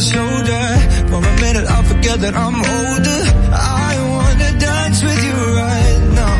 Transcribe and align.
my 0.00 0.06
shoulder. 0.12 0.64
For 1.08 1.18
a 1.18 1.34
minute 1.40 1.66
I'll 1.68 1.82
forget 1.82 2.20
that 2.20 2.34
I'm 2.34 2.56
older. 2.56 3.20
I 3.52 3.92
wanna 4.14 4.50
dance 4.58 5.02
with 5.02 5.20
you 5.28 5.36
right 5.64 6.00
now. 6.20 6.36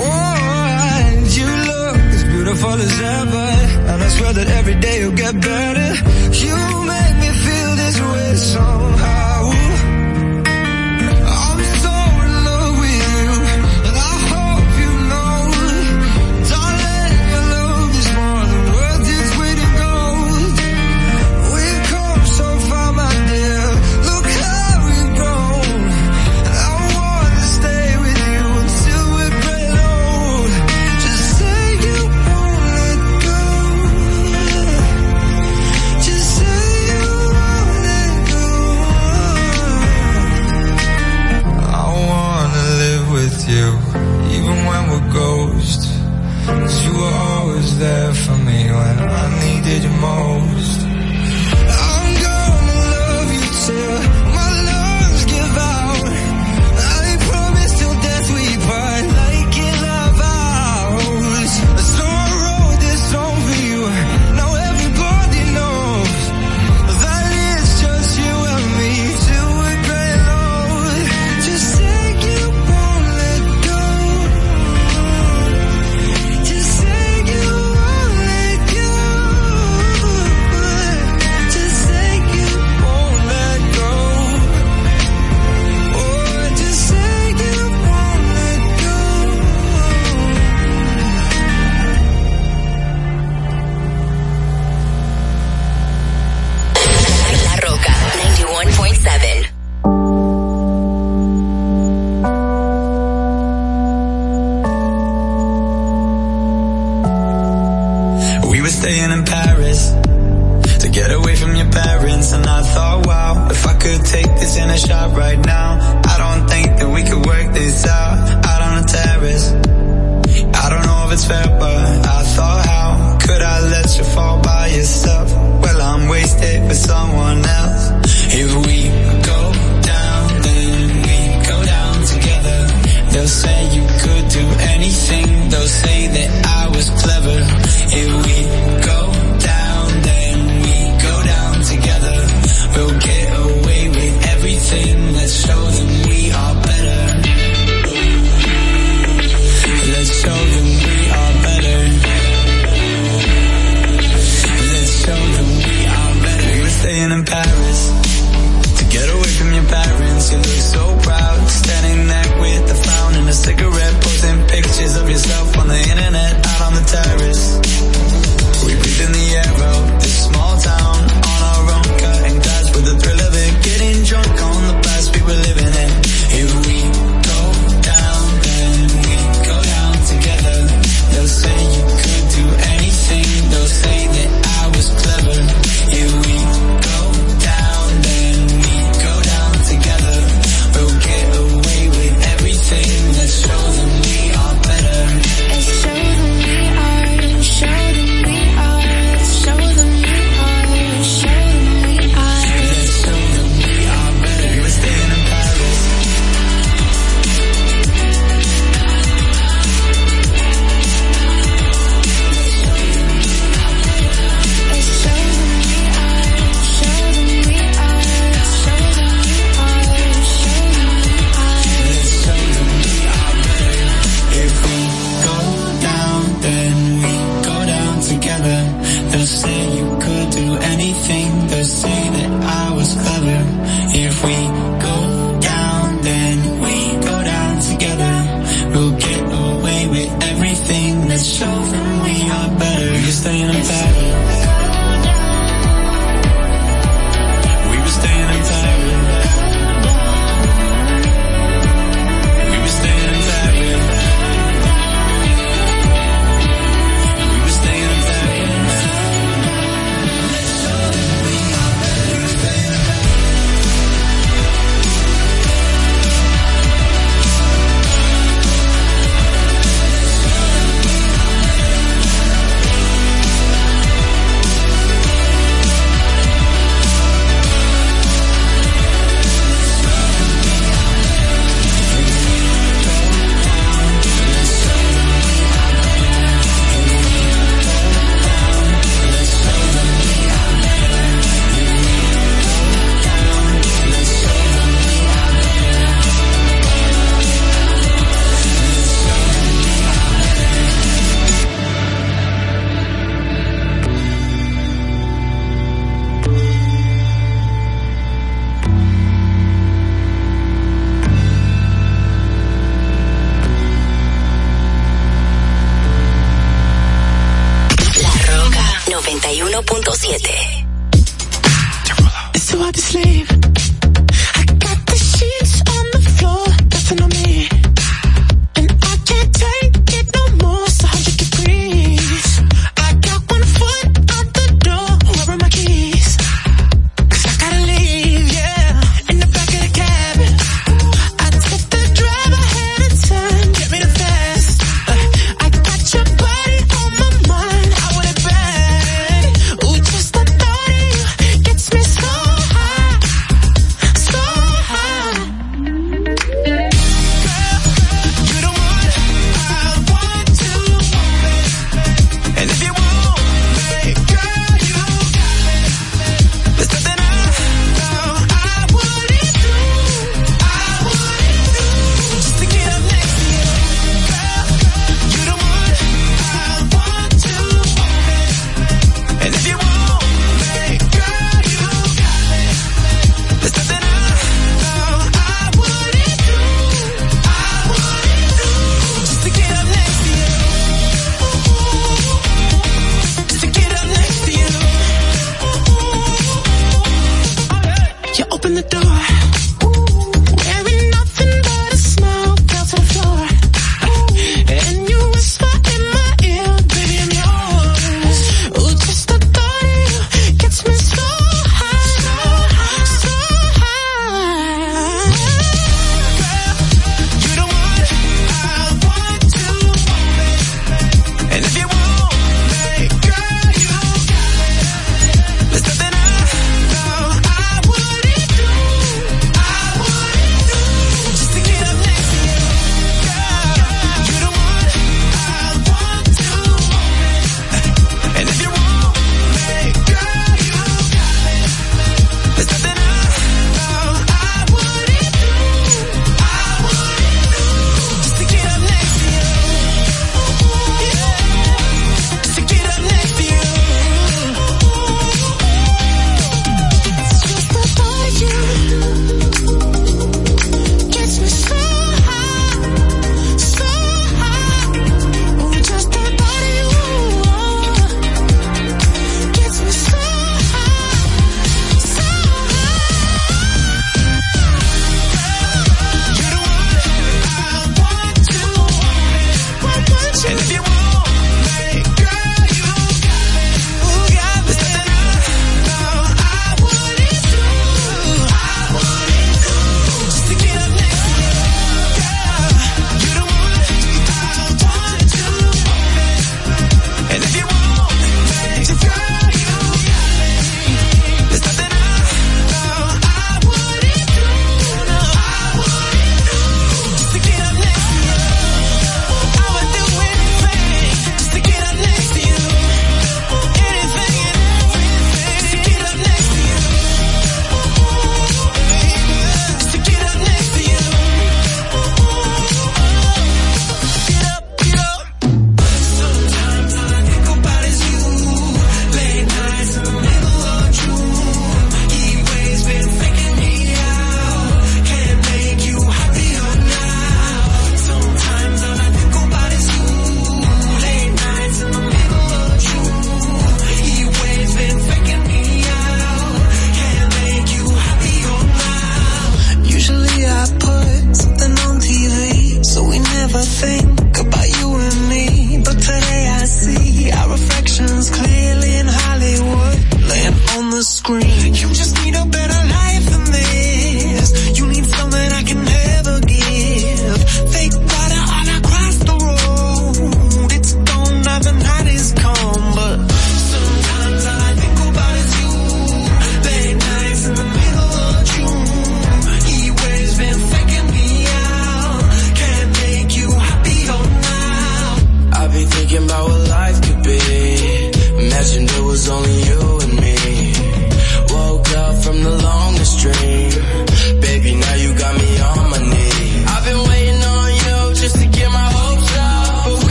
Oh, 0.00 0.34
and 1.04 1.26
you 1.38 1.48
look 1.72 1.96
as 2.16 2.24
beautiful 2.24 2.74
as 2.86 3.00
ever. 3.20 3.48
And 3.90 4.02
I 4.02 4.08
swear 4.08 4.32
that 4.34 4.48
every 4.58 4.74
day 4.74 5.00
you'll 5.00 5.12
get 5.12 5.34
better. 5.40 5.57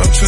up. 0.00 0.27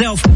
itself 0.00 0.27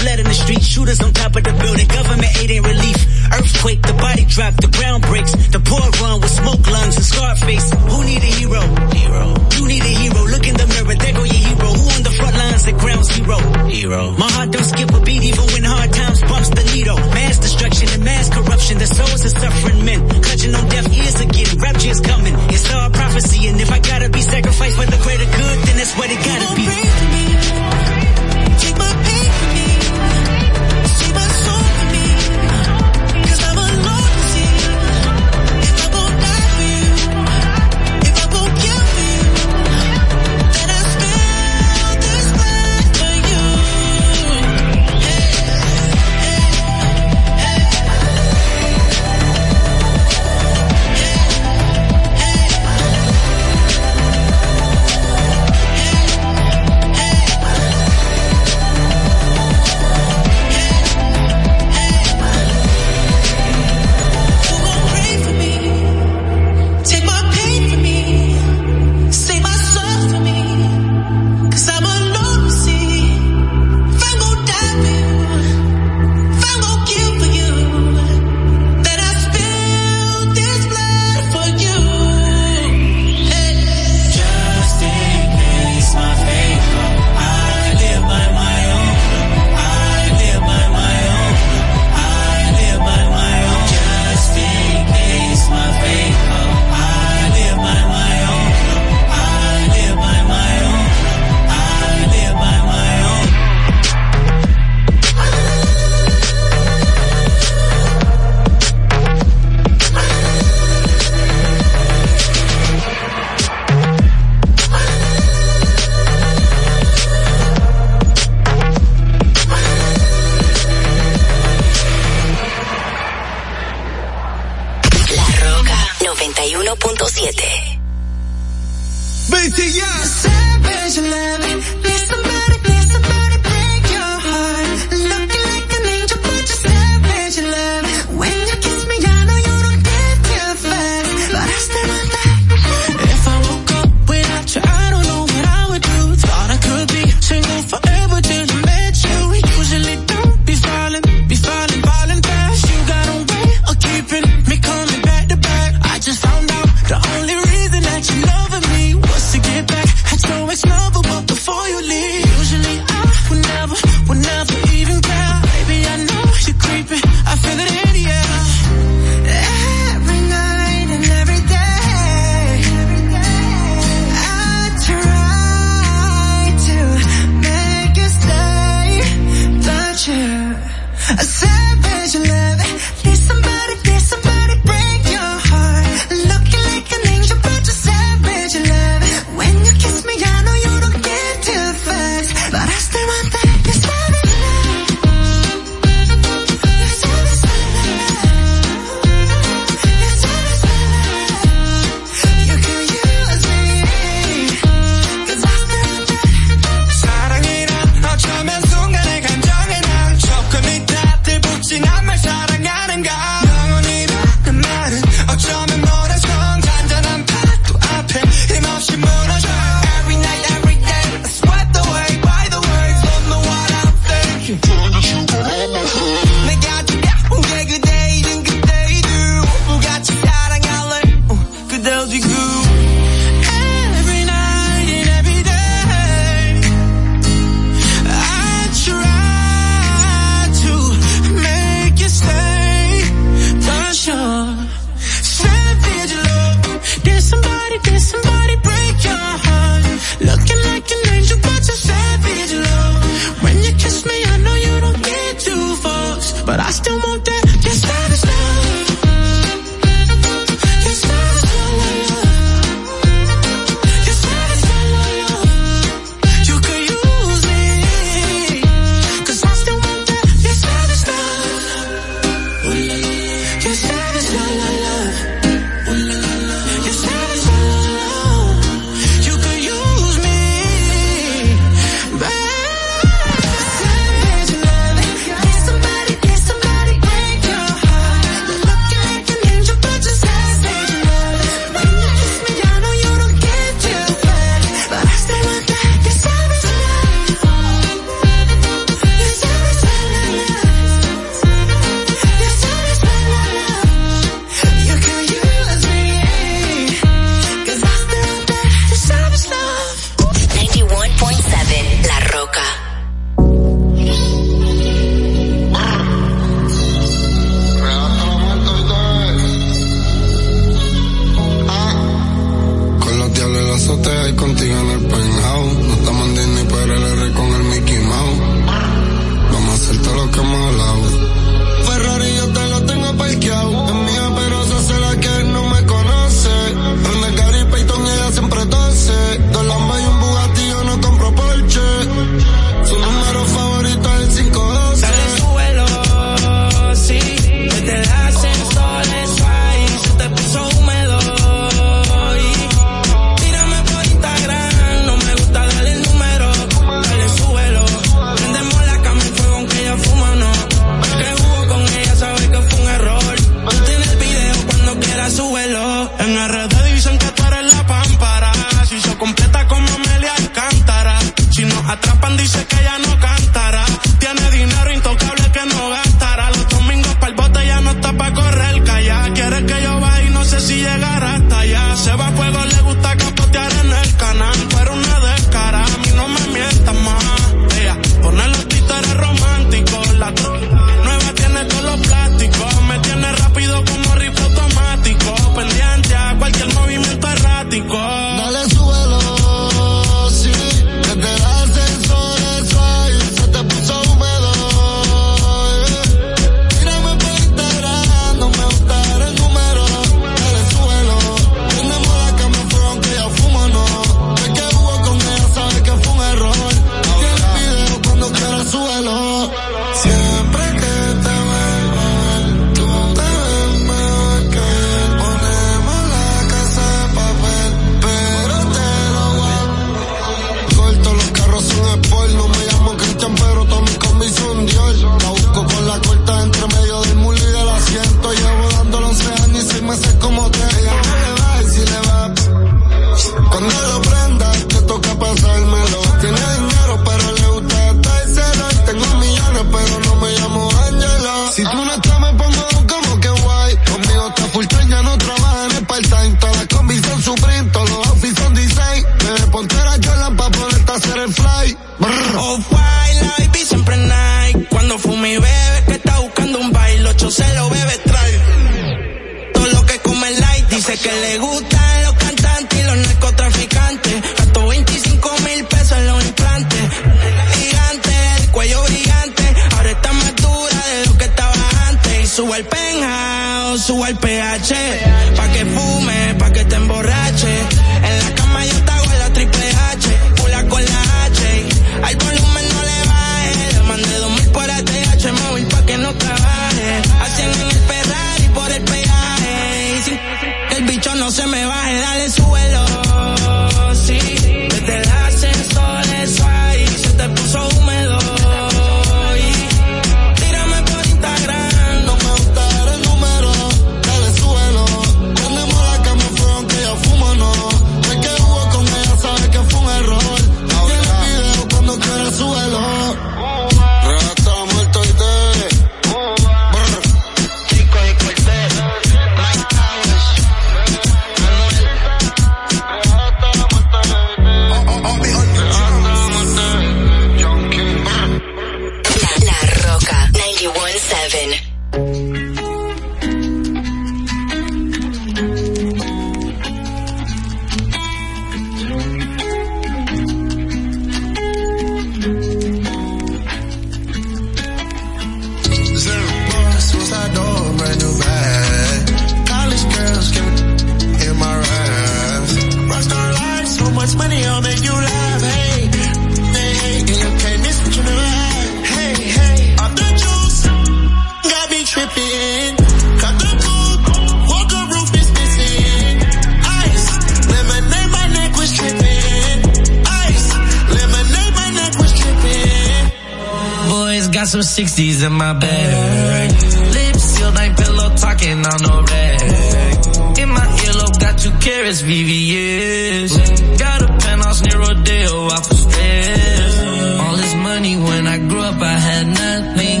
In 585.22 585.32
my 585.32 585.52
bag. 585.52 586.50
Lips 586.50 587.22
sealed, 587.22 587.56
ain't 587.56 587.76
pillow 587.78 588.16
talking 588.16 588.66
on 588.66 588.82
no 588.82 589.00
rag. 589.00 590.38
In 590.38 590.48
my 590.48 590.66
earlobe, 590.84 591.20
got 591.20 591.38
two 591.38 591.52
carrots, 591.62 592.02
VVS. 592.02 593.78
Got 593.78 594.02
a 594.02 594.08
penthouse 594.08 594.62
near 594.62 594.76
Rodeo, 594.76 595.46
off 595.54 595.68
the 595.68 595.74
stress. 595.76 597.20
All 597.20 597.36
this 597.36 597.54
money 597.54 597.96
when 597.96 598.26
I 598.26 598.38
grew 598.38 598.60
up, 598.60 598.82
I 598.82 598.98
had 599.08 599.26
nothing. 599.28 600.00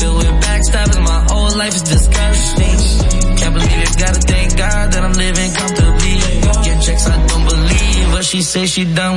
Filled 0.00 0.16
with 0.18 0.42
backstabbing, 0.42 1.04
my 1.04 1.26
whole 1.30 1.56
life 1.56 1.74
is 1.76 1.82
disgusting. 1.82 3.36
Can't 3.38 3.54
believe 3.54 3.82
it, 3.86 3.98
gotta 3.98 4.20
thank 4.20 4.56
God 4.58 4.92
that 4.92 5.04
I'm 5.04 5.12
living 5.12 5.50
comfortably. 5.54 6.16
Get 6.64 6.82
checks, 6.82 7.06
I 7.06 7.26
don't 7.28 7.44
believe 7.44 7.80
what 8.20 8.26
she 8.26 8.42
says 8.42 8.68
she 8.70 8.84
done 8.84 9.16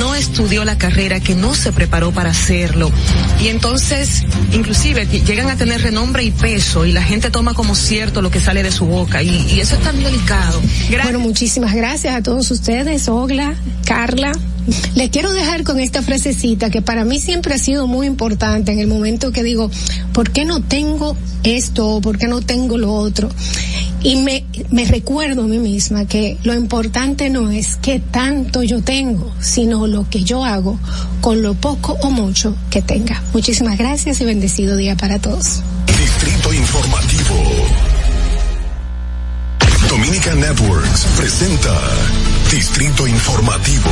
no 0.00 0.14
estudió 0.14 0.64
la 0.64 0.78
carrera, 0.78 1.20
que 1.20 1.34
no 1.34 1.54
se 1.54 1.72
preparó 1.72 2.10
para 2.10 2.30
hacerlo. 2.30 2.90
Y 3.40 3.48
entonces, 3.48 4.24
inclusive, 4.52 5.06
llegan 5.06 5.50
a 5.50 5.56
tener 5.56 5.82
renombre 5.82 6.24
y 6.24 6.30
peso 6.30 6.86
y 6.86 6.92
la 6.92 7.02
gente 7.02 7.30
toma 7.30 7.52
como 7.52 7.74
cierto 7.74 8.22
lo 8.22 8.30
que 8.30 8.40
sale 8.40 8.62
de 8.62 8.72
su 8.72 8.86
boca. 8.86 9.22
Y, 9.22 9.28
y 9.28 9.60
eso 9.60 9.76
es 9.76 9.82
tan 9.82 10.02
delicado. 10.02 10.60
Bueno, 11.02 11.18
muchísimas 11.20 11.74
gracias 11.74 12.14
a 12.14 12.22
todos 12.22 12.50
ustedes, 12.50 13.08
Ogla, 13.08 13.54
Carla. 13.84 14.32
Le 14.94 15.10
quiero 15.10 15.32
dejar 15.32 15.64
con 15.64 15.80
esta 15.80 16.02
frasecita 16.02 16.70
que 16.70 16.82
para 16.82 17.04
mí 17.04 17.18
siempre 17.18 17.54
ha 17.54 17.58
sido 17.58 17.86
muy 17.86 18.06
importante 18.06 18.72
en 18.72 18.78
el 18.78 18.86
momento 18.86 19.32
que 19.32 19.42
digo, 19.42 19.70
¿por 20.12 20.30
qué 20.30 20.44
no 20.44 20.62
tengo 20.62 21.16
esto? 21.42 22.00
¿Por 22.00 22.18
qué 22.18 22.26
no 22.26 22.40
tengo 22.40 22.78
lo 22.78 22.92
otro? 22.92 23.28
Y 24.02 24.16
me, 24.16 24.44
me 24.70 24.84
recuerdo 24.84 25.42
a 25.42 25.46
mí 25.46 25.58
misma 25.58 26.06
que 26.06 26.38
lo 26.42 26.54
importante 26.54 27.28
no 27.30 27.50
es 27.50 27.76
qué 27.76 28.00
tanto 28.00 28.62
yo 28.62 28.82
tengo, 28.82 29.34
sino 29.40 29.86
lo 29.86 30.08
que 30.08 30.24
yo 30.24 30.44
hago 30.44 30.78
con 31.20 31.42
lo 31.42 31.54
poco 31.54 31.96
o 32.02 32.10
mucho 32.10 32.56
que 32.70 32.80
tenga. 32.82 33.22
Muchísimas 33.32 33.76
gracias 33.76 34.20
y 34.20 34.24
bendecido 34.24 34.76
día 34.76 34.96
para 34.96 35.18
todos. 35.18 35.62
Distrito 35.98 36.52
Informativo. 36.54 37.34
Dominica 39.88 40.34
Networks 40.34 41.04
presenta 41.16 41.76
Distrito 42.50 43.06
Informativo. 43.06 43.90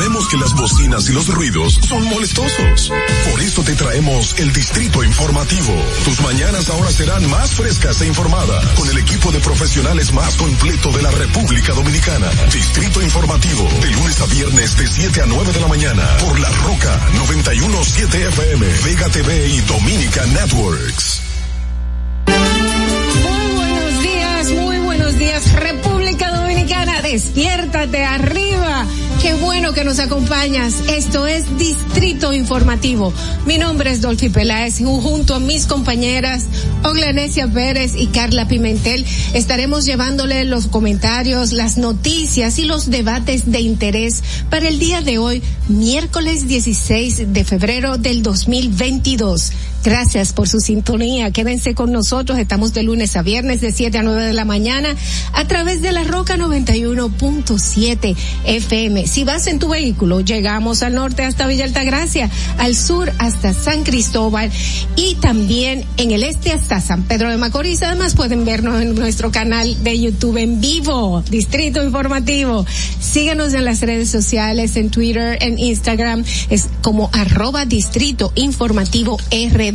Sabemos 0.00 0.28
que 0.28 0.38
las 0.38 0.54
bocinas 0.54 1.10
y 1.10 1.12
los 1.12 1.28
ruidos 1.28 1.78
son 1.86 2.02
molestosos. 2.04 2.90
Por 3.30 3.42
eso 3.42 3.62
te 3.62 3.74
traemos 3.74 4.34
el 4.38 4.50
Distrito 4.50 5.04
Informativo. 5.04 5.74
Tus 6.06 6.18
mañanas 6.22 6.70
ahora 6.70 6.90
serán 6.90 7.28
más 7.28 7.52
frescas 7.52 8.00
e 8.00 8.06
informadas 8.06 8.64
con 8.78 8.88
el 8.88 8.96
equipo 8.96 9.30
de 9.30 9.40
profesionales 9.40 10.10
más 10.14 10.36
completo 10.36 10.90
de 10.92 11.02
la 11.02 11.10
República 11.10 11.74
Dominicana. 11.74 12.30
Distrito 12.50 13.02
Informativo, 13.02 13.68
de 13.82 13.90
lunes 13.90 14.18
a 14.22 14.24
viernes 14.24 14.78
de 14.78 14.86
7 14.88 15.20
a 15.20 15.26
9 15.26 15.52
de 15.52 15.60
la 15.60 15.68
mañana 15.68 16.02
por 16.20 16.40
La 16.40 16.48
Roca 16.48 16.98
917 17.16 18.28
FM, 18.28 18.66
Vega 18.82 19.08
TV 19.10 19.48
y 19.48 19.60
Dominica 19.60 20.24
Networks. 20.24 21.20
Muy 22.26 23.54
buenos 23.54 24.02
días, 24.02 24.50
muy 24.52 24.78
buenos 24.78 25.18
días, 25.18 25.52
República 25.52 26.30
Dominicana, 26.30 27.02
despiértate 27.02 28.02
arriba. 28.02 28.86
Qué 29.22 29.34
bueno 29.34 29.74
que 29.74 29.84
nos 29.84 29.98
acompañas. 29.98 30.80
Esto 30.88 31.26
es 31.26 31.58
Distrito 31.58 32.32
Informativo. 32.32 33.12
Mi 33.44 33.58
nombre 33.58 33.90
es 33.90 34.00
Dolphy 34.00 34.30
Peláez 34.30 34.80
y 34.80 34.84
junto 34.84 35.34
a 35.34 35.40
mis 35.40 35.66
compañeras 35.66 36.46
Oglanesia 36.84 37.46
Pérez 37.46 37.94
y 37.94 38.06
Carla 38.06 38.48
Pimentel 38.48 39.04
estaremos 39.34 39.84
llevándole 39.84 40.46
los 40.46 40.68
comentarios, 40.68 41.52
las 41.52 41.76
noticias 41.76 42.58
y 42.58 42.64
los 42.64 42.88
debates 42.88 43.50
de 43.50 43.60
interés 43.60 44.22
para 44.48 44.68
el 44.68 44.78
día 44.78 45.02
de 45.02 45.18
hoy, 45.18 45.42
miércoles 45.68 46.48
16 46.48 47.34
de 47.34 47.44
febrero 47.44 47.98
del 47.98 48.22
2022. 48.22 49.52
Gracias 49.82 50.34
por 50.34 50.46
su 50.46 50.60
sintonía. 50.60 51.30
Quédense 51.30 51.74
con 51.74 51.90
nosotros. 51.90 52.38
Estamos 52.38 52.74
de 52.74 52.82
lunes 52.82 53.16
a 53.16 53.22
viernes 53.22 53.62
de 53.62 53.72
7 53.72 53.96
a 53.96 54.02
9 54.02 54.24
de 54.24 54.34
la 54.34 54.44
mañana 54.44 54.94
a 55.32 55.46
través 55.46 55.80
de 55.80 55.90
la 55.92 56.04
Roca 56.04 56.36
91.7 56.36 58.14
FM. 58.44 59.06
Si 59.06 59.24
vas 59.24 59.46
en 59.46 59.58
tu 59.58 59.70
vehículo, 59.70 60.20
llegamos 60.20 60.82
al 60.82 60.94
norte 60.94 61.24
hasta 61.24 61.46
Villa 61.46 61.64
Altagracia, 61.64 62.28
al 62.58 62.76
sur 62.76 63.10
hasta 63.18 63.54
San 63.54 63.82
Cristóbal 63.82 64.50
y 64.96 65.14
también 65.14 65.86
en 65.96 66.10
el 66.10 66.24
este 66.24 66.52
hasta 66.52 66.82
San 66.82 67.04
Pedro 67.04 67.30
de 67.30 67.38
Macorís. 67.38 67.82
Además 67.82 68.14
pueden 68.14 68.44
vernos 68.44 68.82
en 68.82 68.94
nuestro 68.94 69.32
canal 69.32 69.82
de 69.82 69.98
YouTube 69.98 70.36
en 70.36 70.60
vivo, 70.60 71.22
Distrito 71.30 71.82
Informativo. 71.82 72.66
Síguenos 73.00 73.54
en 73.54 73.64
las 73.64 73.80
redes 73.80 74.10
sociales, 74.10 74.76
en 74.76 74.90
Twitter, 74.90 75.38
en 75.40 75.58
Instagram, 75.58 76.22
es 76.50 76.66
como 76.82 77.08
arroba 77.12 77.64
Distrito 77.64 78.30
Informativo 78.34 79.16
RD. 79.30 79.69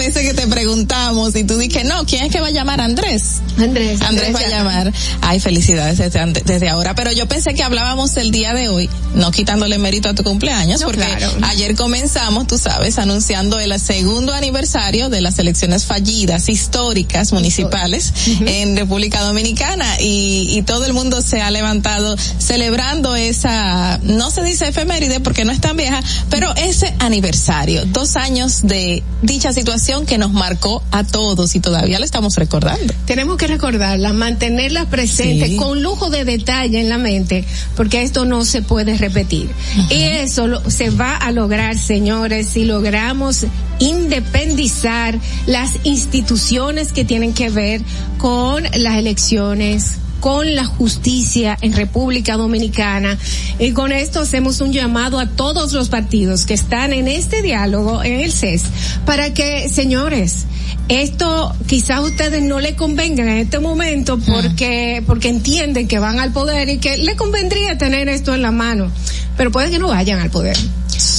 veces 0.10 0.28
que 0.28 0.34
te 0.34 0.48
preguntamos 0.48 1.36
y 1.36 1.44
tú 1.44 1.58
dije, 1.58 1.84
no, 1.84 2.06
¿quién 2.06 2.26
es 2.26 2.32
que 2.32 2.42
va 2.42 2.48
a 2.48 2.52
llamar? 2.52 2.82
Andrés. 2.82 3.42
Andrés. 3.58 4.02
Andrés 4.02 4.34
va 4.34 4.40
a 4.40 4.48
llamar. 4.48 4.94
Ay, 5.22 5.40
felicidades 5.40 5.98
desde, 6.46 6.70
ahora. 6.70 6.96
Pero 6.96 7.12
yo 7.12 7.28
pensé 7.28 7.54
que 7.54 7.64
hablábamos 7.64 8.18
el 8.18 8.32
día 8.32 8.54
de 8.54 8.70
hoy, 8.70 8.90
no 9.14 9.32
quitándole 9.32 9.78
mérito 9.78 10.10
a 10.10 10.16
tu 10.16 10.24
cumpleaños, 10.24 10.82
No, 10.82 10.88
porque 10.88 11.06
claro. 11.06 11.32
ayer 11.44 11.76
comenzamos, 11.76 12.48
tú 12.48 12.58
sabes, 12.58 12.98
anunciando 12.98 13.60
el 13.60 13.80
segundo 13.80 14.34
aniversario 14.34 15.10
de 15.10 15.22
las 15.22 15.38
elecciones 15.38 15.86
fallidas, 15.86 16.50
históricas, 16.50 17.32
municipales 17.32 18.12
en 18.46 18.76
República 18.76 19.22
Dominicana 19.22 20.00
y, 20.00 20.58
y 20.58 20.62
todo 20.64 20.86
el 20.86 20.94
mundo 20.94 21.22
se 21.22 21.42
ha 21.42 21.52
levantado 21.52 22.16
celebrando 22.40 23.16
esa, 23.16 24.00
no 24.04 24.32
se 24.32 24.42
dice 24.44 24.70
efeméride 24.70 25.20
porque 25.20 25.46
no 25.46 25.52
es 25.52 25.62
tan 25.62 25.78
vieja, 25.78 26.02
pero 26.30 26.54
ese 26.56 26.94
aniversario, 27.00 27.86
dos 27.86 28.16
años 28.16 28.62
de 28.64 29.04
dicha 29.22 29.54
situación 29.54 29.99
que 30.06 30.18
nos 30.18 30.32
marcó 30.34 30.84
a 30.92 31.04
todos 31.04 31.56
y 31.56 31.60
todavía 31.60 32.00
le 32.00 32.06
estamos 32.06 32.36
recordando. 32.36 32.94
Tenemos 33.06 33.38
que 33.38 33.48
recordarla, 33.48 34.14
mantenerla 34.14 34.86
presente 34.86 35.48
Sí. 35.48 35.56
con 35.56 35.82
lujo 35.84 36.10
de 36.10 36.26
detalle 36.26 36.80
en 36.80 36.90
la 36.90 36.98
mente, 36.98 37.46
porque 37.76 38.02
esto 38.04 38.26
no 38.26 38.46
se 38.46 38.62
puede 38.62 38.98
repetir. 38.98 39.50
Y 39.90 40.02
eso 40.04 40.48
lo- 40.48 40.70
se 40.70 40.90
va 40.90 41.16
a 41.16 41.32
lograr, 41.32 41.78
señores, 41.78 42.50
si 42.50 42.66
logramos 42.66 43.46
independizar 43.80 45.18
las 45.46 45.72
instituciones 45.84 46.92
que 46.92 47.06
tienen 47.06 47.34
que 47.34 47.50
ver 47.50 47.82
con 48.18 48.64
las 48.64 48.98
elecciones 48.98 49.96
con 50.20 50.56
la 50.56 50.66
justicia 50.66 51.58
en 51.62 51.74
República 51.74 52.38
Dominicana. 52.38 53.18
Y 53.58 53.72
con 53.72 53.92
esto 53.92 54.22
hacemos 54.22 54.62
un 54.62 54.74
llamado 54.74 55.20
a 55.20 55.28
todos 55.28 55.74
los 55.74 55.90
partidos 55.90 56.46
que 56.46 56.54
están 56.54 56.94
en 56.94 57.08
este 57.08 57.42
diálogo 57.42 58.04
en 58.04 58.20
el 58.20 58.32
CES 58.32 58.64
para 59.06 59.34
que, 59.34 59.70
señores, 59.70 60.46
esto 60.88 61.54
quizás 61.68 61.98
a 61.98 62.02
ustedes 62.02 62.42
no 62.42 62.60
le 62.60 62.76
convenga 62.76 63.24
en 63.24 63.30
este 63.30 63.60
momento 63.60 64.20
porque, 64.20 65.04
porque 65.06 65.30
entienden 65.30 65.88
que 65.88 66.00
van 66.00 66.20
al 66.20 66.32
poder 66.32 66.70
y 66.70 66.78
que 66.80 66.98
le 66.98 67.16
convendría 67.16 67.78
tener 67.78 68.10
esto 68.10 68.34
en 68.34 68.42
la 68.42 68.52
mano. 68.52 68.92
Pero 69.38 69.52
puede 69.52 69.70
que 69.70 69.80
no 69.80 69.88
vayan 69.88 70.20
al 70.20 70.30
poder. 70.32 70.58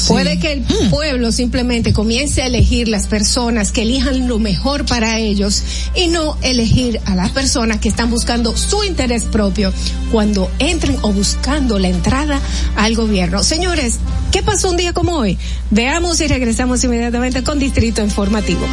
Puede 0.09 0.39
que 0.39 0.53
el 0.53 0.63
pueblo 0.91 1.33
simplemente 1.33 1.93
comience 1.93 2.43
a 2.43 2.47
elegir 2.47 2.89
las 2.89 3.07
personas 3.07 3.73
que 3.73 3.83
elijan 3.83 4.29
lo 4.29 4.39
mejor 4.39 4.85
para 4.85 5.19
ellos 5.19 5.63
y 5.95 6.09
no 6.09 6.37
elegir 6.43 7.01
a 7.07 7.15
las 7.15 7.31
personas 7.31 7.79
que 7.79 7.89
están 7.89 8.11
buscando 8.11 8.57
su 8.57 8.85
interés 8.85 9.25
propio 9.25 9.73
cuando 10.11 10.51
entren 10.59 10.99
o 11.03 11.13
buscando 11.13 11.79
la 11.79 11.89
entrada 11.89 12.41
al 12.77 12.95
gobierno. 12.95 13.43
Señores, 13.43 13.99
¿qué 14.33 14.43
pasó 14.43 14.71
un 14.71 14.77
día 14.77 14.93
como 14.93 15.17
hoy? 15.17 15.39
Veamos 15.71 16.21
y 16.21 16.27
regresamos 16.27 16.83
inmediatamente 16.85 17.43
con 17.43 17.59
Distrito 17.59 18.03
Informativo. 18.03 18.67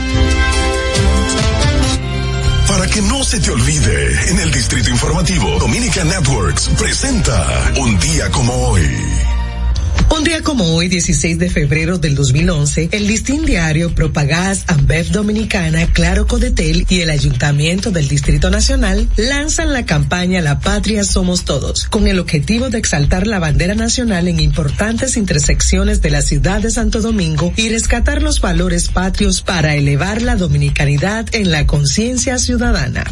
Para 2.68 2.86
que 2.88 3.02
no 3.02 3.24
se 3.24 3.40
te 3.40 3.50
olvide, 3.52 4.30
en 4.30 4.40
el 4.40 4.52
Distrito 4.52 4.90
Informativo, 4.90 5.58
Dominica 5.60 6.04
Networks 6.04 6.70
presenta 6.78 7.72
Un 7.80 7.98
día 8.00 8.30
como 8.30 8.54
hoy. 8.54 9.27
Un 10.10 10.24
día 10.24 10.42
como 10.42 10.64
hoy, 10.74 10.88
16 10.88 11.38
de 11.38 11.50
febrero 11.50 11.98
del 11.98 12.16
2011, 12.16 12.90
el 12.94 13.08
Listín 13.08 13.46
Diario, 13.46 13.94
Propagás, 13.94 14.64
Ambev 14.68 15.12
Dominicana, 15.12 15.92
Claro 15.92 16.28
Codetel 16.28 16.86
y 16.90 17.02
el 17.02 17.10
Ayuntamiento 17.10 17.92
del 17.92 18.08
Distrito 18.08 18.50
Nacional 18.50 19.10
lanzan 19.18 19.74
la 19.74 19.86
campaña 19.86 20.42
La 20.42 20.60
Patria 20.60 21.04
Somos 21.04 21.44
Todos, 21.44 21.88
con 21.90 22.08
el 22.08 22.20
objetivo 22.20 22.70
de 22.70 22.78
exaltar 22.78 23.28
la 23.28 23.40
bandera 23.40 23.76
nacional 23.76 24.30
en 24.30 24.40
importantes 24.40 25.18
intersecciones 25.18 26.02
de 26.02 26.10
la 26.10 26.22
ciudad 26.22 26.62
de 26.62 26.72
Santo 26.72 27.02
Domingo 27.02 27.52
y 27.58 27.70
rescatar 27.70 28.24
los 28.24 28.40
valores 28.40 28.88
patrios 28.88 29.42
para 29.42 29.76
elevar 29.76 30.22
la 30.22 30.38
dominicanidad 30.38 31.28
en 31.34 31.52
la 31.52 31.68
conciencia 31.68 32.38
ciudadana. 32.38 33.04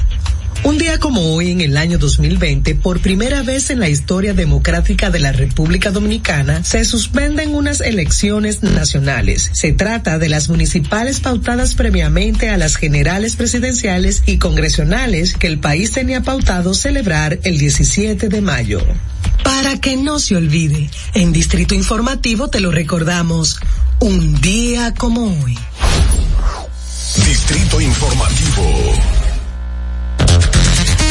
Un 0.63 0.77
día 0.77 0.99
como 0.99 1.35
hoy, 1.35 1.51
en 1.51 1.61
el 1.61 1.77
año 1.77 1.97
2020, 1.97 2.75
por 2.75 2.99
primera 2.99 3.43
vez 3.43 3.69
en 3.69 3.79
la 3.79 3.89
historia 3.89 4.33
democrática 4.33 5.09
de 5.11 5.19
la 5.19 5.31
República 5.31 5.91
Dominicana, 5.91 6.63
se 6.63 6.85
suspenden 6.85 7.53
unas 7.53 7.81
elecciones 7.81 8.63
nacionales. 8.63 9.51
Se 9.53 9.73
trata 9.73 10.17
de 10.17 10.29
las 10.29 10.49
municipales 10.49 11.19
pautadas 11.19 11.75
previamente 11.75 12.49
a 12.49 12.57
las 12.57 12.77
generales 12.77 13.35
presidenciales 13.35 14.23
y 14.25 14.37
congresionales 14.37 15.35
que 15.35 15.47
el 15.47 15.59
país 15.59 15.91
tenía 15.91 16.21
pautado 16.21 16.73
celebrar 16.73 17.39
el 17.43 17.57
17 17.57 18.29
de 18.29 18.41
mayo. 18.41 18.81
Para 19.43 19.79
que 19.79 19.95
no 19.95 20.17
se 20.17 20.35
olvide, 20.35 20.89
en 21.13 21.31
Distrito 21.31 21.75
Informativo 21.75 22.49
te 22.49 22.59
lo 22.59 22.71
recordamos, 22.71 23.59
un 23.99 24.41
día 24.41 24.93
como 24.95 25.43
hoy. 25.43 25.57
Distrito 27.15 27.79
Informativo. 27.79 29.24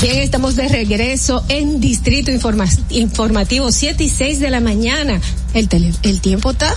Bien, 0.05 0.19
estamos 0.19 0.55
de 0.55 0.69
regreso 0.69 1.43
en 1.49 1.81
Distrito 1.81 2.31
Informa- 2.31 2.69
Informativo 2.91 3.73
7 3.73 4.05
y 4.05 4.11
6 4.11 4.39
de 4.39 4.51
la 4.51 4.61
mañana. 4.61 5.19
El, 5.55 5.67
tele- 5.67 5.95
el 6.03 6.21
tiempo 6.21 6.51
está 6.51 6.75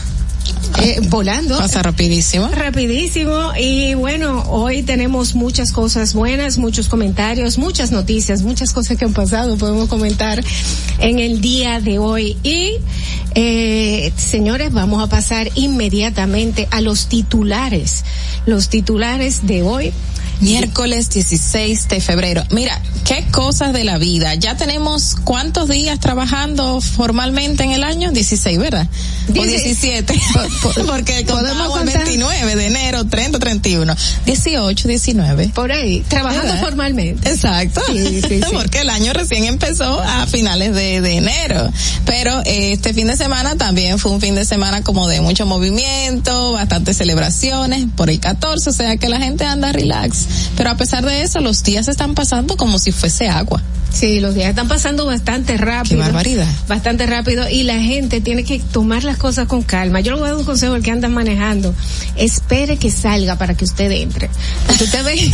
eh, 0.82 1.02
volando. 1.10 1.58
Pasa 1.58 1.84
rapidísimo. 1.84 2.48
Rapidísimo 2.48 3.52
y 3.60 3.96
bueno, 3.96 4.44
hoy 4.48 4.82
tenemos 4.82 5.36
muchas 5.36 5.74
cosas 5.74 6.14
buenas, 6.14 6.58
muchos 6.58 6.88
comentarios, 6.88 7.58
muchas 7.58 7.92
noticias, 7.92 8.44
muchas 8.44 8.72
cosas 8.72 8.96
que 8.98 9.04
han 9.04 9.12
pasado, 9.14 9.58
podemos 9.58 9.90
comentar 9.90 10.42
en 11.00 11.20
el 11.20 11.42
día 11.42 11.82
de 11.82 12.00
hoy. 12.00 12.38
Y 12.44 12.76
eh, 13.36 14.14
señores, 14.16 14.72
vamos 14.72 15.04
a 15.04 15.08
pasar 15.10 15.50
inmediatamente 15.56 16.70
a 16.72 16.80
los 16.80 17.08
titulares. 17.08 18.06
Los 18.46 18.70
titulares 18.70 19.46
de 19.46 19.64
hoy. 19.64 19.92
Miércoles 20.42 21.10
16 21.10 21.88
de 21.90 22.02
febrero. 22.02 22.44
Mira, 22.52 22.80
qué 23.06 23.26
cosas 23.32 23.74
de 23.74 23.84
la 23.84 23.98
vida. 23.98 24.36
Ya 24.36 24.56
tenemos 24.56 25.16
cuántos 25.24 25.68
días 25.70 26.00
trabajando 26.00 26.80
formalmente 26.82 27.64
en 27.64 27.72
el 27.72 27.84
año? 27.84 28.12
16, 28.12 28.58
¿verdad? 28.60 28.88
O 29.30 29.34
Dice- 29.34 29.48
17. 29.64 30.14
Porque 30.86 31.26
podemos 31.28 31.66
el 31.68 31.72
contar. 31.72 31.98
29 32.06 32.56
de 32.56 32.66
enero, 32.68 33.06
30, 33.06 33.40
31. 33.40 33.96
18, 34.26 34.88
19. 34.88 35.50
Por 35.50 35.72
ahí, 35.72 36.04
trabajando 36.08 36.44
¿Verdad? 36.54 36.62
formalmente. 36.64 37.30
Exacto. 37.30 37.82
Sí, 37.88 38.22
sí, 38.22 38.22
sí. 38.28 38.42
Porque 38.54 38.82
el 38.82 38.90
año 38.90 39.14
recién 39.14 39.46
empezó 39.46 40.00
a 40.02 40.28
finales 40.28 40.74
de, 40.74 41.02
de 41.02 41.18
enero. 41.18 41.72
Pero 42.06 42.40
eh, 42.46 42.74
este 42.74 42.94
fin 42.94 43.08
de 43.08 43.18
semana 43.18 43.56
también 43.56 44.00
fue 44.00 44.12
un 44.12 44.22
fin 44.22 44.36
de 44.36 44.46
semana 44.46 44.84
como 44.84 45.08
de 45.08 45.22
mucho 45.22 45.46
movimiento, 45.46 46.54
bastantes 46.54 46.98
celebraciones 46.98 47.86
por 47.96 48.10
el 48.10 48.20
14, 48.20 48.70
o 48.70 48.74
sea 48.74 48.98
que 48.98 49.10
la 49.10 49.18
gente 49.20 49.46
anda 49.46 49.72
relax. 49.72 50.27
Pero 50.56 50.70
a 50.72 50.78
pesar 50.78 51.06
de 51.06 51.22
eso, 51.22 51.40
los 51.40 51.64
días 51.64 51.88
están 51.88 52.16
pasando 52.16 52.58
como 52.58 52.80
si 52.80 52.92
fuese 52.92 53.28
agua. 53.30 53.62
Sí, 53.90 54.20
los 54.20 54.36
días 54.36 54.50
están 54.50 54.68
pasando 54.68 55.06
bastante 55.06 55.58
rápido. 55.58 56.00
barbaridad. 56.00 56.48
Bastante 56.68 57.06
rápido 57.06 57.50
y 57.50 57.64
la 57.64 57.80
gente 57.80 58.20
tiene 58.22 58.44
que 58.44 58.60
tomar 58.60 59.04
las 59.04 59.18
cosas 59.18 59.48
con 59.48 59.64
calma. 59.64 60.02
Yo 60.02 60.12
le 60.12 60.20
voy 60.20 60.28
a 60.28 60.32
dar 60.32 60.40
un 60.40 60.46
consejo 60.46 60.74
al 60.74 60.84
que 60.84 60.92
anda 60.92 61.08
manejando. 61.08 61.74
Espere 62.16 62.78
que 62.78 62.92
salga 62.92 63.38
para 63.38 63.56
que 63.56 63.66
usted 63.66 63.90
entre. 63.92 64.30
Porque 64.68 64.84
usted 64.84 65.04
ve 65.06 65.32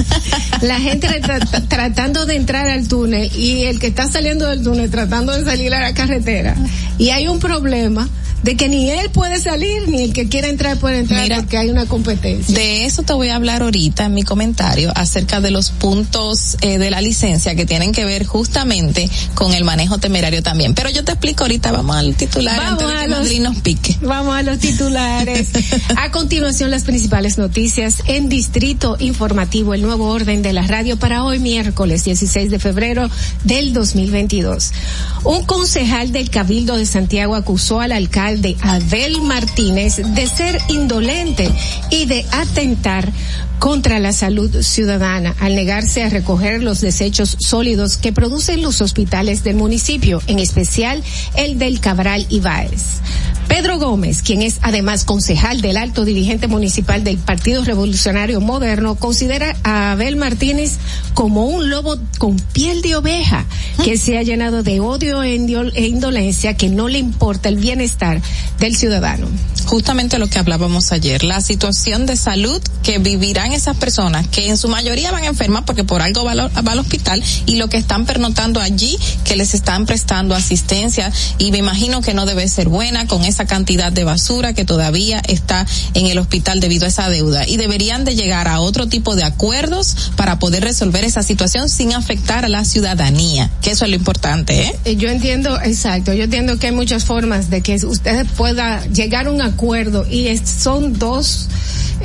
la 0.62 0.80
gente 0.80 1.08
tra- 1.22 1.39
tra- 1.41 1.68
tratando 1.68 2.26
de 2.26 2.36
entrar 2.36 2.68
al 2.70 2.88
túnel 2.88 3.32
y 3.36 3.64
el 3.64 3.80
que 3.80 3.88
está 3.88 4.08
saliendo 4.10 4.48
del 4.48 4.64
túnel 4.64 4.89
tratando 4.89 5.34
de 5.34 5.44
salir 5.44 5.74
a 5.74 5.82
la 5.82 5.94
carretera. 5.94 6.56
Y 6.98 7.10
hay 7.10 7.28
un 7.28 7.39
problema 7.39 8.08
de 8.44 8.58
que 8.58 8.68
ni 8.68 8.89
él 8.91 9.10
puede 9.10 9.39
salir, 9.39 9.88
ni 9.88 10.04
el 10.04 10.14
que 10.14 10.28
quiera 10.28 10.50
entrar 10.50 10.78
puede 10.78 11.00
entrar 11.00 11.28
porque 11.39 11.58
hay 11.58 11.70
una 11.70 11.86
competencia. 11.86 12.54
De 12.54 12.84
eso 12.86 13.02
te 13.04 13.14
voy 13.14 13.30
a 13.30 13.36
hablar 13.36 13.62
ahorita 13.62 14.04
en 14.06 14.14
mi 14.14 14.24
comentario 14.24 14.83
acerca 14.96 15.40
de 15.42 15.52
los 15.52 15.72
puntos 15.72 16.58
eh, 16.62 16.78
de 16.78 16.90
la 16.92 17.02
licencia 17.02 17.56
que 17.56 17.66
tienen 17.66 17.92
que 17.92 18.06
ver 18.06 18.26
justamente 18.26 19.10
con 19.36 19.54
el 19.54 19.64
manejo 19.64 19.98
temerario 19.98 20.44
también. 20.44 20.74
Pero 20.74 20.90
yo 20.90 21.04
te 21.04 21.12
explico 21.12 21.44
ahorita, 21.44 21.72
vamos 21.72 21.96
al 21.96 22.16
titular 22.16 22.58
Vamos 22.58 22.72
antes 22.84 22.88
de 22.88 22.93
que 23.04 23.08
los- 23.08 23.20
Madrid 23.20 23.42
nos 23.42 23.58
pique. 23.58 23.97
Vamos 24.01 24.36
a 24.36 24.43
los 24.43 24.60
titulares. 24.60 25.47
A 25.97 26.12
continuación, 26.12 26.72
las 26.72 26.84
principales 26.84 27.38
noticias 27.38 27.97
en 28.08 28.30
Distrito 28.30 28.97
Informativo, 29.00 29.74
el 29.74 29.82
nuevo 29.82 30.08
orden 30.10 30.42
de 30.42 30.54
la 30.54 30.64
radio 30.68 30.97
para 30.97 31.24
hoy, 31.24 31.39
miércoles 31.39 32.04
16 32.04 32.50
de 32.51 32.60
febrero 32.60 33.10
del 33.43 33.74
2022. 33.74 34.72
Un 35.24 35.43
concejal 35.46 36.12
del 36.12 36.30
Cabildo 36.30 36.76
de 36.78 36.86
Santiago 36.86 37.36
acusó 37.36 37.80
al 37.82 37.92
alcalde 37.92 38.55
Abel 38.62 39.22
Martínez 39.22 39.97
de 39.97 40.28
ser 40.28 40.60
indolente 40.70 41.50
y 41.89 42.05
de 42.05 42.26
atentar 42.32 43.12
contra 43.60 44.00
la 44.00 44.12
salud 44.12 44.62
ciudadana 44.74 45.36
al 45.39 45.55
negarse 45.55 46.04
a 46.04 46.09
recoger 46.09 46.62
los 46.62 46.82
desechos 46.82 47.37
sólidos 47.39 47.97
que 47.97 48.12
producen 48.12 48.62
los 48.62 48.82
hospitales 48.82 49.43
del 49.43 49.55
municipio, 49.55 50.21
en 50.28 50.39
especial 50.39 51.04
el 51.36 51.59
del 51.59 51.79
Cabral 51.79 52.25
Ibáez. 52.29 53.01
Pedro 53.47 53.78
Gómez, 53.78 54.21
quien 54.24 54.41
es 54.41 54.58
además 54.62 55.04
concejal 55.04 55.62
del 55.62 55.78
alto 55.78 56.05
dirigente 56.05 56.47
municipal 56.47 57.04
del 57.04 57.17
Partido 57.17 57.63
Revolucionario 57.63 58.41
Moderno, 58.41 58.95
considera 58.95 59.55
a 59.63 59.91
Abel 59.91 60.16
Martínez 60.16 60.78
como 61.13 61.45
un 61.45 61.70
lobo 61.70 61.97
con 62.17 62.37
piel 62.37 62.82
de 62.82 62.95
oveja 62.95 63.45
que 63.83 63.97
se 63.97 64.17
ha 64.17 64.24
llenado 64.24 64.63
de 64.63 64.79
odio 64.79 65.21
e 65.21 65.36
e 65.36 65.87
indolencia 65.87 66.58
que 66.58 66.70
no 66.70 66.87
le 66.87 66.97
importa 66.97 67.50
el 67.50 67.58
bienestar 67.58 68.21
del 68.59 68.75
ciudadano. 68.75 69.28
Justamente 69.66 70.20
lo 70.20 70.28
que 70.28 70.39
hablábamos 70.39 70.91
ayer, 70.91 71.24
la 71.24 71.41
situación 71.41 72.05
de 72.05 72.16
salud 72.16 72.62
que 72.82 72.97
vivirán 72.97 73.51
esas 73.51 73.78
personas 73.78 74.28
que 74.28 74.47
en 74.47 74.58
su 74.64 74.70
mayoría 74.70 75.12
van 75.12 75.26
enfermas 75.26 75.64
porque 75.66 75.84
por 75.84 76.02
algo 76.02 76.24
va 76.24 76.32
al, 76.32 76.40
va 76.40 76.72
al 76.72 76.80
hospital 76.80 77.22
y 77.46 77.58
lo 77.58 77.68
que 77.68 77.76
están 77.76 78.06
pernotando 78.06 78.62
allí 78.62 78.98
que 79.26 79.36
les 79.36 79.54
están 79.54 79.86
prestando 79.86 80.36
asistencia 80.36 81.12
y 81.38 81.52
me 81.52 81.58
imagino 81.58 82.00
que 82.00 82.14
no 82.14 82.26
debe 82.26 82.48
ser 82.48 82.70
buena 82.70 83.06
con 83.06 83.26
esa 83.26 83.46
cantidad 83.46 83.92
de 83.92 84.06
basura 84.06 84.54
que 84.54 84.64
todavía 84.64 85.22
está 85.28 85.66
en 85.96 86.06
el 86.08 86.18
hospital 86.18 86.62
debido 86.62 86.86
a 86.86 86.88
esa 86.88 87.10
deuda 87.10 87.46
y 87.46 87.58
deberían 87.58 88.06
de 88.06 88.16
llegar 88.16 88.48
a 88.48 88.62
otro 88.62 88.88
tipo 88.88 89.18
de 89.18 89.26
acuerdos 89.26 89.98
para 90.16 90.40
poder 90.40 90.64
resolver 90.64 91.04
esa 91.04 91.24
situación 91.24 91.68
sin 91.68 91.92
afectar 91.92 92.46
a 92.46 92.48
la 92.48 92.64
ciudadanía, 92.64 93.52
que 93.62 93.72
eso 93.72 93.84
es 93.84 93.92
lo 93.92 93.98
importante, 93.98 94.62
¿eh? 94.62 94.76
Eh, 94.86 94.96
Yo 94.96 95.10
entiendo, 95.10 95.60
exacto, 95.60 96.14
yo 96.14 96.24
entiendo 96.24 96.58
que 96.58 96.68
hay 96.68 96.74
muchas 96.74 97.04
formas 97.04 97.50
de 97.50 97.60
que 97.60 97.76
ustedes 97.86 98.30
puedan 98.38 98.94
llegar 98.94 99.28
a 99.28 99.32
un 99.32 99.42
acuerdo 99.42 100.08
y 100.10 100.38
son 100.38 100.98
dos 100.98 101.50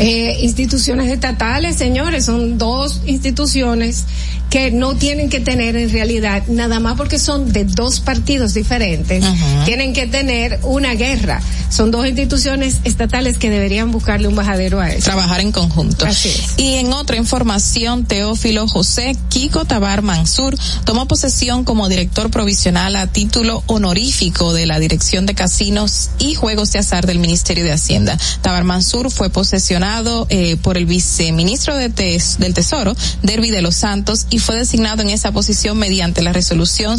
eh, 0.01 0.39
instituciones 0.43 1.11
estatales, 1.11 1.77
señores, 1.77 2.25
son 2.25 2.48
dos 2.57 3.03
instituciones 3.05 4.07
que 4.51 4.71
no 4.71 4.95
tienen 4.95 5.29
que 5.29 5.41
tener 5.41 5.77
en 5.77 5.91
realidad, 5.91 6.43
nada 6.49 6.81
más 6.81 6.97
porque 6.97 7.19
son 7.19 7.53
de 7.53 7.65
dos 7.65 8.01
partidos 8.01 8.55
diferentes, 8.55 9.23
tienen 9.67 9.93
que 9.93 10.07
tener 10.07 10.59
una 10.63 10.95
guerra. 10.95 11.43
Son 11.69 11.91
dos 11.91 12.07
instituciones 12.07 12.79
estatales 12.85 13.37
que 13.37 13.51
deberían 13.51 13.91
buscarle 13.91 14.27
un 14.27 14.35
bajadero 14.35 14.81
a 14.81 14.91
eso. 14.91 15.05
trabajar 15.05 15.41
en 15.41 15.53
conjunto. 15.53 16.07
Así 16.07 16.31
es. 16.31 16.55
Y 16.57 16.75
en 16.77 16.95
otra 16.95 17.17
información, 17.17 18.05
Teófilo 18.05 18.67
José 18.67 19.17
Kiko 19.29 19.67
Tabar 19.67 20.01
Mansur 20.01 20.57
tomó 20.85 21.07
posesión 21.07 21.65
como 21.65 21.89
director 21.89 22.31
provisional 22.31 22.97
a 22.97 23.07
título 23.07 23.63
honorífico 23.67 24.55
de 24.55 24.65
la 24.65 24.79
Dirección 24.79 25.27
de 25.27 25.35
Casinos 25.35 26.11
y 26.19 26.35
Juegos 26.35 26.73
de 26.73 26.79
Azar 26.79 27.07
del 27.07 27.19
Ministerio 27.19 27.65
de 27.65 27.73
Hacienda. 27.73 28.19
Tabar 28.41 28.65
Mansur 28.65 29.11
fue 29.11 29.29
posesionado 29.29 30.27
eh, 30.31 30.57
por 30.63 30.79
el 30.79 30.87
viceministro 30.87 31.77
de 31.77 31.91
Del 32.39 32.55
Tesoro, 32.55 32.95
Derby 33.23 33.51
de 33.51 33.63
los 33.63 33.75
Santos, 33.77 34.27
y 34.31 34.39
fue 34.39 34.57
designado 34.57 35.03
en 35.03 35.11
esa 35.11 35.33
posición 35.33 35.79
mediante 35.79 36.23
la 36.23 36.33
resolución 36.33 36.99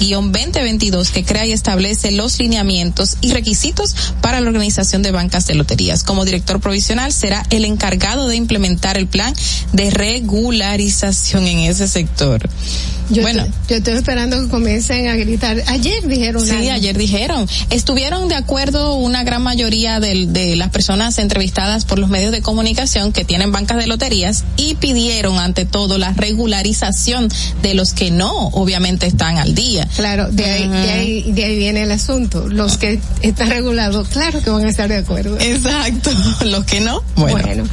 061-2022 0.00 1.10
que 1.10 1.24
crea 1.24 1.46
y 1.46 1.52
establece 1.52 2.12
los 2.12 2.38
lineamientos 2.38 3.16
y 3.20 3.32
requisitos 3.32 3.94
para 4.20 4.40
la 4.40 4.48
organización 4.48 5.02
de 5.02 5.10
bancas 5.10 5.46
de 5.46 5.54
loterías. 5.54 6.04
Como 6.04 6.24
director 6.24 6.60
provisional 6.60 7.12
será 7.12 7.44
el 7.50 7.64
encargado 7.64 8.28
de 8.28 8.36
implementar 8.36 8.96
el 8.96 9.06
plan 9.06 9.34
de 9.72 9.90
regularización 9.90 11.46
en 11.46 11.58
ese 11.60 11.88
sector. 11.88 12.48
Yo, 13.10 13.22
bueno, 13.22 13.44
yo 13.68 13.76
estoy 13.76 13.94
esperando 13.94 14.40
que 14.40 14.48
comiencen 14.48 15.08
a 15.08 15.16
gritar. 15.16 15.60
Ayer 15.66 16.06
dijeron 16.06 16.44
Sí, 16.46 16.52
algo. 16.52 16.70
ayer 16.70 16.96
dijeron. 16.96 17.48
Estuvieron 17.70 18.28
de 18.28 18.36
acuerdo 18.36 18.94
una 18.94 19.24
gran 19.24 19.42
mayoría 19.42 19.98
del- 19.98 20.32
de, 20.32 20.54
las 20.54 20.70
personas 20.70 21.18
entrevistadas 21.18 21.84
por 21.86 21.98
los 21.98 22.08
medios 22.08 22.30
de 22.30 22.40
comunicación 22.40 23.12
que 23.12 23.24
tienen 23.24 23.50
bancas 23.50 23.78
de 23.80 23.86
loterías 23.86 24.44
y 24.56 24.74
pidieron 24.74 25.38
ante 25.38 25.64
todo 25.64 25.98
la 25.98 26.12
regularización 26.12 27.28
de 27.62 27.74
los 27.74 27.92
que 27.92 28.10
no, 28.10 28.48
obviamente 28.48 29.06
están 29.06 29.38
al 29.38 29.54
día. 29.54 29.88
Claro, 29.96 30.30
de 30.30 30.44
ahí, 30.44 30.68
de 30.68 30.90
ahí, 30.90 31.32
de 31.32 31.44
ahí 31.44 31.58
viene 31.58 31.82
el 31.82 31.90
asunto. 31.90 32.48
Los 32.48 32.78
que 32.78 33.00
están 33.22 33.50
regulados, 33.50 34.08
claro 34.08 34.42
que 34.42 34.50
van 34.50 34.64
a 34.64 34.70
estar 34.70 34.88
de 34.88 34.98
acuerdo. 34.98 35.38
Exacto. 35.40 36.10
Los 36.44 36.64
que 36.64 36.80
no, 36.80 37.02
bueno. 37.16 37.40
Bueno, 37.40 37.64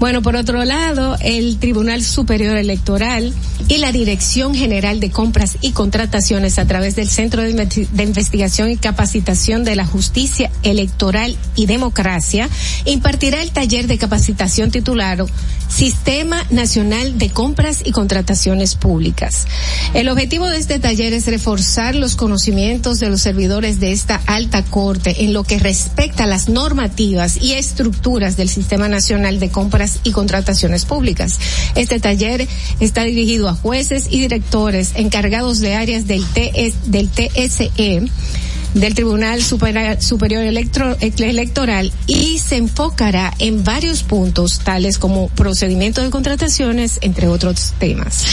bueno, 0.00 0.22
por 0.22 0.36
otro 0.36 0.64
lado, 0.64 1.16
el 1.20 1.58
Tribunal 1.58 2.02
Superior 2.02 2.56
Electoral 2.56 3.32
y 3.68 3.78
la 3.78 3.92
Dirección 3.92 4.54
General 4.54 5.00
de 5.00 5.10
Compras 5.10 5.58
y 5.60 5.72
Contrataciones 5.72 6.58
a 6.58 6.66
través 6.66 6.96
del 6.96 7.08
Centro 7.08 7.42
de, 7.42 7.52
de 7.52 8.02
Investigación 8.02 8.70
y 8.70 8.76
Capacitación 8.76 9.64
de 9.64 9.76
la 9.76 9.86
Justicia 9.86 10.50
Electoral 10.62 11.36
y 11.56 11.66
Democracia 11.66 12.48
impartirá 12.84 13.42
el 13.42 13.50
taller 13.50 13.86
de 13.86 13.98
capacitación 13.98 14.70
titulado 14.70 15.26
Sistema 15.68 16.46
Nacional 16.50 17.18
de 17.18 17.30
Compras 17.30 17.80
y 17.84 17.90
Contrataciones 17.90 18.76
Públicas. 18.76 19.46
El 19.92 20.08
objetivo 20.08 20.46
de 20.46 20.58
este 20.58 20.78
taller 20.78 21.12
es 21.12 21.26
reforzar 21.26 21.96
los 21.96 22.14
conocimientos 22.14 23.00
de 23.00 23.10
los 23.10 23.20
servidores 23.20 23.80
de 23.80 23.90
esta 23.90 24.20
alta 24.26 24.62
corte 24.64 25.24
en 25.24 25.32
lo 25.32 25.42
que 25.42 25.58
respecta 25.58 26.24
a 26.24 26.28
las 26.28 26.48
normativas 26.48 27.42
y 27.42 27.54
estructuras 27.54 28.36
del 28.36 28.48
Sistema 28.48 28.88
Nacional 28.88 29.40
de 29.40 29.50
Compras 29.50 29.98
y 30.04 30.12
Contrataciones 30.12 30.84
Públicas. 30.84 31.40
Este 31.74 31.98
taller 31.98 32.46
está 32.78 33.02
dirigido 33.02 33.48
a 33.48 33.54
jueces 33.54 34.06
y 34.10 34.20
directores 34.20 34.92
encargados 34.94 35.58
de 35.58 35.74
áreas 35.74 36.06
del, 36.06 36.24
TS, 36.24 36.90
del 36.90 37.08
TSE 37.08 38.02
del 38.74 38.94
Tribunal 38.94 39.42
Superior 39.42 40.42
Electoral 40.42 41.92
y 42.06 42.38
se 42.38 42.56
enfocará 42.56 43.32
en 43.38 43.64
varios 43.64 44.02
puntos 44.02 44.60
tales 44.60 44.98
como 44.98 45.28
procedimiento 45.28 46.02
de 46.02 46.10
contrataciones, 46.10 46.98
entre 47.00 47.28
otros 47.28 47.72
temas. 47.78 48.24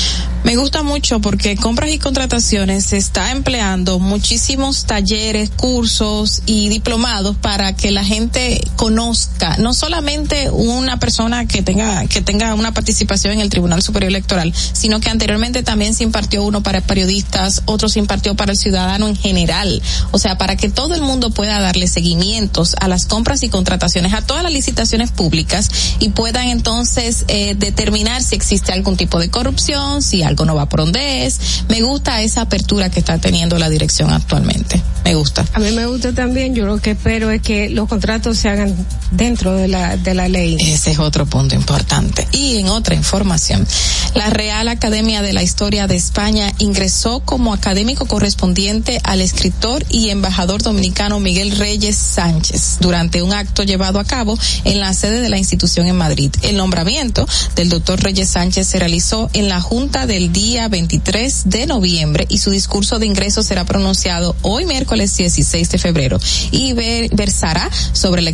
Me 0.43 0.55
gusta 0.55 0.81
mucho 0.81 1.19
porque 1.19 1.55
compras 1.55 1.91
y 1.91 1.99
contrataciones 1.99 2.85
se 2.85 2.97
está 2.97 3.31
empleando 3.31 3.99
muchísimos 3.99 4.85
talleres, 4.85 5.51
cursos 5.51 6.41
y 6.47 6.67
diplomados 6.69 7.35
para 7.35 7.75
que 7.75 7.91
la 7.91 8.03
gente 8.03 8.59
conozca, 8.75 9.57
no 9.57 9.75
solamente 9.75 10.49
una 10.49 10.97
persona 10.99 11.45
que 11.45 11.61
tenga 11.61 12.07
que 12.07 12.21
tenga 12.21 12.55
una 12.55 12.73
participación 12.73 13.33
en 13.33 13.41
el 13.41 13.49
Tribunal 13.49 13.83
Superior 13.83 14.09
Electoral, 14.09 14.51
sino 14.73 14.99
que 14.99 15.09
anteriormente 15.09 15.61
también 15.61 15.93
se 15.93 16.03
impartió 16.03 16.43
uno 16.43 16.63
para 16.63 16.81
periodistas, 16.81 17.61
otro 17.65 17.87
se 17.87 17.99
impartió 17.99 18.35
para 18.35 18.53
el 18.53 18.57
ciudadano 18.57 19.07
en 19.07 19.15
general, 19.15 19.81
o 20.09 20.17
sea, 20.17 20.30
para 20.37 20.55
que 20.55 20.69
todo 20.69 20.95
el 20.95 21.01
mundo 21.01 21.31
pueda 21.31 21.59
darle 21.59 21.87
seguimientos 21.87 22.75
a 22.79 22.87
las 22.87 23.05
compras 23.05 23.43
y 23.43 23.49
contrataciones, 23.49 24.13
a 24.13 24.21
todas 24.21 24.43
las 24.43 24.51
licitaciones 24.51 25.11
públicas 25.11 25.69
y 25.99 26.09
puedan 26.09 26.47
entonces 26.47 27.25
eh, 27.27 27.55
determinar 27.57 28.21
si 28.23 28.35
existe 28.35 28.71
algún 28.71 28.97
tipo 28.97 29.19
de 29.19 29.29
corrupción, 29.29 30.01
si 30.01 30.23
algo 30.23 30.45
no 30.45 30.55
va 30.55 30.67
por 30.67 30.81
donde 30.81 31.25
es. 31.25 31.63
Me 31.69 31.81
gusta 31.81 32.21
esa 32.21 32.41
apertura 32.41 32.89
que 32.89 32.99
está 32.99 33.17
teniendo 33.17 33.57
la 33.57 33.69
dirección 33.69 34.11
actualmente. 34.11 34.81
Me 35.03 35.15
gusta. 35.15 35.45
A 35.53 35.59
mí 35.59 35.71
me 35.71 35.85
gusta 35.85 36.13
también, 36.13 36.53
yo 36.53 36.65
lo 36.65 36.79
que 36.79 36.91
espero 36.91 37.31
es 37.31 37.41
que 37.41 37.69
los 37.69 37.87
contratos 37.87 38.37
se 38.37 38.49
hagan 38.49 38.75
dentro 39.11 39.53
de 39.55 39.67
la, 39.67 39.97
de 39.97 40.13
la 40.13 40.27
ley. 40.27 40.57
Ese 40.59 40.91
es 40.91 40.99
otro 40.99 41.25
punto 41.25 41.55
importante. 41.55 42.27
Y 42.31 42.57
en 42.57 42.69
otra 42.69 42.95
información, 42.95 43.67
la 44.13 44.29
Real 44.29 44.67
Academia 44.67 45.21
de 45.21 45.33
la 45.33 45.43
Historia 45.43 45.87
de 45.87 45.95
España 45.95 46.51
ingresó 46.59 47.21
como 47.21 47.53
académico 47.53 48.05
correspondiente 48.05 48.99
al 49.03 49.21
escritor 49.21 49.83
y 49.89 50.09
embajador 50.21 50.61
dominicano 50.61 51.19
Miguel 51.19 51.57
Reyes 51.57 51.97
Sánchez 51.97 52.77
durante 52.79 53.23
un 53.23 53.33
acto 53.33 53.63
llevado 53.63 53.99
a 53.99 54.03
cabo 54.03 54.37
en 54.65 54.79
la 54.79 54.93
sede 54.93 55.19
de 55.19 55.29
la 55.29 55.39
institución 55.39 55.87
en 55.87 55.95
Madrid. 55.95 56.29
El 56.43 56.57
nombramiento 56.57 57.27
del 57.55 57.69
doctor 57.69 57.99
Reyes 57.99 58.29
Sánchez 58.29 58.67
se 58.67 58.77
realizó 58.77 59.31
en 59.33 59.49
la 59.49 59.59
Junta 59.61 60.05
del 60.05 60.31
día 60.31 60.67
23 60.67 61.49
de 61.49 61.65
noviembre 61.65 62.27
y 62.29 62.37
su 62.37 62.51
discurso 62.51 62.99
de 62.99 63.07
ingreso 63.07 63.41
será 63.41 63.65
pronunciado 63.65 64.35
hoy 64.43 64.65
miércoles 64.67 65.17
16 65.17 65.71
de 65.71 65.77
febrero 65.79 66.19
y 66.51 66.73
ver- 66.73 67.09
versará 67.15 67.67
sobre 67.93 68.21
la, 68.21 68.31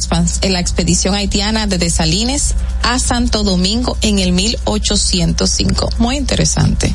la 0.49 0.59
expedición 0.59 1.15
haitiana 1.15 1.67
de 1.67 1.77
Desalines 1.77 2.53
a 2.83 2.99
Santo 2.99 3.43
Domingo 3.43 3.97
en 4.01 4.19
el 4.19 4.33
1805. 4.33 5.89
Muy 5.99 6.17
interesante. 6.17 6.93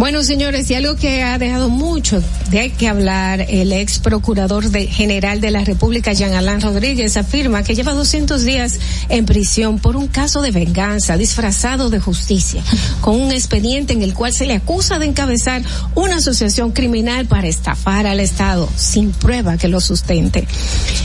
Bueno, 0.00 0.24
señores, 0.24 0.70
y 0.70 0.74
algo 0.74 0.96
que 0.96 1.22
ha 1.22 1.36
dejado 1.36 1.68
mucho 1.68 2.22
de 2.48 2.70
que 2.70 2.88
hablar, 2.88 3.44
el 3.50 3.70
ex 3.70 3.98
procurador 3.98 4.70
de, 4.70 4.86
general 4.86 5.42
de 5.42 5.50
la 5.50 5.62
República, 5.62 6.14
Jean 6.14 6.32
Alain 6.32 6.62
Rodríguez, 6.62 7.18
afirma 7.18 7.62
que 7.62 7.74
lleva 7.74 7.92
200 7.92 8.42
días 8.42 8.78
en 9.10 9.26
prisión 9.26 9.78
por 9.78 9.96
un 9.96 10.08
caso 10.08 10.40
de 10.40 10.52
venganza 10.52 11.18
disfrazado 11.18 11.90
de 11.90 12.00
justicia, 12.00 12.62
con 13.02 13.20
un 13.20 13.30
expediente 13.30 13.92
en 13.92 14.00
el 14.00 14.14
cual 14.14 14.32
se 14.32 14.46
le 14.46 14.54
acusa 14.54 14.98
de 14.98 15.04
encabezar 15.04 15.60
una 15.94 16.16
asociación 16.16 16.72
criminal 16.72 17.26
para 17.26 17.48
estafar 17.48 18.06
al 18.06 18.20
Estado, 18.20 18.70
sin 18.76 19.10
prueba 19.10 19.58
que 19.58 19.68
lo 19.68 19.82
sustente. 19.82 20.48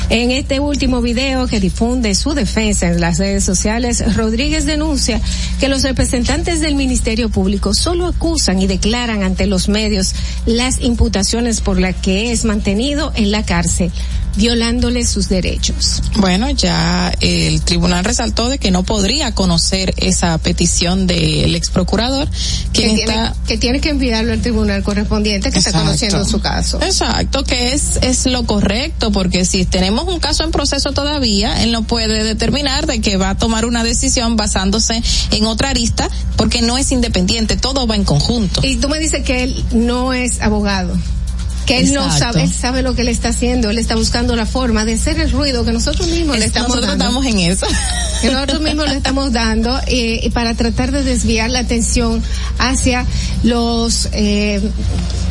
En 0.09 0.31
este 0.31 0.61
último 0.61 1.01
video 1.01 1.47
que 1.47 1.59
difunde 1.59 2.15
su 2.15 2.33
defensa 2.33 2.87
en 2.87 3.01
las 3.01 3.17
redes 3.17 3.43
sociales, 3.43 4.15
Rodríguez 4.15 4.65
denuncia 4.65 5.19
que 5.59 5.67
los 5.67 5.83
representantes 5.83 6.61
del 6.61 6.75
Ministerio 6.75 7.27
Público 7.27 7.73
solo 7.73 8.05
acusan 8.05 8.61
y 8.61 8.67
declaran 8.67 8.84
declaran 8.85 9.23
ante 9.23 9.47
los 9.47 9.67
medios 9.67 10.13
las 10.45 10.79
imputaciones 10.79 11.59
por 11.59 11.79
las 11.79 11.95
que 11.95 12.31
es 12.31 12.45
mantenido 12.45 13.11
en 13.15 13.31
la 13.31 13.43
cárcel 13.43 13.91
violándole 14.35 15.05
sus 15.05 15.29
derechos. 15.29 16.01
Bueno, 16.17 16.49
ya 16.49 17.11
el 17.21 17.61
tribunal 17.61 18.03
resaltó 18.03 18.49
de 18.49 18.57
que 18.57 18.71
no 18.71 18.83
podría 18.83 19.33
conocer 19.33 19.93
esa 19.97 20.37
petición 20.37 21.07
del 21.07 21.55
ex 21.55 21.69
procurador 21.69 22.27
que 22.73 22.89
tiene, 22.89 23.31
que 23.47 23.57
tiene 23.57 23.79
que 23.79 23.89
enviarlo 23.89 24.33
al 24.33 24.41
tribunal 24.41 24.83
correspondiente 24.83 25.51
que 25.51 25.59
está 25.59 25.71
conociendo 25.71 26.25
su 26.25 26.39
caso. 26.39 26.79
Exacto, 26.81 27.43
que 27.43 27.73
es 27.73 27.97
es 28.01 28.25
lo 28.25 28.45
correcto 28.45 29.11
porque 29.11 29.45
si 29.45 29.65
tenemos 29.65 30.07
un 30.07 30.19
caso 30.19 30.43
en 30.43 30.51
proceso 30.51 30.91
todavía, 30.91 31.63
él 31.63 31.71
no 31.71 31.83
puede 31.83 32.23
determinar 32.23 32.85
de 32.85 33.01
que 33.01 33.17
va 33.17 33.31
a 33.31 33.37
tomar 33.37 33.65
una 33.65 33.83
decisión 33.83 34.35
basándose 34.35 35.01
en 35.31 35.45
otra 35.45 35.69
arista 35.69 36.09
porque 36.35 36.61
no 36.61 36.77
es 36.77 36.91
independiente, 36.91 37.57
todo 37.57 37.87
va 37.87 37.95
en 37.95 38.03
conjunto. 38.03 38.61
Y 38.63 38.77
tú 38.77 38.89
me 38.89 38.99
dices 38.99 39.23
que 39.23 39.43
él 39.43 39.63
no 39.71 40.13
es 40.13 40.41
abogado 40.41 40.95
que 41.65 41.79
él 41.79 41.93
no 41.93 42.15
sabe, 42.15 42.43
él 42.43 42.53
sabe 42.53 42.81
lo 42.81 42.95
que 42.95 43.01
él 43.01 43.09
está 43.09 43.29
haciendo, 43.29 43.69
él 43.69 43.77
está 43.77 43.95
buscando 43.95 44.35
la 44.35 44.45
forma 44.45 44.85
de 44.85 44.93
hacer 44.93 45.19
el 45.19 45.31
ruido 45.31 45.65
que 45.65 45.71
nosotros 45.71 46.07
mismos 46.07 46.37
le 46.37 46.45
estamos 46.45 46.69
nosotros 46.69 46.97
dando. 46.97 47.05
estamos 47.05 47.25
en 47.25 47.39
eso. 47.39 47.67
Que 48.21 48.31
nosotros 48.31 48.61
mismos 48.61 48.87
le 48.87 48.95
estamos 48.95 49.33
dando 49.33 49.77
eh, 49.87 50.31
para 50.33 50.53
tratar 50.55 50.91
de 50.91 51.03
desviar 51.03 51.49
la 51.49 51.59
atención 51.59 52.23
hacia 52.57 53.05
los 53.43 54.07
eh, 54.13 54.61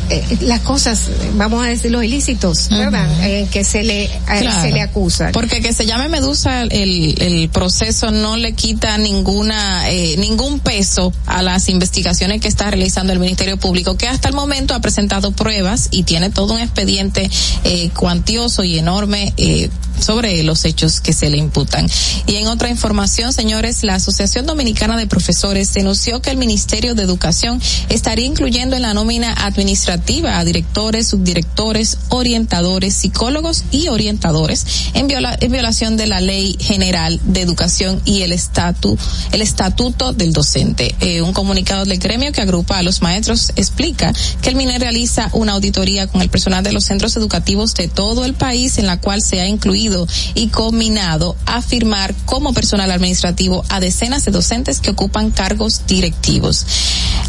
eh, 0.09 0.37
las 0.41 0.59
cosas, 0.59 1.09
vamos 1.35 1.65
a 1.65 1.67
decir 1.67 1.89
los 1.89 2.03
ilícitos, 2.03 2.69
¿verdad? 2.69 3.09
Uh 3.09 3.21
-huh. 3.21 3.27
eh, 3.27 3.47
que 3.51 3.63
se 3.63 3.83
le 3.83 4.07
claro. 4.25 4.61
se 4.61 4.71
le 4.71 4.81
acusa. 4.81 5.31
Porque 5.31 5.61
que 5.61 5.73
se 5.73 5.87
llame 5.87 6.09
Medusa 6.09 6.61
el, 6.61 7.15
el 7.19 7.49
proceso 7.49 8.11
no 8.11 8.37
le 8.37 8.53
quita 8.53 8.99
ninguna 8.99 9.89
eh, 9.89 10.15
ningún 10.17 10.59
peso 10.59 11.11
a 11.25 11.41
las 11.41 11.69
investigaciones 11.69 12.39
que 12.39 12.47
está 12.47 12.69
realizando 12.69 13.13
el 13.13 13.19
Ministerio 13.19 13.57
Público, 13.57 13.97
que 13.97 14.07
hasta 14.07 14.27
el 14.27 14.35
momento 14.35 14.75
ha 14.75 14.79
presentado 14.79 15.31
pruebas 15.31 15.87
y 15.89 16.03
tiene 16.03 16.24
todo 16.29 16.53
un 16.53 16.59
expediente 16.59 17.29
eh, 17.63 17.89
cuantioso 17.89 18.63
y 18.63 18.77
enorme 18.77 19.33
eh, 19.37 19.69
sobre 19.99 20.43
los 20.43 20.65
hechos 20.65 20.99
que 20.99 21.13
se 21.13 21.29
le 21.29 21.37
imputan. 21.37 21.87
Y 22.27 22.35
en 22.35 22.47
otra 22.47 22.69
información, 22.69 23.33
señores, 23.33 23.83
la 23.83 23.95
Asociación 23.95 24.45
Dominicana 24.45 24.97
de 24.97 25.07
Profesores 25.07 25.73
denunció 25.73 26.21
que 26.21 26.31
el 26.31 26.37
Ministerio 26.37 26.95
de 26.95 27.03
Educación 27.03 27.61
estaría 27.89 28.25
incluyendo 28.25 28.75
en 28.75 28.81
la 28.81 28.93
nómina 28.93 29.33
administrativa 29.33 30.37
a 30.37 30.45
directores, 30.45 31.07
subdirectores, 31.07 31.97
orientadores, 32.09 32.95
psicólogos 32.95 33.63
y 33.71 33.87
orientadores 33.87 34.65
en, 34.93 35.07
viola 35.07 35.37
en 35.39 35.51
violación 35.51 35.97
de 35.97 36.07
la 36.07 36.21
Ley 36.21 36.57
General 36.59 37.19
de 37.23 37.41
Educación 37.41 38.01
y 38.05 38.21
el 38.21 38.31
estatu 38.31 38.97
el 39.31 39.41
estatuto 39.41 40.13
del 40.13 40.33
docente. 40.33 40.95
Eh, 40.99 41.21
un 41.21 41.33
comunicado 41.33 41.85
del 41.85 41.99
gremio 41.99 42.31
que 42.31 42.41
agrupa 42.41 42.77
a 42.77 42.83
los 42.83 43.01
maestros 43.01 43.51
explica 43.55 44.13
que 44.41 44.49
el 44.49 44.55
MINER 44.55 44.81
realiza 44.81 45.29
una 45.33 45.53
auditoría 45.53 46.07
con 46.15 46.21
el 46.21 46.29
personal 46.29 46.63
de 46.63 46.71
los 46.71 46.85
centros 46.85 47.17
educativos 47.17 47.73
de 47.73 47.89
todo 47.89 48.23
el 48.23 48.35
país 48.35 48.77
en 48.77 48.85
la 48.85 49.01
cual 49.01 49.21
se 49.21 49.41
ha 49.41 49.49
incluido 49.49 50.07
y 50.33 50.47
combinado 50.47 51.35
a 51.45 51.61
firmar 51.61 52.15
como 52.23 52.53
personal 52.53 52.89
administrativo 52.89 53.65
a 53.67 53.81
decenas 53.81 54.23
de 54.23 54.31
docentes 54.31 54.79
que 54.79 54.91
ocupan 54.91 55.31
cargos 55.31 55.81
directivos. 55.87 56.65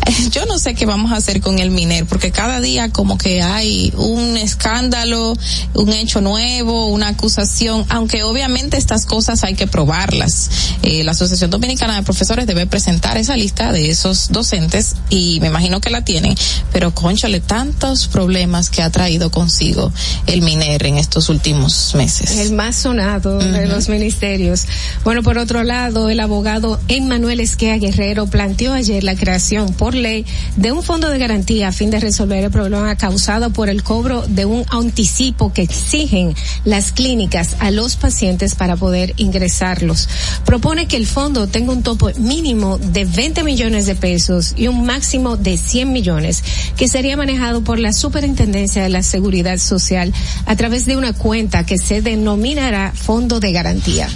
Yo 0.30 0.46
no 0.46 0.60
sé 0.60 0.76
qué 0.76 0.86
vamos 0.86 1.10
a 1.10 1.16
hacer 1.16 1.40
con 1.40 1.58
el 1.58 1.72
MINER, 1.72 2.06
porque 2.06 2.30
cada 2.30 2.60
día 2.60 2.90
como 2.90 3.18
que 3.18 3.42
hay 3.42 3.92
un 3.96 4.36
escándalo, 4.36 5.36
un 5.74 5.92
hecho 5.92 6.20
nuevo, 6.20 6.86
una 6.86 7.08
acusación, 7.08 7.84
aunque 7.88 8.22
obviamente 8.22 8.76
estas 8.76 9.04
cosas 9.04 9.42
hay 9.42 9.54
que 9.54 9.66
probarlas. 9.66 10.48
Eh, 10.82 11.02
la 11.02 11.10
Asociación 11.10 11.50
Dominicana 11.50 11.96
de 11.96 12.02
Profesores 12.04 12.46
debe 12.46 12.66
presentar 12.66 13.16
esa 13.16 13.36
lista 13.36 13.72
de 13.72 13.90
esos 13.90 14.28
docentes 14.30 14.94
y 15.10 15.40
me 15.40 15.48
imagino 15.48 15.80
que 15.80 15.90
la 15.90 16.04
tienen, 16.04 16.36
pero 16.72 16.94
conchale 16.94 17.40
tantos 17.40 18.06
problemas 18.06 18.70
que 18.70 18.75
ha 18.82 18.90
traído 18.90 19.30
consigo 19.30 19.92
el 20.26 20.42
MINER 20.42 20.86
en 20.86 20.98
estos 20.98 21.28
últimos 21.28 21.94
meses 21.94 22.38
el 22.38 22.52
más 22.52 22.76
sonado 22.76 23.38
uh 23.38 23.40
-huh. 23.40 23.52
de 23.52 23.66
los 23.66 23.88
ministerios. 23.88 24.66
Bueno, 25.04 25.22
por 25.22 25.38
otro 25.38 25.62
lado, 25.62 26.08
el 26.10 26.20
abogado 26.20 26.80
Emmanuel 26.88 27.40
Esquea 27.40 27.78
Guerrero 27.78 28.26
planteó 28.26 28.72
ayer 28.72 29.04
la 29.04 29.14
creación 29.14 29.72
por 29.72 29.94
ley 29.94 30.24
de 30.56 30.72
un 30.72 30.82
fondo 30.82 31.08
de 31.08 31.18
garantía 31.18 31.68
a 31.68 31.72
fin 31.72 31.90
de 31.90 32.00
resolver 32.00 32.44
el 32.44 32.50
problema 32.50 32.96
causado 32.96 33.50
por 33.50 33.68
el 33.68 33.82
cobro 33.82 34.24
de 34.28 34.44
un 34.44 34.64
anticipo 34.70 35.52
que 35.52 35.62
exigen 35.62 36.34
las 36.64 36.92
clínicas 36.92 37.56
a 37.58 37.70
los 37.70 37.96
pacientes 37.96 38.54
para 38.54 38.76
poder 38.76 39.14
ingresarlos. 39.16 40.08
Propone 40.44 40.86
que 40.86 40.96
el 40.96 41.06
fondo 41.06 41.46
tenga 41.46 41.72
un 41.72 41.82
topo 41.82 42.10
mínimo 42.18 42.78
de 42.78 43.04
20 43.04 43.42
millones 43.44 43.86
de 43.86 43.94
pesos 43.94 44.54
y 44.56 44.68
un 44.68 44.84
máximo 44.84 45.36
de 45.36 45.56
100 45.56 45.92
millones, 45.92 46.42
que 46.76 46.88
sería 46.88 47.16
manejado 47.16 47.62
por 47.62 47.78
la 47.78 47.92
Superintendencia 47.92 48.65
de 48.74 48.88
la 48.88 49.02
Seguridad 49.02 49.58
Social 49.58 50.12
a 50.44 50.56
través 50.56 50.86
de 50.86 50.96
una 50.96 51.12
cuenta 51.12 51.64
que 51.64 51.78
se 51.78 52.02
denomina 52.02 52.26
denominará 52.26 52.92
fondo 52.92 53.40
de 53.40 53.52
garantía. 53.52 54.08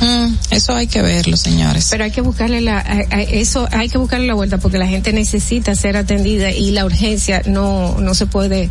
Mm, 0.00 0.34
eso 0.50 0.74
hay 0.74 0.86
que 0.86 1.02
verlo, 1.02 1.36
señores. 1.36 1.88
Pero 1.90 2.04
hay 2.04 2.10
que 2.10 2.20
buscarle 2.20 2.60
la, 2.60 2.78
a, 2.78 3.16
a 3.16 3.22
eso 3.22 3.68
hay 3.72 3.88
que 3.88 3.98
buscarle 3.98 4.26
la 4.26 4.34
vuelta 4.34 4.58
porque 4.58 4.78
la 4.78 4.86
gente 4.86 5.12
necesita 5.12 5.74
ser 5.74 5.96
atendida 5.96 6.50
y 6.50 6.70
la 6.70 6.84
urgencia 6.84 7.42
no, 7.46 7.96
no 8.00 8.14
se 8.14 8.26
puede, 8.26 8.70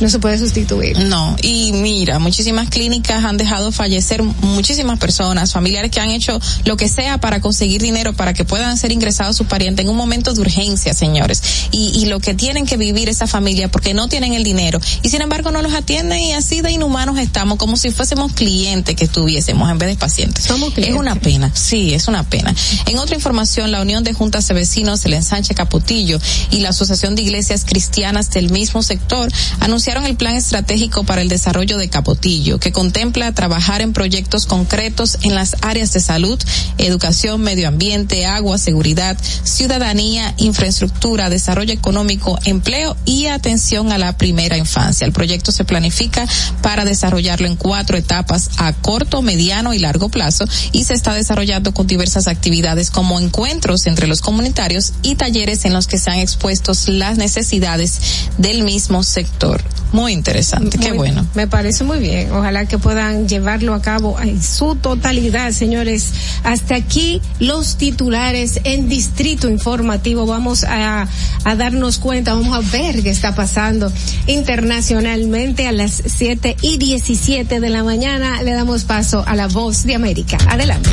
no 0.00 0.08
se 0.08 0.18
puede 0.18 0.38
sustituir. 0.38 0.98
No, 0.98 1.36
y 1.42 1.72
mira, 1.72 2.18
muchísimas 2.18 2.68
clínicas 2.68 3.24
han 3.24 3.36
dejado 3.36 3.72
fallecer 3.72 4.22
muchísimas 4.22 4.98
personas, 4.98 5.52
familiares 5.52 5.90
que 5.90 6.00
han 6.00 6.10
hecho 6.10 6.38
lo 6.64 6.76
que 6.76 6.88
sea 6.88 7.18
para 7.18 7.40
conseguir 7.40 7.80
dinero 7.80 8.12
para 8.12 8.34
que 8.34 8.44
puedan 8.44 8.76
ser 8.76 8.92
ingresados 8.92 9.36
sus 9.36 9.46
parientes 9.46 9.84
en 9.84 9.90
un 9.90 9.96
momento 9.96 10.32
de 10.32 10.40
urgencia, 10.40 10.94
señores. 10.94 11.42
Y, 11.70 11.92
y 11.94 12.06
lo 12.06 12.20
que 12.20 12.34
tienen 12.34 12.66
que 12.66 12.76
vivir 12.76 13.08
esa 13.08 13.26
familia 13.26 13.68
porque 13.68 13.94
no 13.94 14.08
tienen 14.08 14.34
el 14.34 14.44
dinero 14.44 14.80
y 15.02 15.08
sin 15.08 15.22
embargo 15.22 15.50
no 15.50 15.62
los 15.62 15.74
atienden 15.74 16.20
y 16.20 16.32
así 16.32 16.60
de 16.60 16.72
inhumanos 16.72 17.18
estamos 17.18 17.58
como 17.58 17.76
si 17.76 17.90
fuésemos 17.90 18.32
clientes 18.32 18.94
que 18.94 19.04
estuviésemos 19.04 19.70
en 19.70 19.78
vez 19.78 19.88
de 19.90 19.96
pacientes. 19.96 20.44
Somos 20.44 20.65
es 20.76 20.94
una 20.94 21.14
pena, 21.14 21.50
sí, 21.54 21.94
es 21.94 22.08
una 22.08 22.22
pena. 22.22 22.54
En 22.86 22.98
otra 22.98 23.14
información, 23.14 23.70
la 23.70 23.82
Unión 23.82 24.04
de 24.04 24.12
Juntas 24.12 24.48
de 24.48 24.54
Vecinos, 24.54 25.04
el 25.04 25.14
Ensanche 25.14 25.54
Capotillo 25.54 26.18
y 26.50 26.60
la 26.60 26.70
Asociación 26.70 27.14
de 27.14 27.22
Iglesias 27.22 27.64
Cristianas 27.64 28.30
del 28.30 28.50
mismo 28.50 28.82
sector 28.82 29.30
anunciaron 29.60 30.06
el 30.06 30.16
plan 30.16 30.36
estratégico 30.36 31.04
para 31.04 31.22
el 31.22 31.28
desarrollo 31.28 31.78
de 31.78 31.88
Capotillo, 31.88 32.58
que 32.58 32.72
contempla 32.72 33.32
trabajar 33.32 33.80
en 33.80 33.92
proyectos 33.92 34.46
concretos 34.46 35.18
en 35.22 35.34
las 35.34 35.56
áreas 35.62 35.92
de 35.92 36.00
salud, 36.00 36.38
educación, 36.78 37.40
medio 37.40 37.68
ambiente, 37.68 38.26
agua, 38.26 38.58
seguridad, 38.58 39.16
ciudadanía, 39.44 40.34
infraestructura, 40.38 41.30
desarrollo 41.30 41.72
económico, 41.72 42.38
empleo 42.44 42.96
y 43.04 43.26
atención 43.26 43.92
a 43.92 43.98
la 43.98 44.16
primera 44.16 44.56
infancia. 44.56 45.06
El 45.06 45.12
proyecto 45.12 45.52
se 45.52 45.64
planifica 45.64 46.26
para 46.62 46.84
desarrollarlo 46.84 47.46
en 47.46 47.56
cuatro 47.56 47.96
etapas 47.96 48.50
a 48.58 48.72
corto, 48.72 49.22
mediano 49.22 49.74
y 49.74 49.78
largo 49.78 50.08
plazo 50.08 50.44
y 50.72 50.84
se 50.84 50.94
está 50.94 51.14
desarrollando 51.14 51.72
con 51.72 51.86
diversas 51.86 52.28
actividades 52.28 52.90
como 52.90 53.20
encuentros 53.20 53.86
entre 53.86 54.06
los 54.06 54.20
comunitarios 54.20 54.92
y 55.02 55.14
talleres 55.14 55.64
en 55.64 55.72
los 55.72 55.86
que 55.86 55.98
se 55.98 56.10
han 56.10 56.18
expuestos 56.18 56.88
las 56.88 57.18
necesidades 57.18 58.00
del 58.38 58.62
mismo 58.62 59.02
sector. 59.02 59.62
Muy 59.92 60.12
interesante, 60.12 60.78
muy, 60.78 60.86
qué 60.86 60.92
bueno. 60.92 61.26
Me 61.34 61.46
parece 61.46 61.84
muy 61.84 61.98
bien. 61.98 62.32
Ojalá 62.32 62.66
que 62.66 62.76
puedan 62.76 63.28
llevarlo 63.28 63.72
a 63.72 63.80
cabo 63.80 64.20
en 64.20 64.42
su 64.42 64.74
totalidad, 64.74 65.52
señores. 65.52 66.10
Hasta 66.42 66.74
aquí 66.74 67.22
los 67.38 67.76
titulares 67.76 68.60
en 68.64 68.88
Distrito 68.88 69.48
Informativo. 69.48 70.26
Vamos 70.26 70.64
a, 70.64 71.08
a 71.44 71.56
darnos 71.56 71.98
cuenta, 71.98 72.34
vamos 72.34 72.56
a 72.56 72.68
ver 72.70 73.02
qué 73.02 73.10
está 73.10 73.34
pasando 73.34 73.92
internacionalmente 74.26 75.66
a 75.66 75.72
las 75.72 76.02
7 76.04 76.56
y 76.62 76.78
17 76.78 77.60
de 77.60 77.70
la 77.70 77.84
mañana. 77.84 78.42
Le 78.42 78.52
damos 78.52 78.84
paso 78.84 79.24
a 79.26 79.36
la 79.36 79.46
voz 79.46 79.84
de 79.84 79.94
América. 79.94 80.36
Adelante. 80.48 80.90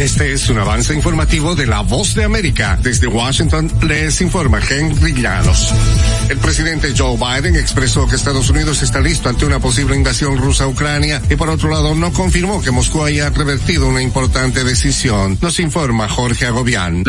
Este 0.00 0.32
es 0.32 0.48
un 0.48 0.58
avance 0.58 0.94
informativo 0.94 1.54
de 1.54 1.66
la 1.66 1.82
voz 1.82 2.14
de 2.14 2.24
América. 2.24 2.78
Desde 2.82 3.06
Washington 3.06 3.70
les 3.86 4.22
informa 4.22 4.58
Henry 4.58 5.12
Llanos. 5.12 5.74
El 6.30 6.38
presidente 6.38 6.94
Joe 6.96 7.18
Biden 7.18 7.54
expresó 7.54 8.08
que 8.08 8.16
Estados 8.16 8.48
Unidos 8.48 8.80
está 8.80 9.02
listo 9.02 9.28
ante 9.28 9.44
una 9.44 9.60
posible 9.60 9.94
invasión 9.94 10.38
rusa 10.38 10.64
a 10.64 10.68
Ucrania 10.68 11.20
y 11.28 11.36
por 11.36 11.50
otro 11.50 11.68
lado 11.68 11.94
no 11.94 12.14
confirmó 12.14 12.62
que 12.62 12.70
Moscú 12.70 13.04
haya 13.04 13.28
revertido 13.28 13.88
una 13.88 14.00
importante 14.00 14.64
decisión. 14.64 15.36
Nos 15.42 15.60
informa 15.60 16.08
Jorge 16.08 16.46
Agobián. 16.46 17.04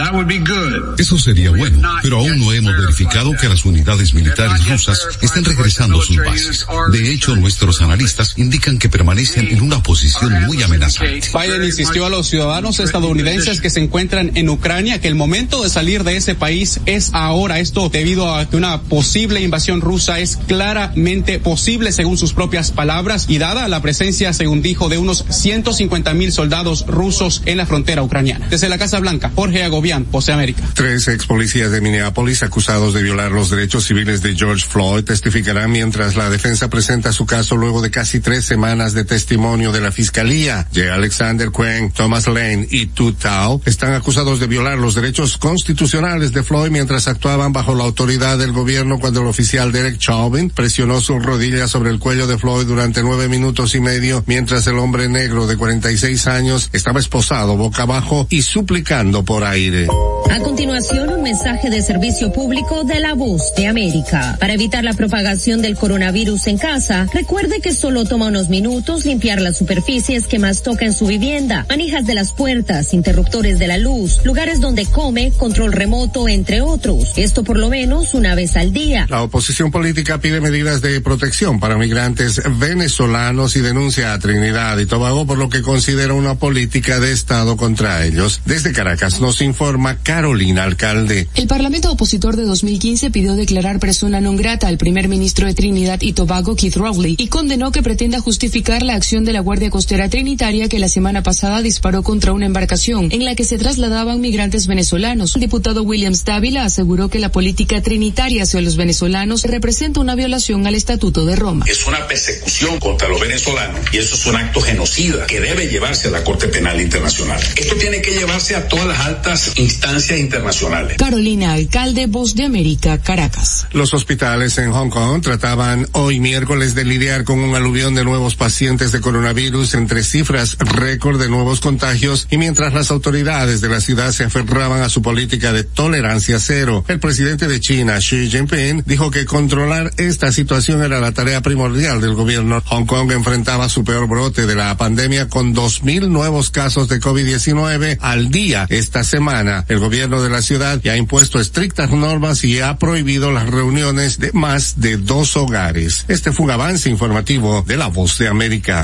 Eso 0.98 1.18
sería 1.18 1.52
bueno, 1.52 1.90
pero 2.04 2.18
aún 2.18 2.40
no 2.40 2.52
hemos 2.52 2.76
verificado 2.76 3.32
que 3.40 3.48
las 3.48 3.64
unidades 3.64 4.14
militares 4.14 4.68
rusas 4.68 5.08
estén 5.22 5.46
regresando 5.46 6.02
a 6.02 6.06
sus 6.06 6.18
bases. 6.18 6.68
De 6.92 7.10
hecho, 7.10 7.38
nuestros 7.38 7.82
analistas 7.82 8.34
indican 8.36 8.78
que 8.78 8.90
permanecen 8.90 9.48
en 9.48 9.62
una 9.62 9.82
posición 9.82 10.46
muy 10.46 10.62
amenazante. 10.62 11.22
Biden 11.34 11.64
insistió 11.64 12.06
a 12.06 12.10
los 12.10 12.28
ciudadanos 12.28 12.81
estadounidenses 12.84 13.62
que 13.62 13.70
se 13.70 13.82
encuentran 13.82 14.32
en 14.36 14.50
Ucrania 14.50 15.00
que 15.00 15.08
el 15.08 15.16
momento 15.16 15.64
de 15.64 15.70
salir 15.70 16.04
de 16.04 16.18
ese 16.18 16.36
país 16.36 16.80
es 16.86 17.12
ahora. 17.14 17.60
Esto 17.60 17.90
debido 17.90 18.36
a 18.36 18.50
que 18.50 18.58
una 18.58 18.82
posible 18.82 19.42
invasión 19.42 19.82
rusa 19.82 20.20
es 20.20 20.38
claramente 20.48 21.40
posible 21.40 21.92
según 21.92 22.18
sus 22.18 22.34
propias 22.34 22.72
palabras 22.72 23.26
y 23.28 23.38
dada 23.38 23.68
la 23.68 23.82
presencia, 23.82 24.34
según 24.34 24.62
dijo, 24.62 24.90
de 24.90 24.98
unos 24.98 25.26
150 25.30 26.14
mil 26.14 26.32
soldados 26.32 26.86
rusos 26.88 27.42
en 27.46 27.58
la 27.58 27.66
frontera 27.66 28.04
ucraniana. 28.04 28.48
Desde 28.50 28.70
la 28.70 28.78
Casa 28.78 29.00
Blanca, 29.00 29.32
Jorge 29.36 29.64
Agobián, 29.64 30.06
Pose 30.06 30.32
América. 30.32 30.64
Tres 30.74 31.08
ex 31.08 31.26
policías 31.26 31.72
de 31.72 31.82
Minneapolis 31.82 32.44
acusados 32.44 32.94
de 32.94 33.04
violar 33.04 33.32
los 33.32 33.50
derechos 33.50 33.86
civiles 33.86 34.22
de 34.22 34.36
George 34.36 34.66
Floyd 34.68 35.04
testificarán 35.04 35.72
mientras 35.72 36.16
la 36.16 36.30
defensa 36.30 36.70
presenta 36.70 37.12
su 37.12 37.26
caso 37.26 37.56
luego 37.58 37.82
de 37.82 37.92
casi 37.92 38.20
tres 38.20 38.46
semanas 38.46 38.94
de 38.94 39.04
testimonio 39.04 39.72
de 39.72 39.82
la 39.82 39.92
fiscalía. 39.92 40.68
J. 40.74 40.94
Alexander 40.94 41.50
Quinn, 41.52 41.92
Thomas 41.92 42.28
Lane 42.28 42.68
y 42.72 42.88
Tu 42.88 43.14
Tao 43.14 43.62
están 43.66 43.94
acusados 43.94 44.40
de 44.40 44.48
violar 44.48 44.78
los 44.78 44.96
derechos 44.96 45.38
constitucionales 45.38 46.32
de 46.32 46.44
Floyd 46.44 46.72
mientras 46.72 47.08
actuaban 47.08 47.54
bajo 47.54 47.76
la 47.76 47.84
autoridad 47.84 48.38
del 48.38 48.52
gobierno 48.52 49.00
cuando 49.00 49.22
el 49.22 49.28
oficial 49.28 49.72
Derek 49.72 49.98
Chauvin 49.98 50.50
presionó 50.50 51.02
su 51.02 51.20
rodilla 51.20 51.68
sobre 51.68 51.90
el 51.90 52.00
cuello 52.00 52.28
de 52.28 52.38
Floyd 52.38 52.66
durante 52.66 53.04
nueve 53.04 53.28
minutos 53.28 53.76
y 53.76 53.80
medio 53.80 54.24
mientras 54.28 54.66
el 54.68 54.78
hombre 54.78 55.10
negro 55.10 55.48
de 55.48 55.58
46 55.58 56.28
años 56.28 56.70
estaba 56.74 57.00
esposado 57.00 57.58
boca 57.58 57.84
abajo 57.84 58.28
y 58.30 58.42
suplicando 58.42 59.24
por 59.24 59.44
aire. 59.44 59.88
A 60.30 60.40
continuación, 60.40 61.10
un 61.10 61.24
mensaje 61.24 61.70
de 61.70 61.82
servicio 61.82 62.32
público 62.32 62.84
de 62.84 63.00
la 63.00 63.16
voz 63.16 63.54
de 63.58 63.68
América. 63.68 64.38
Para 64.40 64.54
evitar 64.54 64.84
la 64.84 64.94
propagación 64.94 65.62
del 65.62 65.76
coronavirus 65.76 66.48
en 66.48 66.58
casa, 66.58 67.08
recuerde 67.14 67.60
que 67.60 67.74
solo 67.74 68.06
toma 68.06 68.28
unos 68.28 68.48
minutos 68.48 69.06
limpiar 69.06 69.42
las 69.42 69.58
superficies 69.58 70.28
que 70.28 70.40
más 70.40 70.64
toca 70.64 70.86
en 70.86 70.94
su 70.94 71.06
vivienda, 71.06 71.66
manijas 71.70 72.06
de 72.06 72.14
las 72.14 72.32
puertas, 72.32 72.51
interruptores 72.92 73.60
de 73.60 73.68
la 73.68 73.78
luz, 73.78 74.20
lugares 74.24 74.60
donde 74.60 74.86
come, 74.86 75.32
control 75.32 75.72
remoto, 75.72 76.28
entre 76.28 76.62
otros. 76.62 77.14
Esto 77.16 77.44
por 77.44 77.58
lo 77.58 77.70
menos 77.70 78.14
una 78.14 78.36
vez 78.36 78.58
al 78.58 78.74
día. 78.74 79.06
La 79.10 79.24
oposición 79.24 79.72
política 79.72 80.20
pide 80.20 80.42
medidas 80.42 80.82
de 80.82 81.00
protección 81.02 81.60
para 81.60 81.78
migrantes 81.78 82.42
venezolanos 82.60 83.56
y 83.56 83.62
denuncia 83.62 84.14
a 84.14 84.20
Trinidad 84.20 84.78
y 84.80 84.86
Tobago 84.86 85.26
por 85.26 85.38
lo 85.38 85.50
que 85.50 85.62
considera 85.62 86.14
una 86.14 86.36
política 86.36 87.00
de 87.00 87.12
Estado 87.12 87.56
contra 87.56 88.06
ellos. 88.06 88.42
Desde 88.46 88.74
Caracas 88.74 89.22
nos 89.22 89.42
informa 89.42 89.98
Carolina 89.98 90.64
Alcalde. 90.64 91.28
El 91.36 91.48
Parlamento 91.48 91.92
opositor 91.92 92.36
de 92.36 92.44
2015 92.44 93.12
pidió 93.12 93.36
declarar 93.36 93.80
persona 93.80 94.20
non 94.20 94.36
grata 94.36 94.68
al 94.68 94.78
primer 94.78 95.08
ministro 95.08 95.48
de 95.48 95.54
Trinidad 95.54 96.02
y 96.02 96.14
Tobago, 96.14 96.56
Keith 96.56 96.76
Rowley, 96.76 97.16
y 97.18 97.28
condenó 97.28 97.72
que 97.72 97.84
pretenda 97.84 98.20
justificar 98.20 98.84
la 98.84 98.96
acción 98.96 99.26
de 99.26 99.34
la 99.34 99.40
Guardia 99.40 99.70
Costera 99.70 100.10
Trinitaria 100.10 100.68
que 100.68 100.80
la 100.80 100.90
semana 100.90 101.24
pasada 101.24 101.62
disparó 101.62 102.04
contra 102.04 102.34
una 102.42 102.48
embarcación 102.48 103.10
en 103.12 103.24
la 103.24 103.36
que 103.36 103.44
se 103.44 103.60
trasladaban 103.60 104.20
migrantes 104.20 104.66
venezolanos. 104.66 105.36
El 105.36 105.42
diputado 105.42 105.84
Williams 105.84 106.26
Dávila 106.26 106.66
aseguró 106.66 107.08
que 107.08 107.20
la 107.20 107.32
política 107.32 107.84
trinitaria 107.84 108.42
hacia 108.42 108.62
los 108.62 108.78
venezolanos 108.78 109.44
representa 109.44 110.00
una 110.00 110.16
violación 110.16 110.66
al 110.66 110.74
Estatuto 110.74 111.24
de 111.28 111.36
Roma. 111.36 111.66
Es 111.68 111.86
una 111.86 112.08
persecución 112.08 112.80
contra 112.80 113.10
los 113.10 113.22
venezolanos 113.22 113.80
y 113.94 113.98
eso 114.00 114.16
es 114.16 114.26
un 114.26 114.38
acto 114.38 114.60
genocida 114.60 115.28
que 115.28 115.40
debe 115.40 115.68
llevarse 115.68 116.08
a 116.08 116.12
la 116.12 116.24
Corte 116.24 116.48
Penal 116.48 116.82
Internacional. 116.82 117.40
Esto 117.56 117.76
tiene 117.76 118.02
que 118.02 118.12
llevarse 118.12 118.56
a 118.56 118.68
todas 118.68 118.88
las 118.88 119.00
altas 119.02 119.52
instancias 119.58 120.20
internacionales. 120.20 120.98
Carolina 120.98 121.54
Alcalde, 121.54 122.08
Voz 122.08 122.34
de 122.34 122.46
América, 122.46 122.98
Caracas. 122.98 123.68
Los 123.72 123.94
hospitales 123.94 124.58
en 124.58 124.72
Hong 124.72 124.90
Kong 124.90 125.22
trataban 125.22 125.88
hoy 125.92 126.20
miércoles 126.20 126.74
de 126.74 126.86
lidiar 126.86 127.24
con 127.24 127.38
un 127.38 127.54
aluvión 127.54 127.94
de 127.94 128.04
nuevos 128.04 128.34
pacientes 128.34 128.92
de 128.92 129.00
coronavirus 129.00 129.76
entre 129.76 130.04
cifras 130.04 130.58
récord 130.58 131.22
de 131.22 131.30
nuevos 131.30 131.60
contagios 131.60 132.26
y 132.32 132.38
mientras 132.38 132.74
las 132.74 132.90
autoridades 132.90 133.62
de 133.62 133.70
la 133.70 133.82
ciudad 133.82 134.12
se 134.12 134.24
aferraban 134.24 134.82
a 134.82 134.90
su 134.90 135.02
política 135.02 135.52
de 135.52 135.66
tolerancia 135.66 136.40
cero. 136.40 136.84
El 136.88 137.00
presidente 137.00 137.48
de 137.48 137.60
China, 137.60 137.98
Xi 138.00 138.30
Jinping, 138.30 138.84
dijo 138.86 139.12
que 139.12 139.26
controlar 139.26 139.92
esta 139.98 140.32
situación 140.32 140.82
era 140.82 141.00
la 141.00 141.12
tarea 141.12 141.42
primordial 141.42 142.00
del 142.00 142.16
gobierno. 142.16 142.64
Hong 142.66 142.86
Kong 142.86 143.12
enfrentaba 143.12 143.68
su 143.68 143.84
peor 143.84 144.08
brote 144.08 144.48
de 144.48 144.56
la 144.56 144.76
pandemia 144.78 145.28
con 145.28 145.54
2.000 145.54 146.08
nuevos 146.08 146.50
casos 146.50 146.88
de 146.88 147.02
COVID-19 147.02 147.98
al 148.00 148.32
día 148.32 148.66
esta 148.70 149.04
semana. 149.04 149.66
El 149.68 149.80
gobierno 149.80 150.22
de 150.22 150.30
la 150.30 150.42
ciudad 150.42 150.80
ya 150.82 150.94
ha 150.94 150.98
impuesto 150.98 151.40
estrictas 151.40 151.92
normas 151.92 152.46
y 152.46 152.62
ha 152.62 152.78
prohibido 152.78 153.32
las 153.32 153.50
reuniones 153.50 154.20
de 154.20 154.32
más 154.32 154.80
de 154.80 154.96
dos 154.96 155.36
hogares. 155.36 156.06
Este 156.08 156.32
fue 156.32 156.46
un 156.46 156.52
avance 156.52 156.90
informativo 156.90 157.62
de 157.68 157.76
La 157.76 157.88
Voz 157.88 158.18
de 158.18 158.30
América. 158.30 158.84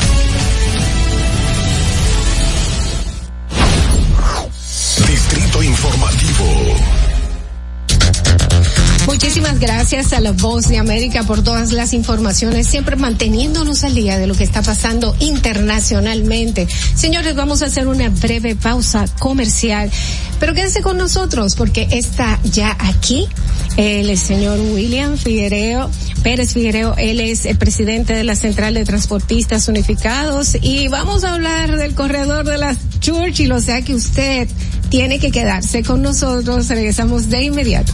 Muchísimas 9.38 9.60
gracias 9.60 10.14
a 10.14 10.20
la 10.20 10.32
Voz 10.32 10.68
de 10.68 10.80
América 10.80 11.22
por 11.22 11.44
todas 11.44 11.72
las 11.72 11.94
informaciones, 11.94 12.66
siempre 12.66 12.96
manteniéndonos 12.96 13.84
al 13.84 13.94
día 13.94 14.18
de 14.18 14.26
lo 14.26 14.34
que 14.34 14.44
está 14.44 14.64
pasando 14.64 15.16
internacionalmente. 15.20 16.68
Señores, 16.96 17.36
vamos 17.36 17.62
a 17.62 17.68
hacer 17.68 17.88
una 17.88 18.10
breve 18.10 18.56
pausa 18.56 19.06
comercial, 19.20 19.92
pero 20.40 20.56
quédense 20.56 20.82
con 20.82 20.98
nosotros 20.98 21.56
porque 21.56 21.88
está 21.92 22.40
ya 22.46 22.76
aquí 22.80 23.28
el 23.76 24.18
señor 24.18 24.60
William 24.60 25.20
Figuereo, 25.20 25.92
Pérez 26.24 26.54
Figuereo, 26.54 26.96
él 26.98 27.20
es 27.20 27.46
el 27.46 27.60
presidente 27.60 28.14
de 28.14 28.24
la 28.24 28.36
Central 28.36 28.74
de 28.74 28.86
Transportistas 28.86 29.68
Unificados 29.68 30.58
y 30.60 30.88
vamos 30.88 31.24
a 31.24 31.36
hablar 31.36 31.78
del 31.78 31.94
corredor 31.94 32.44
de 32.44 32.58
la 32.58 32.76
Churchill, 33.02 33.52
o 33.52 33.62
sea 33.62 33.84
que 33.84 33.94
usted 33.94 34.48
tiene 34.90 35.20
que 35.20 35.30
quedarse 35.30 35.84
con 35.84 36.02
nosotros, 36.02 36.70
regresamos 36.70 37.30
de 37.30 37.44
inmediato. 37.44 37.94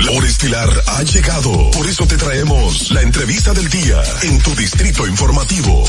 La 0.00 0.10
hora 0.10 0.26
estilar 0.26 0.68
ha 0.86 1.02
llegado. 1.02 1.70
Por 1.70 1.86
eso 1.86 2.06
te 2.06 2.16
traemos 2.16 2.90
la 2.90 3.02
entrevista 3.02 3.52
del 3.52 3.68
día 3.68 4.02
en 4.22 4.38
tu 4.40 4.54
distrito 4.54 5.06
informativo. 5.06 5.84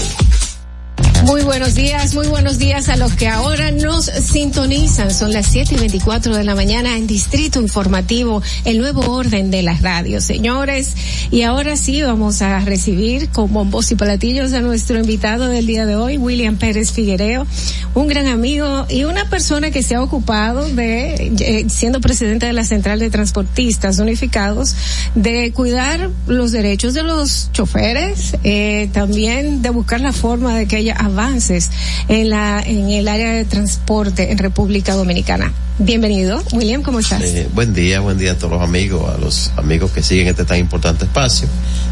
Muy 1.24 1.44
buenos 1.44 1.74
días, 1.74 2.14
muy 2.14 2.28
buenos 2.28 2.60
días 2.60 2.90
a 2.90 2.98
los 2.98 3.14
que 3.14 3.28
ahora 3.28 3.72
nos 3.72 4.06
sintonizan. 4.06 5.12
Son 5.12 5.32
las 5.34 5.48
7 5.48 5.76
y 5.76 5.78
24 5.80 6.36
de 6.36 6.44
la 6.44 6.54
mañana 6.54 6.98
en 6.98 7.08
Distrito 7.08 7.60
Informativo, 7.62 8.44
el 8.64 8.78
nuevo 8.78 9.12
orden 9.12 9.50
de 9.50 9.64
las 9.64 9.82
radios, 9.82 10.24
señores. 10.24 10.94
Y 11.32 11.42
ahora 11.42 11.78
sí 11.78 12.02
vamos 12.02 12.42
a 12.42 12.60
recibir 12.60 13.30
con 13.30 13.52
bombos 13.52 13.92
y 13.92 13.96
platillos 13.96 14.54
a 14.54 14.62
nuestro 14.62 15.00
invitado 15.00 15.48
del 15.48 15.66
día 15.66 15.86
de 15.86 15.96
hoy, 15.96 16.18
William 16.18 16.58
Pérez 16.58 16.92
Figuereo, 16.92 17.48
un 17.96 18.08
gran 18.08 18.28
amigo 18.28 18.86
y 18.90 19.06
una 19.06 19.30
persona 19.30 19.72
que 19.72 19.82
se 19.82 19.96
ha 19.96 20.04
ocupado 20.04 20.68
de, 20.68 21.34
eh, 21.40 21.66
siendo 21.70 22.02
presidente 22.02 22.46
de 22.46 22.54
la 22.54 22.66
Central 22.66 23.00
de 23.00 23.10
Transportistas 23.10 24.00
Unificados, 24.00 24.76
de 25.16 25.52
cuidar 25.54 26.10
los 26.28 26.52
derechos 26.52 26.94
de 26.94 27.04
los 27.04 27.52
choferes, 27.52 28.36
eh, 28.44 28.90
también 28.94 29.62
de 29.62 29.70
buscar 29.70 30.02
la 30.02 30.14
forma 30.14 30.56
de 30.56 30.68
que 30.68 30.76
haya 30.76 30.96
avances 31.06 31.70
en 32.08 32.30
la 32.30 32.62
en 32.62 32.90
el 32.90 33.08
área 33.08 33.32
de 33.34 33.46
transporte 33.46 34.32
en 34.32 34.38
República 34.38 34.94
Dominicana. 34.94 35.54
Bienvenido, 35.78 36.42
William, 36.54 36.82
¿cómo 36.82 37.00
estás? 37.00 37.22
Eh, 37.24 37.50
buen 37.54 37.74
día, 37.74 38.00
buen 38.00 38.18
día 38.18 38.32
a 38.34 38.38
todos 38.38 38.54
los 38.54 38.62
amigos, 38.62 39.14
a 39.14 39.18
los 39.18 39.52
amigos 39.58 39.92
que 39.92 40.02
siguen 40.02 40.28
este 40.28 40.46
tan 40.46 40.58
importante 40.58 41.04
espacio, 41.06 41.48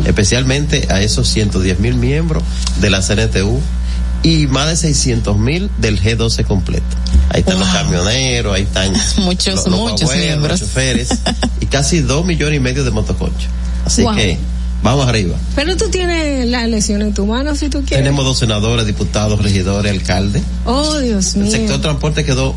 especialmente 0.05 0.87
a 0.89 1.01
esos 1.01 1.27
110 1.29 1.79
mil 1.79 1.95
miembros 1.95 2.43
de 2.79 2.89
la 2.89 3.01
CNTU 3.01 3.59
y 4.23 4.47
más 4.47 4.67
de 4.69 4.77
600 4.77 5.37
mil 5.37 5.69
del 5.79 6.01
G12 6.01 6.45
completo. 6.45 6.85
Ahí 7.29 7.41
están 7.41 7.59
los 7.59 7.67
camioneros, 7.67 8.55
ahí 8.55 8.63
están 8.63 8.93
Muchos, 9.17 9.55
los, 9.55 9.67
los 9.67 9.79
muchos 9.79 10.15
miembros. 10.15 10.61
los 10.61 10.69
choferes 10.69 11.09
y 11.59 11.65
casi 11.65 11.99
dos 11.99 12.25
millones 12.25 12.55
y 12.57 12.59
medio 12.61 12.85
de 12.85 12.91
motoconchos. 12.91 13.49
Así 13.85 14.03
Wow. 14.03 14.15
que 14.15 14.37
vamos 14.83 15.07
arriba. 15.07 15.35
Pero 15.55 15.75
tú 15.77 15.89
tienes 15.89 16.47
la 16.47 16.67
lesión 16.67 17.01
en 17.01 17.13
tu 17.13 17.25
mano 17.25 17.55
si 17.55 17.69
tú 17.69 17.79
quieres. 17.79 17.97
Tenemos 18.05 18.23
dos 18.25 18.37
senadores, 18.39 18.85
diputados, 18.85 19.41
regidores, 19.41 19.91
alcaldes. 19.91 20.43
Oh, 20.65 20.97
Dios 20.99 21.35
El 21.35 21.43
mío. 21.43 21.51
sector 21.51 21.81
transporte 21.81 22.23
quedó 22.23 22.53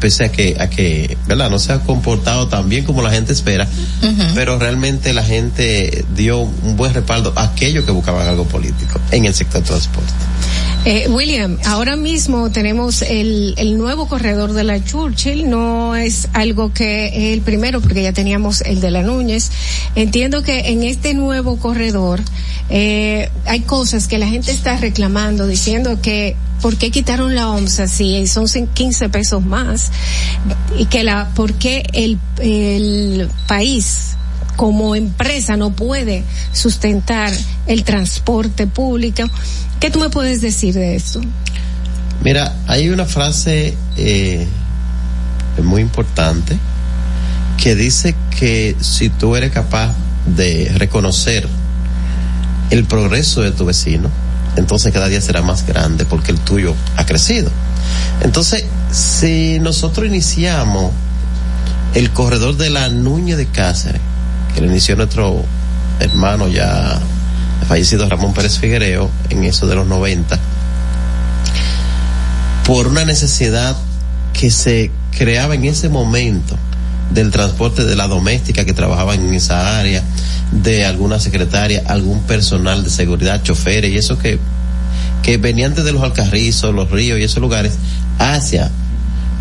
pese 0.00 0.24
a 0.24 0.32
que 0.32 0.56
a 0.58 0.68
que 0.68 1.16
verdad 1.26 1.50
no 1.50 1.58
se 1.58 1.72
ha 1.72 1.80
comportado 1.80 2.48
tan 2.48 2.68
bien 2.68 2.84
como 2.84 3.02
la 3.02 3.10
gente 3.10 3.32
espera 3.32 3.66
pero 4.34 4.58
realmente 4.58 5.12
la 5.12 5.22
gente 5.22 6.04
dio 6.14 6.40
un 6.40 6.76
buen 6.76 6.94
respaldo 6.94 7.32
a 7.36 7.44
aquellos 7.44 7.84
que 7.84 7.90
buscaban 7.90 8.26
algo 8.26 8.44
político 8.44 9.00
en 9.10 9.24
el 9.24 9.34
sector 9.34 9.62
transporte 9.62 10.12
Eh, 10.84 11.08
William, 11.08 11.58
ahora 11.64 11.96
mismo 11.96 12.52
tenemos 12.52 13.02
el, 13.02 13.54
el 13.56 13.76
nuevo 13.76 14.06
corredor 14.06 14.52
de 14.52 14.62
la 14.62 14.84
Churchill, 14.84 15.50
no 15.50 15.96
es 15.96 16.28
algo 16.32 16.72
que 16.72 17.08
es 17.08 17.34
el 17.34 17.40
primero 17.40 17.80
porque 17.80 18.04
ya 18.04 18.12
teníamos 18.12 18.60
el 18.60 18.80
de 18.80 18.92
la 18.92 19.02
Núñez. 19.02 19.50
Entiendo 19.96 20.44
que 20.44 20.70
en 20.70 20.84
este 20.84 21.12
nuevo 21.14 21.56
corredor 21.56 22.20
eh, 22.70 23.30
hay 23.46 23.60
cosas 23.60 24.06
que 24.06 24.18
la 24.18 24.28
gente 24.28 24.52
está 24.52 24.76
reclamando, 24.76 25.48
diciendo 25.48 26.00
que 26.00 26.36
¿por 26.60 26.76
qué 26.76 26.90
quitaron 26.90 27.34
la 27.34 27.50
OMSA 27.50 27.86
si 27.86 28.26
son 28.26 28.46
15 28.46 29.08
pesos 29.08 29.44
más? 29.44 29.90
Y 30.78 30.86
que 30.86 31.04
la, 31.04 31.28
¿por 31.34 31.54
qué 31.54 31.84
el, 31.92 32.18
el 32.38 33.28
país 33.46 34.16
como 34.56 34.96
empresa 34.96 35.56
no 35.56 35.70
puede 35.70 36.24
sustentar 36.52 37.30
el 37.66 37.84
transporte 37.84 38.66
público. 38.66 39.22
¿Qué 39.80 39.90
tú 39.90 40.00
me 40.00 40.08
puedes 40.08 40.40
decir 40.40 40.74
de 40.74 40.96
esto? 40.96 41.20
mira 42.22 42.56
hay 42.66 42.88
una 42.88 43.04
frase 43.04 43.76
eh, 43.96 44.46
muy 45.62 45.82
importante 45.82 46.56
que 47.62 47.74
dice 47.74 48.14
que 48.38 48.76
si 48.80 49.10
tú 49.10 49.36
eres 49.36 49.52
capaz 49.52 49.94
de 50.26 50.72
reconocer 50.76 51.46
el 52.70 52.84
progreso 52.84 53.42
de 53.42 53.52
tu 53.52 53.64
vecino 53.64 54.10
entonces 54.56 54.92
cada 54.92 55.08
día 55.08 55.20
será 55.20 55.42
más 55.42 55.66
grande 55.66 56.04
porque 56.04 56.32
el 56.32 56.38
tuyo 56.40 56.74
ha 56.96 57.06
crecido 57.06 57.50
entonces 58.22 58.64
si 58.90 59.58
nosotros 59.60 60.06
iniciamos 60.06 60.92
el 61.94 62.10
corredor 62.10 62.56
de 62.56 62.70
la 62.70 62.88
Núñez 62.88 63.36
de 63.36 63.46
Cáceres 63.46 64.00
que 64.54 64.62
lo 64.62 64.68
inició 64.68 64.96
nuestro 64.96 65.44
hermano 66.00 66.48
ya 66.48 66.98
fallecido 67.68 68.08
Ramón 68.08 68.32
Pérez 68.32 68.58
Figuereo, 68.58 69.10
en 69.28 69.44
eso 69.44 69.66
de 69.66 69.74
los 69.74 69.86
90, 69.86 70.38
por 72.66 72.86
una 72.86 73.04
necesidad 73.04 73.76
que 74.32 74.50
se 74.50 74.90
creaba 75.16 75.54
en 75.54 75.64
ese 75.64 75.88
momento 75.88 76.56
del 77.10 77.30
transporte 77.30 77.84
de 77.84 77.96
la 77.96 78.08
doméstica 78.08 78.64
que 78.64 78.72
trabajaba 78.72 79.14
en 79.14 79.34
esa 79.34 79.78
área, 79.78 80.02
de 80.52 80.86
alguna 80.86 81.18
secretaria, 81.18 81.82
algún 81.86 82.20
personal 82.22 82.84
de 82.84 82.90
seguridad, 82.90 83.42
choferes 83.42 83.90
y 83.90 83.98
eso 83.98 84.18
que, 84.18 84.38
que 85.22 85.36
venían 85.36 85.74
desde 85.74 85.92
los 85.92 86.02
Alcarrizos, 86.02 86.74
los 86.74 86.90
ríos 86.90 87.18
y 87.18 87.24
esos 87.24 87.42
lugares 87.42 87.74
hacia 88.18 88.70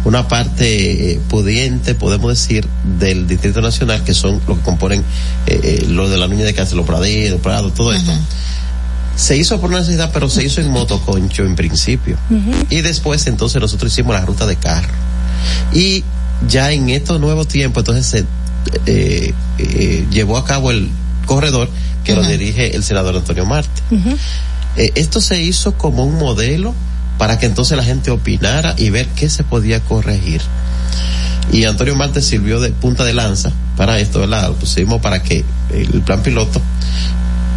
una 0.03 0.27
parte 0.27 1.13
eh, 1.13 1.19
pudiente, 1.29 1.95
podemos 1.95 2.29
decir, 2.29 2.67
del 2.99 3.27
Distrito 3.27 3.61
Nacional, 3.61 4.03
que 4.03 4.13
son 4.13 4.41
los 4.47 4.57
que 4.57 4.63
componen 4.63 5.03
eh, 5.47 5.59
eh, 5.63 5.85
lo 5.89 6.09
de 6.09 6.17
la 6.17 6.27
Niña 6.27 6.45
de 6.45 6.53
Castelo 6.53 6.85
Pradero, 6.85 7.39
Prado, 7.39 7.71
todo 7.71 7.91
esto. 7.93 8.11
Se 9.15 9.37
hizo 9.37 9.59
por 9.59 9.69
una 9.69 9.79
necesidad, 9.79 10.11
pero 10.13 10.29
se 10.29 10.43
hizo 10.43 10.61
en 10.61 10.69
motoconcho 10.71 11.43
en 11.43 11.55
principio. 11.55 12.17
Y 12.69 12.81
después 12.81 13.25
entonces 13.27 13.61
nosotros 13.61 13.91
hicimos 13.91 14.13
la 14.13 14.25
ruta 14.25 14.45
de 14.45 14.57
carro. 14.57 14.93
Y 15.73 16.03
ya 16.47 16.71
en 16.71 16.89
estos 16.89 17.19
nuevos 17.19 17.47
tiempos, 17.47 17.81
entonces 17.81 18.05
se 18.05 18.25
eh, 18.85 19.33
eh, 19.57 20.07
llevó 20.11 20.37
a 20.37 20.45
cabo 20.45 20.71
el 20.71 20.89
corredor 21.25 21.69
que 22.03 22.15
lo 22.15 22.23
dirige 22.23 22.75
el 22.75 22.83
senador 22.83 23.15
Antonio 23.15 23.45
Marte. 23.45 23.81
Eh, 24.77 24.91
esto 24.95 25.21
se 25.21 25.41
hizo 25.41 25.77
como 25.77 26.03
un 26.03 26.17
modelo 26.17 26.73
para 27.17 27.39
que 27.39 27.45
entonces 27.45 27.77
la 27.77 27.83
gente 27.83 28.11
opinara 28.11 28.75
y 28.77 28.89
ver 28.89 29.07
qué 29.15 29.29
se 29.29 29.43
podía 29.43 29.79
corregir. 29.81 30.41
Y 31.51 31.65
Antonio 31.65 31.95
Marte 31.95 32.21
sirvió 32.21 32.59
de 32.59 32.71
punta 32.71 33.03
de 33.03 33.13
lanza 33.13 33.51
para 33.77 33.99
esto, 33.99 34.19
¿verdad? 34.19 34.49
Lo 34.49 34.55
pusimos 34.55 35.01
para 35.01 35.21
que 35.21 35.45
el 35.71 36.01
plan 36.01 36.23
piloto 36.23 36.61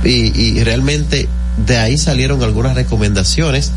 y, 0.04 0.38
y 0.40 0.62
realmente 0.64 1.28
de 1.66 1.78
ahí 1.78 1.98
salieron 1.98 2.42
algunas 2.42 2.74
recomendaciones 2.74 3.72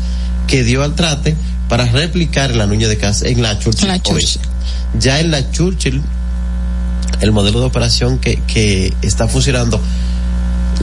que 0.46 0.62
dio 0.62 0.82
al 0.82 0.94
trate 0.94 1.34
para 1.68 1.86
replicar 1.86 2.50
en 2.50 2.58
la 2.58 2.66
Nuña 2.66 2.88
de 2.88 2.98
Casa, 2.98 3.26
en 3.26 3.42
la 3.42 3.58
Churchill. 3.58 3.88
La 3.88 3.94
hoy. 3.94 4.00
Churchill. 4.00 4.42
Ya 4.98 5.20
en 5.20 5.30
la 5.30 5.50
Churchill, 5.50 6.02
el 7.20 7.32
modelo 7.32 7.60
de 7.60 7.66
operación 7.66 8.18
que, 8.18 8.36
que 8.46 8.92
está 9.02 9.26
funcionando, 9.26 9.80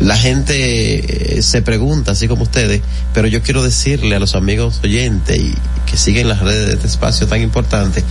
la 0.02 0.18
gente 0.18 1.38
eh, 1.38 1.42
se 1.42 1.62
pregunta, 1.62 2.14
así 2.14 2.28
como 2.28 2.44
ustedes, 2.44 2.82
pero 3.14 3.28
yo 3.28 3.42
quiero 3.42 3.64
decirle 3.64 4.16
a 4.16 4.20
los 4.20 4.36
amigos 4.36 4.80
oyentes 4.84 5.38
y 5.38 5.56
que 5.90 5.98
siguen 5.98 6.30
las 6.30 6.40
redes 6.40 6.68
de 6.68 6.74
este 6.74 6.88
espacio 6.88 7.28
tan 7.28 7.42
importante, 7.42 8.04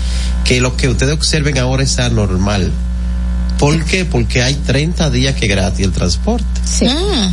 que 0.44 0.60
lo 0.60 0.76
que 0.76 0.88
ustedes 0.88 1.14
observen 1.14 1.58
ahora 1.58 1.82
es 1.82 1.98
anormal. 1.98 2.70
¿Por 3.58 3.84
qué? 3.84 4.04
Porque 4.04 4.42
hay 4.42 4.54
30 4.54 5.10
días 5.10 5.34
que 5.34 5.46
es 5.46 5.50
gratis 5.50 5.84
el 5.84 5.92
transporte. 5.92 6.44
Sí. 6.64 6.86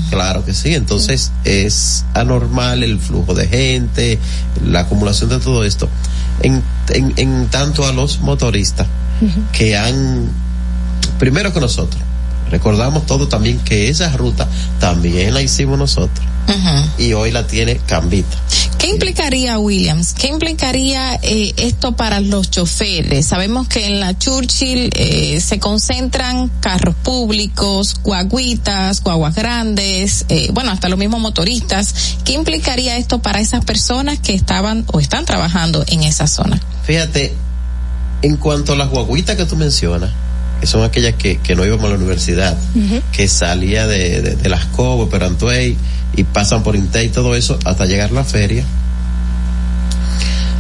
Claro 0.10 0.44
que 0.44 0.54
sí, 0.54 0.74
entonces 0.74 1.32
es 1.44 2.04
anormal 2.14 2.82
el 2.84 3.00
flujo 3.00 3.36
de 3.36 3.48
gente, 3.48 4.18
la 4.66 4.82
acumulación 4.82 5.30
de 5.30 5.40
todo 5.40 5.64
esto. 5.64 5.88
En, 6.42 6.64
en, 6.90 7.14
en 7.18 7.48
tanto 7.48 7.86
a 7.86 7.92
los 7.92 8.22
motoristas 8.22 8.88
que 9.52 9.78
han, 9.78 10.30
primero 11.20 11.54
que 11.54 11.60
nosotros, 11.60 12.02
recordamos 12.56 13.06
todo 13.06 13.28
también 13.28 13.60
que 13.60 13.90
esa 13.90 14.16
ruta 14.16 14.48
también 14.80 15.34
la 15.34 15.42
hicimos 15.42 15.78
nosotros 15.78 16.26
y 16.98 17.12
hoy 17.12 17.32
la 17.32 17.46
tiene 17.48 17.78
Cambita. 17.86 18.38
¿Qué 18.78 18.88
implicaría, 18.88 19.60
Williams? 19.60 20.14
¿Qué 20.14 20.28
implicaría 20.28 21.16
eh, 21.22 21.54
esto 21.58 21.98
para 21.98 22.22
los 22.22 22.50
choferes? 22.52 23.26
Sabemos 23.26 23.68
que 23.68 23.88
en 23.88 24.00
la 24.00 24.18
Churchill 24.18 24.90
eh, 24.96 25.42
se 25.42 25.60
concentran 25.60 26.50
carros 26.62 26.96
públicos, 26.96 27.96
guaguitas, 28.02 29.02
guaguas 29.04 29.36
grandes, 29.36 30.26
eh, 30.30 30.50
bueno, 30.54 30.72
hasta 30.72 30.88
los 30.88 30.98
mismos 30.98 31.20
motoristas. 31.20 32.18
¿Qué 32.24 32.34
implicaría 32.34 32.96
esto 32.96 33.20
para 33.20 33.42
esas 33.42 33.66
personas 33.66 34.20
que 34.20 34.34
estaban 34.34 34.86
o 34.94 35.02
están 35.02 35.26
trabajando 35.26 35.84
en 35.88 36.04
esa 36.04 36.28
zona? 36.28 36.62
Fíjate, 36.84 37.34
en 38.22 38.38
cuanto 38.38 38.74
a 38.74 38.76
las 38.78 38.90
guaguitas 38.90 39.36
que 39.36 39.46
tú 39.46 39.58
mencionas, 39.58 40.12
son 40.64 40.84
aquellas 40.84 41.16
que, 41.16 41.38
que 41.38 41.56
no 41.56 41.66
íbamos 41.66 41.86
a 41.86 41.90
la 41.90 41.96
universidad, 41.96 42.58
que 43.12 43.28
salía 43.28 43.88
de, 43.88 44.22
de, 44.22 44.36
de 44.36 44.50
las 44.50 44.66
Cobos, 44.66 45.10
Perantuey, 45.10 45.78
y 46.16 46.24
pasan 46.24 46.64
por 46.64 46.76
Inte 46.76 47.04
y 47.04 47.10
todo 47.10 47.36
eso 47.36 47.60
hasta 47.66 47.86
llegar 47.86 48.10
a 48.10 48.14
la 48.14 48.24
feria. 48.24 48.64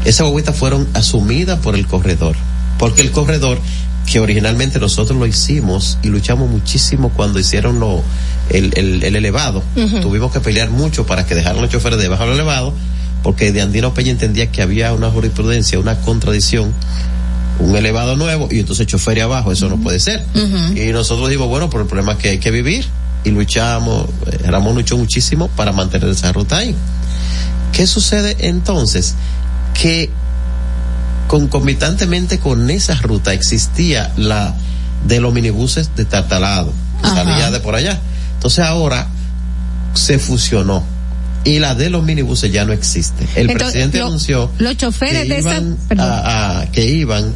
Esas 0.03 0.27
guaguitas 0.27 0.55
fueron 0.55 0.87
asumidas 0.93 1.59
por 1.59 1.75
el 1.75 1.87
corredor, 1.87 2.35
porque 2.77 3.01
el 3.01 3.11
corredor, 3.11 3.59
que 4.05 4.19
originalmente 4.19 4.79
nosotros 4.79 5.17
lo 5.17 5.25
hicimos 5.25 5.97
y 6.03 6.09
luchamos 6.09 6.47
muchísimo 6.49 7.09
cuando 7.09 7.39
hicieron 7.39 7.79
lo, 7.79 8.03
el, 8.51 8.71
el, 8.77 9.03
el 9.03 9.15
elevado, 9.15 9.63
tuvimos 10.01 10.31
que 10.31 10.39
pelear 10.41 10.69
mucho 10.69 11.07
para 11.07 11.25
que 11.25 11.33
dejaran 11.33 11.61
los 11.61 11.71
choferes 11.71 11.97
debajo 11.97 12.23
del 12.25 12.33
elevado, 12.33 12.73
porque 13.23 13.51
de 13.51 13.61
Andino 13.61 13.95
Peña 13.95 14.11
entendía 14.11 14.51
que 14.51 14.61
había 14.61 14.93
una 14.93 15.09
jurisprudencia, 15.09 15.79
una 15.79 15.97
contradicción, 16.01 16.71
un 17.59 17.75
elevado 17.75 18.15
nuevo 18.15 18.47
y 18.51 18.59
entonces 18.59 18.87
chofer 18.87 19.21
abajo, 19.21 19.51
eso 19.51 19.69
no 19.69 19.77
puede 19.77 19.99
ser. 19.99 20.23
Y 20.75 20.91
nosotros 20.91 21.29
dijimos, 21.29 21.47
bueno, 21.49 21.69
por 21.69 21.81
el 21.81 21.87
problema 21.87 22.13
es 22.13 22.17
que 22.19 22.29
hay 22.29 22.37
que 22.39 22.51
vivir 22.51 22.85
y 23.23 23.31
luchamos, 23.31 24.07
eh, 24.27 24.37
Ramón 24.45 24.75
luchó 24.75 24.97
muchísimo 24.97 25.47
para 25.49 25.71
mantener 25.71 26.09
esa 26.09 26.31
ruta 26.31 26.57
ahí. 26.57 26.75
¿Qué 27.71 27.87
sucede 27.87 28.35
entonces? 28.39 29.15
Que 29.79 30.09
concomitantemente 31.27 32.39
con 32.39 32.69
esa 32.69 32.95
ruta 32.95 33.33
existía 33.33 34.13
la 34.15 34.55
de 35.07 35.19
los 35.19 35.33
minibuses 35.33 35.95
de 35.95 36.05
Tartalado, 36.05 36.73
salía 37.01 37.51
de 37.51 37.59
por 37.59 37.75
allá. 37.75 37.99
Entonces 38.35 38.63
ahora 38.65 39.07
se 39.93 40.19
fusionó 40.19 40.83
y 41.45 41.59
la 41.59 41.73
de 41.75 41.89
los 41.89 42.03
minibuses 42.03 42.51
ya 42.51 42.65
no 42.65 42.73
existe. 42.73 43.23
El 43.35 43.49
Entonces, 43.51 43.57
presidente 43.73 43.99
lo- 43.99 44.07
anunció 44.07 44.51
Los 44.57 44.75
choferes 44.77 45.23
que 45.23 45.33
de 45.35 45.39
iban 45.39 45.77
a, 45.97 46.59
a- 46.61 46.71
que 46.71 46.85
iban 46.85 47.31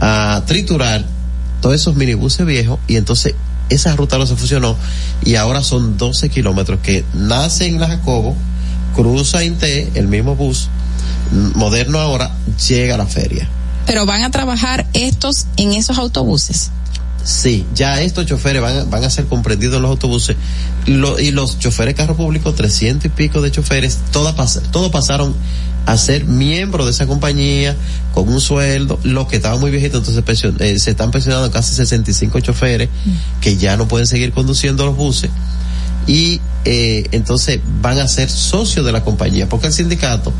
a 0.00 0.42
triturar 0.46 1.04
todos 1.62 1.74
esos 1.76 1.96
minibuses 1.96 2.44
viejos 2.46 2.78
y 2.86 2.96
entonces 2.96 3.34
esa 3.70 3.94
ruta 3.96 4.18
no 4.18 4.26
se 4.26 4.36
fusionó 4.36 4.76
y 5.24 5.34
ahora 5.36 5.62
son 5.62 5.96
12 5.96 6.28
kilómetros 6.30 6.80
que 6.82 7.04
nace 7.14 7.66
en 7.66 7.80
la 7.80 7.86
Jacobo, 7.88 8.36
cruza 8.94 9.42
Inte, 9.44 9.90
el 9.94 10.08
mismo 10.08 10.34
bus 10.36 10.68
moderno 11.54 11.98
ahora, 11.98 12.30
llega 12.68 12.94
a 12.94 12.98
la 12.98 13.06
feria. 13.06 13.48
Pero 13.86 14.04
van 14.06 14.22
a 14.22 14.30
trabajar 14.30 14.86
estos 14.94 15.46
en 15.56 15.72
esos 15.72 15.98
autobuses. 15.98 16.70
Sí, 17.24 17.66
ya 17.74 18.00
estos 18.00 18.26
choferes 18.26 18.62
van, 18.62 18.76
a- 18.78 18.84
van 18.84 19.04
a 19.04 19.10
ser 19.10 19.26
comprendidos 19.26 19.76
en 19.76 19.82
los 19.82 19.90
autobuses. 19.90 20.36
Lo- 20.86 21.18
y 21.20 21.30
los 21.30 21.58
choferes 21.58 21.94
de 21.94 22.02
carro 22.02 22.16
público, 22.16 22.54
300 22.54 23.04
y 23.06 23.08
pico 23.10 23.42
de 23.42 23.50
choferes, 23.50 23.98
todas 24.12 24.34
pas- 24.34 24.62
todos 24.70 24.90
pasaron 24.90 25.34
a 25.84 25.96
ser 25.96 26.24
miembros 26.24 26.86
de 26.86 26.92
esa 26.92 27.06
compañía 27.06 27.74
con 28.14 28.28
un 28.28 28.40
sueldo, 28.40 28.98
los 29.04 29.26
que 29.26 29.36
estaban 29.36 29.58
muy 29.60 29.70
viejitos 29.70 30.00
entonces 30.00 30.22
pension- 30.24 30.56
eh, 30.60 30.78
se 30.78 30.90
están 30.90 31.10
pensionando 31.10 31.50
casi 31.50 31.74
65 31.74 32.40
choferes 32.40 32.88
que 33.40 33.56
ya 33.56 33.76
no 33.76 33.88
pueden 33.88 34.06
seguir 34.06 34.32
conduciendo 34.32 34.84
los 34.86 34.96
buses. 34.96 35.30
Y 36.06 36.40
eh, 36.64 37.06
entonces 37.12 37.60
van 37.82 37.98
a 37.98 38.08
ser 38.08 38.30
socios 38.30 38.84
de 38.86 38.92
la 38.92 39.02
compañía 39.04 39.48
porque 39.48 39.66
el 39.68 39.72
sindicato 39.72 40.32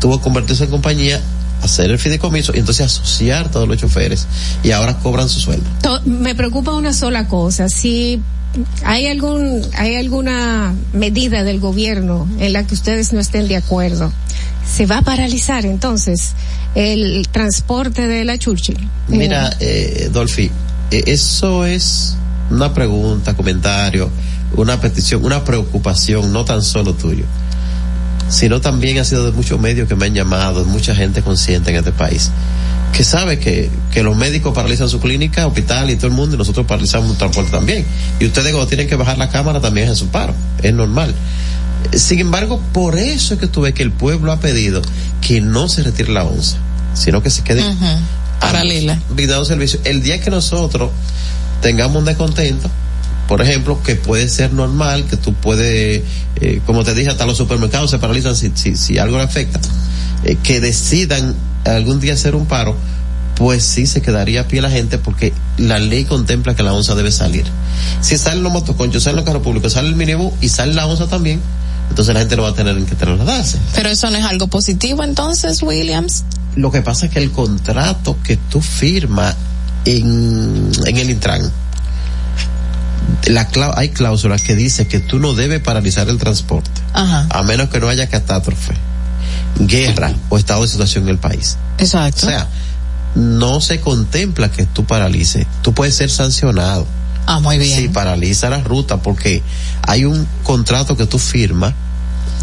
tuvo 0.00 0.18
que 0.18 0.24
convertirse 0.24 0.64
en 0.64 0.70
compañía 0.70 1.20
hacer 1.64 1.90
el 1.90 1.98
fideicomiso 1.98 2.52
y 2.54 2.58
entonces 2.58 2.86
asociar 2.86 3.50
todos 3.50 3.66
los 3.66 3.78
choferes 3.78 4.26
y 4.62 4.70
ahora 4.70 4.98
cobran 4.98 5.28
su 5.28 5.40
sueldo. 5.40 5.64
Me 6.04 6.34
preocupa 6.34 6.72
una 6.72 6.92
sola 6.92 7.26
cosa, 7.26 7.68
si 7.68 8.20
hay 8.84 9.06
algún 9.06 9.62
hay 9.76 9.96
alguna 9.96 10.74
medida 10.92 11.42
del 11.42 11.58
gobierno 11.58 12.28
en 12.38 12.52
la 12.52 12.64
que 12.66 12.74
ustedes 12.74 13.12
no 13.12 13.20
estén 13.20 13.48
de 13.48 13.56
acuerdo, 13.56 14.12
se 14.70 14.86
va 14.86 14.98
a 14.98 15.02
paralizar 15.02 15.66
entonces 15.66 16.34
el 16.74 17.26
transporte 17.30 18.06
de 18.06 18.24
la 18.24 18.38
Churchill. 18.38 18.88
Mira, 19.08 19.50
eh, 19.60 20.08
Dolphy, 20.12 20.50
eh, 20.90 21.04
eso 21.06 21.64
es 21.64 22.16
una 22.50 22.72
pregunta, 22.72 23.34
comentario, 23.34 24.10
una 24.56 24.80
petición, 24.80 25.24
una 25.24 25.44
preocupación, 25.44 26.32
no 26.32 26.44
tan 26.44 26.62
solo 26.62 26.94
tuyo, 26.94 27.24
sino 28.28 28.60
también 28.60 28.98
ha 28.98 29.04
sido 29.04 29.24
de 29.26 29.32
muchos 29.32 29.60
medios 29.60 29.88
que 29.88 29.94
me 29.94 30.06
han 30.06 30.14
llamado, 30.14 30.64
de 30.64 30.70
mucha 30.70 30.94
gente 30.94 31.22
consciente 31.22 31.70
en 31.70 31.76
este 31.76 31.92
país, 31.92 32.30
que 32.92 33.04
sabe 33.04 33.38
que, 33.38 33.70
que 33.92 34.02
los 34.02 34.16
médicos 34.16 34.54
paralizan 34.54 34.88
su 34.88 35.00
clínica, 35.00 35.46
hospital 35.46 35.90
y 35.90 35.96
todo 35.96 36.06
el 36.06 36.12
mundo, 36.12 36.36
y 36.36 36.38
nosotros 36.38 36.66
paralizamos 36.66 37.10
el 37.10 37.16
transporte 37.16 37.50
también. 37.50 37.84
Y 38.20 38.26
ustedes 38.26 38.52
cuando 38.52 38.68
tienen 38.68 38.88
que 38.88 38.96
bajar 38.96 39.18
la 39.18 39.28
cámara 39.28 39.60
también 39.60 39.88
es 39.88 39.98
su 39.98 40.08
paro, 40.08 40.34
es 40.62 40.72
normal. 40.72 41.14
Sin 41.92 42.18
embargo, 42.20 42.60
por 42.72 42.98
eso 42.98 43.34
es 43.34 43.40
que 43.40 43.46
tú 43.46 43.62
ves 43.62 43.74
que 43.74 43.82
el 43.82 43.92
pueblo 43.92 44.32
ha 44.32 44.40
pedido 44.40 44.80
que 45.20 45.40
no 45.40 45.68
se 45.68 45.82
retire 45.82 46.12
la 46.12 46.24
onza, 46.24 46.56
sino 46.94 47.22
que 47.22 47.30
se 47.30 47.42
quede 47.42 47.62
Paralela. 48.40 48.98
brindando 49.10 49.44
servicio. 49.44 49.80
El 49.84 50.02
día 50.02 50.20
que 50.20 50.30
nosotros 50.30 50.90
tengamos 51.60 51.96
un 51.96 52.04
descontento, 52.04 52.70
por 53.28 53.40
ejemplo, 53.40 53.82
que 53.82 53.96
puede 53.96 54.28
ser 54.28 54.52
normal, 54.52 55.04
que 55.04 55.16
tú 55.16 55.34
puedes, 55.34 56.02
eh, 56.36 56.60
como 56.66 56.84
te 56.84 56.94
dije, 56.94 57.10
hasta 57.10 57.26
los 57.26 57.36
supermercados 57.36 57.90
se 57.90 57.98
paralizan 57.98 58.36
si, 58.36 58.52
si, 58.54 58.76
si 58.76 58.98
algo 58.98 59.16
le 59.16 59.24
afecta, 59.24 59.60
eh, 60.24 60.36
que 60.42 60.60
decidan 60.60 61.34
algún 61.64 62.00
día 62.00 62.14
hacer 62.14 62.34
un 62.34 62.46
paro, 62.46 62.76
pues 63.36 63.64
sí 63.64 63.86
se 63.86 64.02
quedaría 64.02 64.42
a 64.42 64.48
pie 64.48 64.60
la 64.62 64.70
gente 64.70 64.98
porque 64.98 65.32
la 65.58 65.78
ley 65.78 66.04
contempla 66.04 66.54
que 66.54 66.62
la 66.62 66.72
onza 66.72 66.94
debe 66.94 67.10
salir. 67.10 67.44
Si 68.00 68.16
salen 68.16 68.42
los 68.42 68.52
motoconchos, 68.52 69.02
salen 69.02 69.16
los 69.16 69.24
carros 69.24 69.42
públicos, 69.42 69.72
sale 69.72 69.88
el 69.88 69.96
minibús 69.96 70.32
y 70.40 70.48
sale 70.48 70.74
la 70.74 70.86
onza 70.86 71.08
también, 71.08 71.40
entonces 71.88 72.14
la 72.14 72.20
gente 72.20 72.36
no 72.36 72.42
va 72.42 72.50
a 72.50 72.54
tener 72.54 72.76
en 72.76 72.86
que 72.86 72.94
trasladarse. 72.94 73.58
Pero 73.74 73.88
eso 73.88 74.10
no 74.10 74.18
es 74.18 74.24
algo 74.24 74.46
positivo 74.46 75.02
entonces, 75.02 75.62
Williams. 75.62 76.24
Lo 76.56 76.70
que 76.70 76.82
pasa 76.82 77.06
es 77.06 77.12
que 77.12 77.18
el 77.18 77.32
contrato 77.32 78.16
que 78.22 78.36
tú 78.36 78.60
firmas 78.60 79.34
en, 79.84 80.70
en 80.86 80.96
el 80.96 81.10
Intran, 81.10 81.50
la 83.26 83.48
hay 83.76 83.90
cláusulas 83.90 84.42
que 84.42 84.54
dice 84.54 84.86
que 84.86 85.00
tú 85.00 85.18
no 85.18 85.34
debes 85.34 85.60
paralizar 85.60 86.08
el 86.08 86.18
transporte, 86.18 86.80
Ajá. 86.92 87.26
a 87.30 87.42
menos 87.42 87.68
que 87.68 87.80
no 87.80 87.88
haya 87.88 88.08
catástrofe, 88.08 88.74
guerra 89.58 90.12
o 90.28 90.38
estado 90.38 90.62
de 90.62 90.68
situación 90.68 91.04
en 91.04 91.10
el 91.10 91.18
país. 91.18 91.56
Exacto. 91.78 92.26
O 92.26 92.28
sea, 92.28 92.48
no 93.14 93.60
se 93.60 93.80
contempla 93.80 94.50
que 94.50 94.66
tú 94.66 94.84
paralices. 94.84 95.46
Tú 95.62 95.72
puedes 95.72 95.94
ser 95.94 96.10
sancionado. 96.10 96.86
Ah, 97.26 97.40
muy 97.40 97.58
bien. 97.58 97.78
Si 97.78 97.88
paraliza 97.88 98.50
la 98.50 98.58
ruta 98.58 98.98
porque 98.98 99.42
hay 99.82 100.04
un 100.04 100.26
contrato 100.42 100.96
que 100.96 101.06
tú 101.06 101.18
firmas 101.18 101.72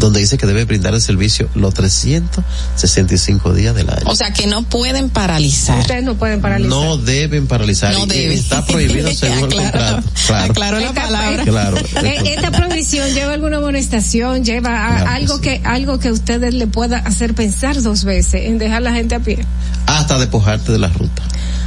donde 0.02 0.20
dice 0.20 0.36
que 0.36 0.46
debe 0.46 0.64
brindar 0.64 0.94
el 0.94 1.00
servicio 1.00 1.48
los 1.54 1.72
365 1.74 3.54
días 3.54 3.74
del 3.74 3.88
año. 3.90 4.02
O 4.06 4.14
sea 4.16 4.32
que 4.32 4.46
no 4.46 4.62
pueden 4.64 5.08
paralizar. 5.10 5.78
Ustedes 5.78 6.02
no 6.04 6.14
pueden 6.16 6.40
paralizar. 6.40 6.70
No 6.70 6.96
deben 6.98 7.46
paralizar. 7.46 7.92
No 7.94 8.04
y 8.04 8.08
deben. 8.08 8.38
Está 8.38 8.64
prohibido 8.66 9.12
según 9.14 9.52
el 9.52 9.58
Aclaro. 9.60 9.96
contrato. 10.02 10.08
Claro. 10.26 10.50
Aclaro 10.52 10.80
la 10.80 10.92
palabra. 10.92 11.44
Claro. 11.44 11.76
Eh, 11.78 12.34
Esta 12.36 12.50
prohibición 12.50 13.10
lleva 13.14 13.32
alguna 13.32 13.58
amonestación, 13.58 14.44
lleva 14.44 14.70
a- 14.70 15.02
Claro 15.04 15.04
que 15.04 15.10
algo 15.14 15.40
que 15.40 15.60
algo 15.64 15.98
que 15.98 16.10
ustedes 16.10 16.54
le 16.54 16.66
pueda 16.66 16.98
hacer 16.98 17.34
pensar 17.34 17.80
dos 17.80 18.04
veces 18.04 18.46
en 18.46 18.58
dejar 18.58 18.82
la 18.82 18.92
gente 18.92 19.14
a 19.14 19.20
pie. 19.20 19.44
hasta 19.86 20.18
despojarte 20.18 20.72
de 20.72 20.78
la 20.78 20.88
ruta. 20.88 21.22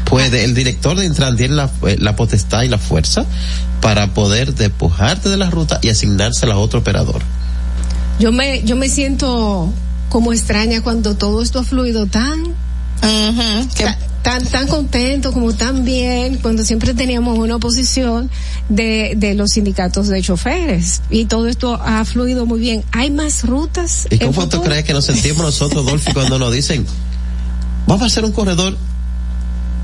Puede, 0.06 0.44
el 0.44 0.53
director 0.53 0.98
de 0.98 1.06
Intran 1.06 1.36
tiene 1.36 1.56
la, 1.56 1.70
eh, 1.88 1.95
la 1.99 2.16
potestad 2.16 2.62
y 2.64 2.68
la 2.70 2.78
fuerza 2.78 3.26
para 3.82 4.14
poder 4.14 4.53
despojarte 4.53 5.30
de 5.30 5.38
la 5.38 5.49
ruta 5.49 5.80
y 5.82 5.90
asignársela 5.90 6.53
a 6.56 6.57
otro 6.57 6.80
operador. 6.80 7.22
Yo 8.20 8.32
me 8.32 8.64
yo 8.64 8.76
me 8.76 8.90
siento 8.90 9.72
como 10.10 10.32
extraña 10.34 10.82
cuando 10.82 11.16
todo 11.16 11.42
esto 11.42 11.60
ha 11.60 11.64
fluido 11.64 12.06
tan 12.08 12.44
ta- 13.84 13.98
tan 14.24 14.46
tan 14.46 14.68
contento 14.68 15.32
como 15.34 15.54
tan 15.54 15.84
bien 15.86 16.38
cuando 16.42 16.64
siempre 16.64 16.94
teníamos 16.94 17.38
una 17.38 17.58
oposición 17.58 18.32
de, 18.70 19.14
de 19.18 19.36
los 19.36 19.52
sindicatos 19.52 20.08
de 20.08 20.22
choferes 20.22 21.02
y 21.10 21.26
todo 21.26 21.48
esto 21.48 21.74
ha 21.80 22.04
fluido 22.06 22.46
muy 22.46 22.60
bien 22.60 22.84
hay 22.92 23.12
más 23.12 23.44
rutas 23.44 24.08
¿Y 24.10 24.18
cómo 24.18 24.48
tú 24.48 24.62
crees 24.64 24.86
que 24.86 24.94
nos 24.94 25.06
sentimos 25.06 25.44
nosotros, 25.44 25.86
Dolphy, 25.86 26.14
cuando 26.14 26.40
nos 26.40 26.52
dicen, 26.54 26.86
vamos 27.86 28.04
a 28.04 28.06
hacer 28.08 28.24
un 28.26 28.32
corredor? 28.32 28.76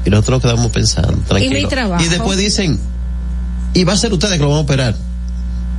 Y 0.05 0.09
nosotros 0.09 0.41
nos 0.41 0.51
quedamos 0.51 0.71
pensando, 0.71 1.13
tranquilo. 1.27 1.59
mi 1.59 1.65
trabajo? 1.67 2.03
Y 2.03 2.07
después 2.07 2.37
dicen, 2.39 2.79
y 3.75 3.83
va 3.83 3.93
a 3.93 3.97
ser 3.97 4.11
ustedes 4.13 4.33
que 4.37 4.39
lo 4.43 4.49
van 4.49 4.57
a 4.57 4.61
operar. 4.61 4.95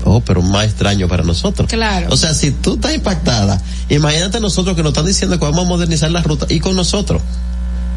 Oh, 0.04 0.20
pero 0.20 0.42
más 0.42 0.66
extraño 0.66 1.08
para 1.08 1.22
nosotros. 1.22 1.68
Claro. 1.68 2.08
O 2.10 2.16
sea, 2.16 2.34
si 2.34 2.50
tú 2.50 2.74
estás 2.74 2.94
impactada, 2.94 3.60
imagínate 3.88 4.40
nosotros 4.40 4.76
que 4.76 4.82
nos 4.82 4.90
están 4.92 5.06
diciendo 5.06 5.38
que 5.38 5.44
vamos 5.44 5.64
a 5.64 5.68
modernizar 5.68 6.10
la 6.10 6.22
ruta 6.22 6.46
y 6.48 6.60
con 6.60 6.76
nosotros. 6.76 7.22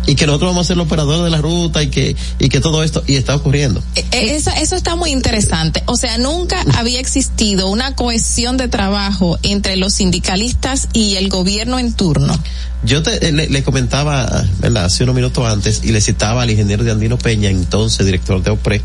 Y 0.07 0.15
que 0.15 0.27
nosotros 0.27 0.51
vamos 0.51 0.65
a 0.65 0.67
ser 0.67 0.77
los 0.77 0.85
operadores 0.85 1.23
de 1.23 1.29
la 1.31 1.41
ruta 1.41 1.81
y 1.81 1.87
que, 1.87 2.15
y 2.39 2.49
que 2.49 2.59
todo 2.59 2.83
esto, 2.83 3.03
y 3.07 3.15
está 3.15 3.35
ocurriendo. 3.35 3.81
Eh, 3.95 4.05
Eso, 4.11 4.51
eso 4.59 4.75
está 4.75 4.95
muy 4.95 5.11
interesante. 5.11 5.83
O 5.87 5.97
sea, 5.97 6.17
nunca 6.17 6.63
había 6.75 6.99
existido 6.99 7.69
una 7.69 7.95
cohesión 7.95 8.57
de 8.57 8.67
trabajo 8.67 9.39
entre 9.43 9.77
los 9.77 9.93
sindicalistas 9.93 10.89
y 10.93 11.15
el 11.15 11.29
gobierno 11.29 11.79
en 11.79 11.93
turno. 11.93 12.37
Yo 12.83 13.01
te, 13.01 13.27
eh, 13.27 13.31
le, 13.31 13.49
le 13.49 13.63
comentaba, 13.63 14.45
¿verdad? 14.59 14.85
Hace 14.85 15.03
unos 15.03 15.15
minutos 15.15 15.43
antes 15.47 15.81
y 15.83 15.91
le 15.91 16.01
citaba 16.01 16.43
al 16.43 16.51
ingeniero 16.51 16.83
de 16.83 16.91
Andino 16.91 17.17
Peña, 17.17 17.49
entonces 17.49 18.05
director 18.05 18.43
de 18.43 18.51
OPRE, 18.51 18.81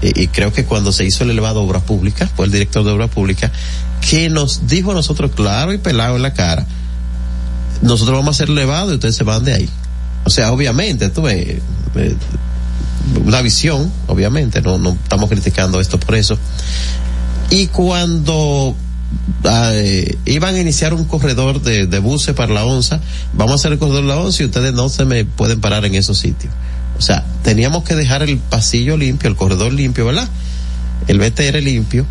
y, 0.00 0.22
y 0.22 0.26
creo 0.26 0.52
que 0.52 0.64
cuando 0.64 0.90
se 0.90 1.04
hizo 1.04 1.22
el 1.22 1.30
elevado 1.30 1.60
de 1.60 1.66
obras 1.66 1.84
públicas, 1.84 2.28
fue 2.34 2.46
el 2.46 2.52
director 2.52 2.84
de 2.84 2.90
obras 2.90 3.10
públicas, 3.10 3.52
que 4.08 4.28
nos 4.28 4.66
dijo 4.66 4.90
a 4.90 4.94
nosotros 4.94 5.30
claro 5.36 5.72
y 5.72 5.78
pelado 5.78 6.16
en 6.16 6.22
la 6.22 6.34
cara, 6.34 6.66
nosotros 7.82 8.16
vamos 8.16 8.34
a 8.34 8.36
hacer 8.36 8.48
elevado 8.50 8.90
y 8.90 8.94
ustedes 8.94 9.14
se 9.14 9.22
van 9.22 9.44
de 9.44 9.54
ahí. 9.54 9.68
O 10.24 10.30
sea, 10.30 10.52
obviamente, 10.52 11.08
tú 11.08 11.22
ves, 11.22 11.58
eh, 11.96 12.16
una 13.24 13.42
visión, 13.42 13.90
obviamente, 14.06 14.62
no, 14.62 14.78
no 14.78 14.90
estamos 14.90 15.28
criticando 15.28 15.80
esto 15.80 15.98
por 15.98 16.14
eso. 16.14 16.38
Y 17.50 17.66
cuando 17.66 18.74
eh, 19.44 20.16
iban 20.24 20.54
a 20.54 20.60
iniciar 20.60 20.94
un 20.94 21.04
corredor 21.04 21.60
de, 21.60 21.86
de 21.86 21.98
buses 21.98 22.34
para 22.34 22.52
la 22.52 22.64
onza, 22.64 23.00
vamos 23.32 23.52
a 23.52 23.54
hacer 23.56 23.72
el 23.72 23.78
corredor 23.78 24.02
de 24.02 24.08
la 24.08 24.16
onza 24.16 24.42
y 24.42 24.46
ustedes 24.46 24.72
no 24.72 24.88
se 24.88 25.04
me 25.04 25.24
pueden 25.24 25.60
parar 25.60 25.84
en 25.84 25.94
esos 25.94 26.18
sitios. 26.18 26.52
O 26.98 27.02
sea, 27.02 27.24
teníamos 27.42 27.84
que 27.84 27.94
dejar 27.94 28.22
el 28.22 28.38
pasillo 28.38 28.96
limpio, 28.96 29.28
el 29.28 29.36
corredor 29.36 29.72
limpio, 29.72 30.06
¿verdad? 30.06 30.28
El 31.08 31.18
BTR 31.18 31.60
limpio 31.62 32.06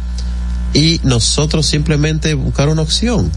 y 0.73 0.99
nosotros 1.03 1.65
simplemente 1.65 2.33
buscar 2.33 2.69
una 2.69 2.81
opción. 2.81 3.31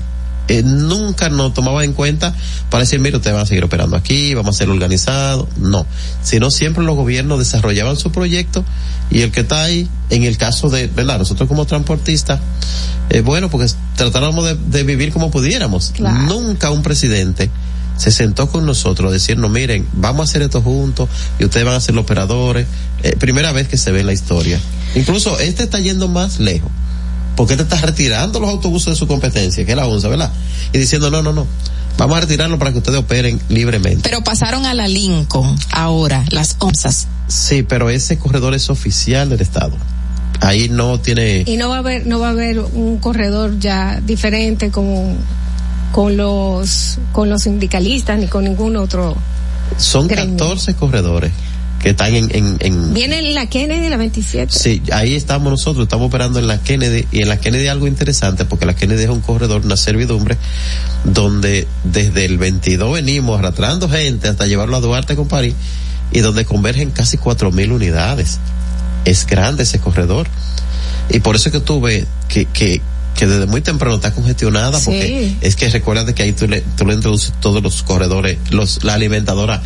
Eh, 0.48 0.62
nunca 0.62 1.30
nos 1.30 1.54
tomaba 1.54 1.84
en 1.84 1.94
cuenta 1.94 2.34
para 2.70 2.82
decir, 2.82 3.00
mire, 3.00 3.16
ustedes 3.16 3.34
van 3.34 3.44
a 3.44 3.46
seguir 3.46 3.64
operando 3.64 3.96
aquí, 3.96 4.34
vamos 4.34 4.56
a 4.56 4.58
ser 4.58 4.68
organizados. 4.68 5.48
No, 5.56 5.86
sino 6.22 6.50
siempre 6.50 6.84
los 6.84 6.96
gobiernos 6.96 7.38
desarrollaban 7.38 7.96
su 7.96 8.12
proyecto 8.12 8.64
y 9.10 9.22
el 9.22 9.32
que 9.32 9.40
está 9.40 9.62
ahí, 9.62 9.88
en 10.10 10.24
el 10.24 10.36
caso 10.36 10.68
de, 10.68 10.86
¿verdad? 10.86 11.18
Nosotros 11.18 11.48
como 11.48 11.64
transportistas, 11.66 12.40
eh, 13.10 13.20
bueno, 13.20 13.50
porque 13.50 13.70
tratáramos 13.96 14.44
de, 14.44 14.54
de 14.56 14.82
vivir 14.82 15.12
como 15.12 15.30
pudiéramos. 15.30 15.92
Nunca 15.98 16.70
un 16.70 16.82
presidente 16.82 17.50
se 17.96 18.10
sentó 18.10 18.48
con 18.48 18.66
nosotros 18.66 19.10
a 19.10 19.12
decirnos, 19.12 19.50
miren, 19.50 19.86
vamos 19.92 20.28
a 20.28 20.30
hacer 20.30 20.42
esto 20.42 20.60
juntos 20.62 21.08
y 21.38 21.44
ustedes 21.44 21.64
van 21.64 21.76
a 21.76 21.80
ser 21.80 21.94
los 21.94 22.04
operadores. 22.04 22.66
Eh, 23.02 23.16
primera 23.18 23.52
vez 23.52 23.68
que 23.68 23.76
se 23.76 23.92
ve 23.92 24.00
en 24.00 24.06
la 24.06 24.12
historia. 24.12 24.60
Incluso 24.94 25.38
este 25.38 25.64
está 25.64 25.78
yendo 25.78 26.08
más 26.08 26.40
lejos. 26.40 26.70
Porque 27.36 27.54
este 27.54 27.64
está 27.64 27.84
retirando 27.84 28.40
los 28.40 28.48
autobuses 28.50 28.90
de 28.92 28.96
su 28.96 29.06
competencia, 29.06 29.64
que 29.64 29.72
es 29.72 29.76
la 29.76 29.86
ONSA, 29.86 30.08
¿verdad? 30.08 30.32
Y 30.72 30.78
diciendo, 30.78 31.10
no, 31.10 31.22
no, 31.22 31.32
no, 31.32 31.46
vamos 31.98 32.16
a 32.16 32.20
retirarlo 32.20 32.58
para 32.58 32.72
que 32.72 32.78
ustedes 32.78 32.98
operen 32.98 33.40
libremente. 33.48 34.08
Pero 34.08 34.22
pasaron 34.22 34.66
a 34.66 34.74
la 34.74 34.88
Lincoln 34.88 35.58
ahora, 35.72 36.24
las 36.30 36.56
onzas. 36.58 37.08
Sí, 37.28 37.62
pero 37.62 37.90
ese 37.90 38.18
corredor 38.18 38.54
es 38.54 38.70
oficial 38.70 39.28
del 39.28 39.40
Estado. 39.40 39.76
Ahí 40.40 40.68
no 40.68 41.00
tiene... 41.00 41.44
y 41.46 41.56
no 41.56 41.68
va 41.68 41.76
a 41.76 41.78
haber 41.78 42.06
no 42.06 42.18
va 42.18 42.28
a 42.28 42.30
haber 42.30 42.58
un 42.58 42.98
corredor 42.98 43.58
ya 43.58 44.00
diferente 44.04 44.70
con 44.70 45.16
con 45.92 46.16
los 46.16 46.98
con 47.12 47.30
los 47.30 47.42
sindicalistas 47.42 48.18
ni 48.18 48.26
con 48.26 48.44
ningún 48.44 48.76
otro 48.76 49.16
Son 49.78 50.08
gremio. 50.08 50.36
14 50.36 50.74
corredores 50.74 51.32
que 51.84 51.90
están 51.90 52.14
en... 52.14 52.34
en, 52.34 52.56
en 52.60 52.94
viene 52.94 53.20
la 53.34 53.44
Kennedy 53.44 53.90
la 53.90 53.98
27 53.98 54.50
Sí, 54.50 54.80
ahí 54.90 55.14
estamos 55.14 55.50
nosotros, 55.50 55.82
estamos 55.82 56.06
operando 56.06 56.38
en 56.38 56.46
la 56.46 56.58
Kennedy 56.62 57.06
y 57.12 57.20
en 57.20 57.28
la 57.28 57.36
Kennedy 57.36 57.66
algo 57.66 57.86
interesante 57.86 58.46
porque 58.46 58.64
la 58.64 58.74
Kennedy 58.74 59.02
es 59.02 59.10
un 59.10 59.20
corredor, 59.20 59.66
una 59.66 59.76
servidumbre 59.76 60.38
donde 61.04 61.68
desde 61.84 62.24
el 62.24 62.38
22 62.38 62.94
venimos 62.94 63.38
arrastrando 63.38 63.86
gente 63.90 64.28
hasta 64.28 64.46
llevarlo 64.46 64.78
a 64.78 64.80
Duarte 64.80 65.14
con 65.14 65.28
París 65.28 65.54
y 66.10 66.20
donde 66.20 66.46
convergen 66.46 66.90
casi 66.90 67.18
cuatro 67.18 67.52
mil 67.52 67.70
unidades. 67.70 68.38
Es 69.04 69.26
grande 69.26 69.64
ese 69.64 69.78
corredor 69.78 70.26
y 71.10 71.20
por 71.20 71.36
eso 71.36 71.50
es 71.50 71.52
que 71.52 71.60
tú 71.60 71.82
ves 71.82 72.06
que, 72.28 72.46
que, 72.46 72.80
que 73.14 73.26
desde 73.26 73.46
muy 73.46 73.60
temprano 73.60 73.96
está 73.96 74.12
congestionada 74.12 74.78
porque 74.84 75.34
es 75.40 75.56
que 75.56 75.68
recuerda 75.68 76.12
que 76.14 76.22
ahí 76.24 76.32
tú 76.32 76.46
le, 76.48 76.62
tú 76.76 76.84
le 76.86 76.94
introduces 76.94 77.32
todos 77.40 77.62
los 77.62 77.82
corredores, 77.82 78.38
los, 78.50 78.82
la 78.84 78.94
alimentadora 78.94 79.62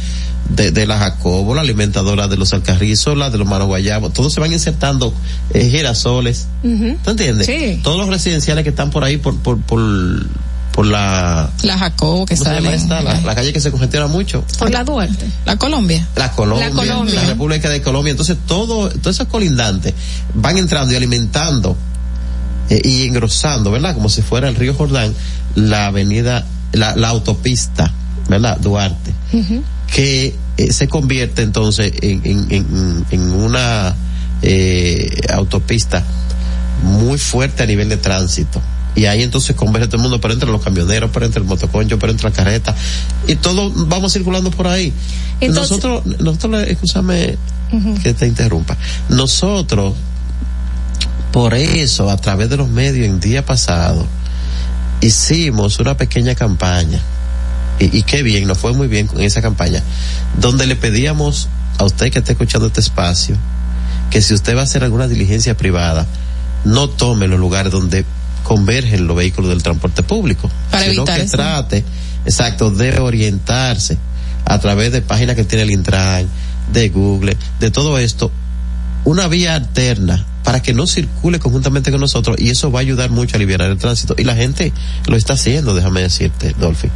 de, 0.50 0.70
de 0.70 0.86
la 0.86 0.98
Jacobo, 0.98 1.54
la 1.54 1.60
alimentadora 1.62 2.28
de 2.28 2.36
los 2.36 2.52
Alcarrizos, 2.52 3.16
la 3.16 3.30
de 3.30 3.38
los 3.38 3.46
Manos 3.48 3.66
Guayabos, 3.66 4.12
todos 4.12 4.32
se 4.32 4.40
van 4.40 4.52
insertando 4.52 5.12
eh, 5.54 5.68
girasoles, 5.70 6.46
¿tú 6.62 7.10
entiendes? 7.10 7.46
Sí. 7.46 7.80
Todos 7.82 7.98
los 7.98 8.08
residenciales 8.08 8.64
que 8.64 8.70
están 8.70 8.90
por 8.90 9.04
ahí 9.04 9.16
por, 9.18 9.36
por, 9.38 9.60
por, 9.60 9.80
por 10.72 10.86
la, 10.86 11.50
La 11.62 11.76
Jacobo 11.78 12.24
que 12.26 12.34
¿cómo 12.36 12.44
se 12.44 12.50
llama 12.54 12.66
sale. 12.70 12.76
esta? 12.76 13.02
La, 13.02 13.20
la 13.22 13.34
calle 13.34 13.52
que 13.52 13.60
se 13.60 13.70
congestiona 13.70 14.06
mucho. 14.06 14.44
por 14.58 14.70
la 14.70 14.84
Duarte 14.84 15.26
La 15.44 15.56
Colombia. 15.56 16.06
La 16.16 16.30
Colombia, 16.32 16.68
La 16.68 16.74
Colombia. 16.74 17.14
la 17.14 17.28
República 17.28 17.68
de 17.68 17.82
Colombia. 17.82 18.10
Entonces, 18.12 18.36
todo, 18.46 18.88
todos 18.90 19.16
esos 19.16 19.28
colindantes 19.28 19.92
van 20.34 20.56
entrando 20.56 20.92
y 20.92 20.96
alimentando 20.96 21.76
eh, 22.70 22.80
y 22.84 23.06
engrosando, 23.06 23.70
¿verdad? 23.70 23.94
Como 23.94 24.08
si 24.08 24.22
fuera 24.22 24.48
el 24.48 24.54
río 24.56 24.74
Jordán, 24.74 25.14
la 25.54 25.86
avenida, 25.86 26.46
la, 26.72 26.94
la 26.96 27.08
autopista, 27.08 27.92
¿verdad? 28.28 28.58
Duarte, 28.58 29.12
que 29.92 30.34
eh, 30.56 30.72
se 30.72 30.88
convierte 30.88 31.42
entonces 31.42 31.92
en, 32.02 32.20
en, 32.24 32.46
en, 32.50 33.04
en 33.10 33.20
una 33.32 33.94
eh, 34.42 35.08
autopista 35.32 36.04
muy 36.82 37.18
fuerte 37.18 37.62
a 37.62 37.66
nivel 37.66 37.88
de 37.88 37.96
tránsito. 37.96 38.60
Y 38.94 39.04
ahí 39.06 39.22
entonces 39.22 39.54
converge 39.54 39.86
todo 39.86 39.98
el 39.98 40.02
mundo, 40.02 40.20
pero 40.20 40.34
entre 40.34 40.50
los 40.50 40.60
camioneros, 40.62 41.10
pero 41.12 41.24
entre 41.26 41.40
el 41.40 41.46
motoconcho, 41.46 41.98
pero 42.00 42.10
entre 42.10 42.28
la 42.30 42.34
carreta. 42.34 42.74
Y 43.28 43.36
todo 43.36 43.70
vamos 43.86 44.12
circulando 44.12 44.50
por 44.50 44.66
ahí. 44.66 44.92
Entonces- 45.40 45.70
nosotros, 45.84 46.20
nosotros, 46.20 46.66
escúchame 46.66 47.36
que 48.02 48.14
te 48.14 48.26
interrumpa. 48.26 48.76
Nosotros, 49.08 49.94
por 51.39 51.55
eso, 51.55 52.10
a 52.10 52.16
través 52.16 52.51
de 52.51 52.56
los 52.56 52.69
medios 52.69 53.06
en 53.06 53.20
día 53.20 53.47
pasado, 53.47 54.05
hicimos 55.01 55.78
una 55.78 55.97
pequeña 55.97 56.35
campaña 56.35 57.01
y, 57.78 57.97
y 57.97 58.02
qué 58.02 58.24
bien, 58.24 58.48
nos 58.48 58.59
fue 58.59 58.73
muy 58.73 58.89
bien 58.89 59.06
con 59.06 59.20
esa 59.20 59.40
campaña, 59.40 59.81
donde 60.40 60.66
le 60.66 60.74
pedíamos 60.74 61.48
a 61.78 61.85
usted 61.85 62.10
que 62.10 62.19
está 62.19 62.32
escuchando 62.32 62.66
este 62.66 62.81
espacio, 62.81 63.36
que 64.10 64.20
si 64.20 64.35
usted 64.35 64.56
va 64.56 64.62
a 64.62 64.65
hacer 64.65 64.82
alguna 64.82 65.06
diligencia 65.06 65.56
privada, 65.56 66.09
no 66.65 66.89
tome 66.89 67.28
los 67.28 67.39
lugares 67.39 67.70
donde 67.70 68.05
convergen 68.43 69.06
los 69.06 69.16
vehículos 69.16 69.51
del 69.51 69.62
transporte 69.62 70.02
público, 70.02 70.51
Para 70.73 70.86
sino 70.90 71.02
evitar 71.02 71.19
que 71.20 71.24
eso. 71.24 71.36
trate, 71.36 71.85
exacto, 72.24 72.73
de 72.73 72.98
orientarse 72.98 73.97
a 74.44 74.59
través 74.59 74.90
de 74.90 75.02
páginas 75.02 75.36
que 75.36 75.44
tiene 75.44 75.62
el 75.62 75.70
Intran, 75.70 76.27
de 76.73 76.89
Google, 76.89 77.36
de 77.60 77.70
todo 77.70 77.97
esto, 77.97 78.32
una 79.05 79.28
vía 79.28 79.55
alterna 79.55 80.27
para 80.48 80.62
que 80.62 80.72
no 80.72 80.86
circule 80.86 81.38
conjuntamente 81.38 81.90
con 81.90 82.00
nosotros 82.00 82.36
y 82.38 82.48
eso 82.48 82.72
va 82.72 82.78
a 82.78 82.80
ayudar 82.80 83.10
mucho 83.10 83.34
a 83.34 83.36
aliviar 83.36 83.60
el 83.60 83.76
tránsito. 83.76 84.14
Y 84.16 84.24
la 84.24 84.34
gente 84.34 84.72
lo 85.06 85.14
está 85.14 85.34
haciendo, 85.34 85.74
déjame 85.74 86.00
decirte, 86.00 86.54
Dolphy. 86.58 86.86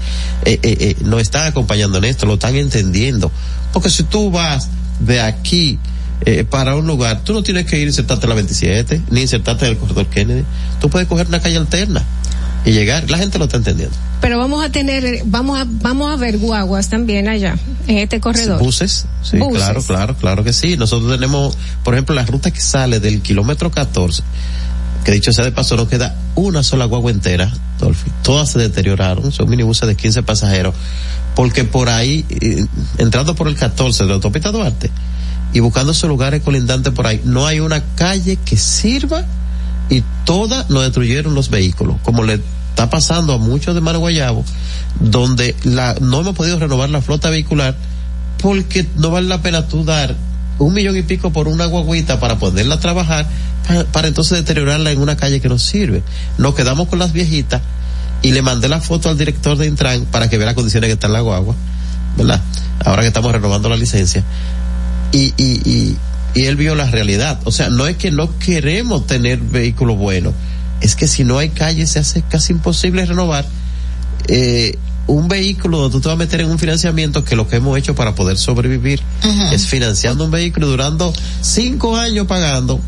Eh, 0.47 0.59
eh, 0.63 0.77
eh, 0.81 0.97
nos 1.05 1.21
están 1.21 1.49
acompañando 1.49 1.99
en 1.99 2.05
esto, 2.05 2.25
lo 2.25 2.33
están 2.33 2.57
entendiendo, 2.57 3.31
porque 3.75 3.91
si 3.91 4.05
tú 4.05 4.31
vas 4.31 4.71
de 5.01 5.21
aquí 5.21 5.79
eh, 6.23 6.45
para 6.45 6.77
un 6.77 6.87
lugar, 6.87 7.25
tú 7.25 7.35
no 7.35 7.43
tienes 7.43 7.67
que 7.67 7.79
ir 7.79 7.89
insertarte 7.89 8.27
la 8.27 8.37
27, 8.37 9.03
ni 9.11 9.21
insertarte 9.21 9.67
en 9.67 9.73
el 9.73 9.77
corredor 9.77 10.07
Kennedy, 10.07 10.45
tú 10.81 10.89
puedes 10.89 11.07
coger 11.07 11.27
una 11.27 11.41
calle 11.41 11.59
alterna 11.59 12.03
y 12.65 12.73
llegar, 12.73 13.11
la 13.11 13.19
gente 13.19 13.39
lo 13.39 13.45
está 13.45 13.57
entendiendo. 13.57 13.97
Pero 14.21 14.39
vamos 14.39 14.65
a 14.65 14.71
tener, 14.71 15.23
vamos 15.25 15.61
a, 15.61 15.67
vamos 15.67 16.13
a 16.13 16.17
ver 16.17 16.39
guaguas 16.39 16.89
también 16.89 17.29
allá, 17.29 17.57
en 17.89 17.99
este 17.99 18.21
corredor. 18.21 18.61
Buses, 18.61 19.07
sí, 19.23 19.39
Buses. 19.39 19.57
claro, 19.57 19.83
claro, 19.83 20.17
claro 20.17 20.45
que 20.45 20.53
sí. 20.53 20.77
Nosotros 20.77 21.11
tenemos, 21.11 21.59
por 21.83 21.95
ejemplo, 21.95 22.15
la 22.15 22.25
ruta 22.25 22.51
que 22.51 22.61
sale 22.61 23.01
del 23.01 23.21
kilómetro 23.21 23.71
14, 23.71 24.23
que 25.05 25.13
dicho 25.13 25.33
sea 25.33 25.45
de 25.45 25.51
paso, 25.51 25.77
no 25.77 25.89
queda 25.89 26.17
una 26.37 26.63
sola 26.63 26.85
guagua 26.85 27.11
entera, 27.11 27.53
Dolphy. 27.81 28.11
Todas 28.23 28.51
se 28.51 28.61
deterioraron, 28.61 29.33
son 29.33 29.51
minibuses 29.51 29.89
de 29.89 29.97
15 29.97 30.23
pasajeros, 30.23 30.75
porque 31.35 31.65
por 31.65 31.89
ahí, 31.89 32.25
eh, 32.31 32.65
entrando 32.99 33.35
por 33.35 33.49
el 33.49 33.57
14 33.57 34.05
de 34.05 34.09
la 34.09 34.15
autopista 34.15 34.53
Duarte, 34.53 34.91
y 35.53 35.59
buscando 35.59 35.93
sus 35.93 36.09
lugares 36.09 36.43
colindantes 36.43 36.93
por 36.93 37.09
ahí, 37.09 37.21
no 37.25 37.45
hay 37.45 37.59
una 37.59 37.83
calle 37.97 38.39
que 38.45 38.57
sirva 38.57 39.25
y 39.91 40.03
todas 40.25 40.71
nos 40.71 40.83
destruyeron 40.83 41.35
los 41.35 41.51
vehículos, 41.51 41.97
como 42.03 42.23
le 42.23 42.41
está 42.71 42.89
pasando 42.89 43.35
a 43.35 43.39
muchos 43.39 43.75
de 43.75 43.81
Mano 43.81 43.99
Guayabo, 43.99 44.45
donde 45.01 45.55
la, 45.65 45.95
no 46.01 46.21
hemos 46.21 46.35
podido 46.35 46.59
renovar 46.59 46.91
la 46.91 47.03
flota 47.03 47.31
vehicular 47.31 47.77
porque 48.43 48.87
no 48.97 49.11
vale 49.11 49.29
la 49.29 49.41
pena 49.41 49.69
tú 49.69 49.85
dar 49.85 50.15
un 50.59 50.75
millón 50.75 50.97
y 50.97 51.03
pico 51.03 51.33
por 51.33 51.49
una 51.49 51.67
guaguita 51.67 52.21
para 52.21 52.39
poderla 52.39 52.79
trabajar, 52.79 53.27
para, 53.93 54.09
entonces 54.09 54.39
deteriorarla 54.39 54.91
en 54.91 55.01
una 55.01 55.17
calle 55.17 55.41
que 55.41 55.49
no 55.49 55.59
sirve. 55.59 56.03
Nos 56.39 56.55
quedamos 56.55 56.89
con 56.89 56.99
las 56.99 57.13
viejitas 57.13 57.63
y 58.21 58.33
le 58.33 58.43
mandé 58.43 58.69
la 58.69 58.81
foto 58.81 59.09
al 59.09 59.19
director 59.19 59.57
de 59.57 59.67
Intran 59.67 60.05
para 60.07 60.29
que 60.29 60.39
vea 60.39 60.47
las 60.47 60.55
condiciones 60.55 60.89
que 60.89 60.95
está 60.95 61.07
en 61.07 61.15
la 61.15 61.21
guagua, 61.21 61.55
¿verdad? 62.17 62.41
Ahora 62.85 63.03
que 63.03 63.09
estamos 63.09 63.33
renovando 63.33 63.69
la 63.69 63.77
licencia. 63.77 64.23
Y, 65.13 65.35
y, 65.37 65.97
y 66.35 66.45
él 66.45 66.57
vio 66.57 66.75
la 66.75 66.91
realidad. 66.91 67.41
O 67.45 67.53
sea, 67.53 67.71
no 67.71 67.87
es 67.87 67.97
que 67.97 68.11
no 68.11 68.39
queremos 68.39 69.07
tener 69.07 69.39
vehículos 69.39 69.97
buenos, 69.97 70.35
es 70.81 70.97
que 70.97 71.07
si 71.07 71.25
no 71.25 71.39
hay 71.39 71.51
calle 71.51 71.87
se 71.87 71.99
hace 71.99 72.23
casi 72.23 72.53
imposible 72.53 73.05
renovar 73.07 73.47
eh, 74.29 74.79
un 75.07 75.29
vehículo 75.29 75.79
donde 75.79 75.93
tú 75.93 76.01
te 76.01 76.09
vas 76.09 76.15
a 76.15 76.19
meter 76.19 76.41
en 76.41 76.51
un 76.51 76.59
financiamiento 76.59 77.25
que 77.25 77.37
lo 77.37 77.49
que 77.49 77.57
hemos 77.57 77.77
hecho 77.77 77.95
para 77.95 78.15
poder 78.15 78.39
sobrevivir 78.39 79.03
es 79.53 79.67
financiando 79.67 80.25
un 80.25 80.31
vehículo 80.31 80.69
durando 80.69 81.13
cinco 81.41 81.97
años 81.97 82.27
pagando 82.27 82.81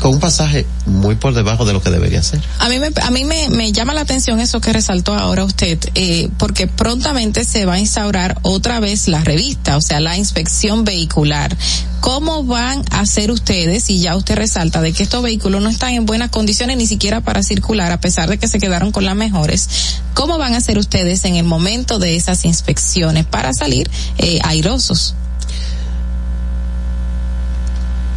con 0.00 0.12
un 0.12 0.20
pasaje 0.20 0.66
muy 0.86 1.14
por 1.14 1.34
debajo 1.34 1.64
de 1.64 1.72
lo 1.72 1.82
que 1.82 1.90
debería 1.90 2.22
ser. 2.22 2.40
A 2.58 2.68
mí 2.68 2.78
me, 2.78 2.90
a 3.02 3.10
mí 3.10 3.24
me, 3.24 3.50
me 3.50 3.70
llama 3.70 3.94
la 3.94 4.00
atención 4.00 4.40
eso 4.40 4.60
que 4.60 4.72
resaltó 4.72 5.14
ahora 5.14 5.44
usted, 5.44 5.78
eh, 5.94 6.30
porque 6.38 6.66
prontamente 6.66 7.44
se 7.44 7.66
va 7.66 7.74
a 7.74 7.78
instaurar 7.78 8.38
otra 8.42 8.80
vez 8.80 9.08
la 9.08 9.22
revista, 9.22 9.76
o 9.76 9.80
sea, 9.80 10.00
la 10.00 10.16
inspección 10.16 10.84
vehicular. 10.84 11.56
¿Cómo 12.00 12.44
van 12.44 12.82
a 12.90 13.00
hacer 13.00 13.30
ustedes, 13.30 13.90
y 13.90 14.00
ya 14.00 14.16
usted 14.16 14.36
resalta, 14.36 14.80
de 14.80 14.94
que 14.94 15.02
estos 15.02 15.22
vehículos 15.22 15.62
no 15.62 15.68
están 15.68 15.92
en 15.92 16.06
buenas 16.06 16.30
condiciones 16.30 16.78
ni 16.78 16.86
siquiera 16.86 17.20
para 17.20 17.42
circular, 17.42 17.92
a 17.92 18.00
pesar 18.00 18.30
de 18.30 18.38
que 18.38 18.48
se 18.48 18.58
quedaron 18.58 18.90
con 18.90 19.04
las 19.04 19.14
mejores? 19.14 19.68
¿Cómo 20.14 20.38
van 20.38 20.54
a 20.54 20.58
hacer 20.58 20.78
ustedes 20.78 21.24
en 21.26 21.36
el 21.36 21.44
momento 21.44 21.98
de 21.98 22.16
esas 22.16 22.46
inspecciones 22.46 23.26
para 23.26 23.52
salir 23.52 23.90
eh, 24.16 24.40
airosos? 24.44 25.14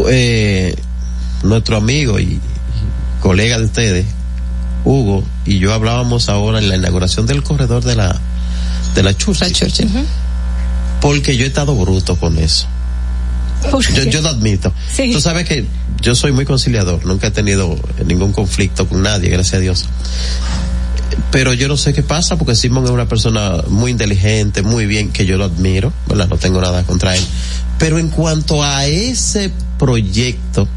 eh, 0.10 0.76
nuestro 1.44 1.78
amigo 1.78 2.20
y, 2.20 2.40
colega 3.22 3.58
de 3.58 3.66
ustedes, 3.66 4.06
Hugo, 4.84 5.24
y 5.46 5.60
yo 5.60 5.74
hablábamos 5.74 6.28
ahora 6.28 6.60
en 6.60 6.68
la 6.68 6.76
inauguración 6.76 7.26
del 7.26 7.42
corredor 7.42 7.84
de 7.84 7.96
la 7.96 8.20
de 8.96 9.04
la 9.04 9.16
Churchill. 9.16 9.88
Porque 11.00 11.36
yo 11.38 11.46
he 11.46 11.48
estado 11.48 11.76
bruto 11.76 12.16
con 12.18 12.38
eso. 12.38 12.68
Yo, 13.96 14.04
yo 14.04 14.22
lo 14.22 14.30
admito. 14.30 14.74
Tú 15.12 15.22
sabes 15.22 15.48
que 15.48 15.66
yo 16.02 16.16
soy 16.16 16.34
muy 16.34 16.46
conciliador, 16.46 17.06
nunca 17.06 17.28
he 17.28 17.32
tenido 17.32 17.78
ningún 18.06 18.34
conflicto 18.34 18.88
con 18.88 19.02
nadie, 19.02 19.30
gracias 19.30 19.56
a 19.56 19.60
Dios. 19.60 19.86
Pero 21.32 21.54
yo 21.54 21.68
no 21.68 21.78
sé 21.78 21.94
qué 21.94 22.04
pasa 22.04 22.38
porque 22.38 22.56
Simón 22.56 22.84
es 22.84 22.90
una 22.90 23.08
persona 23.08 23.64
muy 23.70 23.92
inteligente, 23.92 24.64
muy 24.64 24.86
bien, 24.86 25.12
que 25.12 25.26
yo 25.26 25.38
lo 25.38 25.46
admiro, 25.46 25.94
¿verdad? 26.08 26.28
No 26.28 26.38
tengo 26.38 26.60
nada 26.60 26.84
contra 26.84 27.16
él. 27.16 27.24
Pero 27.80 28.00
en 28.00 28.10
cuanto 28.10 28.64
a 28.64 28.86
ese 28.86 29.52
proyecto 29.80 30.68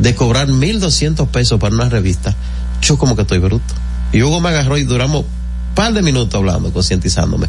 de 0.00 0.14
cobrar 0.14 0.48
mil 0.48 0.80
doscientos 0.80 1.28
pesos 1.28 1.60
para 1.60 1.74
una 1.74 1.88
revista, 1.88 2.34
yo 2.80 2.96
como 2.96 3.14
que 3.14 3.22
estoy 3.22 3.38
bruto. 3.38 3.74
Y 4.12 4.22
Hugo 4.22 4.40
me 4.40 4.48
agarró 4.48 4.78
y 4.78 4.84
duramos 4.84 5.20
un 5.20 5.74
par 5.74 5.92
de 5.92 6.02
minutos 6.02 6.34
hablando, 6.34 6.72
concientizándome. 6.72 7.46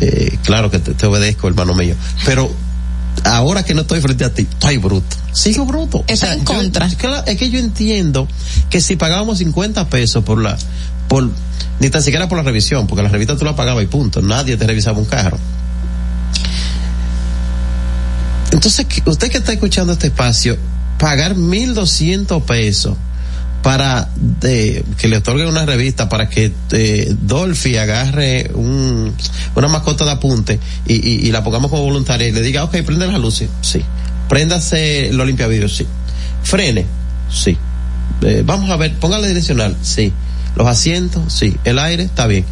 Eh, 0.00 0.38
claro 0.42 0.70
que 0.70 0.80
te, 0.80 0.92
te 0.92 1.06
obedezco, 1.06 1.46
hermano 1.46 1.72
mío. 1.74 1.94
Pero 2.24 2.50
ahora 3.24 3.62
que 3.62 3.74
no 3.74 3.82
estoy 3.82 4.00
frente 4.00 4.24
a 4.24 4.34
ti, 4.34 4.42
estoy 4.42 4.78
bruto. 4.78 5.16
Sigo 5.32 5.64
bruto. 5.66 6.04
Está 6.08 6.34
en 6.34 6.44
contra. 6.44 6.86
es 6.86 7.36
que 7.36 7.48
yo 7.48 7.58
entiendo 7.60 8.26
que 8.68 8.80
si 8.80 8.96
pagábamos 8.96 9.38
50 9.38 9.88
pesos 9.88 10.24
por 10.24 10.42
la, 10.42 10.58
por, 11.08 11.30
ni 11.78 11.90
tan 11.90 12.02
siquiera 12.02 12.28
por 12.28 12.38
la 12.38 12.44
revisión, 12.44 12.88
porque 12.88 13.04
la 13.04 13.08
revista 13.08 13.36
tú 13.36 13.44
la 13.44 13.54
pagabas 13.54 13.84
y 13.84 13.86
punto. 13.86 14.20
Nadie 14.20 14.56
te 14.56 14.66
revisaba 14.66 14.98
un 14.98 15.04
carro. 15.04 15.38
Entonces, 18.50 18.86
usted 19.04 19.30
que 19.30 19.38
está 19.38 19.52
escuchando 19.52 19.92
este 19.92 20.08
espacio, 20.08 20.56
pagar 20.98 21.36
1.200 21.36 22.42
pesos 22.42 22.96
para 23.62 24.08
de, 24.14 24.84
que 24.96 25.08
le 25.08 25.16
otorguen 25.16 25.48
una 25.48 25.66
revista 25.66 26.08
para 26.08 26.28
que 26.28 26.52
eh, 26.70 27.16
Dolphy 27.20 27.76
agarre 27.76 28.48
un, 28.54 29.12
una 29.56 29.66
mascota 29.68 30.04
de 30.04 30.12
apunte 30.12 30.60
y, 30.86 31.30
la 31.32 31.42
pongamos 31.42 31.70
como 31.70 31.82
voluntaria 31.82 32.28
y 32.28 32.32
le 32.32 32.42
diga, 32.42 32.62
ok, 32.62 32.76
prende 32.82 33.08
las 33.08 33.20
luces, 33.20 33.48
sí. 33.62 33.82
Préndase 34.28 35.10
los 35.12 35.26
limpiavidrios, 35.26 35.76
sí. 35.76 35.86
Frene, 36.44 36.86
sí. 37.28 37.56
Eh, 38.22 38.42
vamos 38.46 38.70
a 38.70 38.76
ver, 38.76 38.94
póngale 39.00 39.26
direccional, 39.26 39.76
sí. 39.82 40.12
Los 40.54 40.68
asientos, 40.68 41.32
sí. 41.32 41.56
El 41.64 41.80
aire, 41.80 42.04
está 42.04 42.28
bien. 42.28 42.44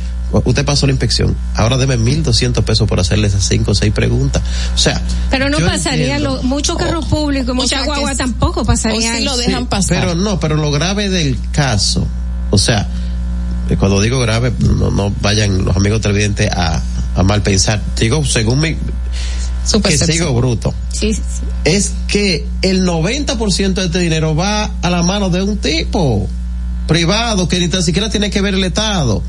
Usted 0.44 0.64
pasó 0.64 0.86
la 0.86 0.92
inspección. 0.92 1.36
Ahora 1.54 1.76
debe 1.76 1.96
mil 1.96 2.22
doscientos 2.22 2.64
pesos 2.64 2.88
por 2.88 2.98
hacerle 3.00 3.28
esas 3.28 3.46
cinco 3.46 3.72
o 3.72 3.74
seis 3.74 3.92
preguntas. 3.92 4.42
O 4.74 4.78
sea. 4.78 5.00
Pero 5.30 5.48
no 5.48 5.58
pasaría, 5.60 6.16
entiendo- 6.16 6.36
lo, 6.36 6.42
muchos 6.42 6.76
carros 6.76 7.06
públicos, 7.06 7.54
muchas 7.54 7.84
guaguas 7.84 8.16
tampoco 8.16 8.64
pasarían. 8.64 9.18
Sí, 9.18 9.24
Pero 10.00 10.14
no, 10.14 10.40
pero 10.40 10.56
lo 10.56 10.70
grave 10.70 11.08
del 11.08 11.38
caso, 11.52 12.06
o 12.50 12.58
sea, 12.58 12.88
eh, 13.70 13.76
cuando 13.76 14.00
digo 14.00 14.18
grave, 14.18 14.52
no, 14.58 14.90
no 14.90 15.12
vayan 15.20 15.64
los 15.64 15.76
amigos 15.76 16.00
televidentes 16.00 16.50
a, 16.50 16.82
a 17.16 17.22
mal 17.22 17.42
pensar. 17.42 17.80
Digo, 17.98 18.24
según 18.24 18.60
mi, 18.60 18.76
que 19.80 19.96
sigo 20.12 20.34
bruto. 20.34 20.74
Sí, 20.92 21.14
sí. 21.14 21.22
Es 21.64 21.92
que 22.08 22.46
el 22.62 22.86
90% 22.86 23.74
de 23.74 23.86
este 23.86 23.98
dinero 23.98 24.34
va 24.36 24.70
a 24.82 24.90
la 24.90 25.02
mano 25.02 25.30
de 25.30 25.42
un 25.42 25.56
tipo 25.56 26.28
privado 26.86 27.48
que 27.48 27.58
ni 27.58 27.68
tan 27.68 27.82
siquiera 27.82 28.10
tiene 28.10 28.30
que 28.30 28.40
ver 28.40 28.54
el 28.54 28.64
Estado. 28.64 29.22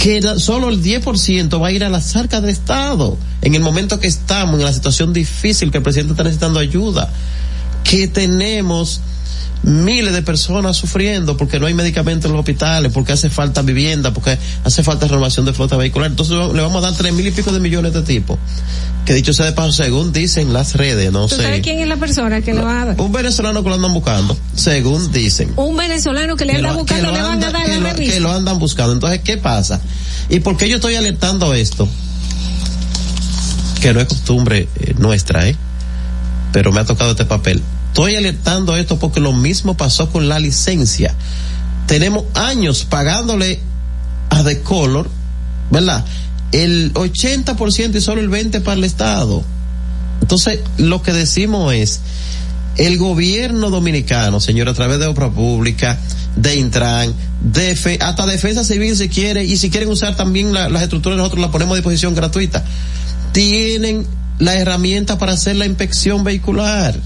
Que 0.00 0.22
solo 0.38 0.68
el 0.68 0.82
10% 0.82 1.60
va 1.60 1.68
a 1.68 1.72
ir 1.72 1.84
a 1.84 1.88
las 1.88 2.14
arcas 2.14 2.40
del 2.40 2.50
Estado. 2.50 3.16
En 3.42 3.54
el 3.54 3.62
momento 3.62 3.98
que 3.98 4.06
estamos 4.06 4.58
en 4.58 4.64
la 4.64 4.72
situación 4.72 5.12
difícil 5.12 5.70
que 5.70 5.78
el 5.78 5.82
presidente 5.82 6.12
está 6.12 6.22
necesitando 6.22 6.60
ayuda. 6.60 7.10
Que 7.84 8.06
tenemos 8.06 9.00
miles 9.62 10.12
de 10.14 10.22
personas 10.22 10.76
sufriendo 10.76 11.36
porque 11.36 11.58
no 11.58 11.66
hay 11.66 11.74
medicamentos 11.74 12.26
en 12.26 12.32
los 12.32 12.40
hospitales, 12.40 12.92
porque 12.92 13.12
hace 13.12 13.28
falta 13.30 13.62
vivienda, 13.62 14.12
porque 14.12 14.38
hace 14.64 14.82
falta 14.82 15.06
renovación 15.06 15.44
de 15.46 15.52
flota 15.52 15.76
vehicular. 15.76 16.10
Entonces 16.10 16.36
le 16.36 16.62
vamos 16.62 16.82
a 16.84 16.88
dar 16.88 16.96
tres 16.96 17.12
mil 17.12 17.26
y 17.26 17.30
pico 17.30 17.52
de 17.52 17.60
millones 17.60 17.92
de 17.92 18.02
tipo. 18.02 18.38
Que 19.04 19.14
dicho 19.14 19.32
sea 19.32 19.46
de 19.46 19.52
paso, 19.52 19.72
según 19.72 20.12
dicen 20.12 20.52
las 20.52 20.74
redes, 20.74 21.10
no 21.10 21.26
¿Tú 21.28 21.36
sabes 21.36 21.56
sé. 21.56 21.60
quién 21.62 21.80
es 21.80 21.88
la 21.88 21.96
persona 21.96 22.42
que 22.42 22.52
le 22.52 22.60
va 22.60 22.82
a 22.82 22.84
dar? 22.86 23.00
Un 23.00 23.10
venezolano 23.10 23.62
que 23.62 23.68
lo 23.70 23.74
andan 23.76 23.94
buscando, 23.94 24.36
según 24.54 25.10
dicen. 25.12 25.50
Un 25.56 25.76
venezolano 25.76 26.36
que 26.36 26.44
le 26.44 26.52
Que 26.52 26.58
anda 26.58 26.72
buscando 26.74 27.06
que 27.08 27.12
le 27.16 27.22
van 27.22 27.42
a 27.42 27.50
dar 27.50 27.64
que 27.64 27.78
la 27.80 27.92
revista. 27.92 28.14
que 28.14 28.20
lo 28.20 28.30
andan 28.32 28.58
buscando. 28.58 28.92
Entonces, 28.92 29.20
¿qué 29.24 29.38
pasa? 29.38 29.80
¿Y 30.28 30.40
por 30.40 30.56
qué 30.58 30.68
yo 30.68 30.76
estoy 30.76 30.94
alertando 30.96 31.54
esto? 31.54 31.88
Que 33.80 33.94
no 33.94 34.00
es 34.00 34.06
costumbre 34.08 34.68
eh, 34.76 34.94
nuestra, 34.98 35.48
¿eh? 35.48 35.56
Pero 36.52 36.70
me 36.72 36.80
ha 36.80 36.84
tocado 36.84 37.12
este 37.12 37.24
papel. 37.24 37.62
Estoy 37.88 38.16
alertando 38.16 38.76
esto 38.76 38.98
porque 38.98 39.20
lo 39.20 39.32
mismo 39.32 39.76
pasó 39.76 40.10
con 40.10 40.28
la 40.28 40.38
licencia. 40.38 41.14
Tenemos 41.86 42.24
años 42.34 42.84
pagándole 42.84 43.60
a 44.30 44.44
The 44.44 44.60
Color 44.60 45.08
¿verdad? 45.70 46.04
El 46.52 46.92
80% 46.94 47.94
y 47.94 48.00
solo 48.00 48.20
el 48.20 48.30
20% 48.30 48.62
para 48.62 48.76
el 48.76 48.84
Estado. 48.84 49.42
Entonces, 50.20 50.60
lo 50.78 51.02
que 51.02 51.12
decimos 51.12 51.72
es, 51.74 52.00
el 52.76 52.96
gobierno 52.96 53.70
dominicano, 53.70 54.40
señor, 54.40 54.68
a 54.68 54.74
través 54.74 54.98
de 54.98 55.06
obra 55.06 55.30
pública, 55.30 55.98
de 56.36 56.56
Intran, 56.56 57.12
de 57.42 57.98
hasta 58.00 58.26
defensa 58.26 58.64
civil 58.64 58.96
si 58.96 59.08
quiere, 59.08 59.44
y 59.44 59.56
si 59.56 59.70
quieren 59.70 59.88
usar 59.88 60.16
también 60.16 60.52
la, 60.52 60.68
las 60.68 60.82
estructuras, 60.82 61.18
nosotros 61.18 61.40
las 61.40 61.50
ponemos 61.50 61.72
a 61.72 61.76
disposición 61.76 62.14
gratuita. 62.14 62.64
Tienen 63.32 64.06
la 64.38 64.54
herramienta 64.54 65.18
para 65.18 65.32
hacer 65.32 65.56
la 65.56 65.66
inspección 65.66 66.24
vehicular. 66.24 66.98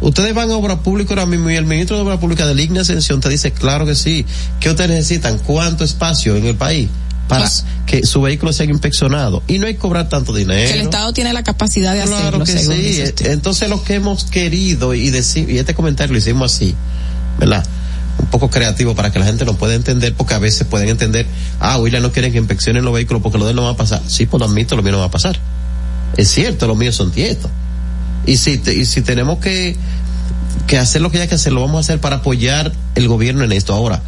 Ustedes 0.00 0.34
van 0.34 0.50
a 0.50 0.56
obra 0.56 0.80
pública 0.80 1.10
ahora 1.10 1.26
mismo 1.26 1.50
y 1.50 1.54
el 1.54 1.66
ministro 1.66 1.96
de 1.96 2.02
Obra 2.02 2.18
Pública 2.20 2.46
de 2.46 2.54
Ligna 2.54 2.82
Ascensión 2.82 3.20
te 3.20 3.28
dice, 3.28 3.52
claro 3.52 3.86
que 3.86 3.94
sí, 3.94 4.26
que 4.60 4.70
ustedes 4.70 4.90
necesitan 4.90 5.38
cuánto 5.38 5.84
espacio 5.84 6.36
en 6.36 6.46
el 6.46 6.56
país 6.56 6.88
para 7.28 7.50
que 7.86 8.04
su 8.04 8.20
vehículo 8.20 8.52
sea 8.52 8.66
inspeccionado 8.66 9.42
y 9.46 9.58
no 9.58 9.66
hay 9.66 9.74
que 9.74 9.80
cobrar 9.80 10.08
tanto 10.08 10.34
dinero. 10.34 10.68
Que 10.68 10.74
el 10.74 10.82
Estado 10.82 11.12
tiene 11.12 11.32
la 11.32 11.42
capacidad 11.42 11.94
de 11.94 12.02
claro 12.02 12.42
hacerlo. 12.42 12.74
que 12.74 13.12
sí. 13.16 13.24
Entonces 13.24 13.68
lo 13.68 13.82
que 13.82 13.94
hemos 13.94 14.24
querido 14.24 14.94
y 14.94 15.10
decir, 15.10 15.48
y 15.48 15.58
este 15.58 15.74
comentario 15.74 16.12
lo 16.12 16.18
hicimos 16.18 16.54
así, 16.54 16.74
¿verdad? 17.38 17.64
Un 18.18 18.26
poco 18.26 18.50
creativo 18.50 18.94
para 18.94 19.10
que 19.10 19.18
la 19.18 19.26
gente 19.26 19.44
lo 19.44 19.56
pueda 19.56 19.74
entender, 19.74 20.14
porque 20.14 20.34
a 20.34 20.38
veces 20.38 20.66
pueden 20.66 20.88
entender, 20.88 21.26
ah, 21.60 21.78
William 21.78 22.02
no 22.02 22.12
quieren 22.12 22.32
que 22.32 22.38
inspeccionen 22.38 22.84
los 22.84 22.92
vehículos 22.92 23.22
porque 23.22 23.38
lo 23.38 23.44
de 23.44 23.50
él 23.50 23.56
no 23.56 23.64
va 23.64 23.70
a 23.70 23.76
pasar. 23.76 24.02
Sí, 24.06 24.26
pues 24.26 24.38
lo 24.40 24.46
admito, 24.46 24.76
lo 24.76 24.82
mío 24.82 24.92
no 24.92 24.98
va 24.98 25.06
a 25.06 25.10
pasar. 25.10 25.38
Es 26.16 26.28
cierto, 26.30 26.66
los 26.66 26.76
míos 26.76 26.94
son 26.94 27.10
tietos. 27.10 27.50
Y 28.26 28.36
si, 28.36 28.58
te- 28.58 28.74
y 28.74 28.86
si 28.86 29.02
tenemos 29.02 29.38
que, 29.38 29.76
que 30.66 30.78
hacer 30.78 31.02
lo 31.02 31.10
que 31.10 31.18
haya 31.18 31.26
que 31.28 31.34
hacer, 31.34 31.52
lo 31.52 31.60
vamos 31.60 31.76
a 31.76 31.80
hacer 31.80 32.00
para 32.00 32.16
apoyar 32.16 32.72
el 32.94 33.08
gobierno 33.08 33.44
en 33.44 33.52
esto. 33.52 33.74
Ahora, 33.74 34.00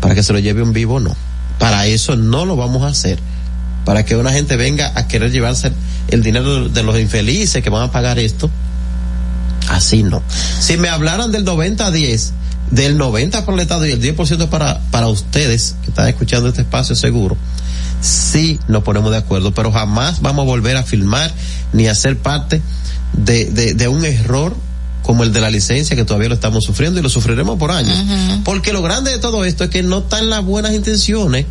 para 0.00 0.14
que 0.14 0.22
se 0.22 0.32
lo 0.32 0.38
lleve 0.38 0.62
un 0.62 0.72
vivo, 0.72 1.00
no. 1.00 1.14
Para 1.58 1.86
eso 1.86 2.16
no 2.16 2.44
lo 2.44 2.56
vamos 2.56 2.82
a 2.82 2.88
hacer. 2.88 3.18
Para 3.84 4.04
que 4.04 4.16
una 4.16 4.30
gente 4.32 4.56
venga 4.56 4.92
a 4.94 5.08
querer 5.08 5.32
llevarse 5.32 5.72
el 6.08 6.22
dinero 6.22 6.68
de 6.68 6.82
los 6.82 6.98
infelices 7.00 7.62
que 7.62 7.70
van 7.70 7.82
a 7.84 7.90
pagar 7.92 8.18
esto. 8.18 8.50
Así 9.68 10.02
no. 10.02 10.22
Si 10.60 10.76
me 10.76 10.88
hablaran 10.88 11.32
del 11.32 11.44
90 11.44 11.86
a 11.86 11.90
10, 11.90 12.32
del 12.70 12.96
90 12.98 13.44
para 13.44 13.54
el 13.54 13.60
Estado 13.60 13.86
y 13.86 13.92
el 13.92 14.00
10% 14.02 14.48
para, 14.48 14.80
para 14.90 15.08
ustedes 15.08 15.74
que 15.82 15.88
están 15.90 16.06
escuchando 16.08 16.48
este 16.48 16.62
espacio 16.62 16.94
seguro, 16.94 17.36
sí 18.00 18.58
nos 18.68 18.82
ponemos 18.82 19.10
de 19.10 19.18
acuerdo, 19.18 19.52
pero 19.52 19.72
jamás 19.72 20.20
vamos 20.22 20.44
a 20.44 20.46
volver 20.46 20.76
a 20.76 20.82
filmar 20.84 21.32
ni 21.72 21.86
a 21.88 21.94
ser 21.94 22.16
parte 22.18 22.62
de, 23.12 23.46
de, 23.46 23.74
de 23.74 23.88
un 23.88 24.04
error 24.04 24.54
como 25.02 25.24
el 25.24 25.32
de 25.32 25.40
la 25.40 25.50
licencia 25.50 25.96
que 25.96 26.04
todavía 26.04 26.28
lo 26.28 26.34
estamos 26.34 26.64
sufriendo 26.64 27.00
y 27.00 27.02
lo 27.02 27.08
sufriremos 27.08 27.58
por 27.58 27.70
años. 27.70 27.96
Porque 28.44 28.72
lo 28.72 28.82
grande 28.82 29.10
de 29.10 29.18
todo 29.18 29.44
esto 29.44 29.64
es 29.64 29.70
que 29.70 29.82
no 29.82 30.00
están 30.00 30.28
las 30.28 30.44
buenas 30.44 30.74
intenciones. 30.74 31.46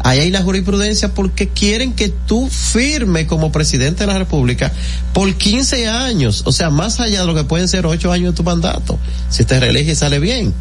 Ahí 0.00 0.20
hay 0.20 0.30
la 0.30 0.42
jurisprudencia 0.42 1.14
porque 1.14 1.48
quieren 1.48 1.94
que 1.94 2.08
tú 2.08 2.48
firme 2.48 3.26
como 3.26 3.50
presidente 3.50 4.04
de 4.04 4.06
la 4.06 4.18
República 4.18 4.70
por 5.12 5.32
15 5.34 5.88
años, 5.88 6.42
o 6.44 6.52
sea, 6.52 6.68
más 6.68 7.00
allá 7.00 7.22
de 7.22 7.26
lo 7.26 7.34
que 7.34 7.44
pueden 7.44 7.68
ser 7.68 7.86
8 7.86 8.12
años 8.12 8.34
de 8.34 8.36
tu 8.36 8.44
mandato, 8.44 8.98
si 9.30 9.44
te 9.44 9.58
reelige 9.58 9.92
y 9.92 9.94
sale 9.96 10.18
bien. 10.18 10.52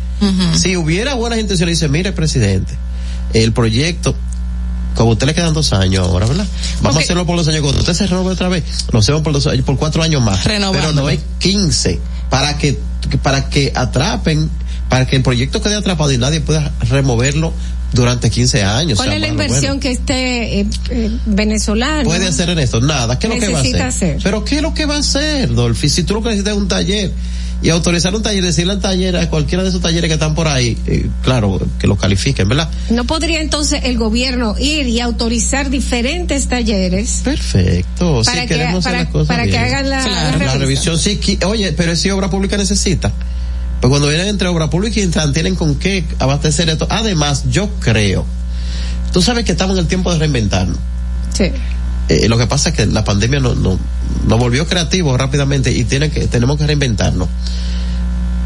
Si 0.55 0.77
hubiera 0.77 1.15
buenas 1.15 1.39
intenciones, 1.39 1.77
dice, 1.79 1.89
mire, 1.89 2.13
presidente, 2.13 2.73
el 3.33 3.51
proyecto, 3.51 4.15
como 4.95 5.11
a 5.11 5.13
usted 5.13 5.27
le 5.27 5.33
quedan 5.33 5.53
dos 5.53 5.73
años 5.73 6.07
ahora, 6.07 6.25
¿verdad? 6.25 6.45
Vamos 6.81 6.97
a 6.97 6.99
hacerlo 6.99 7.25
por 7.25 7.37
dos 7.37 7.47
años. 7.47 7.61
Cuando 7.61 7.79
usted 7.79 7.93
se 7.93 8.07
renove 8.07 8.31
otra 8.31 8.49
vez, 8.49 8.63
lo 8.91 8.99
hacemos 8.99 9.21
por 9.21 9.33
dos 9.33 9.47
años, 9.47 9.65
por 9.65 9.77
cuatro 9.77 10.03
años 10.03 10.21
más. 10.21 10.39
Pero 10.43 10.93
no 10.93 11.09
es 11.09 11.19
15, 11.39 11.99
para 12.29 12.57
que, 12.57 12.79
para 13.21 13.49
que 13.49 13.71
atrapen, 13.75 14.49
para 14.93 15.07
que 15.07 15.15
el 15.15 15.23
proyecto 15.23 15.61
quede 15.61 15.75
atrapado 15.75 16.11
y 16.11 16.17
nadie 16.17 16.39
pueda 16.41 16.71
removerlo 16.89 17.53
durante 17.93 18.29
15 18.29 18.63
años. 18.63 18.97
¿Cuál 18.97 19.09
o 19.09 19.11
sea, 19.11 19.15
es 19.15 19.21
la 19.21 19.27
bueno. 19.33 19.43
inversión 19.43 19.79
que 19.79 19.91
este 19.91 20.59
eh, 20.61 20.65
eh, 20.89 21.09
venezolano 21.25 22.03
puede 22.03 22.27
hacer 22.27 22.49
en 22.49 22.59
esto? 22.59 22.79
Nada. 22.81 23.19
¿Qué 23.19 23.27
es 23.27 23.33
lo 23.33 23.39
que 23.39 23.47
va 23.51 23.57
a 23.57 23.61
hacer? 23.61 23.71
Necesita 23.73 23.87
hacer. 23.87 24.17
Pero 24.23 24.43
¿qué 24.45 24.55
es 24.57 24.61
lo 24.61 24.73
que 24.73 24.85
va 24.85 24.95
a 24.95 24.99
hacer, 24.99 25.53
Dolphy? 25.53 25.89
Si 25.89 26.03
tú 26.03 26.15
lo 26.15 26.21
que 26.21 26.29
necesitas 26.29 26.53
es 26.55 26.59
un 26.59 26.67
taller 26.67 27.11
y 27.61 27.69
autorizar 27.69 28.13
un 28.13 28.21
taller, 28.21 28.43
decirle 28.43 28.73
al 28.73 28.81
taller, 28.81 29.15
a 29.15 29.29
cualquiera 29.29 29.63
de 29.63 29.69
esos 29.69 29.79
talleres 29.81 30.09
que 30.09 30.15
están 30.15 30.35
por 30.35 30.47
ahí, 30.47 30.77
eh, 30.87 31.07
claro, 31.21 31.61
que 31.79 31.87
lo 31.87 31.95
califiquen, 31.95 32.49
¿verdad? 32.49 32.69
¿No 32.89 33.05
podría 33.05 33.39
entonces 33.41 33.81
el 33.83 33.97
gobierno 33.97 34.55
ir 34.59 34.87
y 34.87 34.99
autorizar 34.99 35.69
diferentes 35.69 36.47
talleres? 36.47 37.21
Perfecto. 37.23 38.21
Para 38.25 38.41
si 38.41 38.47
que- 38.47 38.55
queremos 38.55 38.83
para- 38.83 38.97
hacer 38.97 39.05
las 39.05 39.13
cosas 39.13 39.27
para 39.27 39.45
que 39.45 39.57
hagan 39.57 39.89
la- 39.89 40.03
Claro, 40.03 40.39
la 40.39 40.45
la 40.45 40.53
revisión. 40.55 40.97
Sí, 40.99 41.19
qui- 41.23 41.43
oye, 41.45 41.71
pero 41.71 41.95
si 41.95 42.09
obra 42.09 42.29
pública 42.29 42.57
necesita. 42.57 43.13
Pues 43.83 43.89
cuando 43.89 44.07
vienen 44.07 44.27
entre 44.29 44.47
obra 44.47 44.69
pública 44.69 44.97
y 45.01 45.03
Intran 45.03 45.33
tienen 45.33 45.55
con 45.55 45.75
qué 45.75 46.05
abastecer 46.17 46.69
esto. 46.69 46.87
Además, 46.89 47.43
yo 47.51 47.67
creo, 47.81 48.25
tú 49.11 49.21
sabes 49.21 49.43
que 49.43 49.51
estamos 49.51 49.75
en 49.75 49.81
el 49.81 49.87
tiempo 49.87 50.09
de 50.13 50.19
reinventarnos. 50.19 50.77
Sí. 51.33 51.51
Eh, 52.07 52.29
lo 52.29 52.37
que 52.37 52.47
pasa 52.47 52.69
es 52.69 52.75
que 52.75 52.85
la 52.85 53.03
pandemia 53.03 53.41
nos 53.41 53.57
no, 53.57 53.77
nos 54.25 54.39
volvió 54.39 54.65
creativos 54.67 55.17
rápidamente 55.19 55.73
y 55.73 55.83
tiene 55.83 56.09
que, 56.09 56.27
tenemos 56.27 56.57
que 56.57 56.65
reinventarnos. 56.65 57.27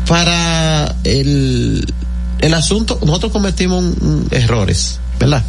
Para 0.08 0.96
el, 1.04 1.94
el 2.40 2.54
asunto, 2.56 3.00
nosotros 3.06 3.32
cometimos 3.32 3.84
un- 3.84 3.98
un 4.02 4.28
errores, 4.32 5.00
¿verdad? 5.20 5.44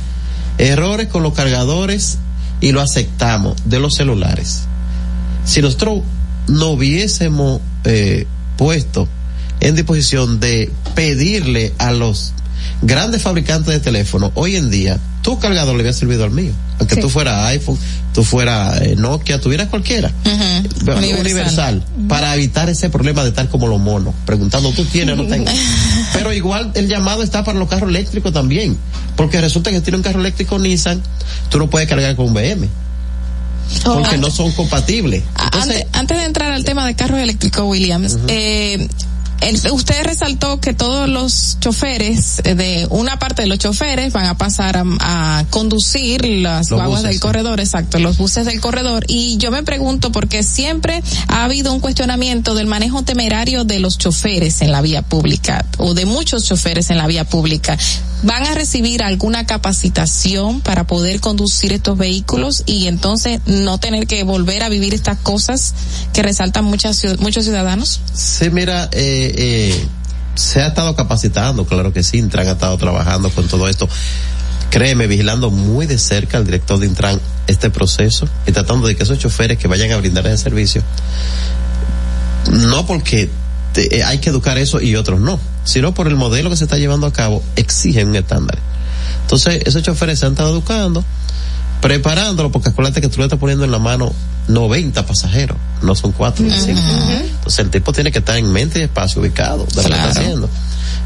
Errores 0.58 1.08
con 1.08 1.22
los 1.22 1.32
cargadores 1.32 2.18
y 2.60 2.72
lo 2.72 2.82
aceptamos 2.82 3.56
de 3.64 3.78
los 3.80 3.94
celulares. 3.94 4.64
Si 5.46 5.62
nosotros 5.62 6.00
no 6.48 6.72
hubiésemos 6.72 7.62
eh, 7.84 8.26
puesto 8.58 9.08
en 9.60 9.74
disposición 9.74 10.40
de 10.40 10.70
pedirle 10.94 11.72
a 11.78 11.92
los 11.92 12.32
grandes 12.82 13.22
fabricantes 13.22 13.72
de 13.74 13.80
teléfonos, 13.80 14.30
hoy 14.34 14.56
en 14.56 14.70
día, 14.70 14.98
tu 15.22 15.38
cargador 15.38 15.74
le 15.74 15.80
había 15.82 15.92
servido 15.92 16.24
al 16.24 16.30
mío. 16.30 16.52
Aunque 16.78 16.94
Sí. 16.94 17.00
tú 17.00 17.10
fueras 17.10 17.44
iPhone, 17.46 17.76
tú 18.14 18.22
fueras 18.22 18.80
eh, 18.82 18.94
Nokia, 18.96 19.40
tuvieras 19.40 19.66
cualquiera. 19.68 20.12
Bueno, 20.84 20.98
Universal. 21.00 21.20
universal. 21.20 21.84
Para 22.08 22.34
evitar 22.36 22.68
ese 22.68 22.88
problema 22.88 23.22
de 23.24 23.30
estar 23.30 23.48
como 23.48 23.66
los 23.66 23.80
monos, 23.80 24.14
preguntando, 24.24 24.70
¿tú 24.72 24.84
tienes 24.84 25.18
o 25.18 25.22
no 25.22 25.28
tengo? 25.28 25.46
Pero 26.12 26.32
igual 26.32 26.70
el 26.74 26.86
llamado 26.88 27.24
está 27.24 27.42
para 27.42 27.58
los 27.58 27.68
carros 27.68 27.90
eléctricos 27.90 28.32
también. 28.32 28.76
Porque 29.16 29.40
resulta 29.40 29.70
que 29.70 29.78
si 29.78 29.82
tienes 29.82 29.98
un 29.98 30.02
carro 30.04 30.20
eléctrico 30.20 30.56
Nissan, 30.58 31.02
tú 31.48 31.58
no 31.58 31.68
puedes 31.68 31.88
cargar 31.88 32.14
con 32.14 32.26
un 32.26 32.34
BM. 32.34 32.68
Oh, 33.84 33.94
Porque 33.96 34.16
no 34.18 34.30
son 34.30 34.50
compatibles. 34.52 35.24
antes, 35.34 35.84
antes 35.92 36.16
de 36.16 36.24
entrar 36.24 36.52
al 36.52 36.64
tema 36.64 36.86
de 36.86 36.94
carros 36.94 37.18
eléctricos, 37.18 37.64
Williams, 37.66 38.16
eh, 38.28 38.88
el- 39.40 39.60
usted 39.72 40.04
resaltó 40.04 40.60
que 40.60 40.74
todos 40.74 41.08
los 41.08 41.58
choferes, 41.60 42.40
eh, 42.44 42.54
de 42.54 42.86
una 42.90 43.18
parte 43.18 43.42
de 43.42 43.48
los 43.48 43.58
choferes 43.58 44.12
van 44.12 44.26
a 44.26 44.36
pasar 44.38 44.76
a, 44.76 44.84
a 45.00 45.44
conducir 45.50 46.24
las 46.24 46.70
Los 46.70 46.78
guaguas 46.78 47.00
buses, 47.02 47.10
del 47.10 47.20
corredor, 47.20 47.60
exacto, 47.60 47.98
los 47.98 48.18
buses 48.18 48.46
del 48.46 48.60
corredor. 48.60 49.04
Y 49.08 49.36
yo 49.38 49.50
me 49.50 49.62
pregunto 49.62 50.10
porque 50.12 50.42
siempre 50.42 51.02
ha 51.28 51.44
habido 51.44 51.72
un 51.72 51.80
cuestionamiento 51.80 52.54
del 52.54 52.66
manejo 52.66 53.02
temerario 53.02 53.64
de 53.64 53.78
los 53.80 53.98
choferes 53.98 54.60
en 54.62 54.72
la 54.72 54.80
vía 54.82 55.02
pública 55.02 55.64
o 55.78 55.94
de 55.94 56.06
muchos 56.06 56.44
choferes 56.44 56.90
en 56.90 56.98
la 56.98 57.06
vía 57.06 57.24
pública. 57.24 57.78
¿Van 58.24 58.44
a 58.46 58.54
recibir 58.54 59.04
alguna 59.04 59.46
capacitación 59.46 60.60
para 60.60 60.84
poder 60.88 61.20
conducir 61.20 61.72
estos 61.72 61.96
vehículos 61.96 62.64
y 62.66 62.88
entonces 62.88 63.40
no 63.46 63.78
tener 63.78 64.06
que 64.08 64.24
volver 64.24 64.64
a 64.64 64.68
vivir 64.68 64.92
estas 64.92 65.18
cosas 65.18 65.72
que 66.12 66.22
resaltan 66.22 66.64
muchas, 66.64 67.00
muchos 67.20 67.44
ciudadanos? 67.44 68.00
Sí, 68.12 68.50
mira, 68.50 68.88
eh, 68.92 69.27
eh, 69.36 69.86
se 70.34 70.62
ha 70.62 70.68
estado 70.68 70.94
capacitando, 70.94 71.66
claro 71.66 71.92
que 71.92 72.02
sí, 72.02 72.18
Intran 72.18 72.46
ha 72.48 72.52
estado 72.52 72.76
trabajando 72.78 73.30
con 73.30 73.48
todo 73.48 73.68
esto. 73.68 73.88
Créeme, 74.70 75.06
vigilando 75.06 75.50
muy 75.50 75.86
de 75.86 75.98
cerca 75.98 76.36
al 76.36 76.44
director 76.44 76.78
de 76.78 76.86
Intran 76.86 77.20
este 77.46 77.70
proceso 77.70 78.28
y 78.46 78.52
tratando 78.52 78.86
de 78.86 78.96
que 78.96 79.02
esos 79.02 79.18
choferes 79.18 79.58
que 79.58 79.66
vayan 79.66 79.90
a 79.92 79.96
brindar 79.96 80.26
ese 80.26 80.44
servicio, 80.44 80.82
no 82.52 82.86
porque 82.86 83.30
eh, 83.76 84.02
hay 84.02 84.18
que 84.18 84.30
educar 84.30 84.58
eso 84.58 84.80
y 84.80 84.96
otros 84.96 85.20
no, 85.20 85.40
sino 85.64 85.94
por 85.94 86.06
el 86.06 86.16
modelo 86.16 86.50
que 86.50 86.56
se 86.56 86.64
está 86.64 86.78
llevando 86.78 87.06
a 87.06 87.12
cabo, 87.12 87.42
exigen 87.56 88.08
un 88.08 88.16
estándar. 88.16 88.58
Entonces, 89.22 89.62
esos 89.64 89.82
choferes 89.82 90.18
se 90.18 90.26
han 90.26 90.32
estado 90.32 90.50
educando, 90.50 91.04
preparándolo, 91.80 92.50
porque 92.50 92.70
acuérdate 92.70 93.00
que 93.00 93.08
tú 93.08 93.18
le 93.18 93.24
estás 93.24 93.38
poniendo 93.38 93.64
en 93.64 93.70
la 93.70 93.78
mano 93.78 94.12
90 94.48 95.06
pasajeros, 95.06 95.56
no 95.82 95.94
son 95.94 96.12
cuatro 96.12 96.44
ni 96.44 96.50
cinco. 96.52 96.80
Entonces 97.36 97.58
el 97.60 97.70
tipo 97.70 97.92
tiene 97.92 98.10
que 98.10 98.18
estar 98.18 98.36
en 98.36 98.50
mente 98.52 98.80
y 98.80 98.82
espacio 98.82 99.20
ubicado 99.20 99.64
de 99.66 99.74
lo 99.76 99.82
que 99.82 99.88
está 99.94 100.08
haciendo. 100.20 100.50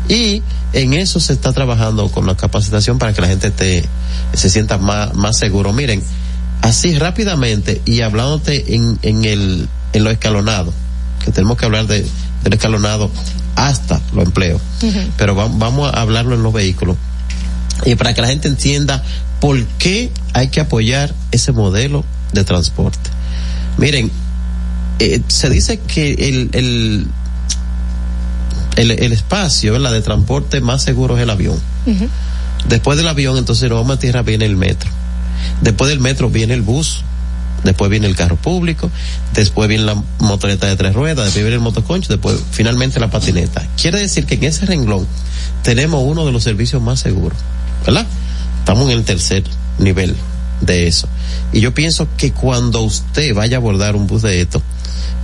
Y 0.09 0.43
en 0.73 0.95
eso 0.95 1.21
se 1.21 1.33
está 1.33 1.53
trabajando 1.53 2.09
con 2.11 2.27
la 2.27 2.37
capacitación 2.37 2.99
para 2.99 3.13
que 3.13 3.21
la 3.21 3.29
gente 3.29 3.49
esté, 3.49 3.85
se 4.33 4.49
sienta 4.51 4.79
más, 4.79 5.15
más 5.15 5.37
seguro. 5.39 5.73
Miren, 5.73 6.03
así 6.61 6.97
rápidamente 6.99 7.83
y 7.85 8.01
hablándote 8.01 8.75
en, 8.75 8.99
en 9.03 9.25
el, 9.25 9.69
en 9.93 10.05
lo 10.05 10.11
escalonado, 10.11 10.73
que 11.25 11.31
tenemos 11.33 11.57
que 11.59 11.67
hablar 11.67 11.87
de, 11.87 12.07
del 12.45 12.53
escalonado 12.53 13.11
hasta 13.57 14.01
los 14.15 14.25
empleos, 14.25 14.61
pero 15.19 15.35
va- 15.37 15.49
vamos 15.51 15.93
a 15.93 16.01
hablarlo 16.01 16.35
en 16.35 16.43
los 16.43 16.53
vehículos 16.53 16.97
y 17.85 17.95
para 17.97 18.15
que 18.15 18.21
la 18.23 18.29
gente 18.29 18.49
entienda 18.49 19.03
por 19.43 19.61
qué 19.65 20.13
hay 20.35 20.49
que 20.49 20.61
apoyar 20.61 21.13
ese 21.33 21.51
modelo 21.51 22.05
de 22.33 22.45
transporte. 22.45 23.11
Miren, 23.77 24.09
eh, 25.01 25.21
se 25.27 25.51
dice 25.51 25.81
que 25.81 26.13
el, 26.13 26.51
el, 26.53 27.09
el, 28.77 28.91
el 28.93 29.13
espacio 29.13 29.73
¿verdad? 29.73 29.91
de 29.95 30.01
transporte 30.01 30.61
más 30.61 30.85
seguro 30.85 31.17
es 31.17 31.25
el 31.25 31.31
avión. 31.31 31.59
Después 32.69 32.97
del 32.97 33.09
avión, 33.09 33.37
entonces 33.37 33.69
nos 33.69 33.81
vamos 33.81 33.97
a 33.97 33.99
tierra 33.99 34.23
viene 34.23 34.47
el 34.47 34.57
metro. 34.57 34.89
Después 35.61 35.91
del 35.91 35.99
metro 35.99 36.31
viene 36.31 36.55
el 36.55 36.63
bus, 36.63 37.03
después 37.65 37.91
viene 37.91 38.07
el 38.07 38.15
carro 38.15 38.37
público, 38.37 38.93
después 39.35 39.69
viene 39.69 39.83
la 39.83 40.01
motoneta 40.21 40.69
de 40.69 40.77
tres 40.77 40.95
ruedas, 40.95 41.25
después 41.25 41.43
viene 41.43 41.57
el 41.57 41.63
motoconcho, 41.63 42.13
después 42.13 42.37
finalmente 42.53 43.01
la 43.01 43.11
patineta. 43.11 43.67
Quiere 43.77 43.99
decir 43.99 44.25
que 44.25 44.37
en 44.37 44.45
ese 44.45 44.67
renglón 44.67 45.05
tenemos 45.65 46.01
uno 46.07 46.25
de 46.25 46.31
los 46.31 46.45
servicios 46.45 46.81
más 46.81 47.01
seguros, 47.01 47.39
¿verdad? 47.85 48.07
Estamos 48.63 48.89
en 48.93 48.99
el 48.99 49.05
tercer 49.05 49.43
nivel 49.81 50.15
de 50.61 50.87
eso. 50.87 51.09
Y 51.53 51.59
yo 51.59 51.75
pienso 51.75 52.07
que 52.17 52.31
cuando 52.31 52.83
usted 52.83 53.35
vaya 53.35 53.57
a 53.57 53.59
abordar 53.59 53.97
un 53.97 54.07
bus 54.07 54.23
de 54.23 54.41
esto, 54.41 54.63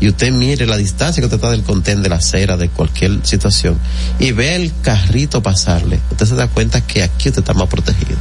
y 0.00 0.08
usted 0.08 0.32
mire 0.32 0.66
la 0.66 0.76
distancia 0.76 1.20
que 1.20 1.26
usted 1.26 1.36
está 1.36 1.52
del 1.52 1.62
contén 1.62 2.02
de 2.02 2.08
la 2.08 2.16
acera, 2.16 2.56
de 2.56 2.68
cualquier 2.68 3.24
situación, 3.24 3.78
y 4.18 4.32
ve 4.32 4.56
el 4.56 4.72
carrito 4.82 5.40
pasarle, 5.40 6.00
usted 6.10 6.26
se 6.26 6.34
da 6.34 6.48
cuenta 6.48 6.80
que 6.80 7.04
aquí 7.04 7.28
usted 7.28 7.42
está 7.42 7.54
más 7.54 7.68
protegido, 7.68 8.18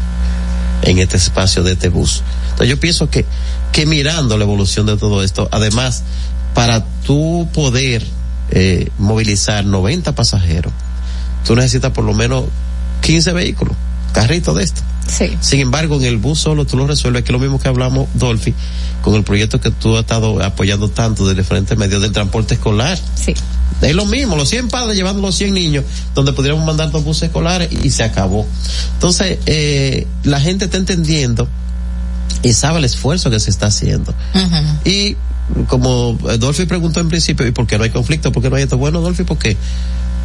en 0.83 0.99
este 0.99 1.17
espacio 1.17 1.63
de 1.63 1.71
este 1.71 1.89
bus. 1.89 2.21
Entonces 2.51 2.69
yo 2.69 2.79
pienso 2.79 3.09
que, 3.09 3.25
que 3.71 3.87
mirando 3.87 4.37
la 4.37 4.43
evolución 4.43 4.85
de 4.85 4.97
todo 4.97 5.23
esto, 5.23 5.49
además, 5.51 6.03
para 6.53 6.85
tú 7.03 7.49
poder 7.55 8.05
eh, 8.51 8.91
movilizar 8.99 9.65
90 9.65 10.13
pasajeros, 10.13 10.71
tú 11.43 11.55
necesitas 11.55 11.91
por 11.91 12.03
lo 12.03 12.13
menos 12.13 12.45
15 13.01 13.33
vehículos, 13.33 13.75
carritos 14.13 14.55
de 14.55 14.63
esto. 14.63 14.83
Sí. 15.07 15.37
Sin 15.39 15.59
embargo, 15.59 15.95
en 15.97 16.03
el 16.03 16.17
bus 16.17 16.39
solo 16.39 16.65
tú 16.65 16.77
lo 16.77 16.87
resuelves, 16.87 17.23
que 17.23 17.31
es 17.31 17.33
lo 17.33 17.39
mismo 17.39 17.59
que 17.59 17.67
hablamos, 17.67 18.07
Dolphy, 18.13 18.53
con 19.01 19.15
el 19.15 19.23
proyecto 19.23 19.59
que 19.59 19.71
tú 19.71 19.95
has 19.95 20.01
estado 20.01 20.43
apoyando 20.43 20.89
tanto 20.89 21.25
del 21.27 21.37
diferentes 21.37 21.77
medios 21.77 22.01
del 22.01 22.11
transporte 22.11 22.55
escolar. 22.55 22.99
Sí. 23.15 23.33
Es 23.81 23.95
lo 23.95 24.05
mismo, 24.05 24.35
los 24.35 24.49
100 24.49 24.69
padres 24.69 24.95
llevando 24.95 25.21
los 25.21 25.35
100 25.35 25.53
niños, 25.53 25.85
donde 26.15 26.33
podríamos 26.33 26.65
mandar 26.65 26.91
dos 26.91 27.03
buses 27.03 27.23
escolares 27.23 27.69
y, 27.71 27.89
se 27.91 28.03
acabó. 28.03 28.45
Entonces, 28.93 29.39
eh, 29.45 30.07
la 30.23 30.39
gente 30.39 30.65
está 30.65 30.77
entendiendo 30.77 31.47
y 32.43 32.53
sabe 32.53 32.79
el 32.79 32.85
esfuerzo 32.85 33.29
que 33.29 33.39
se 33.39 33.49
está 33.49 33.67
haciendo. 33.67 34.13
Y 34.83 35.15
como 35.67 36.13
Dolphy 36.39 36.65
preguntó 36.65 36.99
en 36.99 37.09
principio, 37.09 37.45
¿y 37.47 37.51
por 37.51 37.67
qué 37.67 37.77
no 37.77 37.83
hay 37.83 37.89
conflicto? 37.89 38.31
¿Por 38.31 38.43
qué 38.43 38.49
no 38.49 38.55
hay 38.55 38.63
esto? 38.63 38.77
Bueno, 38.77 39.01
Dolphy, 39.01 39.23
porque 39.23 39.57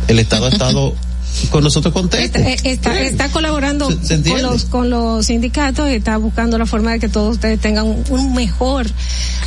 el 0.09 0.19
Estado 0.19 0.47
ha 0.47 0.49
estado 0.49 0.95
con 1.51 1.65
nosotros 1.65 1.93
contento. 1.93 2.39
Está, 2.39 2.69
está, 2.69 3.01
está 3.01 3.29
colaborando 3.31 3.89
¿Se- 3.91 4.07
se 4.07 4.15
entiende? 4.15 4.43
con 4.43 4.53
los 4.53 4.65
con 4.65 4.91
los 4.91 5.27
sindicatos, 5.27 5.89
está 5.89 6.17
buscando 6.17 6.59
la 6.59 6.67
forma 6.67 6.93
de 6.93 7.01
que 7.01 7.09
todos 7.09 7.35
ustedes 7.35 7.61
tengan 7.61 7.87
un, 7.87 8.05
un 8.11 8.35
mejor, 8.35 8.87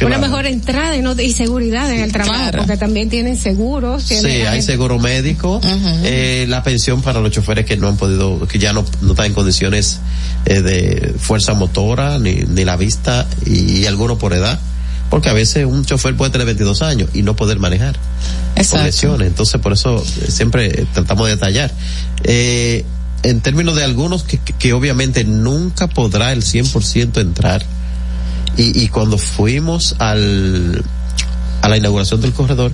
una 0.01 0.17
mejor 0.17 0.45
entrada 0.45 0.95
y, 0.97 1.01
no, 1.01 1.13
y 1.19 1.31
seguridad 1.31 1.91
en 1.91 2.01
el 2.01 2.11
trabajo, 2.11 2.35
Claro. 2.35 2.57
porque 2.59 2.77
también 2.77 3.09
tienen 3.09 3.37
seguros. 3.37 4.03
Sí, 4.03 4.15
hay 4.25 4.61
seguro 4.61 4.99
médico, 4.99 5.61
eh, 6.03 6.45
la 6.49 6.63
pensión 6.63 7.01
para 7.01 7.19
los 7.21 7.31
choferes 7.31 7.65
que 7.65 7.77
no 7.77 7.87
han 7.87 7.97
podido, 7.97 8.47
que 8.47 8.59
ya 8.59 8.73
no, 8.73 8.83
no 9.01 9.11
están 9.11 9.27
en 9.27 9.33
condiciones 9.33 9.99
eh, 10.45 10.61
de 10.61 11.13
fuerza 11.19 11.53
motora, 11.53 12.19
ni, 12.19 12.35
ni 12.35 12.65
la 12.65 12.75
vista, 12.77 13.27
y, 13.45 13.85
algunos 13.85 14.17
por 14.17 14.33
edad, 14.33 14.59
porque 15.15 15.29
a 15.29 15.33
veces 15.33 15.65
un 15.65 15.85
chofer 15.85 16.13
puede 16.17 16.31
tener 16.31 16.45
22 16.45 16.81
años 16.81 17.07
y 17.13 17.21
no 17.21 17.37
poder 17.37 17.57
manejar 17.57 17.95
Exacto. 18.57 18.85
lesiones, 18.85 19.27
entonces 19.29 19.61
por 19.61 19.71
eso 19.71 20.03
eh, 20.03 20.29
siempre 20.29 20.65
eh, 20.65 20.85
tratamos 20.93 21.27
de 21.27 21.35
detallar. 21.35 21.71
Eh, 22.25 22.83
en 23.23 23.39
términos 23.39 23.77
de 23.77 23.85
algunos 23.85 24.23
que, 24.23 24.39
que, 24.39 24.51
que 24.51 24.73
obviamente 24.73 25.23
nunca 25.23 25.87
podrá 25.87 26.33
el 26.33 26.43
100% 26.43 27.21
entrar, 27.21 27.65
y, 28.57 28.77
y 28.83 28.89
cuando 28.89 29.17
fuimos 29.17 29.95
al, 29.99 30.83
a 31.61 31.69
la 31.69 31.77
inauguración 31.77 32.19
del 32.19 32.33
corredor, 32.33 32.73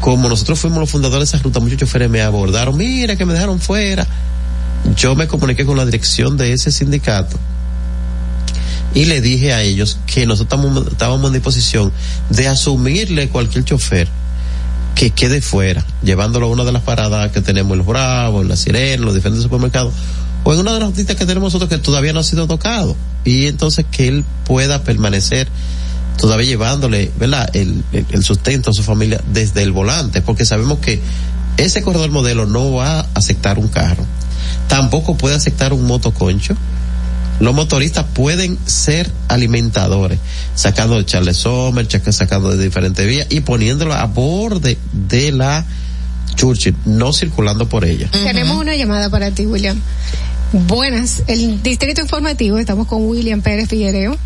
como 0.00 0.28
nosotros 0.28 0.58
fuimos 0.58 0.80
los 0.80 0.90
fundadores 0.90 1.30
de 1.30 1.36
esa 1.36 1.44
ruta, 1.44 1.60
muchos 1.60 1.78
choferes 1.78 2.10
me 2.10 2.20
abordaron, 2.20 2.76
mira 2.76 3.14
que 3.14 3.24
me 3.24 3.32
dejaron 3.32 3.60
fuera. 3.60 4.08
Yo 4.96 5.14
me 5.14 5.28
comuniqué 5.28 5.64
con 5.64 5.76
la 5.76 5.84
dirección 5.84 6.36
de 6.36 6.52
ese 6.52 6.72
sindicato 6.72 7.38
y 8.94 9.06
le 9.06 9.20
dije 9.20 9.52
a 9.52 9.62
ellos 9.62 9.98
que 10.06 10.26
nosotros 10.26 10.86
estábamos 10.90 11.26
en 11.28 11.32
disposición 11.32 11.92
de 12.30 12.48
asumirle 12.48 13.28
cualquier 13.28 13.64
chofer 13.64 14.08
que 14.94 15.10
quede 15.10 15.40
fuera, 15.40 15.84
llevándolo 16.02 16.46
a 16.46 16.50
una 16.50 16.64
de 16.64 16.72
las 16.72 16.82
paradas 16.82 17.32
que 17.32 17.40
tenemos 17.40 17.72
en 17.72 17.78
los 17.78 17.86
Bravos, 17.86 18.42
en 18.42 18.48
la 18.48 18.56
Sirena, 18.56 18.94
en 18.94 19.04
los 19.04 19.14
diferentes 19.14 19.42
supermercados, 19.42 19.94
o 20.44 20.52
en 20.52 20.60
una 20.60 20.72
de 20.72 20.80
las 20.80 20.88
rutitas 20.90 21.16
que 21.16 21.24
tenemos 21.24 21.52
nosotros 21.52 21.70
que 21.70 21.78
todavía 21.78 22.12
no 22.12 22.20
ha 22.20 22.24
sido 22.24 22.46
tocado. 22.46 22.96
Y 23.24 23.46
entonces 23.46 23.86
que 23.90 24.08
él 24.08 24.24
pueda 24.44 24.82
permanecer 24.82 25.48
todavía 26.18 26.46
llevándole, 26.46 27.10
¿verdad? 27.18 27.48
El, 27.54 27.84
el, 27.92 28.06
el 28.10 28.22
sustento 28.22 28.70
a 28.70 28.72
su 28.74 28.82
familia 28.82 29.22
desde 29.32 29.62
el 29.62 29.72
volante, 29.72 30.20
porque 30.20 30.44
sabemos 30.44 30.78
que 30.78 31.00
ese 31.56 31.82
corredor 31.82 32.10
modelo 32.10 32.46
no 32.46 32.72
va 32.72 33.00
a 33.00 33.06
aceptar 33.14 33.58
un 33.58 33.68
carro, 33.68 34.04
tampoco 34.68 35.16
puede 35.16 35.34
aceptar 35.34 35.72
un 35.72 35.86
motoconcho. 35.86 36.54
Los 37.40 37.54
motoristas 37.54 38.06
pueden 38.12 38.58
ser 38.66 39.10
alimentadores, 39.28 40.18
sacando 40.54 40.96
de 40.96 41.04
Charles 41.04 41.36
Sommer, 41.36 41.86
sacando 42.12 42.56
de 42.56 42.62
diferentes 42.62 43.06
vías 43.06 43.26
y 43.30 43.40
poniéndolo 43.40 43.94
a 43.94 44.04
borde 44.06 44.78
de 44.92 45.32
la 45.32 45.64
Churchill, 46.34 46.76
no 46.84 47.12
circulando 47.12 47.68
por 47.68 47.84
ella. 47.84 48.08
Tenemos 48.10 48.56
una 48.56 48.76
llamada 48.76 49.10
para 49.10 49.30
ti, 49.30 49.46
William. 49.46 49.80
Buenas, 50.52 51.22
el 51.26 51.62
Distrito 51.62 52.00
Informativo, 52.02 52.58
estamos 52.58 52.86
con 52.86 53.06
William 53.06 53.40
Pérez 53.40 53.68
Figuereo. 53.68 54.18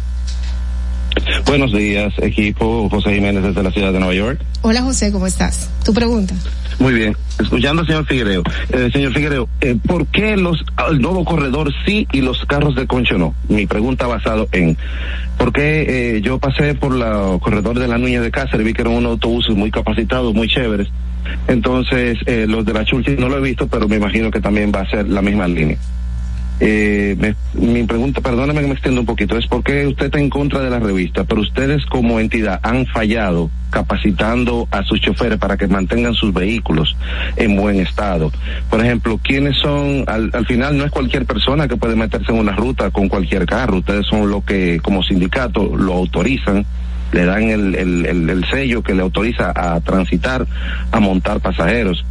Buenos 1.47 1.73
días, 1.73 2.13
equipo 2.19 2.89
José 2.91 3.15
Jiménez 3.15 3.43
desde 3.43 3.63
la 3.63 3.71
ciudad 3.71 3.93
de 3.93 3.99
Nueva 3.99 4.15
York. 4.15 4.41
Hola 4.63 4.83
José, 4.83 5.13
¿cómo 5.13 5.27
estás? 5.27 5.71
Tu 5.85 5.95
pregunta. 5.95 6.35
Muy 6.79 6.93
bien, 6.93 7.17
escuchando 7.41 7.83
al 7.83 7.87
señor 7.87 8.07
Figuereo. 8.07 8.43
Eh, 8.71 8.91
señor 8.93 9.13
Figuereo, 9.15 9.49
eh, 9.61 9.77
¿por 9.87 10.07
qué 10.09 10.37
los, 10.37 10.63
el 10.91 11.01
nuevo 11.01 11.25
corredor 11.25 11.73
sí 11.87 12.07
y 12.13 12.21
los 12.21 12.45
carros 12.45 12.75
de 12.75 12.87
concho 12.87 13.17
no? 13.17 13.35
Mi 13.49 13.67
pregunta 13.67 14.07
basado 14.07 14.49
en, 14.53 14.77
¿por 15.39 15.53
qué 15.53 16.17
eh, 16.17 16.21
yo 16.23 16.39
pasé 16.39 16.75
por 16.75 16.95
la 16.95 17.39
corredor 17.41 17.79
de 17.79 17.89
la 17.89 17.97
Nuña 17.99 18.21
de 18.21 18.31
Cáceres, 18.31 18.67
vi 18.67 18.75
que 18.75 18.83
eran 18.83 18.95
unos 18.95 19.13
autobuses 19.13 19.57
muy 19.57 19.71
capacitados, 19.71 20.35
muy 20.35 20.49
chéveres. 20.49 20.89
Entonces, 21.49 22.19
eh, 22.27 22.47
los 22.49 22.65
de 22.65 22.73
la 22.73 22.85
Churchill 22.85 23.19
no 23.19 23.29
lo 23.29 23.39
he 23.39 23.41
visto, 23.41 23.67
pero 23.67 23.89
me 23.89 23.97
imagino 23.97 24.31
que 24.31 24.41
también 24.41 24.73
va 24.75 24.81
a 24.81 24.91
ser 24.91 25.09
la 25.09 25.23
misma 25.23 25.49
línea. 25.49 25.79
Eh, 26.59 27.17
me- 27.19 27.35
mi 27.53 27.83
pregunta, 27.85 28.23
perdóname 28.23 28.63
que 28.63 28.67
me 28.67 28.73
extienda 28.73 29.01
un 29.01 29.07
poquito, 29.07 29.37
es 29.37 29.47
por 29.47 29.63
qué 29.63 29.87
usted 29.87 30.07
está 30.07 30.19
en 30.19 30.31
contra 30.31 30.61
de 30.61 30.71
la 30.71 30.79
revista, 30.79 31.25
pero 31.25 31.43
ustedes 31.43 31.85
como 31.87 32.19
entidad 32.19 32.61
han 32.63 32.87
fallado 32.87 33.51
capacitando 33.71 34.67
a 34.71 34.83
sus 34.85 35.01
choferes 35.03 35.39
para 35.39 35.57
que 35.59 35.67
mantengan 35.67 36.15
sus 36.15 36.33
vehículos 36.33 36.97
en 37.37 37.57
buen 37.57 37.79
estado. 37.81 38.33
Por 38.71 38.81
ejemplo, 38.81 39.21
¿quiénes 39.23 39.57
son? 39.59 40.05
Al, 40.07 40.31
al 40.33 40.47
final 40.47 40.79
no 40.79 40.85
es 40.85 40.91
cualquier 40.91 41.27
persona 41.27 41.69
que 41.69 41.77
puede 41.77 41.95
meterse 41.95 42.33
en 42.33 42.39
una 42.39 42.53
ruta 42.57 42.91
con 42.91 43.09
cualquier 43.09 43.45
carro, 43.45 43.79
ustedes 43.79 44.07
son 44.07 44.31
lo 44.31 44.43
que 44.45 44.81
como 44.83 45.03
sindicato 45.03 45.77
lo 45.77 45.93
autorizan 45.93 46.65
le 47.13 47.25
dan 47.25 47.45
el, 47.45 47.75
el, 47.77 48.29
el 48.29 48.45
sello 48.51 48.83
que 48.83 48.93
le 48.93 49.01
autoriza 49.03 49.53
a 49.55 49.81
transitar, 49.81 50.45
a 50.91 50.99
montar 51.01 51.39
pasajeros. 51.41 52.05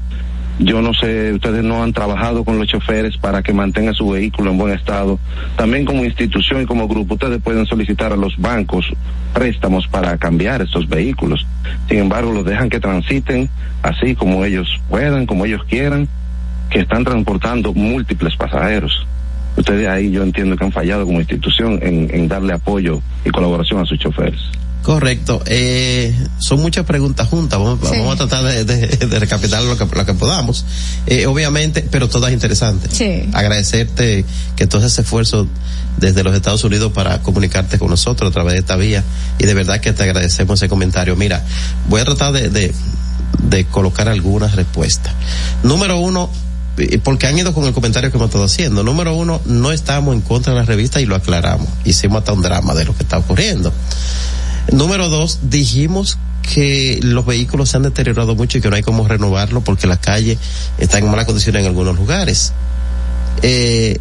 Yo 0.58 0.82
no 0.82 0.94
sé, 0.94 1.34
ustedes 1.34 1.64
no 1.64 1.84
han 1.84 1.92
trabajado 1.92 2.46
con 2.46 2.58
los 2.58 2.68
choferes 2.68 3.18
para 3.18 3.44
que 3.44 3.52
mantengan 3.52 3.94
su 3.94 4.10
vehículo 4.10 4.52
en 4.52 4.58
buen 4.58 4.74
estado. 4.74 5.20
También 5.58 5.84
como 5.84 6.06
institución 6.06 6.62
y 6.62 6.66
como 6.66 6.88
grupo, 6.88 7.16
ustedes 7.16 7.42
pueden 7.42 7.66
solicitar 7.66 8.14
a 8.14 8.16
los 8.16 8.38
bancos 8.38 8.86
préstamos 9.34 9.86
para 9.88 10.18
cambiar 10.18 10.62
estos 10.62 10.88
vehículos. 10.88 11.46
Sin 11.90 12.00
embargo, 12.00 12.32
los 12.32 12.46
dejan 12.46 12.70
que 12.70 12.80
transiten 12.80 13.50
así 13.84 14.16
como 14.16 14.46
ellos 14.46 14.80
puedan, 14.90 15.26
como 15.26 15.46
ellos 15.46 15.62
quieran, 15.66 16.08
que 16.70 16.80
están 16.80 17.04
transportando 17.04 17.74
múltiples 17.74 18.36
pasajeros. 18.38 19.06
Ustedes 19.58 19.88
ahí 19.88 20.12
yo 20.12 20.24
entiendo 20.24 20.56
que 20.56 20.64
han 20.64 20.72
fallado 20.72 21.06
como 21.06 21.20
institución 21.20 21.80
en, 21.82 22.28
darle 22.28 22.54
apoyo 22.54 23.02
y 23.24 23.30
colaboración 23.30 23.82
a 23.82 23.86
sus 23.86 24.00
choferes. 24.00 24.40
Correcto. 24.86 25.42
Eh, 25.48 26.14
son 26.38 26.62
muchas 26.62 26.86
preguntas 26.86 27.28
juntas. 27.28 27.58
Vamos, 27.58 27.80
Sí. 27.90 27.98
vamos 27.98 28.14
a 28.14 28.18
tratar 28.28 28.44
de, 28.44 28.66
de, 28.66 28.86
de 29.08 29.20
recapitular 29.20 29.64
lo 29.64 29.76
que, 29.76 29.84
lo 29.96 30.06
que 30.06 30.14
podamos. 30.14 30.64
Eh, 31.08 31.26
obviamente, 31.26 31.82
pero 31.90 32.08
todas 32.08 32.32
interesantes. 32.32 32.92
Sí. 32.96 33.28
Agradecerte 33.34 34.24
que 34.56 34.68
todo 34.68 34.86
ese 34.86 35.02
esfuerzo 35.02 35.48
desde 35.98 36.24
los 36.24 36.36
Estados 36.36 36.64
Unidos 36.64 36.92
para 36.92 37.24
comunicarte 37.24 37.80
con 37.80 37.90
nosotros 37.90 38.30
a 38.30 38.32
través 38.34 38.54
de 38.54 38.60
esta 38.60 38.76
vía. 38.76 39.04
Y 39.40 39.46
de 39.48 39.56
verdad 39.56 39.82
que 39.82 39.92
te 39.92 40.04
agradecemos 40.04 40.60
ese 40.60 40.70
comentario. 40.70 41.16
Mira, 41.16 41.44
voy 41.90 42.02
a 42.02 42.06
tratar 42.06 42.32
de, 42.34 42.50
de, 42.50 42.72
de 43.42 43.66
colocar 43.66 44.08
algunas 44.08 44.54
respuestas. 44.56 45.14
Número 45.64 45.98
uno, 45.98 46.30
eh, 46.78 47.00
porque 47.04 47.26
han 47.26 47.36
ido 47.40 47.56
con 47.56 47.64
el 47.66 47.74
comentario 47.74 48.12
que 48.12 48.18
hemos 48.18 48.28
estado 48.28 48.44
haciendo. 48.46 48.84
Número 48.84 49.16
uno, 49.16 49.42
no 49.46 49.72
estamos 49.72 50.14
en 50.14 50.22
contra 50.22 50.54
de 50.54 50.60
la 50.60 50.66
revista 50.66 51.02
y 51.02 51.08
lo 51.08 51.16
aclaramos. 51.16 51.68
Hicimos 51.86 52.20
hasta 52.20 52.34
un 52.34 52.44
drama 52.44 52.76
de 52.76 52.86
lo 52.86 52.96
que 52.96 53.02
está 53.02 53.18
ocurriendo. 53.18 53.74
Número 54.72 55.10
dos, 55.10 55.40
dijimos 55.44 56.18
que 56.54 57.00
los 57.02 57.26
vehículos 57.26 57.70
se 57.70 57.78
han 57.78 57.84
deteriorado 57.84 58.36
mucho 58.36 58.58
y 58.58 58.62
que 58.62 58.70
no 58.70 58.76
hay 58.76 58.84
cómo 58.84 59.08
renovarlo 59.08 59.62
porque 59.62 59.88
la 59.88 59.98
calle 59.98 60.38
está 60.78 60.98
en 61.00 61.10
malas 61.10 61.26
condiciones 61.26 61.62
en 61.62 61.68
algunos 61.68 61.96
lugares. 61.96 62.54
Eh, 63.42 64.00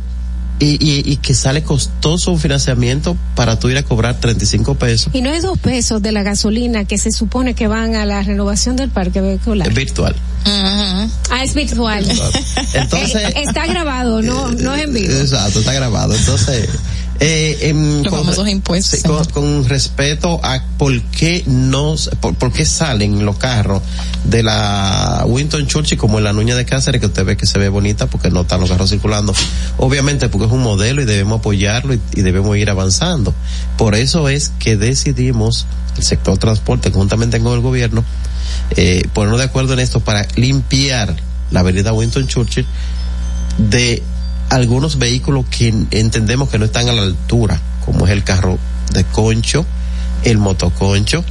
y, 0.61 0.67
y, 0.75 1.03
y 1.13 1.17
que 1.17 1.35
sale 1.35 1.65
costoso 1.65 2.31
un 2.31 2.39
financiamiento 2.39 3.17
para 3.35 3.59
tú 3.59 3.71
ir 3.71 3.77
a 3.77 3.83
cobrar 3.83 4.21
35 4.21 4.77
pesos. 4.77 5.09
Y 5.13 5.21
no 5.21 5.31
es 5.31 5.43
dos 5.43 5.59
pesos 5.59 6.01
de 6.01 6.13
la 6.13 6.23
gasolina 6.23 6.85
que 6.85 6.97
se 6.97 7.11
supone 7.11 7.55
que 7.55 7.67
van 7.67 7.97
a 7.97 8.05
la 8.07 8.23
renovación 8.23 8.77
del 8.77 8.89
parque 8.91 9.21
vehicular. 9.21 9.67
Es 9.69 9.75
virtual. 9.75 10.15
Ah, 10.47 11.09
es 11.43 11.55
virtual. 11.55 12.07
Entonces- 12.75 13.35
está 13.37 13.67
grabado, 13.67 14.23
no, 14.23 14.53
no 14.53 14.75
es 14.75 14.85
en 14.85 14.93
vivo. 14.95 15.13
Exacto, 15.21 15.59
está 15.59 15.73
grabado. 15.73 16.15
Entonces, 16.15 16.69
Eh, 17.21 17.69
em, 17.69 18.03
Los 18.03 18.11
con, 18.11 18.21
famosos 18.21 18.49
impuestos. 18.49 19.03
con, 19.03 19.25
con 19.27 19.69
respeto 19.69 20.41
a 20.43 20.61
por 20.79 21.01
qué 21.03 21.45
no, 21.47 21.95
por, 22.21 22.35
por 22.35 22.53
qué 22.53 22.67
salen 22.67 23.25
los 23.25 23.37
carros 23.39 23.83
de 24.25 24.43
la 24.43 25.25
Winton 25.27 25.67
Churchill 25.67 25.97
como 25.97 26.19
en 26.19 26.25
la 26.25 26.33
Nuña 26.33 26.57
de 26.57 26.65
Cáceres, 26.65 27.01
que 27.01 27.07
usted 27.07 27.25
ve 27.25 27.37
que 27.37 27.47
se 27.47 27.59
ve 27.59 27.69
bonita 27.69 28.07
porque 28.07 28.31
no 28.31 28.43
están 28.43 28.61
los 28.61 28.71
carros 28.71 28.91
circulando. 28.91 29.33
Obviamente 29.79 30.29
porque 30.29 30.47
es 30.47 30.53
un 30.53 30.63
modelo 30.63 31.03
y 31.03 31.05
debemos 31.05 31.39
apoyarlo 31.39 31.95
y, 31.95 32.01
y 32.15 32.23
debemos 32.23 32.57
ir 32.57 32.69
avanzando. 32.71 33.35
Por 33.77 33.95
eso 33.95 34.29
es 34.29 34.53
que 34.59 34.77
decidimos, 34.77 35.67
el 35.97 36.03
sector 36.03 36.37
transporte, 36.39 36.91
conjuntamente 36.91 37.39
con 37.41 37.55
el 37.55 37.61
gobierno, 37.61 38.05
eh, 38.77 39.07
ponernos 39.13 39.39
de 39.39 39.45
acuerdo 39.45 39.73
en 39.75 39.81
esto 39.81 40.01
para 40.01 40.27
limpiar 40.37 41.15
la 41.51 41.61
avenida 41.61 41.93
Winston 41.93 42.27
Churchill 42.27 42.67
de 43.59 44.03
algunos 44.55 44.99
vehículos 44.99 45.47
que 45.51 45.75
entendemos 45.91 46.49
que 46.49 46.59
no 46.59 46.65
están 46.65 46.89
a 46.89 46.93
la 46.93 47.03
altura, 47.03 47.61
como 47.85 48.07
es 48.07 48.13
el 48.13 48.23
carro 48.23 48.59
de 48.93 49.05
concho, 49.05 49.67
el 50.23 50.39
motoconcho, 50.39 51.25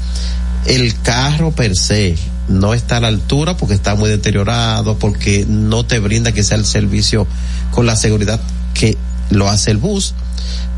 el 0.66 1.00
carro 1.02 1.52
per 1.52 1.76
se 1.76 2.18
no 2.50 2.74
está 2.74 2.98
a 2.98 3.00
la 3.00 3.08
altura 3.08 3.56
porque 3.56 3.76
está 3.76 3.96
muy 3.96 4.10
deteriorado, 4.10 5.00
porque 5.00 5.46
no 5.48 5.86
te 5.86 6.00
brinda 6.00 6.34
que 6.34 6.44
sea 6.44 6.58
el 6.58 6.66
servicio 6.66 7.26
con 7.72 7.86
la 7.86 7.96
seguridad 7.96 8.42
que 8.74 8.98
lo 9.30 9.50
hace 9.50 9.72
el 9.72 9.78
bus. 9.78 10.14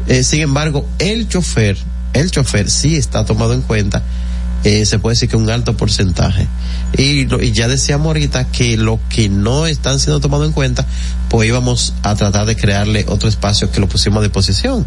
Eh, 0.07 0.23
sin 0.23 0.41
embargo, 0.41 0.87
el 0.99 1.27
chofer, 1.27 1.77
el 2.13 2.29
chofer 2.29 2.69
sí 2.69 2.95
está 2.95 3.25
tomado 3.25 3.53
en 3.53 3.61
cuenta, 3.61 4.03
eh, 4.65 4.85
se 4.85 4.99
puede 4.99 5.13
decir 5.13 5.29
que 5.29 5.37
un 5.37 5.49
alto 5.49 5.77
porcentaje. 5.77 6.47
Y, 6.97 7.25
lo- 7.25 7.41
y 7.41 7.51
ya 7.53 7.67
decíamos 7.67 8.07
ahorita 8.07 8.45
que 8.51 8.75
lo 8.77 8.99
que 9.09 9.29
no 9.29 9.65
están 9.67 9.99
siendo 9.99 10.19
tomado 10.19 10.43
en 10.45 10.51
cuenta, 10.51 10.85
pues 11.29 11.47
íbamos 11.47 11.93
a 12.03 12.15
tratar 12.15 12.45
de 12.45 12.55
crearle 12.55 13.05
otro 13.07 13.29
espacio 13.29 13.71
que 13.71 13.79
lo 13.79 13.87
pusimos 13.87 14.19
a 14.19 14.23
disposición. 14.23 14.85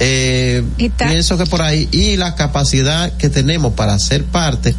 Eh, 0.00 0.64
pienso 1.10 1.36
que 1.38 1.46
por 1.46 1.62
ahí, 1.62 1.88
y 1.92 2.16
la 2.16 2.34
capacidad 2.34 3.12
que 3.16 3.28
tenemos 3.28 3.74
para 3.74 3.98
ser 3.98 4.24
parte, 4.24 4.74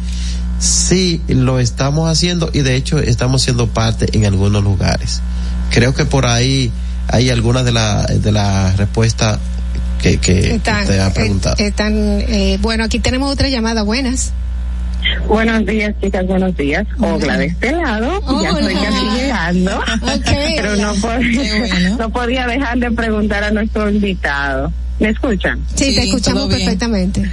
sí 0.58 1.20
lo 1.28 1.58
estamos 1.60 2.08
haciendo 2.10 2.50
y 2.52 2.60
de 2.60 2.76
hecho 2.76 2.98
estamos 2.98 3.42
siendo 3.42 3.68
parte 3.68 4.08
en 4.16 4.24
algunos 4.26 4.62
lugares. 4.64 5.20
Creo 5.70 5.94
que 5.94 6.04
por 6.04 6.26
ahí 6.26 6.72
hay 7.08 7.30
algunas 7.30 7.64
de 7.64 7.72
las 7.72 8.22
de 8.22 8.32
las 8.32 8.76
respuestas 8.76 9.38
que, 10.04 10.18
que 10.18 10.54
usted 10.56 10.98
ha 11.00 11.12
preguntado. 11.14 11.56
eh, 11.58 11.66
están, 11.68 11.94
eh, 11.96 12.58
bueno, 12.60 12.84
aquí 12.84 12.98
tenemos 12.98 13.32
otra 13.32 13.48
llamada. 13.48 13.82
Buenas. 13.82 14.32
Buenos 15.28 15.64
días, 15.66 15.94
chicas, 16.02 16.26
buenos 16.26 16.56
días. 16.56 16.86
Ogla 16.98 17.36
de 17.38 17.46
este 17.46 17.72
lado, 17.72 18.20
ya 18.42 18.52
Hola. 18.52 18.60
estoy 18.60 18.74
casi 18.74 19.04
llegando. 19.16 19.80
Pero 20.56 20.76
no, 20.76 20.94
pod- 20.96 21.96
no 21.98 22.10
podía 22.10 22.46
dejar 22.46 22.78
de 22.78 22.90
preguntar 22.90 23.44
a 23.44 23.50
nuestro 23.50 23.90
invitado. 23.90 24.72
¿Me 25.00 25.08
escuchan? 25.10 25.60
Sí, 25.74 25.94
te 25.94 26.04
escuchamos 26.04 26.48
perfectamente. 26.48 27.30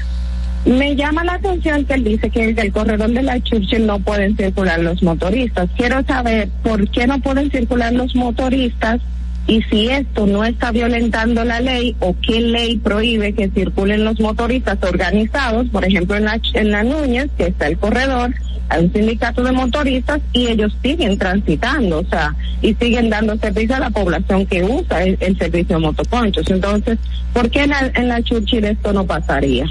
Me 0.66 0.96
llama 0.96 1.24
la 1.24 1.34
atención 1.36 1.86
que 1.86 1.94
él 1.96 2.04
dice 2.04 2.30
que 2.30 2.54
del 2.54 2.72
corredor 2.72 3.10
de 3.12 3.24
la 3.24 3.42
Churchill 3.42 3.86
no 3.86 4.00
pueden 4.00 4.36
circular 4.38 4.80
los 4.80 5.02
motoristas. 5.02 5.70
Quiero 5.78 6.04
saber 6.06 6.50
por 6.64 6.90
qué 6.90 7.08
no 7.08 7.20
pueden 7.20 7.50
circular 7.52 7.92
los 7.94 8.16
motoristas 8.16 9.00
y 9.48 9.62
si 9.64 9.90
esto 9.90 10.28
no 10.28 10.46
está 10.46 10.72
violentando 10.72 11.44
la 11.44 11.60
ley 11.60 11.96
o 12.00 12.16
qué 12.22 12.40
ley 12.40 12.78
prohíbe 12.78 13.34
que 13.34 13.50
circulen 13.50 14.06
los 14.06 14.20
motoristas 14.20 14.78
organizados, 14.84 15.68
por 15.70 15.84
ejemplo 15.84 16.16
en 16.16 16.26
la, 16.26 16.40
en 16.54 16.72
la 16.72 16.84
Núñez, 16.84 17.30
que 17.38 17.48
está 17.48 17.68
el 17.68 17.78
corredor, 17.78 18.34
hay 18.70 18.86
un 18.86 18.94
sindicato 18.94 19.44
de 19.44 19.52
motoristas 19.52 20.22
y 20.32 20.48
ellos 20.48 20.72
siguen 20.82 21.18
transitando, 21.18 22.00
o 22.00 22.06
sea, 22.06 22.34
y 22.62 22.74
siguen 22.76 23.10
dando 23.10 23.36
servicio 23.38 23.76
a 23.76 23.80
la 23.80 23.90
población 23.90 24.46
que 24.46 24.64
usa 24.64 25.04
el, 25.04 25.38
servicio 25.38 25.76
de 25.76 25.82
motoconchos. 25.82 26.50
Entonces, 26.50 26.98
¿por 27.34 27.50
qué 27.50 27.64
en 27.64 27.72
la, 27.72 27.92
en 27.96 28.08
la 28.08 28.22
Churchill 28.22 28.64
esto 28.64 28.94
no 28.94 29.06
pasaría? 29.06 29.66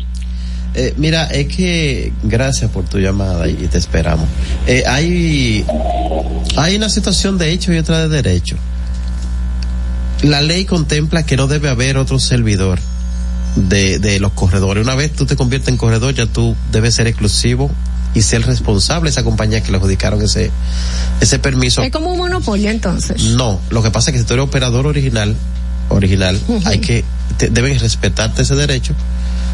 Eh, 0.74 0.92
mira, 0.98 1.24
es 1.26 1.48
que 1.48 2.12
gracias 2.22 2.70
por 2.70 2.84
tu 2.84 2.98
llamada 2.98 3.48
y 3.48 3.54
te 3.54 3.78
esperamos. 3.78 4.28
Eh, 4.66 4.84
hay, 4.86 5.64
hay 6.56 6.76
una 6.76 6.88
situación 6.88 7.38
de 7.38 7.52
hecho 7.52 7.72
y 7.72 7.78
otra 7.78 8.06
de 8.06 8.22
derecho. 8.22 8.56
La 10.22 10.42
ley 10.42 10.64
contempla 10.64 11.24
que 11.24 11.36
no 11.36 11.46
debe 11.46 11.68
haber 11.70 11.96
otro 11.96 12.18
servidor 12.18 12.78
de, 13.56 13.98
de 13.98 14.20
los 14.20 14.32
corredores. 14.32 14.84
Una 14.84 14.94
vez 14.94 15.12
tú 15.12 15.26
te 15.26 15.36
conviertes 15.36 15.68
en 15.68 15.76
corredor, 15.76 16.14
ya 16.14 16.26
tú 16.26 16.54
debes 16.72 16.94
ser 16.94 17.06
exclusivo 17.06 17.70
y 18.14 18.22
ser 18.22 18.44
responsable 18.44 19.08
de 19.08 19.12
esa 19.12 19.22
compañía 19.24 19.62
que 19.62 19.70
le 19.70 19.78
adjudicaron 19.78 20.20
ese, 20.22 20.50
ese 21.20 21.38
permiso. 21.38 21.82
Es 21.82 21.90
como 21.92 22.12
un 22.12 22.18
monopolio 22.18 22.70
entonces. 22.70 23.22
No, 23.22 23.60
lo 23.70 23.82
que 23.82 23.90
pasa 23.90 24.10
es 24.10 24.14
que 24.14 24.20
si 24.20 24.26
tú 24.26 24.34
eres 24.34 24.44
operador 24.44 24.86
original, 24.86 25.34
original, 25.88 26.38
hay 26.64 26.80
que, 26.80 27.04
te- 27.38 27.48
deben 27.50 27.78
respetarte 27.78 28.42
ese 28.42 28.54
derecho 28.56 28.94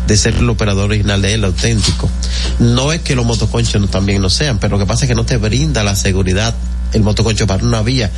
de 0.09 0.17
ser 0.17 0.35
el 0.37 0.49
operador 0.49 0.87
original 0.91 1.21
de 1.23 1.35
él, 1.35 1.45
auténtico. 1.45 2.09
No 2.59 2.93
es 2.93 3.01
que 3.03 3.15
los 3.15 3.25
motoconchos 3.27 3.81
no, 3.81 3.89
también 3.89 4.21
no 4.23 4.31
sean, 4.31 4.59
pero 4.59 4.77
lo 4.77 4.85
que 4.85 4.87
pasa 4.87 5.05
es 5.05 5.09
que 5.09 5.15
no 5.15 5.25
te 5.25 5.37
brinda 5.37 5.83
la 5.85 5.95
seguridad 5.97 6.55
el 6.93 7.03
motoconcho 7.03 7.47
para 7.47 7.65
una 7.65 7.83
vía. 7.83 8.11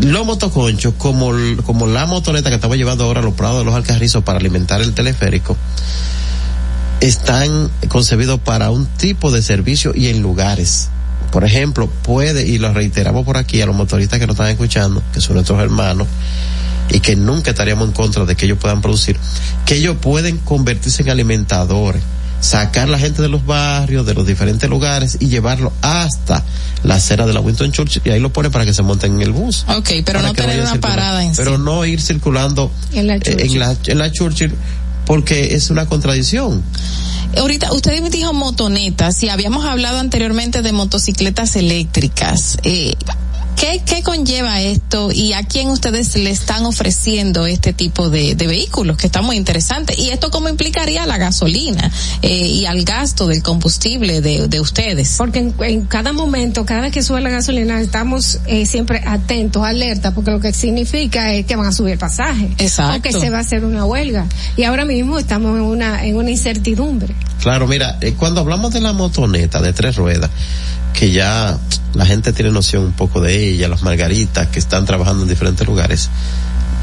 Los 0.00 0.24
motoconchos, 0.24 0.94
como, 0.96 1.32
como 1.64 1.86
la 1.86 2.06
motoneta 2.06 2.50
que 2.50 2.56
estamos 2.56 2.76
llevando 2.76 3.04
ahora 3.04 3.20
a 3.20 3.24
los 3.24 3.34
prados 3.34 3.58
de 3.58 3.64
los 3.64 3.74
alcarrizos 3.74 4.22
para 4.22 4.38
alimentar 4.38 4.80
el 4.80 4.94
teleférico, 4.94 5.56
están 7.00 7.70
concebidos 7.88 8.38
para 8.40 8.70
un 8.70 8.86
tipo 8.86 9.30
de 9.30 9.42
servicio 9.42 9.92
y 9.94 10.08
en 10.08 10.22
lugares. 10.22 10.88
Por 11.32 11.44
ejemplo, 11.44 11.88
puede, 11.88 12.46
y 12.46 12.58
lo 12.58 12.72
reiteramos 12.72 13.24
por 13.24 13.36
aquí 13.36 13.60
a 13.60 13.66
los 13.66 13.74
motoristas 13.74 14.18
que 14.18 14.26
nos 14.26 14.34
están 14.34 14.50
escuchando, 14.50 15.02
que 15.12 15.20
son 15.20 15.34
nuestros 15.34 15.60
hermanos, 15.60 16.06
y 16.90 17.00
que 17.00 17.16
nunca 17.16 17.50
estaríamos 17.50 17.88
en 17.88 17.92
contra 17.92 18.24
de 18.24 18.36
que 18.36 18.46
ellos 18.46 18.58
puedan 18.58 18.80
producir, 18.80 19.18
que 19.66 19.74
ellos 19.74 19.96
pueden 20.00 20.38
convertirse 20.38 21.02
en 21.02 21.10
alimentadores, 21.10 22.02
sacar 22.40 22.88
la 22.88 22.98
gente 22.98 23.22
de 23.22 23.28
los 23.28 23.44
barrios, 23.44 24.06
de 24.06 24.14
los 24.14 24.26
diferentes 24.26 24.68
lugares 24.68 25.16
y 25.20 25.28
llevarlo 25.28 25.72
hasta 25.82 26.44
la 26.82 26.96
acera 26.96 27.26
de 27.26 27.32
la 27.32 27.40
Winston 27.40 27.72
Churchill 27.72 28.02
y 28.04 28.10
ahí 28.10 28.20
lo 28.20 28.32
pone 28.32 28.50
para 28.50 28.64
que 28.64 28.72
se 28.72 28.82
monten 28.82 29.14
en 29.14 29.22
el 29.22 29.32
bus. 29.32 29.64
Ok, 29.68 29.90
pero 30.04 30.22
no 30.22 30.32
tener 30.32 30.60
una 30.60 30.76
parada 30.80 31.24
en 31.24 31.30
sí. 31.34 31.36
Pero 31.36 31.58
no 31.58 31.84
ir 31.84 32.00
circulando 32.00 32.70
En 32.92 33.06
la 33.06 33.16
eh, 33.16 33.20
Churchill. 33.20 33.52
en 33.52 33.58
la, 33.58 33.76
en 33.86 33.98
la 33.98 34.12
Churchill 34.12 34.54
porque 35.06 35.54
es 35.54 35.70
una 35.70 35.86
contradicción. 35.86 36.62
Ahorita, 37.36 37.72
usted 37.72 38.00
me 38.02 38.10
dijo 38.10 38.32
motonetas 38.32 39.22
y 39.22 39.30
habíamos 39.30 39.64
hablado 39.64 39.98
anteriormente 40.00 40.60
de 40.60 40.72
motocicletas 40.72 41.56
eléctricas. 41.56 42.58
Eh, 42.62 42.94
¿qué, 43.58 43.82
¿Qué 43.84 44.02
conlleva 44.02 44.60
esto 44.60 45.10
y 45.12 45.32
a 45.32 45.42
quién 45.42 45.68
ustedes 45.68 46.14
le 46.16 46.30
están 46.30 46.64
ofreciendo 46.64 47.46
este 47.46 47.72
tipo 47.72 48.10
de, 48.10 48.34
de 48.34 48.46
vehículos? 48.46 48.96
Que 48.96 49.06
está 49.06 49.22
muy 49.22 49.36
interesante. 49.36 49.94
¿Y 49.98 50.10
esto 50.10 50.30
cómo 50.30 50.48
implicaría 50.48 51.06
la 51.06 51.18
gasolina 51.18 51.90
eh, 52.22 52.46
y 52.46 52.66
al 52.66 52.84
gasto 52.84 53.26
del 53.26 53.42
combustible 53.42 54.20
de, 54.20 54.48
de 54.48 54.60
ustedes? 54.60 55.16
Porque 55.18 55.40
en, 55.40 55.54
en 55.60 55.82
cada 55.86 56.12
momento, 56.12 56.64
cada 56.64 56.82
vez 56.82 56.92
que 56.92 57.02
sube 57.02 57.20
la 57.20 57.30
gasolina, 57.30 57.80
estamos 57.80 58.38
eh, 58.46 58.66
siempre 58.66 59.02
atentos, 59.06 59.64
alerta, 59.64 60.12
porque 60.14 60.30
lo 60.30 60.40
que 60.40 60.52
significa 60.52 61.32
es 61.34 61.46
que 61.46 61.56
van 61.56 61.66
a 61.66 61.72
subir 61.72 61.94
el 61.94 61.98
pasaje. 61.98 62.50
Exacto. 62.58 62.98
O 62.98 63.02
que 63.02 63.12
se 63.12 63.30
va 63.30 63.38
a 63.38 63.40
hacer 63.40 63.64
una 63.64 63.84
huelga. 63.84 64.26
Y 64.56 64.64
ahora 64.64 64.84
mismo 64.84 65.18
estamos 65.18 65.56
en 65.56 65.64
una, 65.64 66.04
en 66.04 66.16
una 66.16 66.30
incertidumbre. 66.30 67.14
Claro, 67.42 67.66
mira, 67.66 67.98
eh, 68.00 68.14
cuando 68.16 68.40
hablamos 68.40 68.72
de 68.72 68.80
la 68.80 68.92
motoneta 68.92 69.60
de 69.60 69.72
tres 69.72 69.96
ruedas, 69.96 70.30
que 70.94 71.10
ya 71.10 71.58
la 71.94 72.06
gente 72.06 72.32
tiene 72.32 72.50
noción 72.50 72.84
un 72.84 72.92
poco 72.92 73.20
de 73.20 73.50
ella, 73.50 73.68
las 73.68 73.82
margaritas 73.82 74.48
que 74.48 74.58
están 74.58 74.84
trabajando 74.84 75.22
en 75.22 75.28
diferentes 75.28 75.66
lugares, 75.66 76.10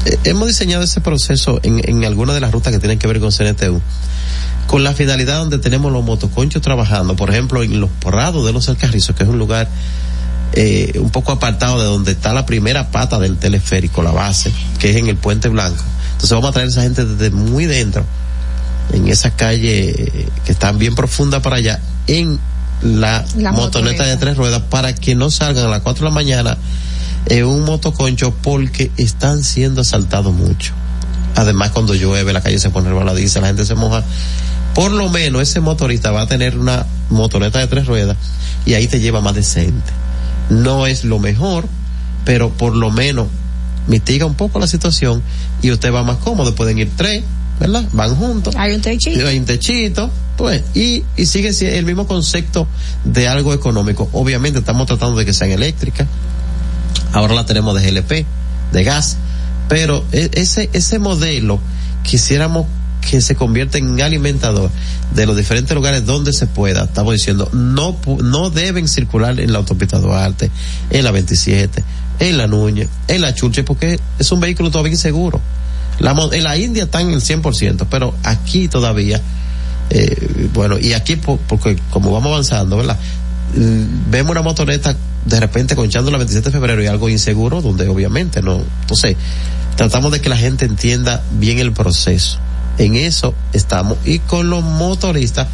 eh, 0.04 0.18
hemos 0.24 0.48
diseñado 0.48 0.82
ese 0.82 1.00
proceso 1.00 1.60
en, 1.62 1.80
en 1.88 2.04
algunas 2.04 2.34
de 2.34 2.40
las 2.40 2.52
rutas 2.52 2.72
que 2.72 2.78
tienen 2.78 2.98
que 2.98 3.06
ver 3.06 3.20
con 3.20 3.30
CNTU, 3.30 3.80
con 4.66 4.84
la 4.84 4.92
finalidad 4.92 5.38
donde 5.38 5.58
tenemos 5.58 5.92
los 5.92 6.04
motoconchos 6.04 6.62
trabajando, 6.62 7.16
por 7.16 7.30
ejemplo, 7.30 7.62
en 7.62 7.80
los 7.80 7.90
porrados 7.90 8.44
de 8.44 8.52
los 8.52 8.68
Alcarrizos, 8.68 9.14
que 9.14 9.22
es 9.22 9.28
un 9.28 9.38
lugar 9.38 9.68
eh, 10.52 10.92
un 10.98 11.10
poco 11.10 11.32
apartado 11.32 11.78
de 11.78 11.86
donde 11.86 12.12
está 12.12 12.32
la 12.32 12.46
primera 12.46 12.90
pata 12.90 13.18
del 13.18 13.36
teleférico, 13.36 14.02
la 14.02 14.12
base, 14.12 14.52
que 14.78 14.90
es 14.90 14.96
en 14.96 15.08
el 15.08 15.16
Puente 15.16 15.48
Blanco. 15.48 15.82
Entonces 16.12 16.30
vamos 16.30 16.50
a 16.50 16.52
traer 16.52 16.68
a 16.68 16.70
esa 16.70 16.82
gente 16.82 17.04
desde 17.04 17.30
muy 17.30 17.66
dentro, 17.66 18.04
en 18.92 19.06
esa 19.08 19.30
calle 19.32 19.90
eh, 19.90 20.28
que 20.44 20.52
está 20.52 20.72
bien 20.72 20.94
profunda 20.94 21.42
para 21.42 21.56
allá, 21.56 21.80
en 22.06 22.40
la, 22.82 23.24
La 23.36 23.52
motoneta 23.52 24.04
de 24.04 24.16
tres 24.16 24.36
ruedas, 24.36 24.62
para 24.62 24.94
que 24.94 25.14
no 25.14 25.30
salgan 25.30 25.66
a 25.66 25.68
las 25.68 25.80
cuatro 25.80 26.04
de 26.04 26.10
la 26.10 26.14
mañana 26.14 26.58
en 27.26 27.44
un 27.44 27.64
motoconcho 27.64 28.34
porque 28.42 28.90
están 28.96 29.42
siendo 29.44 29.80
asaltados 29.80 30.32
mucho. 30.32 30.72
Además, 31.34 31.70
cuando 31.70 31.94
llueve, 31.94 32.32
la 32.32 32.40
calle 32.40 32.58
se 32.58 32.70
pone 32.70 32.88
resbaladiza, 32.88 33.40
la 33.40 33.48
gente 33.48 33.66
se 33.66 33.74
moja. 33.74 34.02
Por 34.74 34.90
lo 34.90 35.08
menos 35.08 35.42
ese 35.42 35.60
motorista 35.60 36.10
va 36.10 36.22
a 36.22 36.26
tener 36.26 36.58
una 36.58 36.86
motoneta 37.10 37.58
de 37.58 37.66
tres 37.66 37.86
ruedas 37.86 38.16
y 38.64 38.74
ahí 38.74 38.86
te 38.86 39.00
lleva 39.00 39.20
más 39.20 39.34
decente. 39.34 39.92
No 40.48 40.86
es 40.86 41.04
lo 41.04 41.18
mejor, 41.18 41.66
pero 42.24 42.50
por 42.50 42.74
lo 42.74 42.90
menos 42.90 43.26
mitiga 43.86 44.26
un 44.26 44.34
poco 44.34 44.58
la 44.58 44.66
situación 44.66 45.22
y 45.62 45.70
usted 45.70 45.92
va 45.92 46.02
más 46.02 46.18
cómodo. 46.18 46.54
Pueden 46.54 46.78
ir 46.78 46.90
tres, 46.96 47.24
¿verdad? 47.60 47.84
Van 47.92 48.14
juntos. 48.14 48.54
Hay 48.56 48.74
un 48.74 48.80
techito. 48.82 49.26
Hay 49.26 49.38
un 49.38 49.44
techito, 49.44 50.10
pues, 50.36 50.62
y, 50.74 51.04
y 51.16 51.26
sigue 51.26 51.52
si- 51.52 51.66
el 51.66 51.84
mismo 51.84 52.06
concepto 52.06 52.66
de 53.04 53.28
algo 53.28 53.54
económico. 53.54 54.08
Obviamente 54.12 54.58
estamos 54.60 54.86
tratando 54.86 55.16
de 55.18 55.24
que 55.24 55.32
sean 55.32 55.50
eléctricas. 55.50 56.06
Ahora 57.12 57.34
la 57.34 57.46
tenemos 57.46 57.74
de 57.80 57.90
GLP, 57.90 58.26
de 58.72 58.84
gas. 58.84 59.16
Pero 59.68 60.04
e- 60.12 60.30
ese, 60.34 60.70
ese 60.72 60.98
modelo 60.98 61.58
quisiéramos 62.04 62.66
que 63.08 63.20
se 63.20 63.36
convierta 63.36 63.78
en 63.78 64.00
alimentador 64.02 64.70
de 65.14 65.26
los 65.26 65.36
diferentes 65.36 65.74
lugares 65.74 66.04
donde 66.04 66.32
se 66.32 66.46
pueda. 66.46 66.84
Estamos 66.84 67.12
diciendo, 67.14 67.48
no, 67.52 67.96
no 68.22 68.50
deben 68.50 68.88
circular 68.88 69.38
en 69.40 69.52
la 69.52 69.58
autopista 69.58 69.98
Duarte, 69.98 70.50
en 70.90 71.04
la 71.04 71.12
27, 71.12 71.84
en 72.18 72.36
la 72.38 72.46
Nuña, 72.48 72.86
en 73.08 73.20
la 73.20 73.32
Churche, 73.34 73.62
porque 73.62 74.00
es 74.18 74.32
un 74.32 74.40
vehículo 74.40 74.70
todavía 74.70 74.92
inseguro. 74.92 75.40
La, 75.98 76.12
en 76.32 76.42
la 76.42 76.56
India 76.56 76.84
están 76.84 77.08
en 77.08 77.14
el 77.14 77.20
100%, 77.20 77.86
pero 77.90 78.14
aquí 78.22 78.68
todavía, 78.68 79.20
eh, 79.90 80.48
bueno, 80.52 80.78
y 80.78 80.92
aquí 80.92 81.16
porque 81.16 81.78
como 81.90 82.12
vamos 82.12 82.32
avanzando, 82.32 82.76
¿verdad? 82.76 82.98
Mm, 83.54 84.10
vemos 84.10 84.32
una 84.32 84.42
motoneta 84.42 84.96
de 85.24 85.40
repente 85.40 85.74
conchando 85.74 86.10
la 86.10 86.18
27 86.18 86.50
de 86.50 86.52
febrero 86.52 86.82
y 86.82 86.86
algo 86.86 87.08
inseguro 87.08 87.60
donde 87.60 87.88
obviamente 87.88 88.42
no. 88.42 88.62
Entonces, 88.82 89.16
tratamos 89.76 90.12
de 90.12 90.20
que 90.20 90.28
la 90.28 90.36
gente 90.36 90.64
entienda 90.64 91.22
bien 91.32 91.58
el 91.58 91.72
proceso. 91.72 92.38
En 92.78 92.94
eso 92.94 93.34
estamos. 93.52 93.98
Y 94.04 94.20
con 94.20 94.50
los 94.50 94.62
motoristas 94.62 95.48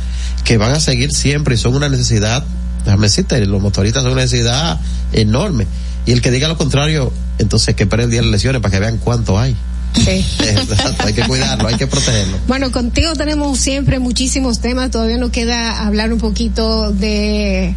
que 0.45 0.59
van 0.59 0.73
a 0.73 0.81
seguir 0.81 1.13
siempre 1.13 1.55
y 1.55 1.59
son 1.59 1.75
una 1.75 1.89
necesidad, 1.89 2.45
déjame 2.85 3.07
decirte, 3.07 3.45
los 3.47 3.63
motoristas 3.63 4.03
son 4.03 4.13
una 4.13 4.23
necesidad 4.23 4.81
enorme. 5.13 5.67
Y 6.05 6.13
el 6.13 6.21
que 6.21 6.31
diga 6.31 6.49
lo 6.49 6.59
contrario, 6.59 7.13
entonces 7.39 7.75
que 7.77 7.85
el 7.85 8.11
día 8.11 8.23
las 8.23 8.31
lesiones 8.31 8.61
para 8.61 8.73
que 8.73 8.81
vean 8.81 8.99
cuánto 8.99 9.39
hay. 9.39 9.57
Sí. 9.95 10.25
hay 10.99 11.13
que 11.13 11.23
cuidarlo, 11.23 11.69
hay 11.69 11.77
que 11.77 11.87
protegerlo. 11.87 12.39
Bueno, 12.47 12.73
contigo 12.73 13.13
tenemos 13.15 13.59
siempre 13.59 13.99
muchísimos 13.99 14.61
temas, 14.61 14.91
todavía 14.91 15.19
nos 15.19 15.31
queda 15.31 15.87
hablar 15.87 16.13
un 16.13 16.19
poquito 16.19 16.93
de, 16.93 17.75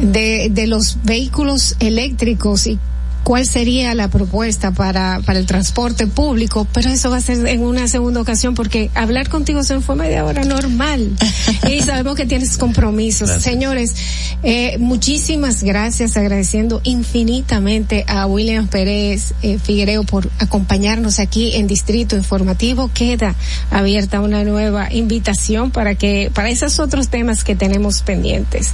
de, 0.00 0.48
de 0.50 0.66
los 0.66 0.98
vehículos 1.04 1.76
eléctricos 1.80 2.66
y 2.66 2.78
cuál 3.26 3.44
sería 3.44 3.92
la 3.96 4.06
propuesta 4.06 4.70
para, 4.70 5.20
para 5.26 5.40
el 5.40 5.46
transporte 5.46 6.06
público, 6.06 6.64
pero 6.72 6.90
eso 6.90 7.10
va 7.10 7.16
a 7.16 7.20
ser 7.20 7.44
en 7.48 7.62
una 7.62 7.88
segunda 7.88 8.20
ocasión 8.20 8.54
porque 8.54 8.88
hablar 8.94 9.28
contigo 9.28 9.64
se 9.64 9.80
fue 9.80 9.96
media 9.96 10.24
hora 10.24 10.44
normal 10.44 11.10
y 11.68 11.80
sabemos 11.80 12.14
que 12.14 12.24
tienes 12.24 12.56
compromisos. 12.56 13.28
Señores, 13.42 13.96
eh, 14.44 14.78
muchísimas 14.78 15.64
gracias, 15.64 16.16
agradeciendo 16.16 16.80
infinitamente 16.84 18.04
a 18.06 18.26
William 18.26 18.68
Pérez 18.68 19.34
eh, 19.42 19.58
Figuereo 19.58 20.04
por 20.04 20.30
acompañarnos 20.38 21.18
aquí 21.18 21.56
en 21.56 21.66
Distrito 21.66 22.14
Informativo. 22.14 22.92
Queda 22.94 23.34
abierta 23.72 24.20
una 24.20 24.44
nueva 24.44 24.92
invitación 24.92 25.72
para 25.72 25.96
que, 25.96 26.30
para 26.32 26.48
esos 26.48 26.78
otros 26.78 27.08
temas 27.08 27.42
que 27.42 27.56
tenemos 27.56 28.02
pendientes. 28.02 28.70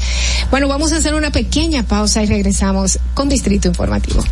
Bueno, 0.50 0.68
vamos 0.68 0.92
a 0.92 0.98
hacer 0.98 1.14
una 1.14 1.30
pequeña 1.30 1.84
pausa 1.84 2.22
y 2.22 2.26
regresamos 2.26 2.98
con 3.14 3.30
Distrito 3.30 3.68
Informativo. 3.68 4.22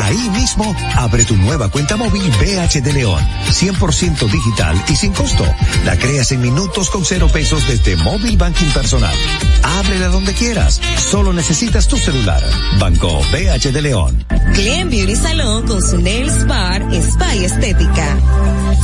Ahí 0.00 0.30
mismo, 0.30 0.74
abre 0.96 1.24
tu 1.24 1.36
nueva 1.36 1.68
cuenta 1.68 1.96
móvil 1.96 2.30
BH 2.40 2.80
de 2.82 2.92
León, 2.92 3.22
100% 3.50 4.30
digital 4.30 4.82
y 4.88 4.96
sin 4.96 5.12
costo. 5.12 5.44
La 5.84 5.96
creas 5.96 6.32
en 6.32 6.40
minutos 6.40 6.88
con 6.90 7.04
cero 7.04 7.28
pesos 7.32 7.66
desde 7.68 7.96
Móvil 7.96 8.36
Banking 8.36 8.70
Personal. 8.72 9.14
Ábrela 9.62 10.08
donde 10.08 10.32
quieras, 10.32 10.80
solo 10.98 11.32
necesitas 11.32 11.88
tu 11.88 11.98
celular. 11.98 12.42
Banco 12.78 13.20
BH 13.32 13.72
de 13.72 13.82
León. 13.82 14.24
Glen 14.54 14.90
Beauty 14.90 15.16
Salón 15.16 15.66
con 15.66 15.82
su 15.82 15.98
Nails 15.98 16.46
Bar 16.46 16.82
Spa 16.92 17.34
y 17.34 17.44
Estética. 17.44 18.16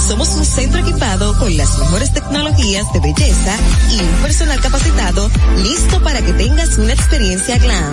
Somos 0.06 0.28
un 0.30 0.44
centro 0.44 0.80
equipado 0.80 1.36
con 1.39 1.56
las 1.56 1.78
mejores 1.78 2.12
tecnologías 2.12 2.90
de 2.93 3.01
belleza 3.01 3.56
y 3.90 4.01
un 4.01 4.22
personal 4.22 4.60
capacitado 4.60 5.30
listo 5.62 6.02
para 6.02 6.22
que 6.22 6.32
tengas 6.32 6.78
una 6.78 6.93
experiencia 6.93 7.59
glam. 7.59 7.93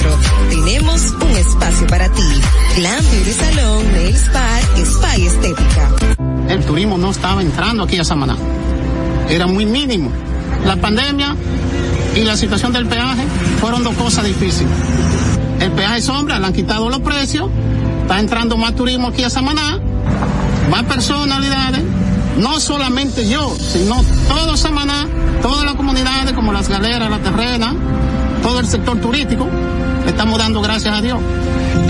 Tenemos 0.50 1.12
un 1.12 1.38
espacio 1.38 1.88
para 1.88 2.10
ti. 2.12 2.42
Glam 2.78 3.06
Beauty 3.12 3.34
Salon, 3.34 3.92
Nail 3.94 4.16
Spa, 4.16 4.60
Spa 4.78 5.18
y 5.18 5.28
Estética. 5.28 5.57
El 6.50 6.64
turismo 6.66 6.98
no 6.98 7.12
estaba 7.12 7.42
entrando 7.42 7.84
aquí 7.84 7.98
a 8.00 8.04
Samaná. 8.04 8.36
Era 9.30 9.48
muy 9.48 9.66
mínimo. 9.66 10.12
La 10.66 10.76
pandemia 10.78 11.36
y 12.16 12.22
la 12.22 12.38
situación 12.38 12.74
del 12.74 12.88
peaje 12.88 13.24
fueron 13.60 13.84
dos 13.84 13.96
cosas 13.96 14.26
difíciles. 14.26 14.72
El 15.60 15.72
peaje 15.72 16.02
sombra, 16.02 16.40
le 16.40 16.48
han 16.48 16.54
quitado 16.54 16.90
los 16.90 17.00
precios, 17.00 17.50
está 18.02 18.20
entrando 18.20 18.58
más 18.58 18.76
turismo 18.76 19.08
aquí 19.08 19.24
a 19.24 19.30
Samaná, 19.30 19.80
más 20.72 20.84
personalidades, 20.84 21.82
no 22.38 22.60
solamente 22.60 23.28
yo, 23.28 23.56
sino 23.60 24.04
todo 24.28 24.56
Samaná, 24.56 25.08
todas 25.42 25.66
las 25.66 25.76
comunidades 25.76 26.34
como 26.34 26.54
las 26.54 26.70
galeras, 26.70 27.10
la 27.10 27.20
terrena, 27.20 27.74
todo 28.44 28.60
el 28.60 28.68
sector 28.68 29.00
turístico, 29.00 29.48
estamos 30.08 30.40
dando 30.40 30.62
gracias 30.62 30.94
a 30.96 31.02
Dios. 31.02 31.20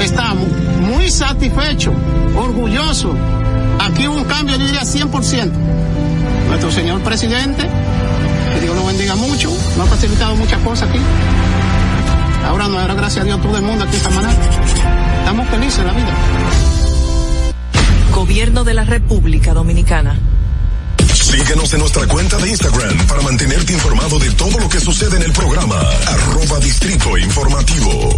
Estamos 0.02 0.48
muy 0.82 1.10
satisfechos, 1.10 1.94
orgullosos. 2.38 3.16
Cambio, 4.28 4.58
yo 4.58 4.66
diría 4.66 4.82
100%. 4.82 5.52
Nuestro 6.48 6.72
señor 6.72 7.02
presidente, 7.02 7.68
que 8.54 8.62
Dios 8.62 8.76
lo 8.76 8.86
bendiga 8.86 9.16
mucho, 9.16 9.50
nos 9.78 9.88
ha 9.88 9.90
facilitado 9.90 10.36
muchas 10.36 10.60
cosas 10.62 10.90
aquí. 10.90 11.00
Ahora 12.46 12.68
nos 12.68 12.78
dará 12.78 12.94
gracias 12.94 13.24
a 13.24 13.26
Dios 13.26 13.42
todo 13.42 13.58
el 13.58 13.64
mundo 13.64 13.84
aquí 13.84 13.98
en 13.98 14.04
Samaná. 14.04 14.30
Estamos 15.20 15.50
felices 15.50 15.80
en 15.80 15.88
la 15.88 15.94
vida. 15.94 16.14
Gobierno 18.14 18.64
de 18.64 18.74
la 18.74 18.84
República 18.84 19.54
Dominicana. 19.54 20.18
Síguenos 21.14 21.74
en 21.74 21.80
nuestra 21.80 22.08
cuenta 22.08 22.38
de 22.38 22.50
Instagram 22.50 23.06
para 23.08 23.22
mantenerte 23.22 23.74
informado 23.74 24.18
de 24.20 24.32
todo 24.32 24.58
lo 24.60 24.70
que 24.70 24.80
sucede 24.80 25.18
en 25.18 25.24
el 25.24 25.32
programa. 25.34 25.76
Arroba 26.08 26.60
Distrito 26.60 27.18
Informativo. 27.18 28.18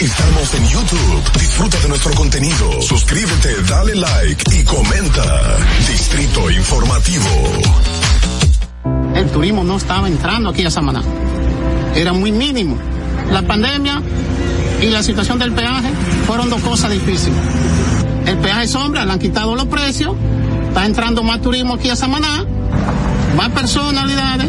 Estamos 0.00 0.54
en 0.54 0.68
YouTube. 0.68 1.32
Disfruta 1.38 1.78
de 1.80 1.88
nuestro 1.88 2.14
contenido. 2.14 2.82
Suscríbete, 2.82 3.62
dale 3.68 3.94
like 3.94 4.44
y 4.58 4.64
comenta. 4.64 5.58
Distrito 5.88 6.50
Informativo. 6.50 7.24
El 9.14 9.30
turismo 9.30 9.62
no 9.62 9.76
estaba 9.76 10.08
entrando 10.08 10.50
aquí 10.50 10.64
a 10.64 10.70
Samaná. 10.70 11.02
Era 11.94 12.12
muy 12.12 12.32
mínimo. 12.32 12.76
La 13.30 13.42
pandemia 13.42 14.02
y 14.80 14.86
la 14.86 15.02
situación 15.02 15.38
del 15.38 15.52
peaje 15.52 15.88
fueron 16.26 16.50
dos 16.50 16.62
cosas 16.62 16.90
difíciles. 16.90 17.38
El 18.26 18.38
peaje 18.38 18.66
sombra, 18.66 19.04
le 19.04 19.12
han 19.12 19.18
quitado 19.18 19.54
los 19.54 19.66
precios. 19.66 20.16
Está 20.68 20.86
entrando 20.86 21.22
más 21.22 21.40
turismo 21.40 21.74
aquí 21.74 21.90
a 21.90 21.96
Samaná. 21.96 22.44
Más 23.36 23.50
personalidades. 23.50 24.48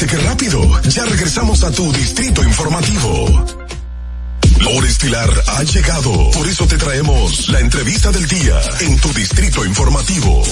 ¿Viste 0.00 0.16
qué 0.16 0.22
rápido? 0.22 0.82
Ya 0.90 1.04
regresamos 1.06 1.64
a 1.64 1.72
tu 1.72 1.92
distrito 1.92 2.44
informativo. 2.44 3.44
La 4.60 4.68
hora 4.68 4.86
estilar 4.86 5.28
ha 5.48 5.64
llegado. 5.64 6.30
Por 6.30 6.46
eso 6.46 6.68
te 6.68 6.76
traemos 6.76 7.48
la 7.48 7.58
entrevista 7.58 8.12
del 8.12 8.28
día 8.28 8.60
en 8.82 8.96
tu 9.00 9.12
distrito 9.12 9.64
informativo. 9.64 10.44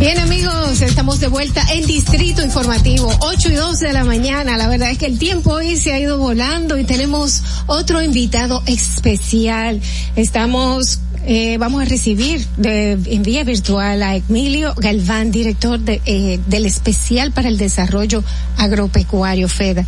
Bien 0.00 0.18
amigos, 0.18 0.82
estamos 0.82 1.18
de 1.18 1.28
vuelta 1.28 1.64
en 1.72 1.86
Distrito 1.86 2.42
Informativo, 2.42 3.10
8 3.20 3.48
y 3.52 3.54
12 3.54 3.86
de 3.86 3.92
la 3.94 4.04
mañana. 4.04 4.58
La 4.58 4.68
verdad 4.68 4.90
es 4.90 4.98
que 4.98 5.06
el 5.06 5.18
tiempo 5.18 5.52
hoy 5.54 5.78
se 5.78 5.94
ha 5.94 5.98
ido 5.98 6.18
volando 6.18 6.76
y 6.76 6.84
tenemos 6.84 7.42
otro 7.68 8.02
invitado 8.02 8.62
especial. 8.66 9.80
Estamos 10.14 10.98
eh, 11.24 11.56
vamos 11.58 11.82
a 11.82 11.84
recibir 11.84 12.44
de, 12.56 12.92
en 12.92 13.22
vía 13.22 13.44
virtual 13.44 14.02
a 14.02 14.16
Emilio 14.16 14.74
Galván, 14.76 15.30
director 15.30 15.78
de, 15.78 16.00
eh, 16.04 16.40
del 16.46 16.66
especial 16.66 17.32
para 17.32 17.48
el 17.48 17.58
desarrollo 17.58 18.24
agropecuario 18.56 19.48
FEDA. 19.48 19.86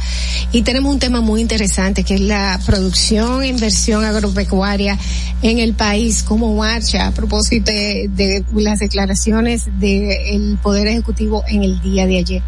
Y 0.52 0.62
tenemos 0.62 0.92
un 0.92 1.00
tema 1.00 1.20
muy 1.20 1.40
interesante 1.40 2.04
que 2.04 2.14
es 2.14 2.20
la 2.20 2.60
producción 2.64 3.42
e 3.42 3.48
inversión 3.48 4.04
agropecuaria 4.04 4.98
en 5.42 5.58
el 5.58 5.74
país, 5.74 6.22
cómo 6.22 6.54
marcha 6.54 7.08
a 7.08 7.10
propósito 7.12 7.72
de, 7.72 8.08
de 8.14 8.44
las 8.54 8.78
declaraciones 8.78 9.66
del 9.80 10.58
Poder 10.62 10.86
Ejecutivo 10.86 11.44
en 11.48 11.64
el 11.64 11.80
día 11.80 12.06
de 12.06 12.18
ayer. 12.18 12.42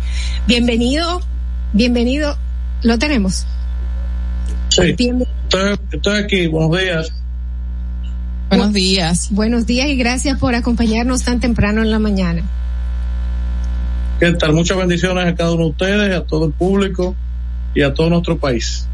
Bienvenido, 0.47 1.21
bienvenido, 1.73 2.39
lo 2.83 2.99
tenemos. 2.99 3.47
Sí, 4.69 4.83
estoy, 4.83 5.27
estoy 5.93 6.19
aquí, 6.19 6.47
buenos 6.47 6.79
días. 6.79 7.13
Buenos 8.49 8.73
días. 8.73 9.29
Buenos 9.33 9.67
días 9.67 9.89
y 9.89 9.97
gracias 9.97 10.39
por 10.39 10.55
acompañarnos 10.55 11.25
tan 11.25 11.41
temprano 11.41 11.83
en 11.83 11.91
la 11.91 11.99
mañana. 11.99 12.43
¿Qué 14.21 14.33
tal? 14.33 14.53
Muchas 14.53 14.79
bendiciones 14.79 15.27
a 15.27 15.35
cada 15.35 15.53
uno 15.53 15.65
de 15.65 15.71
ustedes, 15.71 16.17
a 16.17 16.25
todo 16.25 16.47
el 16.47 16.53
público 16.53 17.15
y 17.75 17.83
a 17.83 17.93
todo 17.93 18.09
nuestro 18.09 18.39
país. 18.39 18.87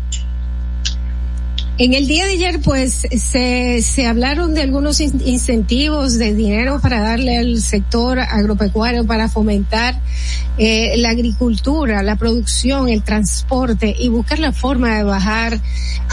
En 1.78 1.94
el 1.94 2.06
día 2.06 2.26
de 2.26 2.32
ayer, 2.32 2.60
pues, 2.60 3.06
se, 3.10 3.80
se 3.80 4.06
hablaron 4.06 4.52
de 4.52 4.60
algunos 4.60 5.00
incentivos 5.00 6.18
de 6.18 6.34
dinero 6.34 6.80
para 6.80 7.00
darle 7.00 7.38
al 7.38 7.60
sector 7.62 8.20
agropecuario 8.20 9.06
para 9.06 9.28
fomentar 9.30 9.98
eh, 10.58 10.92
la 10.98 11.08
agricultura, 11.08 12.02
la 12.02 12.16
producción, 12.16 12.90
el 12.90 13.02
transporte 13.02 13.94
y 13.98 14.10
buscar 14.10 14.38
la 14.38 14.52
forma 14.52 14.96
de 14.96 15.02
bajar 15.02 15.58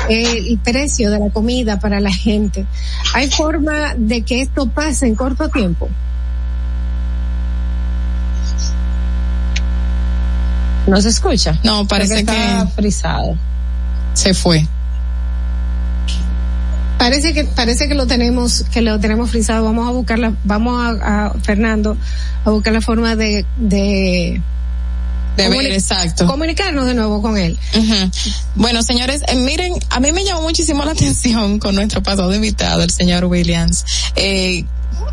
eh, 0.08 0.46
el 0.48 0.58
precio 0.60 1.12
de 1.12 1.20
la 1.20 1.30
comida 1.30 1.78
para 1.78 2.00
la 2.00 2.12
gente. 2.12 2.66
¿Hay 3.14 3.30
forma 3.30 3.96
de 3.98 4.22
que 4.22 4.42
esto 4.42 4.70
pase 4.70 5.08
en 5.08 5.16
corto 5.16 5.50
tiempo? 5.50 5.90
¿No 10.88 11.02
se 11.02 11.10
escucha? 11.10 11.60
No, 11.66 11.86
parece 11.86 12.14
que 12.14 12.20
está 12.22 12.66
frisado. 12.68 13.36
Se 14.14 14.34
fue. 14.34 14.66
Parece 17.00 17.34
que 17.34 17.46
parece 17.46 17.88
que 17.88 17.96
lo 17.96 18.06
tenemos 18.06 18.66
que 18.72 18.82
lo 18.82 19.00
tenemos 19.00 19.32
frisado. 19.32 19.64
Vamos 19.64 19.88
a 19.88 19.92
buscarla, 19.92 20.36
vamos 20.44 20.80
a, 20.80 21.28
a 21.28 21.34
Fernando 21.40 21.98
a 22.46 22.50
buscar 22.52 22.74
la 22.74 22.82
forma 22.82 23.16
de 23.16 23.46
de 23.58 24.42
de 25.38 25.50
ver, 25.50 25.66
exacto. 25.68 26.28
Comunicarnos 26.28 26.86
de 26.86 26.94
nuevo 26.94 27.22
con 27.22 27.38
él. 27.38 27.58
Uh 27.74 27.78
-huh. 27.78 28.12
Bueno, 28.56 28.84
señores, 28.84 29.22
eh, 29.28 29.36
miren, 29.36 29.74
a 29.90 30.02
mí 30.02 30.12
me 30.12 30.26
llamó 30.26 30.42
muchísimo 30.42 30.84
la 30.84 30.92
atención 30.98 31.60
con 31.60 31.76
nuestro 31.76 32.04
pasado 32.04 32.34
invitado, 32.36 32.84
el 32.84 32.92
señor 32.92 33.26
Williams. 33.26 33.86
Eh, 34.16 34.66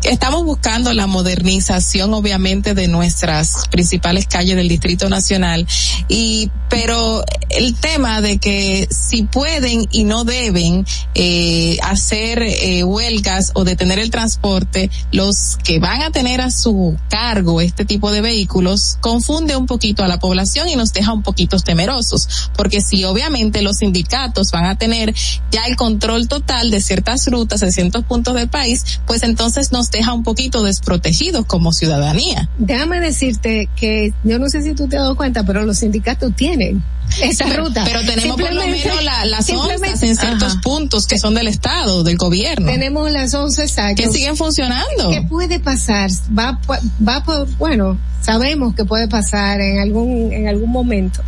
estamos 0.03 0.45
buscando 0.45 0.93
la 0.93 1.07
modernización 1.07 2.13
obviamente 2.13 2.73
de 2.73 2.87
nuestras 2.87 3.67
principales 3.69 4.27
calles 4.27 4.55
del 4.55 4.67
Distrito 4.67 5.09
Nacional 5.09 5.67
y 6.07 6.49
pero 6.69 7.23
el 7.49 7.75
tema 7.75 8.21
de 8.21 8.39
que 8.39 8.87
si 8.91 9.23
pueden 9.23 9.87
y 9.91 10.03
no 10.03 10.25
deben 10.25 10.85
eh, 11.15 11.77
hacer 11.81 12.41
eh, 12.43 12.83
huelgas 12.83 13.51
o 13.53 13.63
detener 13.63 13.99
el 13.99 14.11
transporte 14.11 14.89
los 15.11 15.57
que 15.63 15.79
van 15.79 16.01
a 16.01 16.11
tener 16.11 16.41
a 16.41 16.51
su 16.51 16.97
cargo 17.09 17.61
este 17.61 17.85
tipo 17.85 18.11
de 18.11 18.21
vehículos 18.21 18.97
confunde 18.99 19.55
un 19.55 19.65
poquito 19.65 20.03
a 20.03 20.07
la 20.07 20.19
población 20.19 20.67
y 20.67 20.75
nos 20.75 20.93
deja 20.93 21.13
un 21.13 21.23
poquito 21.23 21.57
temerosos 21.57 22.49
porque 22.55 22.81
si 22.81 23.03
obviamente 23.05 23.61
los 23.61 23.77
sindicatos 23.77 24.51
van 24.51 24.65
a 24.65 24.77
tener 24.77 25.13
ya 25.51 25.65
el 25.65 25.75
control 25.75 26.27
total 26.27 26.69
de 26.69 26.81
ciertas 26.81 27.27
rutas 27.27 27.61
de 27.61 27.71
ciertos 27.71 28.03
puntos 28.03 28.35
del 28.35 28.49
país 28.49 28.99
pues 29.05 29.23
entonces 29.23 29.71
nos 29.77 29.91
deja 29.91 30.11
un 30.13 30.23
poquito 30.23 30.63
desprotegidos 30.63 31.45
como 31.45 31.71
ciudadanía. 31.71 32.49
Déjame 32.57 32.99
decirte 32.99 33.69
que 33.75 34.11
yo 34.23 34.39
no 34.39 34.49
sé 34.49 34.63
si 34.63 34.73
tú 34.73 34.87
te 34.87 34.97
has 34.97 35.03
dado 35.03 35.15
cuenta, 35.15 35.43
pero 35.43 35.63
los 35.63 35.77
sindicatos 35.77 36.35
tienen 36.35 36.83
esa 37.21 37.45
pero, 37.45 37.65
ruta. 37.65 37.83
Pero 37.85 38.01
tenemos 38.01 38.41
por 38.41 38.53
lo 38.53 38.67
menos 38.67 39.03
la, 39.03 39.25
las 39.25 39.49
onzas 39.51 40.01
en 40.01 40.15
ciertos 40.15 40.53
ajá. 40.53 40.61
puntos 40.61 41.05
que 41.05 41.19
son 41.19 41.35
del 41.35 41.47
Estado, 41.47 42.03
del 42.03 42.17
gobierno. 42.17 42.65
Tenemos 42.65 43.11
las 43.11 43.35
once 43.35 43.61
exacto. 43.61 44.01
Que 44.01 44.09
siguen 44.09 44.35
funcionando. 44.35 45.11
¿Qué 45.11 45.21
puede 45.21 45.59
pasar? 45.59 46.09
Va, 46.37 46.59
va 47.07 47.23
por, 47.23 47.47
bueno, 47.57 47.99
sabemos 48.21 48.73
que 48.73 48.83
puede 48.83 49.07
pasar 49.07 49.61
en 49.61 49.79
algún, 49.79 50.33
en 50.33 50.47
algún 50.47 50.71
momento 50.71 51.21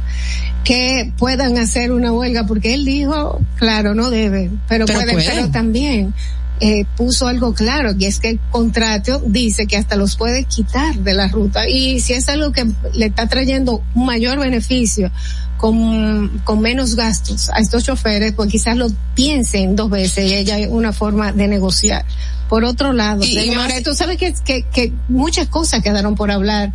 que 0.63 1.13
puedan 1.17 1.57
hacer 1.57 1.91
una 1.91 2.11
huelga 2.11 2.45
porque 2.45 2.73
él 2.73 2.83
dijo, 2.83 3.41
claro, 3.55 3.93
no 3.93 4.09
deben, 4.09 4.59
pero, 4.67 4.85
pero 4.85 4.99
pueden, 4.99 5.15
pueden, 5.15 5.35
pero 5.35 5.51
también 5.51 6.13
eh, 6.61 6.85
puso 6.97 7.27
algo 7.27 7.53
claro, 7.53 7.93
y 7.97 8.05
es 8.05 8.19
que 8.19 8.31
el 8.31 8.39
contrato 8.51 9.21
dice 9.25 9.65
que 9.65 9.77
hasta 9.77 9.95
los 9.95 10.17
puede 10.17 10.43
quitar 10.43 10.95
de 10.95 11.13
la 11.13 11.29
ruta. 11.29 11.69
Y 11.69 12.01
si 12.01 12.13
es 12.13 12.27
algo 12.27 12.51
que 12.51 12.65
le 12.93 13.05
está 13.05 13.27
trayendo 13.27 13.81
un 13.95 14.05
mayor 14.05 14.39
beneficio, 14.39 15.09
con, 15.55 16.41
con 16.45 16.61
menos 16.61 16.95
gastos 16.95 17.49
a 17.49 17.59
estos 17.59 17.83
choferes, 17.83 18.33
pues 18.33 18.49
quizás 18.49 18.77
lo 18.77 18.87
piensen 19.13 19.75
dos 19.75 19.89
veces 19.89 20.31
y 20.31 20.33
ella 20.33 20.55
hay 20.55 20.65
una 20.65 20.93
forma 20.93 21.31
de 21.31 21.47
negociar. 21.47 22.05
Por 22.47 22.63
otro 22.63 22.93
lado, 22.93 23.23
y, 23.23 23.33
señores, 23.33 23.79
y 23.81 23.83
tú 23.83 23.93
sabes 23.93 24.17
que, 24.17 24.33
que, 24.43 24.63
que, 24.63 24.91
muchas 25.07 25.47
cosas 25.47 25.83
quedaron 25.83 26.15
por 26.15 26.31
hablar. 26.31 26.73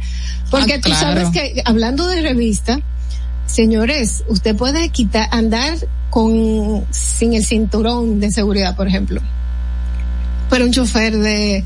Porque 0.51 0.75
ah, 0.75 0.81
tú 0.81 0.91
claro. 0.91 1.01
sabes 1.01 1.29
que, 1.31 1.63
hablando 1.65 2.07
de 2.07 2.23
revista, 2.23 2.81
señores, 3.47 4.23
usted 4.29 4.55
puede 4.55 4.91
quitar, 4.91 5.29
andar 5.31 5.77
con, 6.11 6.85
sin 6.91 7.35
el 7.35 7.45
cinturón 7.45 8.21
de 8.21 8.31
seguridad, 8.31 8.77
por 8.77 8.87
ejemplo 8.87 9.21
pero 10.55 10.67
un 10.67 10.71
chofer 10.71 11.19
de, 11.19 11.65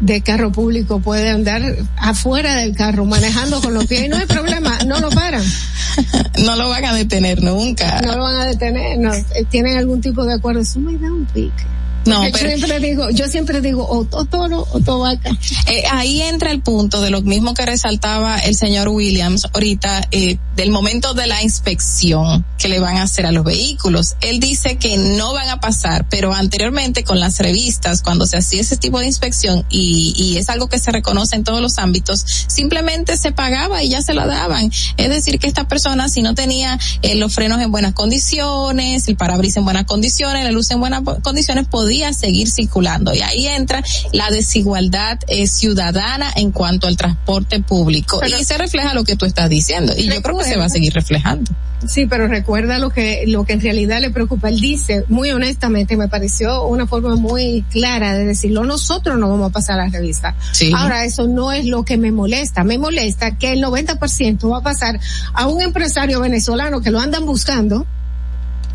de 0.00 0.20
carro 0.20 0.52
público 0.52 1.00
puede 1.00 1.30
andar 1.30 1.62
afuera 1.96 2.56
del 2.56 2.76
carro 2.76 3.06
manejando 3.06 3.62
con 3.62 3.72
los 3.72 3.86
pies 3.86 4.04
y 4.04 4.08
no 4.08 4.18
hay 4.18 4.26
problema, 4.26 4.76
no 4.86 5.00
lo 5.00 5.08
paran. 5.08 5.42
No 6.44 6.54
lo 6.54 6.68
van 6.68 6.84
a 6.84 6.94
detener 6.94 7.42
nunca. 7.42 8.00
No 8.02 8.14
lo 8.14 8.22
van 8.22 8.36
a 8.36 8.44
detener, 8.44 8.98
no. 8.98 9.10
Tienen 9.48 9.78
algún 9.78 10.00
tipo 10.00 10.24
de 10.24 10.34
acuerdo, 10.34 10.60
eso 10.60 10.78
me 10.78 10.96
da 10.96 11.10
un 11.10 11.24
pique. 11.24 11.64
No, 12.08 12.24
yo 12.24 12.32
pero 12.32 12.48
siempre 12.48 12.80
digo, 12.80 13.10
yo 13.10 13.28
siempre 13.28 13.60
digo, 13.60 13.84
o, 13.84 14.06
o 14.10 14.24
toro 14.24 14.66
o 14.72 14.80
to 14.80 14.98
vaca. 14.98 15.30
Eh, 15.66 15.82
ahí 15.90 16.22
entra 16.22 16.50
el 16.50 16.60
punto 16.62 17.00
de 17.00 17.10
lo 17.10 17.22
mismo 17.22 17.54
que 17.54 17.66
resaltaba 17.66 18.38
el 18.38 18.54
señor 18.54 18.88
Williams 18.88 19.46
ahorita, 19.52 20.08
eh, 20.10 20.38
del 20.56 20.70
momento 20.70 21.14
de 21.14 21.26
la 21.26 21.42
inspección 21.42 22.44
que 22.58 22.68
le 22.68 22.80
van 22.80 22.96
a 22.96 23.02
hacer 23.02 23.26
a 23.26 23.32
los 23.32 23.44
vehículos. 23.44 24.16
Él 24.20 24.40
dice 24.40 24.76
que 24.76 24.96
no 24.96 25.32
van 25.32 25.48
a 25.48 25.60
pasar, 25.60 26.08
pero 26.08 26.32
anteriormente 26.32 27.04
con 27.04 27.20
las 27.20 27.38
revistas, 27.38 28.02
cuando 28.02 28.26
se 28.26 28.38
hacía 28.38 28.60
ese 28.60 28.76
tipo 28.76 28.98
de 28.98 29.06
inspección, 29.06 29.64
y, 29.70 30.14
y 30.16 30.38
es 30.38 30.48
algo 30.48 30.68
que 30.68 30.78
se 30.78 30.90
reconoce 30.90 31.36
en 31.36 31.44
todos 31.44 31.60
los 31.60 31.78
ámbitos, 31.78 32.24
simplemente 32.46 33.16
se 33.16 33.32
pagaba 33.32 33.82
y 33.82 33.90
ya 33.90 34.02
se 34.02 34.14
la 34.14 34.26
daban. 34.26 34.70
Es 34.96 35.08
decir, 35.08 35.38
que 35.38 35.46
esta 35.46 35.68
persona, 35.68 36.08
si 36.08 36.22
no 36.22 36.34
tenía 36.34 36.78
eh, 37.02 37.14
los 37.16 37.34
frenos 37.34 37.60
en 37.60 37.70
buenas 37.70 37.92
condiciones, 37.92 39.08
el 39.08 39.16
parabrisas 39.16 39.58
en 39.58 39.64
buenas 39.64 39.84
condiciones, 39.84 40.44
la 40.44 40.52
luz 40.52 40.70
en 40.70 40.80
buenas 40.80 41.02
condiciones, 41.22 41.66
podía 41.68 41.97
seguir 42.12 42.48
circulando. 42.50 43.14
Y 43.14 43.20
ahí 43.20 43.46
entra 43.46 43.82
la 44.12 44.30
desigualdad 44.30 45.18
eh, 45.28 45.46
ciudadana 45.46 46.32
en 46.36 46.52
cuanto 46.52 46.86
al 46.86 46.96
transporte 46.96 47.60
público. 47.60 48.18
Pero, 48.20 48.38
y 48.38 48.44
se 48.44 48.58
refleja 48.58 48.94
lo 48.94 49.04
que 49.04 49.16
tú 49.16 49.26
estás 49.26 49.48
diciendo. 49.48 49.92
Y 49.96 50.08
yo 50.08 50.22
creo 50.22 50.38
que 50.38 50.44
se 50.44 50.56
va 50.56 50.66
a 50.66 50.68
seguir 50.68 50.92
reflejando. 50.92 51.50
Sí, 51.86 52.06
pero 52.06 52.26
recuerda 52.26 52.78
lo 52.78 52.90
que, 52.90 53.24
lo 53.28 53.44
que 53.44 53.52
en 53.52 53.60
realidad 53.60 54.00
le 54.00 54.10
preocupa. 54.10 54.48
Él 54.48 54.58
dice, 54.60 55.04
muy 55.08 55.30
honestamente, 55.30 55.96
me 55.96 56.08
pareció 56.08 56.66
una 56.66 56.86
forma 56.86 57.14
muy 57.14 57.64
clara 57.70 58.14
de 58.14 58.24
decirlo, 58.24 58.64
nosotros 58.64 59.16
no 59.18 59.28
vamos 59.28 59.50
a 59.50 59.52
pasar 59.52 59.78
a 59.78 59.84
la 59.84 59.90
revista. 59.90 60.34
Sí. 60.52 60.72
Ahora, 60.74 61.04
eso 61.04 61.28
no 61.28 61.52
es 61.52 61.66
lo 61.66 61.84
que 61.84 61.96
me 61.96 62.10
molesta. 62.10 62.64
Me 62.64 62.78
molesta 62.78 63.38
que 63.38 63.52
el 63.52 63.62
90% 63.62 64.50
va 64.50 64.58
a 64.58 64.62
pasar 64.62 64.98
a 65.32 65.46
un 65.46 65.60
empresario 65.60 66.20
venezolano 66.20 66.80
que 66.80 66.90
lo 66.90 66.98
andan 66.98 67.24
buscando, 67.24 67.86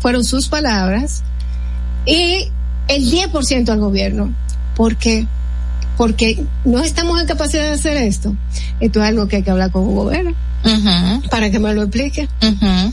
fueron 0.00 0.24
sus 0.24 0.48
palabras, 0.48 1.22
y 2.06 2.50
el 2.88 3.10
10% 3.10 3.68
al 3.68 3.80
gobierno. 3.80 4.32
¿Por 4.74 4.96
qué? 4.96 5.26
Porque 5.96 6.44
no 6.64 6.82
estamos 6.82 7.20
en 7.20 7.26
capacidad 7.26 7.62
de 7.64 7.70
hacer 7.70 7.96
esto. 7.96 8.34
Esto 8.80 9.02
es 9.02 9.08
algo 9.08 9.28
que 9.28 9.36
hay 9.36 9.42
que 9.42 9.50
hablar 9.50 9.70
con. 9.70 9.84
Uh 9.84 10.10
-huh. 10.10 11.28
Para 11.28 11.50
que 11.50 11.58
me 11.58 11.74
lo 11.74 11.82
explique. 11.82 12.28
Uh 12.42 12.46
-huh. 12.46 12.92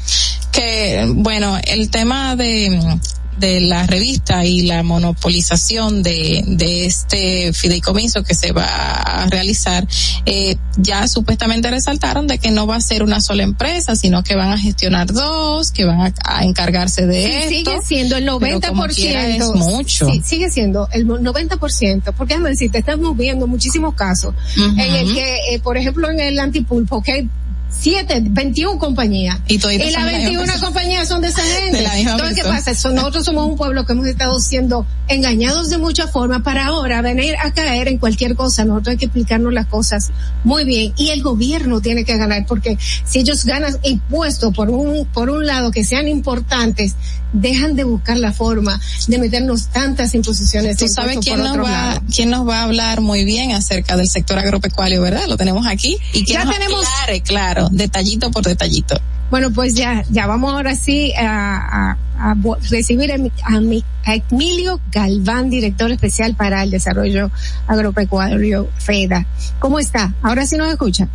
Que, 0.51 1.11
bueno, 1.15 1.57
el 1.63 1.89
tema 1.89 2.35
de 2.35 2.99
de 3.37 3.59
la 3.61 3.87
revista 3.87 4.45
y 4.45 4.61
la 4.61 4.83
monopolización 4.83 6.03
de, 6.03 6.43
de 6.45 6.85
este 6.85 7.53
fideicomiso 7.53 8.23
que 8.23 8.35
se 8.35 8.51
va 8.51 8.65
a 8.65 9.27
realizar, 9.27 9.87
eh, 10.25 10.57
ya 10.77 11.07
supuestamente 11.07 11.69
resaltaron 11.69 12.27
de 12.27 12.37
que 12.37 12.51
no 12.51 12.67
va 12.67 12.75
a 12.75 12.81
ser 12.81 13.03
una 13.03 13.21
sola 13.21 13.43
empresa, 13.43 13.95
sino 13.95 14.23
que 14.23 14.35
van 14.35 14.51
a 14.51 14.57
gestionar 14.57 15.11
dos, 15.11 15.71
que 15.71 15.85
van 15.85 16.13
a, 16.23 16.43
encargarse 16.43 17.05
de 17.05 17.23
sí, 17.23 17.55
esto. 17.57 17.71
Sigue 17.71 17.81
siendo 17.83 18.17
el 18.17 18.27
90%. 18.27 18.91
Es 18.97 19.47
mucho. 19.55 20.09
Sí, 20.09 20.21
sigue 20.23 20.49
siendo 20.49 20.87
el 20.91 21.07
90%. 21.07 22.13
Porque 22.15 22.33
déjame 22.33 22.49
decirte, 22.49 22.79
estamos 22.79 23.15
viendo 23.17 23.47
muchísimos 23.47 23.95
casos 23.95 24.33
en 24.57 24.79
el 24.79 25.13
que, 25.13 25.35
eh, 25.53 25.59
por 25.59 25.77
ejemplo, 25.77 26.09
en 26.09 26.19
el 26.19 26.39
antipulpo, 26.39 27.01
que 27.01 27.27
siete, 27.71 28.21
21 28.23 28.77
compañías. 28.77 29.39
Y, 29.47 29.55
y 29.55 29.91
las 29.91 30.05
21 30.05 30.53
compañías 30.59 31.07
son 31.07 31.21
de 31.21 31.29
esa 31.29 31.41
gente. 31.41 31.77
De 31.77 31.83
la 31.83 31.95
misma 31.95 32.11
Entonces, 32.11 32.43
¿qué 32.43 32.49
pasa? 32.49 32.75
So- 32.75 32.91
nosotros 32.91 33.25
somos 33.25 33.47
un 33.47 33.55
pueblo 33.57 33.85
que 33.85 33.93
hemos 33.93 34.05
estado 34.07 34.39
siendo 34.39 34.85
engañados 35.07 35.69
de 35.69 35.77
muchas 35.77 36.11
formas 36.11 36.41
para 36.43 36.67
ahora 36.67 37.01
venir 37.01 37.35
a 37.43 37.51
caer 37.51 37.87
en 37.87 37.97
cualquier 37.97 38.35
cosa. 38.35 38.65
Nosotros 38.65 38.91
hay 38.93 38.97
que 38.97 39.05
explicarnos 39.05 39.53
las 39.53 39.65
cosas 39.67 40.11
muy 40.43 40.63
bien. 40.63 40.93
Y 40.97 41.09
el 41.09 41.23
gobierno 41.23 41.81
tiene 41.81 42.03
que 42.03 42.17
ganar 42.17 42.45
porque 42.45 42.77
si 43.05 43.19
ellos 43.19 43.45
ganan 43.45 43.77
impuestos 43.83 44.53
por 44.53 44.69
un, 44.69 45.05
por 45.07 45.29
un 45.29 45.45
lado 45.45 45.71
que 45.71 45.83
sean 45.83 46.07
importantes, 46.07 46.95
dejan 47.33 47.75
de 47.75 47.83
buscar 47.83 48.17
la 48.17 48.31
forma 48.33 48.79
de 49.07 49.17
meternos 49.19 49.67
tantas 49.67 50.13
imposiciones. 50.13 50.77
Tú 50.77 50.87
sabes 50.87 51.17
quién 51.19 51.39
nos 51.39 51.57
va, 51.57 51.69
lado. 51.71 52.01
quién 52.13 52.29
nos 52.29 52.47
va 52.47 52.59
a 52.59 52.63
hablar 52.63 53.01
muy 53.01 53.23
bien 53.23 53.51
acerca 53.53 53.95
del 53.97 54.07
sector 54.09 54.37
agropecuario, 54.37 55.01
¿verdad? 55.01 55.27
Lo 55.27 55.37
tenemos 55.37 55.65
aquí. 55.67 55.97
Y 56.13 56.23
que 56.25 56.33
Ya 56.33 56.45
nos 56.45 56.53
tenemos- 56.55 56.85
aclare, 56.85 57.21
claro, 57.21 57.69
detallito 57.71 58.31
por 58.31 58.43
detallito. 58.43 58.99
Bueno, 59.29 59.49
pues 59.51 59.75
ya, 59.75 60.03
ya 60.09 60.27
vamos 60.27 60.51
ahora 60.53 60.75
sí 60.75 61.13
a, 61.13 61.91
a- 61.91 61.97
a 62.31 62.35
recibir 62.69 63.13
a, 63.13 63.17
mi- 63.17 63.31
a 63.43 63.59
mi- 63.61 63.83
a 64.05 64.15
Emilio 64.15 64.79
Galván, 64.91 65.49
director 65.49 65.89
especial 65.91 66.35
para 66.35 66.61
el 66.63 66.69
desarrollo 66.69 67.31
agropecuario 67.65 68.69
FEDA. 68.77 69.25
¿Cómo 69.59 69.79
está? 69.79 70.13
Ahora 70.21 70.45
sí 70.45 70.57
nos 70.57 70.69
escucha. 70.69 71.07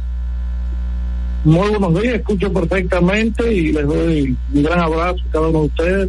Muy 1.46 1.68
buenos 1.68 2.02
días, 2.02 2.16
escucho 2.16 2.52
perfectamente 2.52 3.54
y 3.54 3.72
les 3.72 3.86
doy 3.86 4.36
un 4.52 4.62
gran 4.64 4.80
abrazo 4.80 5.20
a 5.28 5.32
cada 5.32 5.46
uno 5.46 5.60
de 5.60 5.66
ustedes. 5.66 6.08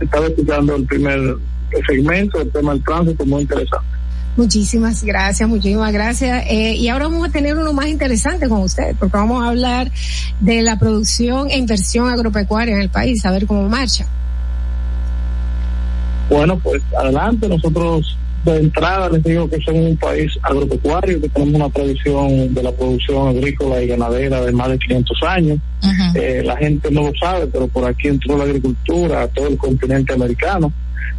Estaba 0.00 0.26
escuchando 0.26 0.74
el 0.74 0.84
primer 0.86 1.36
segmento, 1.86 2.40
el 2.40 2.50
tema 2.50 2.72
del 2.72 2.82
tránsito, 2.82 3.24
muy 3.24 3.42
interesante. 3.42 3.86
Muchísimas 4.36 5.04
gracias, 5.04 5.48
muchísimas 5.48 5.92
gracias. 5.92 6.46
Eh, 6.48 6.74
y 6.74 6.88
ahora 6.88 7.04
vamos 7.04 7.28
a 7.28 7.30
tener 7.30 7.56
uno 7.56 7.72
más 7.72 7.86
interesante 7.86 8.48
con 8.48 8.62
usted, 8.62 8.96
porque 8.98 9.16
vamos 9.16 9.44
a 9.44 9.50
hablar 9.50 9.88
de 10.40 10.62
la 10.62 10.76
producción 10.76 11.48
e 11.48 11.58
inversión 11.58 12.08
agropecuaria 12.08 12.74
en 12.74 12.82
el 12.82 12.90
país, 12.90 13.24
a 13.24 13.30
ver 13.30 13.46
cómo 13.46 13.68
marcha. 13.68 14.04
Bueno, 16.28 16.58
pues 16.58 16.82
adelante, 16.98 17.48
nosotros 17.48 18.18
de 18.44 18.56
entrada 18.58 19.08
les 19.08 19.22
digo 19.22 19.48
que 19.48 19.60
somos 19.62 19.82
un 19.90 19.96
país 19.96 20.32
agropecuario, 20.42 21.20
que 21.20 21.28
tenemos 21.28 21.54
una 21.54 21.70
tradición 21.70 22.52
de 22.54 22.62
la 22.62 22.72
producción 22.72 23.28
agrícola 23.28 23.82
y 23.82 23.86
ganadera 23.88 24.40
de 24.40 24.52
más 24.52 24.68
de 24.70 24.78
500 24.78 25.22
años. 25.24 25.58
Eh, 26.16 26.42
la 26.44 26.56
gente 26.56 26.90
no 26.90 27.02
lo 27.02 27.12
sabe, 27.20 27.46
pero 27.46 27.68
por 27.68 27.84
aquí 27.84 28.08
entró 28.08 28.36
la 28.36 28.44
agricultura 28.44 29.22
a 29.22 29.28
todo 29.28 29.48
el 29.48 29.56
continente 29.56 30.12
americano. 30.12 30.72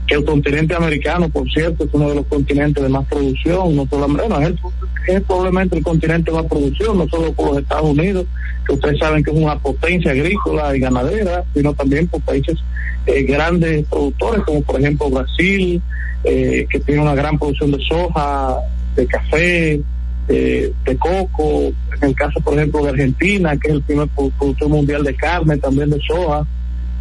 Que 0.07 0.15
el 0.15 0.25
continente 0.25 0.75
americano, 0.75 1.29
por 1.29 1.49
cierto, 1.49 1.85
es 1.85 1.89
uno 1.93 2.09
de 2.09 2.15
los 2.15 2.25
continentes 2.25 2.83
de 2.83 2.89
más 2.89 3.05
producción, 3.07 3.73
no 3.75 3.87
solamente, 3.89 4.27
bueno, 4.27 4.41
es, 4.41 4.47
el- 4.49 5.15
es 5.15 5.21
probablemente 5.23 5.77
el 5.77 5.83
continente 5.83 6.29
de 6.31 6.37
más 6.37 6.45
producción, 6.47 6.97
no 6.97 7.07
solo 7.07 7.31
por 7.33 7.49
los 7.51 7.57
Estados 7.59 7.89
Unidos, 7.89 8.25
que 8.67 8.73
ustedes 8.73 8.99
saben 8.99 9.23
que 9.23 9.31
es 9.31 9.37
una 9.37 9.57
potencia 9.59 10.11
agrícola 10.11 10.75
y 10.75 10.79
ganadera, 10.81 11.43
sino 11.53 11.73
también 11.73 12.07
por 12.07 12.19
países 12.21 12.57
eh, 13.05 13.23
grandes 13.23 13.85
productores, 13.87 14.41
como 14.43 14.61
por 14.61 14.79
ejemplo 14.79 15.09
Brasil, 15.09 15.81
eh, 16.23 16.65
que 16.69 16.79
tiene 16.79 17.01
una 17.01 17.15
gran 17.15 17.37
producción 17.37 17.71
de 17.71 17.79
soja, 17.83 18.57
de 18.95 19.05
café, 19.07 19.81
eh, 20.29 20.71
de 20.85 20.97
coco, 20.97 21.63
en 22.01 22.09
el 22.09 22.15
caso 22.15 22.39
por 22.41 22.53
ejemplo 22.53 22.83
de 22.83 22.89
Argentina, 22.91 23.57
que 23.57 23.67
es 23.69 23.73
el 23.75 23.81
primer 23.81 24.07
produ- 24.15 24.31
productor 24.37 24.69
mundial 24.69 25.03
de 25.03 25.15
carne, 25.15 25.57
también 25.57 25.89
de 25.89 25.99
soja, 26.07 26.45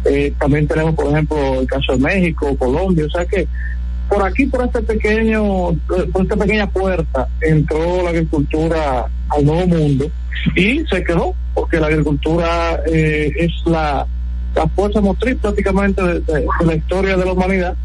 eh, 0.05 0.33
también 0.37 0.67
tenemos 0.67 0.93
por 0.95 1.07
ejemplo 1.11 1.61
el 1.61 1.67
caso 1.67 1.93
de 1.93 1.99
México, 1.99 2.55
Colombia, 2.57 3.05
o 3.05 3.09
sea 3.09 3.25
que 3.25 3.47
por 4.09 4.21
aquí, 4.21 4.45
por 4.45 4.65
este 4.65 4.81
pequeño, 4.81 5.73
por 6.11 6.21
esta 6.23 6.35
pequeña 6.35 6.69
puerta, 6.69 7.27
entró 7.41 8.03
la 8.03 8.09
agricultura 8.09 9.07
al 9.29 9.45
nuevo 9.45 9.65
mundo 9.65 10.05
y 10.55 10.83
se 10.91 11.03
quedó, 11.03 11.33
porque 11.53 11.79
la 11.79 11.87
agricultura 11.87 12.81
eh, 12.91 13.31
es 13.37 13.51
la, 13.65 14.05
la 14.55 14.67
fuerza 14.67 15.01
motriz 15.01 15.35
prácticamente 15.41 16.01
de, 16.01 16.45
la 16.65 16.75
historia 16.75 17.17
de 17.17 17.25
la 17.25 17.33
humanidad, 17.33 17.75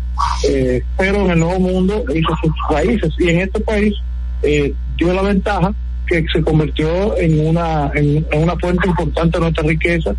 eh, 0.49 0.82
pero 0.97 1.24
en 1.24 1.31
el 1.32 1.39
nuevo 1.40 1.61
mundo 1.61 2.05
hizo 2.15 2.28
sus 2.43 2.53
raíces. 2.70 3.12
Y 3.19 3.28
en 3.31 3.40
este 3.40 3.61
país 3.61 3.95
eh, 4.43 4.73
dio 4.97 5.12
la 5.12 5.23
ventaja 5.23 5.73
que 6.07 6.24
se 6.32 6.43
convirtió 6.43 7.16
en 7.19 7.47
una, 7.47 7.90
en, 7.95 8.24
una 8.32 8.57
fuente 8.57 8.86
importante 8.89 9.39
de 9.39 9.43
nuestra 9.43 9.62
riqueza 9.65 10.15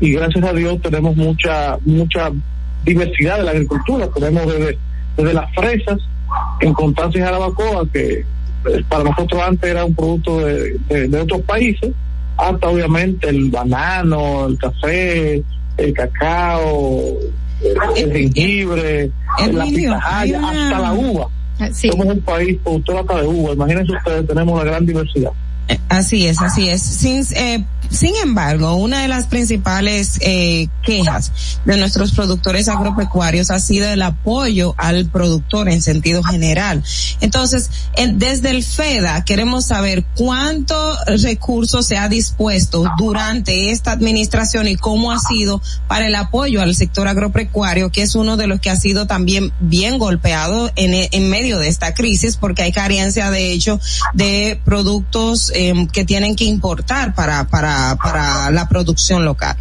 y 0.00 0.12
gracias 0.12 0.44
a 0.44 0.52
Dios 0.52 0.80
tenemos 0.82 1.16
mucha, 1.16 1.78
mucha 1.84 2.30
diversidad 2.84 3.38
de 3.38 3.44
la 3.44 3.50
agricultura, 3.52 4.08
tenemos 4.14 4.46
desde, 4.52 4.78
desde 5.16 5.34
las 5.34 5.52
fresas 5.54 5.98
en 6.60 6.72
Constanza 6.74 7.18
y 7.18 7.20
Jarabacoa, 7.22 7.86
que 7.92 8.20
eh, 8.20 8.24
para 8.88 9.04
nosotros 9.04 9.40
antes 9.42 9.70
era 9.70 9.84
un 9.84 9.94
producto 9.94 10.40
de- 10.40 10.78
de 11.08 11.20
otros 11.20 11.40
países, 11.42 11.90
hasta 12.36 12.68
obviamente 12.68 13.28
el 13.28 13.50
banano, 13.50 14.46
el 14.46 14.58
café, 14.58 15.42
el 15.76 15.92
cacao, 15.92 17.18
el, 17.62 17.76
el 17.96 18.12
jengibre, 18.12 19.10
la 19.38 19.44
Emilio, 19.46 19.90
pitahaya, 19.90 20.38
hasta 20.38 20.78
la 20.78 20.92
uva. 20.92 21.28
Somos 21.72 22.06
un 22.06 22.20
país 22.22 22.58
productor 22.62 22.98
hasta 22.98 23.20
de 23.20 23.26
uva. 23.28 23.52
Imagínense 23.52 23.92
ustedes, 23.92 24.26
tenemos 24.26 24.54
una 24.54 24.64
gran 24.64 24.84
diversidad. 24.84 25.30
Así 25.88 26.26
es, 26.26 26.40
así 26.40 26.68
es. 26.68 26.82
Sin, 26.82 27.22
eh, 27.36 27.64
sin 27.92 28.14
embargo, 28.22 28.74
una 28.74 29.02
de 29.02 29.08
las 29.08 29.26
principales 29.26 30.18
eh, 30.20 30.68
quejas 30.82 31.30
de 31.64 31.76
nuestros 31.76 32.12
productores 32.12 32.68
agropecuarios 32.68 33.50
ha 33.50 33.60
sido 33.60 33.88
el 33.88 34.02
apoyo 34.02 34.74
al 34.78 35.06
productor 35.06 35.68
en 35.68 35.82
sentido 35.82 36.22
general. 36.22 36.82
Entonces, 37.20 37.70
en- 37.94 38.18
desde 38.18 38.50
el 38.50 38.62
FEDA 38.64 39.24
queremos 39.24 39.66
saber 39.66 40.04
cuánto 40.16 40.96
recursos 41.06 41.86
se 41.86 41.96
ha 41.96 42.08
dispuesto 42.08 42.84
durante 42.98 43.70
esta 43.70 43.92
administración 43.92 44.66
y 44.68 44.76
cómo 44.76 45.12
ha 45.12 45.18
sido 45.18 45.60
para 45.88 46.06
el 46.06 46.14
apoyo 46.14 46.62
al 46.62 46.74
sector 46.74 47.08
agropecuario, 47.08 47.90
que 47.92 48.02
es 48.02 48.14
uno 48.14 48.36
de 48.36 48.46
los 48.46 48.60
que 48.60 48.70
ha 48.70 48.76
sido 48.76 49.06
también 49.06 49.52
bien 49.60 49.98
golpeado 49.98 50.70
en, 50.76 51.08
en 51.10 51.28
medio 51.30 51.58
de 51.58 51.68
esta 51.68 51.94
crisis, 51.94 52.36
porque 52.36 52.62
hay 52.62 52.72
carencia 52.72 53.30
de 53.30 53.52
hecho 53.52 53.78
de 54.14 54.60
productos 54.64 55.52
em, 55.54 55.86
que 55.86 56.04
tienen 56.04 56.36
que 56.36 56.44
importar 56.44 57.14
para, 57.14 57.46
para, 57.48 57.81
para 58.02 58.50
la 58.50 58.68
producción 58.68 59.24
local. 59.24 59.56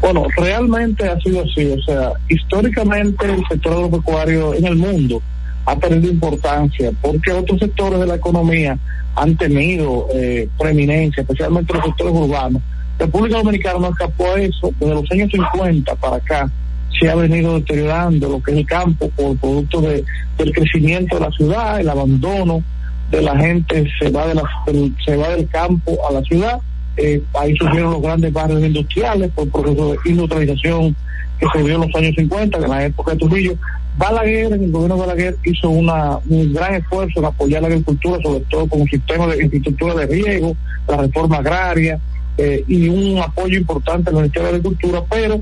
Bueno, 0.00 0.26
realmente 0.36 1.08
ha 1.08 1.18
sido 1.20 1.42
así. 1.42 1.66
O 1.70 1.82
sea, 1.82 2.12
históricamente 2.28 3.24
el 3.24 3.42
sector 3.48 3.72
agropecuario 3.72 4.54
en 4.54 4.66
el 4.66 4.76
mundo 4.76 5.22
ha 5.66 5.76
perdido 5.76 6.12
importancia 6.12 6.92
porque 7.00 7.32
otros 7.32 7.58
sectores 7.58 7.98
de 8.00 8.06
la 8.06 8.16
economía 8.16 8.78
han 9.14 9.34
tenido 9.36 10.08
eh, 10.12 10.48
preeminencia, 10.58 11.22
especialmente 11.22 11.72
los 11.72 11.84
sectores 11.84 12.12
urbanos. 12.14 12.60
República 12.98 13.38
Dominicana 13.38 13.78
no 13.78 13.88
escapó 13.88 14.32
a 14.32 14.40
eso. 14.40 14.72
Desde 14.78 14.94
los 14.94 15.10
años 15.10 15.30
50 15.30 15.94
para 15.96 16.16
acá 16.16 16.50
se 16.98 17.08
ha 17.08 17.14
venido 17.14 17.54
deteriorando 17.54 18.28
lo 18.28 18.42
que 18.42 18.52
es 18.52 18.58
el 18.58 18.66
campo 18.66 19.08
por 19.10 19.36
producto 19.38 19.80
de, 19.80 20.04
del 20.38 20.52
crecimiento 20.52 21.16
de 21.16 21.22
la 21.22 21.30
ciudad, 21.32 21.80
el 21.80 21.88
abandono 21.88 22.62
de 23.10 23.22
la 23.22 23.36
gente 23.36 23.86
se 23.98 24.10
va 24.10 24.26
de 24.26 24.34
la, 24.34 24.42
se 25.04 25.16
va 25.16 25.28
del 25.30 25.48
campo 25.48 25.98
a 26.08 26.12
la 26.12 26.22
ciudad. 26.22 26.60
Eh, 26.96 27.22
ahí 27.40 27.56
surgieron 27.56 27.92
los 27.92 28.02
grandes 28.02 28.32
barrios 28.32 28.62
industriales 28.62 29.30
por 29.34 29.48
proceso 29.50 29.92
de 29.92 30.10
industrialización 30.10 30.94
que 31.38 31.46
se 31.52 31.62
dio 31.64 31.74
en 31.74 31.80
los 31.80 31.94
años 31.96 32.14
50, 32.16 32.58
en 32.58 32.70
la 32.70 32.84
época 32.84 33.12
de 33.12 33.18
Trujillo. 33.18 33.54
Balaguer, 33.96 34.52
el 34.52 34.70
gobierno 34.70 34.96
de 34.96 35.00
Balaguer 35.00 35.36
hizo 35.44 35.70
una, 35.70 36.18
un 36.28 36.52
gran 36.52 36.74
esfuerzo 36.74 37.20
en 37.20 37.26
apoyar 37.26 37.62
la 37.62 37.68
agricultura, 37.68 38.20
sobre 38.22 38.40
todo 38.40 38.66
con 38.66 38.80
un 38.80 38.88
sistema 38.88 39.26
de 39.28 39.44
infraestructura 39.44 39.94
de 39.94 40.06
riego, 40.06 40.56
la 40.88 40.96
reforma 40.96 41.36
agraria 41.38 42.00
eh, 42.36 42.64
y 42.66 42.88
un 42.88 43.18
apoyo 43.18 43.56
importante 43.58 44.10
al 44.10 44.16
Ministerio 44.16 44.48
de 44.48 44.56
Agricultura, 44.56 45.02
pero 45.08 45.40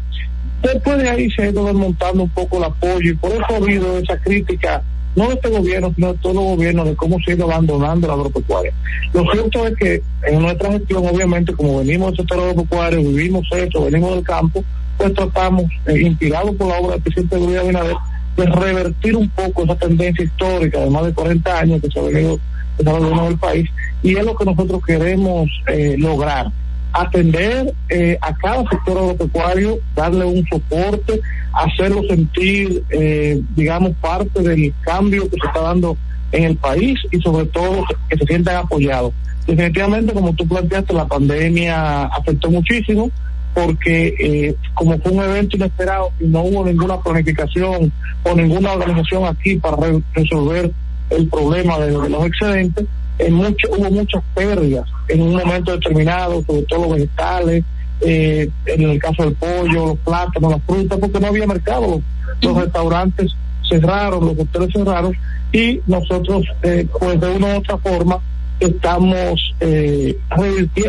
después 0.63 0.99
de 0.99 1.09
ahí 1.09 1.31
se 1.31 1.43
ha 1.43 1.51
ido 1.51 1.65
desmontando 1.65 2.25
un 2.25 2.31
poco 2.31 2.59
el 2.59 2.65
apoyo 2.65 3.11
y 3.11 3.15
por 3.15 3.33
eso 3.33 3.45
ha 3.49 3.57
habido 3.57 3.99
esa 3.99 4.19
crítica 4.19 4.83
no 5.15 5.29
de 5.29 5.35
este 5.35 5.51
gobierno, 5.51 5.93
sino 5.95 6.13
de 6.13 6.19
todos 6.19 6.35
los 6.35 6.45
gobiernos, 6.45 6.87
de 6.87 6.97
cómo 6.97 7.19
se 7.21 7.33
ha 7.33 7.35
ido 7.35 7.45
abandonando 7.51 8.07
la 8.07 8.15
agropecuaria. 8.15 8.73
Lo 9.13 9.25
cierto 9.33 9.67
es 9.67 9.77
que 9.77 10.03
en 10.27 10.41
nuestra 10.41 10.73
gestión, 10.73 11.07
obviamente, 11.07 11.53
como 11.53 11.79
venimos 11.79 12.09
del 12.09 12.17
sector 12.19 12.41
agropecuario, 12.41 13.01
vivimos 13.01 13.47
esto, 13.53 13.85
venimos 13.85 14.15
del 14.15 14.25
campo, 14.25 14.65
pues 14.97 15.13
tratamos, 15.15 15.65
eh, 15.87 16.01
inspirados 16.01 16.55
por 16.57 16.69
la 16.69 16.79
obra 16.79 16.93
del 16.95 17.03
presidente 17.03 17.39
Luis 17.39 17.59
Abinader, 17.59 17.97
de 18.37 18.47
revertir 18.47 19.17
un 19.17 19.29
poco 19.29 19.65
esa 19.65 19.77
tendencia 19.77 20.25
histórica 20.25 20.81
de 20.81 20.91
más 20.91 21.05
de 21.05 21.13
40 21.13 21.59
años 21.59 21.83
que 21.83 21.91
se 21.91 21.99
ha 21.99 22.03
venido 22.03 22.39
desarrollando 22.79 23.23
en 23.27 23.33
el 23.33 23.39
país, 23.39 23.71
y 24.03 24.17
es 24.17 24.25
lo 24.25 24.35
que 24.35 24.45
nosotros 24.47 24.81
queremos 24.87 25.49
eh, 25.67 25.97
lograr. 25.99 26.51
Atender 26.93 27.73
eh, 27.89 28.19
a 28.21 28.35
cada 28.37 28.69
sector 28.69 28.99
agropecuario, 28.99 29.79
darle 29.95 30.25
un 30.25 30.47
soporte, 30.47 31.21
hacerlo 31.53 32.03
sentir, 32.09 32.83
eh, 32.91 33.41
digamos, 33.57 33.93
parte 34.01 34.43
del 34.43 34.73
cambio 34.83 35.25
que 35.25 35.37
se 35.41 35.47
está 35.47 35.61
dando 35.61 35.97
en 36.33 36.45
el 36.45 36.57
país 36.57 36.99
y 37.11 37.21
sobre 37.21 37.47
todo 37.47 37.85
que 38.09 38.17
se 38.17 38.27
sientan 38.27 38.57
apoyados. 38.57 39.13
Definitivamente, 39.47 40.13
como 40.13 40.35
tú 40.35 40.47
planteaste, 40.47 40.95
la 40.95 41.07
pandemia 41.07 42.05
afectó 42.05 42.51
muchísimo 42.51 43.11
porque 43.55 44.15
eh, 44.19 44.57
como 44.75 44.99
fue 44.99 45.13
un 45.13 45.23
evento 45.23 45.57
inesperado 45.57 46.11
y 46.21 46.27
no 46.27 46.43
hubo 46.43 46.65
ninguna 46.65 47.01
planificación 47.01 47.93
o 48.23 48.35
ninguna 48.35 48.73
organización 48.73 49.27
aquí 49.27 49.57
para 49.57 49.77
resolver 50.15 50.73
el 51.11 51.29
problema 51.29 51.79
de, 51.79 51.93
los 51.93 52.27
excedentes, 52.27 52.87
en 53.19 53.35
mucho, 53.35 53.69
hubo 53.71 53.91
muchas 53.91 54.23
pérdidas 54.35 54.89
en 55.09 55.23
un 55.23 55.35
momento 55.35 55.73
determinado, 55.73 56.43
sobre 56.47 56.63
todo 56.63 56.83
los 56.83 56.93
vegetales, 56.93 57.65
eh, 58.01 58.51
en 58.67 58.83
el 58.83 58.99
caso 58.99 59.25
del 59.25 59.35
pollo, 59.35 59.87
los 59.87 59.99
plátanos, 59.99 60.51
las 60.51 60.63
frutas, 60.65 60.99
porque 60.99 61.21
no 61.21 61.27
había 61.29 61.47
mercado. 61.47 62.01
Los, 62.41 62.57
restaurantes 62.57 63.33
cerraron, 63.69 64.27
los 64.27 64.39
hoteles 64.39 64.73
cerraron 64.73 65.13
y 65.53 65.81
nosotros, 65.87 66.45
eh, 66.63 66.87
pues 66.99 67.21
de 67.21 67.31
una 67.31 67.55
u 67.55 67.59
otra 67.59 67.79
forma, 67.79 68.19
estamos 68.59 69.55
eh, 69.61 70.19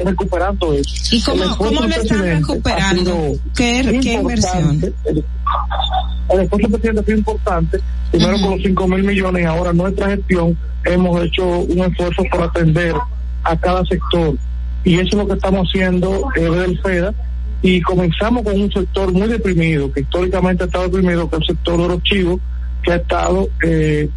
recuperando 0.04 0.74
eso. 0.74 1.16
¿Y 1.16 1.22
cómo, 1.22 1.58
cómo 1.58 1.82
lo 1.82 1.88
están 1.88 2.20
recuperando? 2.20 3.34
¿Qué, 3.56 4.00
¿Qué, 4.02 4.14
inversión? 4.14 4.94
El, 6.30 6.42
esfuerzo 6.42 6.70
presidente 6.70 7.04
fue 7.04 7.14
importante, 7.16 7.80
primero 8.12 8.38
con 8.40 8.52
los 8.52 8.62
5 8.62 8.88
mil 8.88 9.04
millones 9.04 9.46
ahora 9.46 9.74
nuestra 9.74 10.10
gestión 10.10 10.58
hemos 10.86 11.24
hecho 11.24 11.46
un 11.46 11.80
esfuerzo 11.80 12.24
para 12.32 12.46
atender 12.46 12.96
a 13.44 13.58
cada 13.58 13.84
sector. 13.86 14.36
Y 14.84 14.96
eso 14.96 15.10
es 15.10 15.14
lo 15.14 15.28
que 15.28 15.34
estamos 15.34 15.68
haciendo 15.70 16.30
eh, 16.36 16.66
el 16.66 16.80
FEDA. 16.82 17.14
Y 17.62 17.82
comenzamos 17.82 18.44
con 18.44 18.60
un 18.60 18.72
sector 18.72 19.14
muy 19.14 19.28
deprimido, 19.28 19.92
que 19.92 20.02
históricamente 20.02 20.64
ha 20.64 20.66
estado 20.66 20.90
deprimido, 20.90 21.30
que 21.30 21.38
el 21.38 21.46
sector 21.46 21.82
de 21.82 21.88
los 21.88 22.04
chivos, 22.04 22.42
que 22.84 22.92
ha 22.92 22.96
estado 22.98 23.48
eh, 23.66 24.10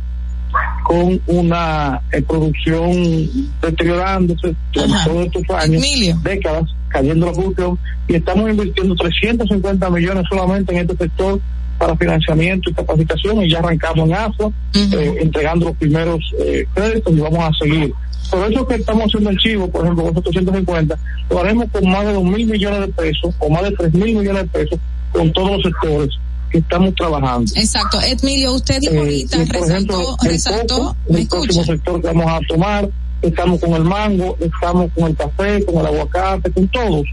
con 0.87 1.21
una 1.27 2.01
eh, 2.13 2.23
producción 2.23 3.29
deteriorándose 3.61 4.55
todos 4.73 5.27
estos 5.27 5.51
años, 5.51 5.83
décadas, 6.23 6.71
cayendo 6.87 7.27
la 7.27 7.33
producción, 7.33 7.77
y 8.07 8.15
estamos 8.15 8.49
invirtiendo 8.49 8.95
350 8.95 9.91
millones 9.91 10.25
solamente 10.31 10.73
en 10.73 10.83
este 10.83 10.97
sector 10.97 11.41
para 11.77 11.97
financiamiento 11.97 12.71
y 12.71 12.75
capacitación, 12.75 13.43
y 13.43 13.51
ya 13.51 13.59
arrancamos 13.59 14.09
en 14.09 14.15
AFA, 14.15 14.45
eh, 14.75 15.15
entregando 15.23 15.67
los 15.67 15.77
primeros 15.77 16.21
eh, 16.39 16.65
créditos 16.73 17.13
y 17.13 17.21
vamos 17.21 17.41
a 17.41 17.51
seguir. 17.65 17.93
Por 18.31 18.53
eso 18.53 18.65
que 18.69 18.77
estamos 18.77 19.07
haciendo 19.07 19.31
el 19.31 19.39
chivo, 19.39 19.69
por 19.69 19.83
ejemplo, 19.83 20.05
con 20.05 20.17
estos 20.17 20.33
350, 20.35 20.97
lo 21.31 21.41
haremos 21.41 21.67
con 21.73 21.91
más 21.91 22.07
de 22.07 22.13
2 22.13 22.23
mil 22.23 22.47
millones 22.47 22.81
de 22.83 22.89
pesos, 22.89 23.35
o 23.41 23.51
más 23.51 23.63
de 23.65 23.73
3 23.73 23.93
mil 23.93 24.17
millones 24.19 24.43
de 24.43 24.49
pesos, 24.61 24.79
con 25.11 25.33
todos 25.33 25.51
los 25.51 25.63
sectores 25.63 26.17
que 26.51 26.59
estamos 26.59 26.95
trabajando. 26.95 27.51
Exacto. 27.57 28.01
Edmilio, 28.01 28.53
usted 28.55 28.81
dijo 28.81 28.95
eh, 28.95 28.99
ahorita, 28.99 29.45
resaltó, 29.45 30.17
resaltó, 30.23 30.97
el 31.09 31.27
próximo 31.27 31.65
sector 31.65 32.01
que 32.01 32.07
vamos 32.09 32.27
a 32.27 32.41
tomar, 32.49 32.89
estamos 33.23 33.61
con 33.61 33.75
el 33.75 33.85
mango, 33.85 34.37
estamos 34.41 34.91
con 34.95 35.09
el 35.09 35.17
café, 35.17 35.65
con 35.65 35.79
el 35.79 35.87
aguacate, 35.87 36.51
con 36.51 36.69
todos 36.69 37.07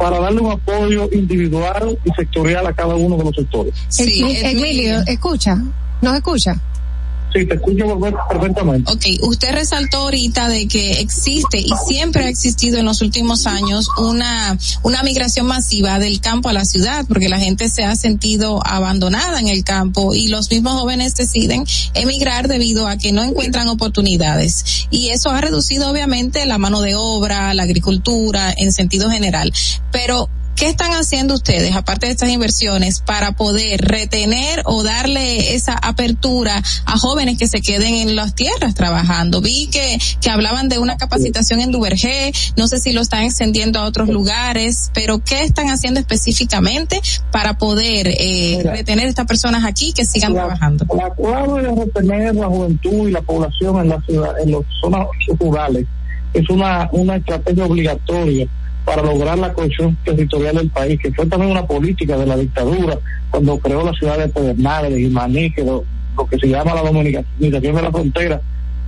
para 0.00 0.18
darle 0.18 0.40
un 0.40 0.52
apoyo 0.52 1.10
individual 1.12 1.98
y 2.06 2.10
sectorial 2.12 2.66
a 2.66 2.72
cada 2.72 2.94
uno 2.94 3.18
de 3.18 3.24
los 3.24 3.34
sectores. 3.36 3.74
Sí, 3.88 4.24
Edmilio, 4.42 5.02
escucha, 5.06 5.62
¿nos 6.00 6.16
escucha? 6.16 6.58
Sí, 7.32 7.46
te 7.46 7.54
escucho 7.54 7.98
perfectamente. 8.28 8.90
Ok, 8.92 9.04
usted 9.22 9.52
resaltó 9.52 9.98
ahorita 9.98 10.48
de 10.48 10.66
que 10.66 11.00
existe 11.00 11.58
y 11.58 11.70
siempre 11.86 12.24
ha 12.24 12.28
existido 12.28 12.78
en 12.78 12.86
los 12.86 13.02
últimos 13.02 13.46
años 13.46 13.88
una, 13.98 14.58
una 14.82 15.02
migración 15.02 15.46
masiva 15.46 15.98
del 15.98 16.20
campo 16.20 16.48
a 16.48 16.52
la 16.52 16.64
ciudad, 16.64 17.04
porque 17.06 17.28
la 17.28 17.38
gente 17.38 17.68
se 17.68 17.84
ha 17.84 17.94
sentido 17.94 18.60
abandonada 18.66 19.38
en 19.38 19.48
el 19.48 19.62
campo 19.62 20.14
y 20.14 20.28
los 20.28 20.50
mismos 20.50 20.80
jóvenes 20.80 21.14
deciden 21.14 21.64
emigrar 21.94 22.48
debido 22.48 22.88
a 22.88 22.96
que 22.96 23.12
no 23.12 23.22
encuentran 23.22 23.68
oportunidades. 23.68 24.86
Y 24.90 25.10
eso 25.10 25.30
ha 25.30 25.40
reducido 25.40 25.90
obviamente 25.90 26.46
la 26.46 26.58
mano 26.58 26.80
de 26.80 26.94
obra, 26.96 27.54
la 27.54 27.62
agricultura 27.62 28.52
en 28.56 28.72
sentido 28.72 29.08
general. 29.10 29.52
Pero 29.92 30.28
¿Qué 30.60 30.66
están 30.66 30.92
haciendo 30.92 31.32
ustedes, 31.32 31.74
aparte 31.74 32.04
de 32.04 32.12
estas 32.12 32.28
inversiones, 32.28 33.00
para 33.00 33.32
poder 33.32 33.80
retener 33.80 34.60
o 34.66 34.82
darle 34.82 35.54
esa 35.54 35.72
apertura 35.72 36.62
a 36.84 36.98
jóvenes 36.98 37.38
que 37.38 37.48
se 37.48 37.62
queden 37.62 37.94
en 37.94 38.14
las 38.14 38.34
tierras 38.34 38.74
trabajando? 38.74 39.40
Vi 39.40 39.68
que, 39.68 39.96
que 40.20 40.28
hablaban 40.28 40.68
de 40.68 40.78
una 40.78 40.98
capacitación 40.98 41.60
en 41.60 41.72
Duvergé, 41.72 42.32
no 42.58 42.68
sé 42.68 42.78
si 42.78 42.92
lo 42.92 43.00
están 43.00 43.22
extendiendo 43.22 43.78
a 43.78 43.86
otros 43.86 44.10
lugares, 44.10 44.90
pero 44.92 45.24
¿qué 45.24 45.44
están 45.44 45.70
haciendo 45.70 45.98
específicamente 45.98 47.00
para 47.32 47.56
poder 47.56 48.08
eh, 48.08 48.60
retener 48.62 49.06
a 49.06 49.08
estas 49.08 49.26
personas 49.26 49.64
aquí 49.64 49.94
que 49.94 50.04
sigan 50.04 50.34
trabajando? 50.34 50.84
La 50.94 51.08
clave 51.14 51.62
de 51.62 51.74
retener 51.74 52.36
la 52.36 52.48
juventud 52.48 53.08
y 53.08 53.12
la 53.12 53.22
población 53.22 53.80
en 53.80 53.88
la 53.88 54.00
ciudad, 54.02 54.38
en 54.38 54.52
las 54.52 54.60
zonas 54.82 55.06
rurales, 55.38 55.86
es 56.34 56.50
una, 56.50 56.86
una 56.92 57.16
estrategia 57.16 57.64
obligatoria 57.64 58.46
para 58.90 59.02
lograr 59.02 59.38
la 59.38 59.52
cohesión 59.52 59.96
territorial 60.04 60.56
del 60.56 60.68
país, 60.68 60.98
que 61.00 61.12
fue 61.12 61.24
también 61.26 61.52
una 61.52 61.64
política 61.64 62.18
de 62.18 62.26
la 62.26 62.36
dictadura 62.36 62.98
cuando 63.30 63.56
creó 63.60 63.84
la 63.84 63.92
ciudad 63.92 64.18
de 64.18 64.26
Pedernales, 64.26 64.92
de 64.92 65.02
Imaní, 65.02 65.52
que 65.52 65.62
lo, 65.62 65.84
que 66.28 66.36
se 66.40 66.48
llama 66.48 66.74
la 66.74 66.82
dominicación 66.82 67.26
de 67.38 67.82
la 67.82 67.92
frontera, 67.92 68.40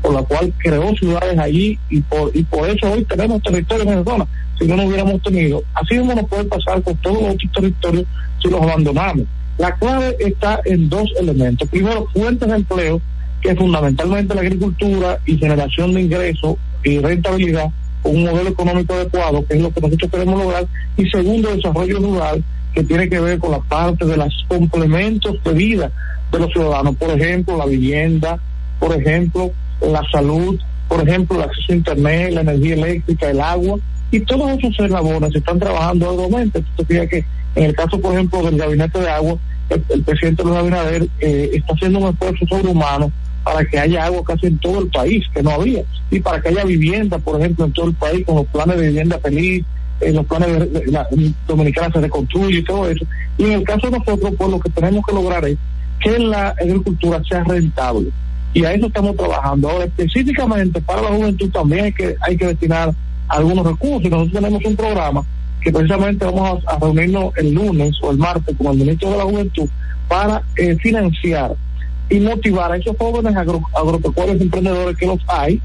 por 0.03 0.13
la 0.13 0.23
cual 0.25 0.53
creó 0.59 0.93
ciudades 0.97 1.39
allí 1.39 1.79
y 1.89 2.01
por, 2.01 2.37
y 2.37 2.43
por 2.43 2.69
eso 2.69 2.91
hoy 2.91 3.05
tenemos 3.05 3.41
territorios 3.45 3.87
en 3.87 3.93
esa 3.93 4.11
zona. 4.11 4.27
Si 4.59 4.67
no, 4.67 4.77
no 4.77 4.87
hubiéramos 4.87 5.23
tenido. 5.23 5.63
Así 5.73 5.95
mismo 5.95 6.17
nos 6.17 6.29
puede 6.29 6.45
pasar 6.47 6.83
con 6.83 6.97
todos 6.97 7.23
los 7.23 7.35
otros 7.35 7.53
territorios 7.55 8.05
si 8.43 8.51
los 8.51 8.61
abandonamos. 8.61 9.27
La 9.59 9.73
clave 9.77 10.17
está 10.19 10.61
en 10.65 10.89
dos 10.89 11.13
elementos. 11.21 11.69
Primero, 11.69 12.09
fuentes 12.13 12.49
de 12.49 12.57
empleo, 12.57 13.01
que 13.41 13.51
es 13.51 13.57
fundamentalmente 13.57 14.35
la 14.35 14.41
agricultura 14.41 15.21
y 15.27 15.39
generación 15.39 15.95
de 15.95 16.01
ingresos 16.01 16.57
y 16.83 16.99
rentabilidad 16.99 17.71
un 18.05 18.25
modelo 18.25 18.51
económico 18.51 18.95
adecuado, 18.95 19.45
que 19.47 19.55
es 19.55 19.63
lo 19.63 19.71
que 19.73 19.81
nosotros 19.81 20.11
queremos 20.11 20.41
lograr, 20.41 20.67
y 20.97 21.09
segundo, 21.09 21.55
desarrollo 21.55 21.99
rural, 21.99 22.45
que 22.75 22.83
tiene 22.85 23.09
que 23.09 23.21
ver 23.21 23.39
con 23.39 23.53
la 23.53 23.61
parte 23.61 24.05
de 24.05 24.17
los 24.17 24.45
complementos 24.49 25.37
de 25.45 25.53
vida 25.53 25.93
de 26.33 26.39
los 26.39 26.51
ciudadanos, 26.51 26.97
por 26.97 27.11
ejemplo, 27.11 27.57
la 27.59 27.67
vivienda, 27.67 28.39
por 28.81 28.97
ejemplo, 28.97 29.51
la 29.81 30.03
salud, 30.11 30.59
por 30.89 31.07
ejemplo, 31.07 31.37
el 31.37 31.43
acceso 31.43 31.73
a 31.73 31.77
Internet, 31.77 32.33
la 32.33 32.41
energía 32.41 32.75
eléctrica, 32.75 33.31
el 33.31 33.41
agua, 33.41 33.79
y 34.11 34.21
todos 34.21 34.51
esos 34.59 34.79
eslabones 34.79 35.35
están 35.35 35.59
trabajando 35.59 36.11
arduamente. 36.11 36.59
Entonces, 36.59 36.87
fíjate 36.87 37.09
que 37.09 37.25
en 37.55 37.65
el 37.65 37.75
caso, 37.75 38.01
por 38.01 38.15
ejemplo, 38.15 38.43
del 38.43 38.57
gabinete 38.57 38.99
de 38.99 39.11
agua, 39.11 39.37
el, 39.69 40.03
presidente 40.03 40.43
Luis 40.43 40.57
Abinader 40.57 41.09
eh, 41.21 41.51
está 41.55 41.75
haciendo 41.75 41.99
un 41.99 42.09
esfuerzo 42.09 42.47
sobrehumano 42.47 43.13
para 43.45 43.65
que 43.65 43.79
haya 43.79 44.05
agua 44.05 44.23
casi 44.25 44.47
en 44.47 44.59
todo 44.59 44.81
el 44.81 44.89
país, 44.89 45.25
que 45.35 45.43
no 45.43 45.51
había, 45.51 45.83
y 46.11 46.21
para 46.21 46.41
que 46.41 46.49
haya 46.49 46.65
vivienda, 46.65 47.19
por 47.19 47.41
ejemplo, 47.41 47.65
en 47.65 47.73
todo 47.73 47.89
el 47.89 47.95
país, 47.95 48.25
con 48.25 48.37
los 48.37 48.47
planes 48.47 48.77
de 48.77 48.89
vivienda 48.89 49.19
feliz, 49.19 49.65
en 50.01 50.15
los 50.15 50.27
planes 50.27 50.73
de, 50.73 50.87
la 50.87 51.07
dominicana 51.47 51.93
se 51.93 52.01
reconstruye 52.01 52.59
y 52.59 52.65
todo 52.65 52.89
eso. 52.89 53.05
Y 53.39 53.45
en 53.45 53.53
el 53.53 53.65
caso 53.65 53.89
de 53.89 53.99
nosotros, 53.99 54.35
pues 54.37 54.51
lo 54.51 54.61
que 54.61 54.71
tenemos 54.71 55.05
que 55.07 55.15
lograr 55.15 55.45
es 55.47 55.57
que 56.01 56.19
la 56.19 56.49
agricultura 56.49 57.23
sea 57.29 57.45
rentable. 57.45 58.09
Y 58.55 58.65
a 58.65 58.75
eso 58.75 58.87
estamos 58.87 59.17
trabajando. 59.17 59.71
Ahora, 59.71 59.85
específicamente 59.85 60.81
para 60.81 61.03
la 61.03 61.09
juventud 61.09 61.51
también 61.51 61.87
hay 61.87 61.93
que, 61.93 62.17
hay 62.21 62.37
que 62.37 62.47
destinar 62.47 62.93
algunos 63.29 63.65
recursos. 63.65 64.11
Nosotros 64.11 64.33
tenemos 64.33 64.65
un 64.65 64.77
programa 64.77 65.25
que 65.63 65.73
precisamente 65.73 66.25
vamos 66.25 66.63
a, 66.67 66.79
reunirnos 66.79 67.37
el 67.37 67.55
lunes 67.55 67.97
o 68.03 68.11
el 68.11 68.19
martes 68.19 68.55
con 68.57 68.73
el 68.73 68.79
ministro 68.79 69.11
de 69.11 69.19
la 69.19 69.25
Juventud 69.25 69.69
para 70.09 70.43
eh, 70.57 70.77
financiar 70.83 71.55
y 72.11 72.21
motivar 72.21 72.73
a 72.73 72.77
esos 72.77 72.97
jóvenes 72.97 73.35
agropecuarios 73.37 74.41
emprendedores 74.41 74.97
que 74.97 75.07
los 75.07 75.21
hay 75.29 75.61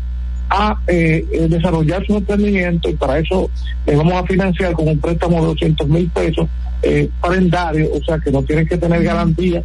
a 0.50 0.80
eh, 0.88 1.26
eh, 1.32 1.48
desarrollar 1.50 2.06
su 2.06 2.16
emprendimiento 2.16 2.90
y 2.90 2.94
para 2.94 3.20
eso 3.20 3.50
les 3.86 3.98
vamos 3.98 4.14
a 4.14 4.26
financiar 4.26 4.74
con 4.74 4.88
un 4.88 5.00
préstamo 5.00 5.42
de 5.42 5.48
200 5.48 5.88
mil 5.90 6.10
pesos 6.10 6.48
eh, 6.84 7.10
parendario, 7.20 7.90
o 7.94 8.02
sea 8.04 8.18
que 8.20 8.32
no 8.32 8.44
tienen 8.44 8.68
que 8.68 8.78
tener 8.78 9.04
garantía, 9.04 9.62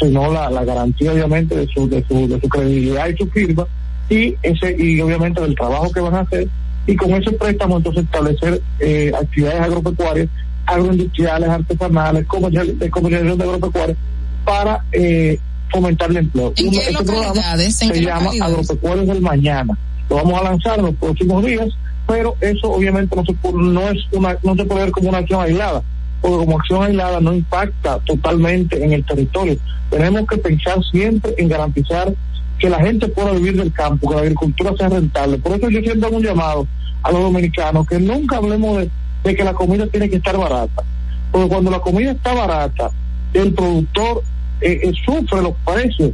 sino 0.00 0.32
la, 0.32 0.50
la 0.50 0.64
garantía 0.64 1.12
obviamente 1.12 1.54
de 1.54 1.66
su, 1.66 1.88
de 1.88 2.04
su, 2.06 2.28
de 2.28 2.40
su 2.40 2.48
credibilidad 2.48 3.08
y 3.08 3.16
su 3.16 3.26
firma 3.26 3.66
y 4.08 4.36
ese 4.42 4.74
y 4.78 5.00
obviamente 5.00 5.40
del 5.40 5.54
trabajo 5.54 5.90
que 5.90 6.00
van 6.00 6.14
a 6.14 6.20
hacer 6.20 6.48
y 6.86 6.96
con 6.96 7.10
ese 7.12 7.32
préstamo 7.32 7.76
entonces 7.76 8.04
establecer 8.04 8.60
eh, 8.80 9.12
actividades 9.14 9.60
agropecuarias, 9.60 10.28
agroindustriales, 10.66 11.48
artesanales, 11.48 12.26
comercialización 12.26 13.38
de 13.38 13.44
agropecuarias 13.44 13.96
para 14.44 14.84
eh, 14.92 15.38
fomentar 15.70 16.10
el 16.10 16.18
empleo. 16.18 16.52
¿En 16.56 16.70
qué 16.70 16.78
este 16.78 17.04
programa 17.04 17.56
se 17.58 18.02
llama 18.02 18.30
Agropecuarios 18.40 19.06
del 19.06 19.20
Mañana. 19.20 19.76
Lo 20.08 20.16
vamos 20.16 20.40
a 20.40 20.44
lanzar 20.44 20.78
en 20.78 20.86
los 20.86 20.94
próximos 20.96 21.44
días, 21.44 21.68
pero 22.06 22.34
eso 22.40 22.70
obviamente 22.70 23.14
no 23.14 23.24
se, 23.24 23.34
no 23.52 23.88
es 23.88 23.98
una, 24.12 24.36
no 24.42 24.56
se 24.56 24.64
puede 24.64 24.82
ver 24.82 24.90
como 24.90 25.08
una 25.08 25.18
acción 25.18 25.40
aislada, 25.40 25.82
porque 26.20 26.36
como 26.38 26.58
acción 26.58 26.82
aislada 26.82 27.20
no 27.20 27.32
impacta 27.32 27.98
totalmente 28.00 28.82
en 28.82 28.92
el 28.92 29.04
territorio. 29.04 29.56
Tenemos 29.90 30.26
que 30.26 30.38
pensar 30.38 30.78
siempre 30.90 31.34
en 31.38 31.48
garantizar 31.48 32.12
que 32.58 32.68
la 32.68 32.80
gente 32.80 33.08
pueda 33.08 33.32
vivir 33.32 33.56
del 33.56 33.72
campo, 33.72 34.08
que 34.08 34.16
la 34.16 34.22
agricultura 34.22 34.72
sea 34.76 34.88
rentable. 34.88 35.38
Por 35.38 35.52
eso 35.52 35.70
yo 35.70 35.80
siento 35.80 36.10
un 36.10 36.22
llamado 36.22 36.66
a 37.02 37.10
los 37.12 37.22
dominicanos 37.22 37.86
que 37.86 37.98
nunca 37.98 38.36
hablemos 38.36 38.78
de 38.78 38.90
de 39.24 39.34
que 39.34 39.44
la 39.44 39.54
comida 39.54 39.86
tiene 39.86 40.08
que 40.08 40.16
estar 40.16 40.36
barata. 40.36 40.82
Porque 41.30 41.48
cuando 41.48 41.70
la 41.70 41.80
comida 41.80 42.12
está 42.12 42.34
barata, 42.34 42.90
el 43.32 43.52
productor 43.52 44.22
eh, 44.60 44.80
eh, 44.82 44.92
sufre 45.04 45.42
los 45.42 45.54
precios 45.64 46.12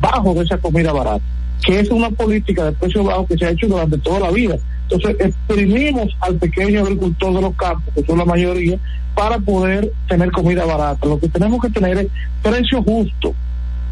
bajos 0.00 0.34
de 0.36 0.44
esa 0.44 0.58
comida 0.58 0.92
barata, 0.92 1.24
que 1.64 1.80
es 1.80 1.90
una 1.90 2.10
política 2.10 2.64
de 2.64 2.72
precios 2.72 3.04
bajos 3.04 3.26
que 3.28 3.38
se 3.38 3.46
ha 3.46 3.50
hecho 3.50 3.68
durante 3.68 3.98
toda 3.98 4.20
la 4.20 4.30
vida. 4.30 4.56
Entonces, 4.90 5.16
exprimimos 5.20 6.16
al 6.20 6.36
pequeño 6.36 6.80
agricultor 6.80 7.34
de 7.34 7.42
los 7.42 7.54
campos, 7.56 7.92
que 7.94 8.04
son 8.04 8.18
la 8.18 8.24
mayoría, 8.24 8.78
para 9.14 9.38
poder 9.38 9.92
tener 10.08 10.30
comida 10.30 10.64
barata. 10.64 11.06
Lo 11.06 11.18
que 11.18 11.28
tenemos 11.28 11.60
que 11.60 11.70
tener 11.70 11.98
es 11.98 12.06
precio 12.42 12.82
justo, 12.82 13.34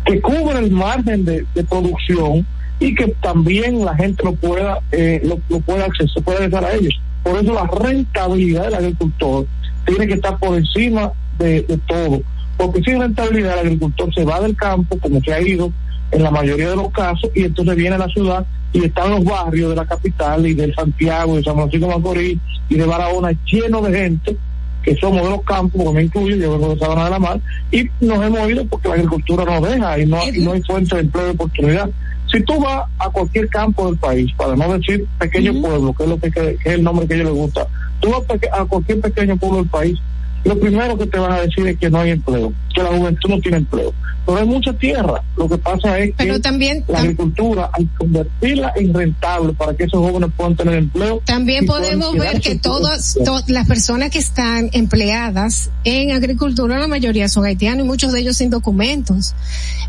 que 0.04 0.20
cubra 0.20 0.58
el 0.58 0.70
margen 0.70 1.24
de, 1.24 1.44
producción 1.68 2.46
y 2.78 2.94
que 2.94 3.08
también 3.20 3.84
la 3.84 3.94
gente 3.94 4.22
lo 4.22 4.34
pueda 4.34 4.80
eh, 4.92 5.20
lo, 5.24 5.60
pueda 5.60 5.86
acceder, 5.86 6.22
pueda 6.24 6.66
a 6.68 6.74
ellos. 6.74 6.94
Por 7.22 7.42
eso 7.42 7.52
la 7.52 7.64
rentabilidad 7.64 8.64
del 8.66 8.74
agricultor 8.74 9.46
tiene 9.84 10.06
que 10.06 10.14
estar 10.14 10.38
por 10.38 10.56
encima 10.56 11.12
de 11.38 11.62
todo. 11.86 12.22
Porque 12.56 12.82
sin 12.82 13.00
rentabilidad 13.00 13.54
el 13.54 13.66
agricultor 13.66 14.14
se 14.14 14.24
va 14.24 14.40
del 14.40 14.56
campo, 14.56 14.98
como 14.98 15.20
se 15.20 15.32
ha 15.32 15.40
ido 15.40 15.72
en 16.10 16.22
la 16.22 16.30
mayoría 16.30 16.70
de 16.70 16.76
los 16.76 16.90
casos, 16.90 17.30
y 17.34 17.44
entonces 17.44 17.76
viene 17.76 17.96
a 17.96 17.98
la 17.98 18.08
ciudad 18.08 18.46
y 18.72 18.84
están 18.84 19.10
los 19.10 19.24
barrios 19.24 19.70
de 19.70 19.76
la 19.76 19.86
capital 19.86 20.46
y 20.46 20.54
de 20.54 20.72
Santiago, 20.74 21.36
de 21.36 21.42
San 21.42 21.54
Francisco 21.54 21.86
de 21.86 21.94
Macorís 21.94 22.38
y 22.68 22.74
de 22.76 22.86
Barahona 22.86 23.32
llenos 23.46 23.86
de 23.88 23.98
gente 23.98 24.36
que 24.86 24.96
somos 24.96 25.22
de 25.24 25.30
los 25.30 25.42
campos, 25.42 25.78
como 25.78 25.92
me 25.92 26.04
incluye, 26.04 26.38
yo 26.38 26.52
vengo 26.52 26.72
de 26.72 26.78
Sabana 26.78 27.06
de 27.06 27.10
la 27.10 27.18
Mar, 27.18 27.40
y 27.72 27.90
nos 28.00 28.24
hemos 28.24 28.48
ido 28.48 28.64
porque 28.66 28.88
la 28.88 28.94
agricultura 28.94 29.44
nos 29.44 29.68
deja 29.68 29.98
y 29.98 30.06
no, 30.06 30.18
y 30.32 30.44
no 30.44 30.52
hay 30.52 30.62
fuente 30.62 30.94
de 30.94 31.02
empleo 31.02 31.24
de 31.24 31.30
oportunidad. 31.32 31.90
Si 32.30 32.40
tú 32.44 32.60
vas 32.60 32.84
a 32.98 33.10
cualquier 33.10 33.48
campo 33.48 33.86
del 33.86 33.96
país, 33.96 34.32
para 34.36 34.54
no 34.54 34.78
decir 34.78 35.04
pequeño 35.18 35.60
pueblo, 35.60 35.92
que 35.92 36.04
es 36.04 36.08
lo 36.08 36.20
que, 36.20 36.30
que, 36.30 36.50
es 36.64 36.66
el 36.66 36.84
nombre 36.84 37.06
que 37.08 37.14
a 37.14 37.16
ellos 37.16 37.30
les 37.30 37.36
gusta, 37.36 37.66
tú 37.98 38.10
vas 38.10 38.22
a 38.52 38.64
cualquier 38.64 39.00
pequeño 39.00 39.36
pueblo 39.36 39.58
del 39.58 39.68
país, 39.68 39.98
lo 40.44 40.58
primero 40.58 40.96
que 40.96 41.06
te 41.06 41.18
van 41.18 41.32
a 41.32 41.40
decir 41.40 41.66
es 41.66 41.78
que 41.78 41.90
no 41.90 42.00
hay 42.00 42.10
empleo, 42.10 42.52
que 42.74 42.82
la 42.82 42.90
juventud 42.90 43.30
no 43.30 43.40
tiene 43.40 43.58
empleo. 43.58 43.92
Pero 44.24 44.38
hay 44.38 44.46
mucha 44.46 44.72
tierra. 44.72 45.22
Lo 45.36 45.48
que 45.48 45.56
pasa 45.58 45.98
es 45.98 46.14
que 46.16 46.40
también, 46.40 46.84
la 46.88 46.98
agricultura, 46.98 47.70
al 47.72 47.88
convertirla 47.96 48.72
en 48.74 48.92
rentable 48.92 49.52
para 49.52 49.74
que 49.74 49.84
esos 49.84 50.00
jóvenes 50.00 50.30
puedan 50.36 50.56
tener 50.56 50.74
empleo. 50.74 51.22
También 51.24 51.64
podemos 51.64 52.12
ver 52.14 52.40
que 52.40 52.56
todas, 52.56 53.16
las 53.46 53.66
personas 53.68 54.10
que 54.10 54.18
están 54.18 54.70
empleadas 54.72 55.70
en 55.84 56.10
agricultura, 56.10 56.78
la 56.78 56.88
mayoría 56.88 57.28
son 57.28 57.44
haitianos 57.44 57.84
y 57.84 57.88
muchos 57.88 58.12
de 58.12 58.20
ellos 58.20 58.36
sin 58.36 58.50
documentos. 58.50 59.34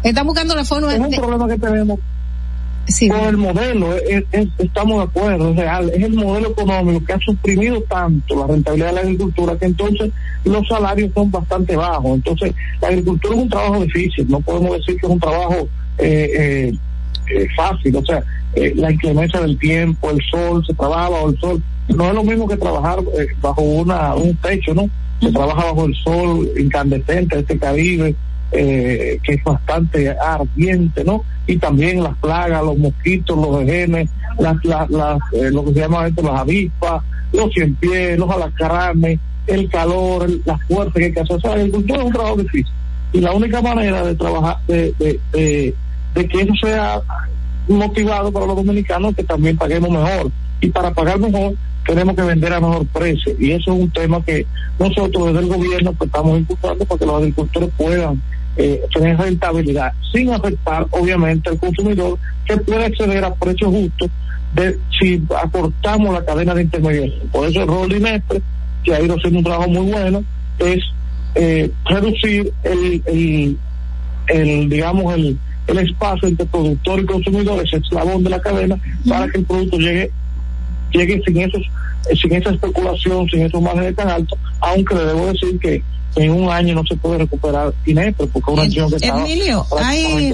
Están 0.04 0.28
buscando 0.28 0.56
la 0.56 0.66
forma 0.66 0.94
Es 0.94 1.00
un 1.00 1.12
problema 1.12 1.48
que 1.48 1.58
tenemos 1.58 2.00
Sí. 2.88 3.10
Con 3.10 3.26
el 3.26 3.38
modelo, 3.38 3.96
estamos 4.58 4.98
de 4.98 5.04
acuerdo, 5.04 5.50
es 5.50 5.58
real, 5.58 5.90
es 5.90 6.04
el 6.04 6.14
modelo 6.14 6.52
económico 6.52 7.06
que 7.06 7.14
ha 7.14 7.20
suprimido 7.20 7.82
tanto 7.82 8.36
la 8.36 8.48
rentabilidad 8.48 8.88
de 8.88 8.94
la 8.94 9.02
agricultura 9.02 9.58
que 9.58 9.66
entonces 9.66 10.12
los 10.46 10.66
salarios 10.68 11.12
son 11.14 11.30
bastante 11.30 11.76
bajos. 11.76 12.16
Entonces, 12.16 12.54
la 12.82 12.88
agricultura 12.88 13.36
es 13.36 13.42
un 13.42 13.50
trabajo 13.50 13.84
difícil, 13.84 14.30
no 14.30 14.40
podemos 14.40 14.78
decir 14.78 14.96
que 15.00 15.06
es 15.06 15.12
un 15.12 15.20
trabajo 15.20 15.68
eh, 15.98 16.32
eh, 16.38 16.78
eh 17.36 17.48
fácil, 17.58 17.96
o 17.98 18.06
sea, 18.06 18.24
eh, 18.56 18.74
la 18.76 18.92
inclemencia 18.92 19.42
del 19.42 19.58
tiempo, 19.60 20.10
el 20.10 20.20
sol, 20.32 20.66
se 20.66 20.74
trabaja 20.74 21.10
bajo 21.10 21.30
el 21.30 21.40
sol, 21.40 21.64
no 21.90 22.08
es 22.08 22.14
lo 22.14 22.24
mismo 22.24 22.48
que 22.48 22.58
trabajar 22.58 23.00
eh, 23.20 23.28
bajo 23.42 23.62
una 23.62 24.16
un 24.16 24.36
techo, 24.38 24.74
¿no? 24.74 24.90
Se 25.22 25.32
trabaja 25.32 25.66
bajo 25.66 25.86
el 25.86 25.96
sol 25.96 26.50
incandescente 26.58 27.36
de 27.36 27.42
este 27.42 27.60
Caribe, 27.60 28.16
eh, 28.52 29.20
que 29.24 29.34
es 29.34 29.44
bastante 29.44 30.10
ardiente, 30.10 31.04
¿no? 31.04 31.24
Y 31.46 31.58
también 31.58 32.04
las 32.04 32.16
plagas, 32.18 32.64
los 32.64 32.78
mosquitos, 32.78 33.38
los 33.38 33.66
genes, 33.66 34.10
las, 34.40 34.56
las, 34.64 34.90
las 34.90 35.20
eh, 35.34 35.52
lo 35.52 35.66
que 35.66 35.74
se 35.74 35.80
llama 35.80 36.08
esto, 36.08 36.22
las 36.22 36.42
avispas, 36.42 37.04
los 37.34 37.52
cien 37.54 37.76
pies, 37.76 38.18
los 38.18 38.30
alacranes, 38.30 39.20
el 39.48 39.70
calor, 39.70 40.30
la 40.46 40.58
fuerza 40.60 40.94
que 40.94 41.06
hay 41.06 41.14
que 41.14 41.20
hacer. 41.20 41.36
O 41.36 41.40
sea, 41.40 41.52
la 41.52 41.56
agricultura 41.58 42.00
es 42.00 42.06
un 42.06 42.14
trabajo 42.14 42.38
difícil. 42.38 42.74
Y 43.14 43.22
la 43.22 43.34
única 43.34 43.62
manera 43.62 44.06
de 44.06 44.16
trabajar, 44.16 44.58
de, 44.68 44.94
de, 45.00 45.20
de, 45.32 45.76
de 46.14 46.28
que 46.28 46.42
eso 46.42 46.54
sea 46.62 47.02
motivado 47.68 48.32
para 48.32 48.46
los 48.46 48.56
dominicanos 48.56 49.12
es 49.12 49.18
que 49.18 49.24
también 49.24 49.58
paguemos 49.58 49.90
mejor. 49.90 50.32
Y 50.62 50.70
para 50.70 50.92
pagar 50.92 51.20
mejor 51.20 51.54
tenemos 51.86 52.16
que 52.16 52.22
vender 52.22 52.54
a 52.54 52.60
mejor 52.60 52.86
precio. 52.88 53.34
Y 53.40 53.52
eso 53.52 53.74
es 53.74 53.80
un 53.80 53.90
tema 53.92 54.24
que 54.24 54.46
nosotros 54.80 55.28
desde 55.28 55.40
el 55.40 55.48
gobierno 55.48 55.94
estamos 56.00 56.38
impulsando 56.38 56.86
para 56.86 57.00
que 57.00 57.06
los 57.06 57.16
agricultores 57.16 57.70
puedan 57.78 58.22
eh, 58.58 58.82
tener 58.94 59.18
rentabilidad, 59.18 59.94
sin 60.12 60.32
afectar 60.32 60.86
obviamente 60.92 61.50
al 61.50 61.58
consumidor 61.58 62.18
que 62.46 62.58
puede 62.58 62.86
acceder 62.86 63.24
a 63.24 63.34
precios 63.36 63.72
justos 63.72 64.10
de 64.56 64.80
si 65.00 65.22
acortamos 65.42 66.14
la 66.14 66.26
cadena 66.26 66.56
de 66.56 66.64
intermediación. 66.64 67.28
Por 67.30 67.48
eso 67.48 67.62
el 67.62 67.68
rol 67.68 67.90
de 67.90 67.98
Inestre, 67.98 68.42
que 68.84 68.96
ha 68.96 69.02
ido 69.02 69.16
haciendo 69.16 69.40
un 69.40 69.46
trabajo 69.46 69.70
muy 69.70 69.92
bueno, 69.92 70.24
es 70.60 70.84
eh, 71.36 71.72
reducir 71.86 72.52
el, 72.64 73.04
el, 73.06 73.58
el 74.28 74.70
digamos, 74.70 75.14
el, 75.14 75.38
el 75.68 75.78
espacio 75.78 76.28
entre 76.28 76.46
productor 76.48 77.00
y 77.00 77.06
consumidor, 77.06 77.64
ese 77.64 77.78
eslabón 77.78 78.24
de 78.24 78.32
la 78.32 78.40
cadena, 78.40 78.78
para 79.08 79.28
que 79.28 79.38
el 79.38 79.46
producto 79.46 79.78
llegue 79.78 80.12
llegue 80.92 81.22
sin 81.26 81.42
esos 81.42 81.62
sin 82.16 82.34
esa 82.34 82.52
especulación, 82.52 83.28
sin 83.30 83.42
esos 83.42 83.62
márgenes 83.62 83.96
tan 83.96 84.10
altos, 84.10 84.40
aunque 84.62 84.96
le 84.96 85.06
debo 85.06 85.28
decir 85.28 85.60
que 85.60 85.84
en 86.18 86.32
un 86.32 86.50
año 86.50 86.74
no 86.74 86.84
se 86.86 86.96
puede 86.96 87.20
recuperar 87.20 87.74
Inepre 87.86 88.28
porque 88.28 88.52
una 88.52 88.64
acción 88.64 88.90
que 88.90 88.96
está 88.96 89.20
Emilio, 89.20 89.66
hay, 89.80 90.34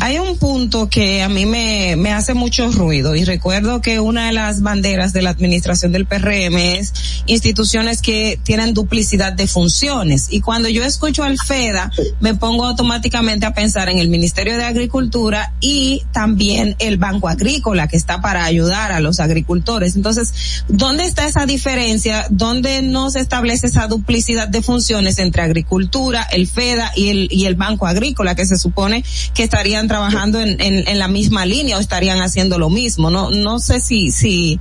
hay 0.00 0.18
un 0.18 0.38
punto 0.38 0.88
que 0.88 1.22
a 1.22 1.28
mí 1.28 1.46
me, 1.46 1.94
me 1.96 2.12
hace 2.12 2.34
mucho 2.34 2.70
ruido 2.72 3.14
y 3.14 3.24
recuerdo 3.24 3.80
que 3.80 4.00
una 4.00 4.26
de 4.26 4.32
las 4.32 4.62
banderas 4.62 5.12
de 5.12 5.22
la 5.22 5.30
administración 5.30 5.92
del 5.92 6.06
PRM 6.06 6.56
es 6.56 7.22
instituciones 7.26 8.02
que 8.02 8.40
tienen 8.42 8.74
duplicidad 8.74 9.32
de 9.32 9.46
funciones 9.46 10.28
y 10.30 10.40
cuando 10.40 10.68
yo 10.68 10.84
escucho 10.84 11.22
al 11.22 11.36
FEDA 11.38 11.90
me 12.20 12.34
pongo 12.34 12.66
automáticamente 12.66 13.46
a 13.46 13.54
pensar 13.54 13.88
en 13.88 13.98
el 13.98 14.08
Ministerio 14.08 14.56
de 14.56 14.64
Agricultura 14.64 15.52
y 15.60 16.02
también 16.12 16.74
el 16.78 16.96
Banco 16.96 17.28
Agrícola 17.28 17.88
que 17.88 17.96
está 17.96 18.20
para 18.20 18.44
ayudar 18.44 18.92
a 18.92 19.00
los 19.00 19.20
agricultores. 19.20 19.94
Entonces, 19.96 20.64
¿dónde 20.68 21.04
está 21.04 21.26
esa 21.26 21.46
diferencia? 21.46 22.26
¿Dónde 22.30 22.82
no 22.82 23.10
se 23.10 23.20
establece 23.28 23.66
esa 23.66 23.86
duplicidad 23.86 24.48
de 24.48 24.62
funciones? 24.62 25.18
entre 25.18 25.42
agricultura, 25.42 26.22
el 26.32 26.46
FEDA 26.46 26.92
y 26.96 27.10
el, 27.10 27.28
y 27.30 27.44
el 27.44 27.54
Banco 27.56 27.86
Agrícola, 27.86 28.34
que 28.34 28.46
se 28.46 28.56
supone 28.56 29.04
que 29.34 29.42
estarían 29.42 29.86
trabajando 29.86 30.40
en, 30.40 30.58
en, 30.60 30.98
la 30.98 31.08
misma 31.08 31.44
línea 31.44 31.76
o 31.76 31.80
estarían 31.80 32.20
haciendo 32.20 32.58
lo 32.58 32.70
mismo. 32.70 33.10
No, 33.10 33.30
no 33.30 33.58
sé 33.58 33.80
si, 33.80 34.10
si, 34.10 34.58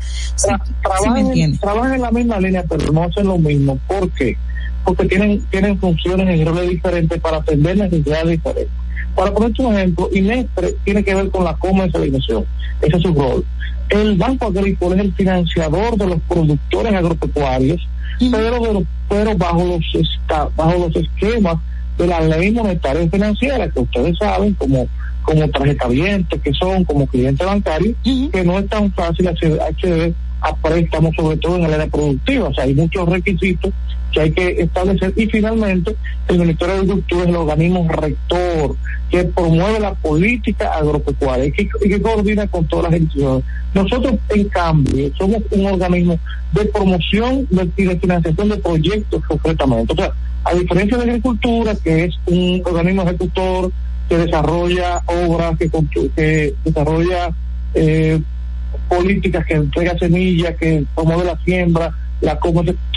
trabajan, 0.81 1.93
en 1.93 2.01
la 2.01 2.11
misma 2.11 2.39
línea, 2.39 2.63
pero 2.67 2.91
no 2.91 3.03
hacen 3.03 3.27
lo 3.27 3.37
mismo. 3.37 3.79
¿Por 3.87 4.09
qué? 4.11 4.37
Porque 4.83 5.05
tienen, 5.05 5.41
tienen 5.49 5.79
funciones 5.79 6.27
en 6.27 6.45
roles 6.45 6.69
diferentes 6.69 7.19
para 7.21 7.37
atender 7.37 7.77
necesidades 7.77 8.29
diferentes. 8.29 8.73
Para 9.15 9.33
poner 9.33 9.51
un 9.59 9.75
ejemplo, 9.75 10.09
INESPRE 10.13 10.75
tiene 10.83 11.03
que 11.03 11.15
ver 11.15 11.29
con 11.29 11.43
la 11.43 11.55
comercialización. 11.55 12.45
Ese 12.81 12.97
es 12.97 13.01
su 13.01 13.13
rol. 13.13 13.45
El 13.89 14.17
Banco 14.17 14.47
Agrícola 14.47 14.95
es 14.97 15.01
el 15.01 15.13
financiador 15.13 15.97
de 15.97 16.07
los 16.07 16.21
productores 16.27 16.93
agropecuarios 16.93 17.87
pero, 18.19 18.83
pero 19.09 19.37
bajo 19.37 19.63
los 19.63 20.09
bajo 20.55 20.77
los 20.77 20.95
esquemas 20.95 21.57
de 21.97 22.07
la 22.07 22.21
ley 22.21 22.51
monetaria 22.51 23.09
financiera 23.09 23.69
que 23.69 23.79
ustedes 23.79 24.17
saben 24.17 24.53
como 24.55 24.87
como 25.23 25.47
tarjetavientes 25.49 26.41
que 26.41 26.53
son 26.53 26.83
como 26.85 27.05
clientes 27.07 27.45
bancarios 27.45 27.95
que 28.03 28.43
no 28.43 28.59
es 28.59 28.67
tan 28.67 28.91
fácil 28.93 29.27
acceder 29.27 30.13
a 30.41 30.55
préstamos 30.55 31.15
sobre 31.15 31.37
todo 31.37 31.55
en 31.57 31.65
el 31.65 31.73
área 31.73 31.87
productiva 31.87 32.49
o 32.49 32.53
sea 32.53 32.65
hay 32.65 32.75
muchos 32.75 33.07
requisitos 33.09 33.73
que 34.11 34.21
hay 34.21 34.31
que 34.31 34.61
establecer 34.61 35.13
y 35.15 35.25
finalmente 35.27 35.95
el 36.27 36.39
Ministerio 36.39 36.75
de 36.75 36.79
Agricultura 36.81 37.23
es 37.23 37.29
el 37.29 37.35
organismo 37.35 37.87
rector 37.89 38.75
que 39.09 39.23
promueve 39.25 39.79
la 39.79 39.93
política 39.93 40.73
agropecuaria 40.73 41.45
y 41.45 41.51
que, 41.51 42.01
coordina 42.01 42.47
con 42.47 42.65
todas 42.67 42.91
las 42.91 42.99
instituciones. 42.99 43.45
Nosotros, 43.73 44.15
en 44.29 44.49
cambio, 44.49 45.11
somos 45.17 45.41
un 45.51 45.65
organismo 45.65 46.19
de 46.53 46.65
promoción 46.65 47.47
y 47.77 47.83
de 47.83 47.99
financiación 47.99 48.49
de 48.49 48.57
proyectos 48.57 49.23
concretamente. 49.25 49.93
O 49.93 49.95
sea, 49.95 50.11
a 50.43 50.53
diferencia 50.53 50.97
de 50.97 51.03
agricultura, 51.03 51.75
que 51.75 52.05
es 52.05 52.15
un 52.25 52.61
organismo 52.65 53.03
ejecutor 53.03 53.71
que 54.09 54.17
desarrolla 54.17 55.01
obras, 55.05 55.57
que, 55.57 55.69
que 56.15 56.53
desarrolla 56.63 57.31
eh, 57.73 58.21
políticas, 58.87 59.45
que 59.45 59.55
entrega 59.55 59.97
semillas, 59.97 60.55
que 60.55 60.85
promueve 60.95 61.25
la 61.25 61.37
siembra, 61.43 61.91
la 62.21 62.39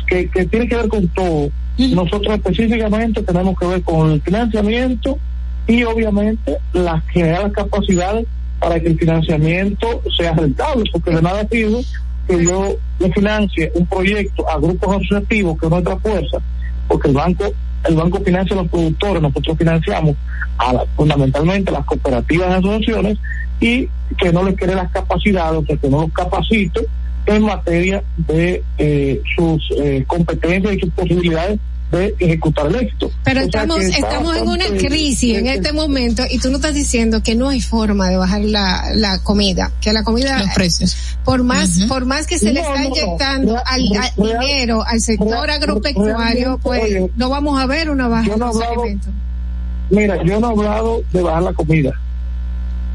que, 0.07 0.29
que 0.29 0.47
tiene 0.47 0.69
que 0.69 0.77
ver 0.77 0.89
con 0.89 1.07
todo. 1.09 1.51
Nosotros 1.79 2.35
específicamente 2.35 3.23
tenemos 3.23 3.59
que 3.59 3.67
ver 3.67 3.83
con 3.83 4.11
el 4.11 4.21
financiamiento 4.23 5.19
y 5.67 5.85
obviamente 5.85 6.59
las 6.73 7.05
generar 7.09 7.45
las 7.45 7.53
capacidades 7.53 8.27
para 8.59 8.79
que 8.79 8.89
el 8.89 8.99
financiamiento 8.99 10.03
sea 10.17 10.33
rentable, 10.33 10.85
porque 10.93 11.11
de 11.11 11.23
nada 11.23 11.47
sirve 11.51 11.83
que 12.29 12.45
yo 12.45 12.77
le 12.99 13.13
financie 13.13 13.73
un 13.75 13.87
proyecto 13.87 14.49
a 14.49 14.59
grupos 14.59 14.97
asociativos 14.97 15.59
que 15.59 15.67
es 15.67 15.71
nuestra 15.71 15.97
fuerza, 15.97 16.39
porque 16.87 17.09
el 17.09 17.15
banco 17.15 17.53
el 17.85 17.95
banco 17.95 18.21
financia 18.21 18.55
a 18.55 18.63
los 18.63 18.71
productores, 18.71 19.23
nosotros 19.23 19.59
financiamos 19.59 20.17
a 20.59 20.85
fundamentalmente 20.97 21.71
a 21.71 21.75
las 21.75 21.87
cooperativas 21.87 22.49
y 22.49 22.53
asociaciones 22.53 23.19
y 23.61 23.89
que 24.19 24.33
no 24.33 24.43
les 24.45 24.57
quede 24.57 24.75
las 24.75 24.91
capacidades, 24.91 25.63
o 25.63 25.67
sea, 25.67 25.77
que 25.77 25.89
no 25.89 26.03
los 26.03 26.13
capacite 26.13 26.87
en 27.27 27.43
materia 27.43 28.03
de 28.17 28.63
eh, 28.79 29.23
sus 29.37 29.63
eh, 29.79 30.05
competencias 30.07 30.75
y 30.75 30.81
sus 30.81 30.91
posibilidades 30.91 31.59
de 31.91 32.15
ejecutar 32.19 32.67
el 32.67 32.77
éxito. 32.77 33.11
Pero 33.25 33.41
estamos, 33.41 33.81
estamos 33.81 34.37
en 34.37 34.49
una 34.49 34.67
crisis 34.67 35.39
en 35.39 35.47
este 35.47 35.73
momento 35.73 36.23
y 36.31 36.39
tú 36.39 36.51
no 36.51 36.57
estás 36.57 36.75
diciendo 36.75 37.23
que 37.23 37.35
no 37.35 37.49
hay 37.49 37.61
forma 37.61 38.09
de 38.09 38.17
bajar 38.17 38.43
la, 38.43 38.91
la 38.95 39.23
comida, 39.23 39.73
que 39.81 39.93
la 39.93 40.05
comida, 40.05 40.39
los 40.39 40.51
precios, 40.51 40.97
por 41.25 41.43
más, 41.43 41.81
por 41.89 42.05
más 42.05 42.27
que 42.27 42.39
se 42.39 42.53
le 42.53 42.61
está 42.61 42.85
inyectando 42.85 43.57
al, 43.65 43.83
dinero 44.17 44.85
al 44.87 45.01
sector 45.01 45.51
agropecuario, 45.51 46.59
pues 46.63 47.11
no 47.17 47.29
vamos 47.29 47.61
a 47.61 47.67
ver 47.67 47.91
una 47.91 48.09
baja 48.09 48.37
no 48.37 48.53
Mira, 49.91 50.23
yo 50.23 50.39
no 50.39 50.49
he 50.49 50.53
hablado 50.53 51.03
de 51.13 51.21
bajar 51.21 51.43
la 51.43 51.53
comida. 51.53 51.91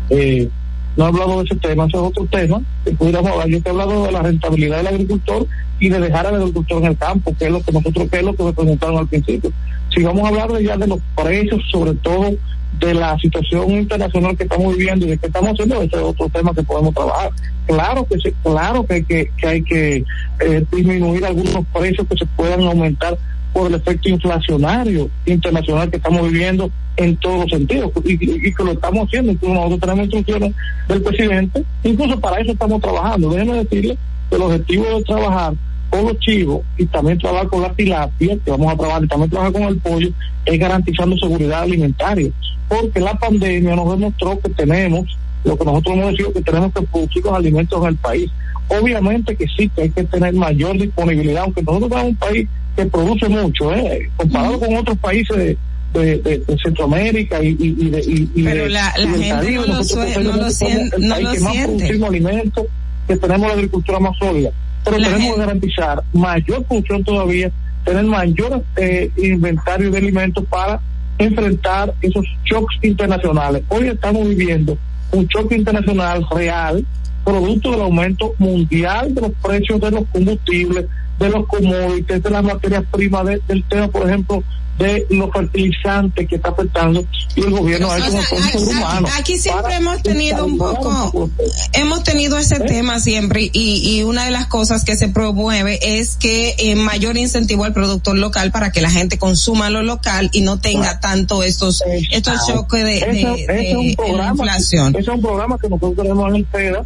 Eh, 0.10 0.50
no 0.96 1.06
he 1.06 1.08
hablado 1.08 1.40
de 1.40 1.46
ese 1.46 1.56
tema, 1.56 1.86
ese 1.86 1.98
es 1.98 2.04
otro 2.04 2.26
tema 2.26 2.62
que 2.84 2.92
pudiéramos 2.92 3.32
hablar. 3.32 3.48
Yo 3.50 3.62
te 3.62 3.70
he 3.70 3.72
hablado 3.72 4.06
de 4.06 4.12
la 4.12 4.22
rentabilidad 4.22 4.78
del 4.78 4.88
agricultor 4.88 5.48
y 5.80 5.90
de 5.90 6.00
dejar 6.00 6.28
al 6.28 6.36
agricultor 6.36 6.82
en 6.82 6.88
el 6.88 6.98
campo, 6.98 7.36
que 7.38 7.46
es 7.46 7.52
lo 7.52 7.62
que 7.62 7.72
nosotros, 7.72 8.10
que 8.10 8.18
es 8.18 8.24
lo 8.24 8.36
que 8.36 8.44
me 8.44 8.54
preguntaron 8.54 8.98
al 8.98 9.08
principio. 9.08 9.52
Si 9.94 10.04
vamos 10.04 10.24
a 10.26 10.30
hablar 10.30 10.52
de 10.52 10.64
ya 10.64 10.78
de 10.78 10.88
los 10.88 11.00
precios, 11.16 11.62
sobre 11.70 11.94
todo 11.96 12.32
de 12.80 12.94
la 12.94 13.18
situación 13.20 13.72
internacional 13.72 14.36
que 14.36 14.44
estamos 14.44 14.76
viviendo 14.76 15.06
y 15.06 15.10
de 15.10 15.18
qué 15.18 15.28
estamos 15.28 15.52
haciendo, 15.52 15.82
ese 15.82 15.96
es 15.96 16.02
otro 16.02 16.30
tema 16.30 16.54
que 16.54 16.64
podemos 16.64 16.94
trabajar. 16.94 17.32
Claro 17.66 18.06
que 18.06 18.20
sí, 18.20 18.34
claro 18.44 18.86
que 18.86 18.94
hay 18.96 19.04
que, 19.04 19.32
que, 19.38 19.48
hay 19.48 19.62
que 19.64 20.04
eh, 20.40 20.66
disminuir 20.72 21.26
algunos 21.26 21.66
precios 21.74 22.08
que 22.08 22.18
se 22.18 22.26
puedan 22.26 22.62
aumentar 22.62 23.18
por 23.56 23.68
el 23.68 23.76
efecto 23.76 24.10
inflacionario 24.10 25.10
internacional 25.26 25.90
que 25.90 25.96
estamos 25.96 26.30
viviendo 26.30 26.70
en 26.98 27.16
todos 27.16 27.40
los 27.40 27.50
sentidos 27.50 27.90
y, 28.04 28.18
que 28.18 28.64
lo 28.66 28.74
estamos 28.74 29.08
haciendo. 29.08 29.32
Incluso 29.32 29.54
nosotros 29.54 29.80
tenemos 29.80 30.04
instrucciones 30.04 30.54
del 30.90 31.02
presidente, 31.02 31.64
incluso 31.86 32.20
para 32.20 32.42
eso 32.42 32.52
estamos 32.52 32.82
trabajando. 32.82 33.30
Déjenme 33.30 33.64
decirle 33.64 33.98
que 34.30 34.36
el 34.36 34.42
objetivo 34.42 34.84
de 34.98 35.04
trabajar 35.06 35.54
con 35.90 36.04
los 36.04 36.20
chivos 36.20 36.64
y 36.78 36.86
también 36.88 37.18
trabajar 37.18 37.48
con 37.48 37.62
la 37.62 37.72
tilapia, 37.72 38.38
que 38.44 38.52
vamos 38.52 38.74
a 38.74 38.76
trabajar 38.76 39.06
y 39.06 39.08
también 39.08 39.30
trabajar 39.30 39.54
con 39.54 39.64
el 39.64 39.78
pollo, 39.78 40.10
es 40.44 40.60
garantizando 40.60 41.18
seguridad 41.18 41.62
alimentaria. 41.62 42.32
Porque 42.68 43.00
la 43.00 43.14
pandemia 43.14 43.74
nos 43.74 43.90
demostró 43.90 44.38
que 44.38 44.50
tenemos, 44.50 45.18
lo 45.46 45.58
que 45.58 45.64
nosotros 45.64 45.96
hemos 45.96 46.12
decidido, 46.12 46.34
que 46.34 46.42
tenemos 46.42 46.74
que 46.74 46.82
producir 46.82 47.24
los 47.24 47.34
alimentos 47.34 47.82
en 47.82 47.88
el 47.88 47.96
país. 47.96 48.30
Obviamente 48.68 49.34
que 49.38 49.46
sí, 49.48 49.70
que 49.70 49.84
hay 49.84 49.90
que 49.92 50.04
tener 50.04 50.34
mayor 50.34 50.78
disponibilidad, 50.78 51.44
aunque 51.44 51.64
nosotros 51.64 51.90
somos 51.90 52.06
un 52.08 52.16
país 52.16 52.50
que 52.76 52.86
produce 52.86 53.30
mucho, 53.30 53.74
¿eh? 53.74 54.10
comparado 54.18 54.60
con 54.60 54.76
otros 54.76 54.98
países 54.98 55.38
de, 55.38 55.58
de, 55.94 56.40
de 56.40 56.58
Centroamérica 56.62 57.42
y, 57.42 57.56
y, 57.60 57.90
de, 57.90 58.04
y, 58.36 58.44
Pero 58.44 58.68
la, 58.68 58.94
la 58.98 59.08
gente 59.08 59.52
no 59.52 59.66
lo, 59.66 59.84
suele, 59.84 60.24
no 60.24 60.34
lo, 60.34 60.52
siente, 60.52 60.98
no 61.00 61.20
lo 61.20 61.32
que 61.32 61.40
más 61.40 61.58
producimos 61.58 62.10
alimentos, 62.10 62.66
que 63.08 63.16
tenemos 63.18 63.48
la 63.48 63.54
agricultura 63.54 64.00
más 64.00 64.18
sólida. 64.18 64.52
Pero 64.84 64.98
tenemos 64.98 65.34
que 65.34 65.40
garantizar 65.40 66.04
mayor 66.14 66.66
función 66.66 67.04
todavía, 67.04 67.52
tener 67.84 68.04
mayor 68.04 68.64
eh, 68.76 69.10
inventario 69.18 69.90
de 69.90 69.98
alimentos 69.98 70.44
para 70.46 70.80
enfrentar 71.18 71.94
esos 72.02 72.26
shocks 72.44 72.76
internacionales. 72.82 73.64
Hoy 73.70 73.88
estamos 73.88 74.28
viviendo 74.28 74.78
un 75.12 75.28
choque 75.28 75.56
internacional 75.56 76.26
real, 76.30 76.86
producto 77.24 77.72
del 77.72 77.82
aumento 77.82 78.36
mundial 78.38 79.16
de 79.16 79.22
los 79.22 79.32
precios 79.42 79.80
de 79.80 79.92
los 79.92 80.04
combustibles, 80.12 80.86
de 81.20 81.30
los 81.30 81.48
commodities, 81.48 82.24
de 82.24 82.30
las 82.30 82.44
materias 82.44 82.84
primas, 82.92 83.26
del 83.26 83.64
tema, 83.70 83.88
por 83.88 84.08
ejemplo, 84.08 84.44
de 84.78 85.08
los 85.10 85.32
fertilizantes 85.32 86.28
que 86.28 86.36
está 86.36 86.50
afectando 86.50 87.06
y 87.36 87.42
el 87.42 87.52
gobierno 87.52 87.90
ha 87.90 87.98
hecho 87.98 88.12
un 88.12 88.68
humano. 88.68 89.08
Aquí 89.18 89.38
siempre 89.38 89.76
hemos 89.76 90.02
tenido 90.04 90.46
un 90.46 90.58
poco, 90.58 91.30
hemos 91.74 92.04
tenido 92.04 92.38
ese 92.38 92.58
¿Eh? 92.58 92.62
tema 92.62 93.00
siempre 93.00 93.50
y, 93.54 93.98
y 93.98 94.04
una 94.04 94.26
de 94.26 94.32
las 94.32 94.48
cosas 94.48 94.84
que 94.84 94.98
se 94.98 95.08
promueve 95.08 95.80
es 95.82 96.18
que 96.18 96.56
eh, 96.58 96.76
mayor 96.76 97.16
incentivo 97.16 97.64
al 97.64 97.74
productor 97.74 98.18
local 98.18 98.52
para 98.52 98.72
que 98.72 98.82
la 98.82 98.90
gente 98.90 99.18
consuma 99.18 99.70
lo 99.70 99.82
local 99.82 100.30
y 100.34 100.42
no 100.42 100.60
tenga 100.60 101.00
tanto 101.00 101.44
estos 101.44 101.82
estos 102.12 102.46
choques 102.48 102.84
de, 102.84 103.00
de, 103.48 103.72
inflación. 103.72 104.94
Ese 104.96 105.00
es 105.00 105.08
un 105.08 105.22
programa 105.22 105.58
que 105.58 105.70
nosotros 105.70 105.96
tenemos 105.96 106.30
en 106.30 106.36
el 106.36 106.46
FEDA, 106.48 106.86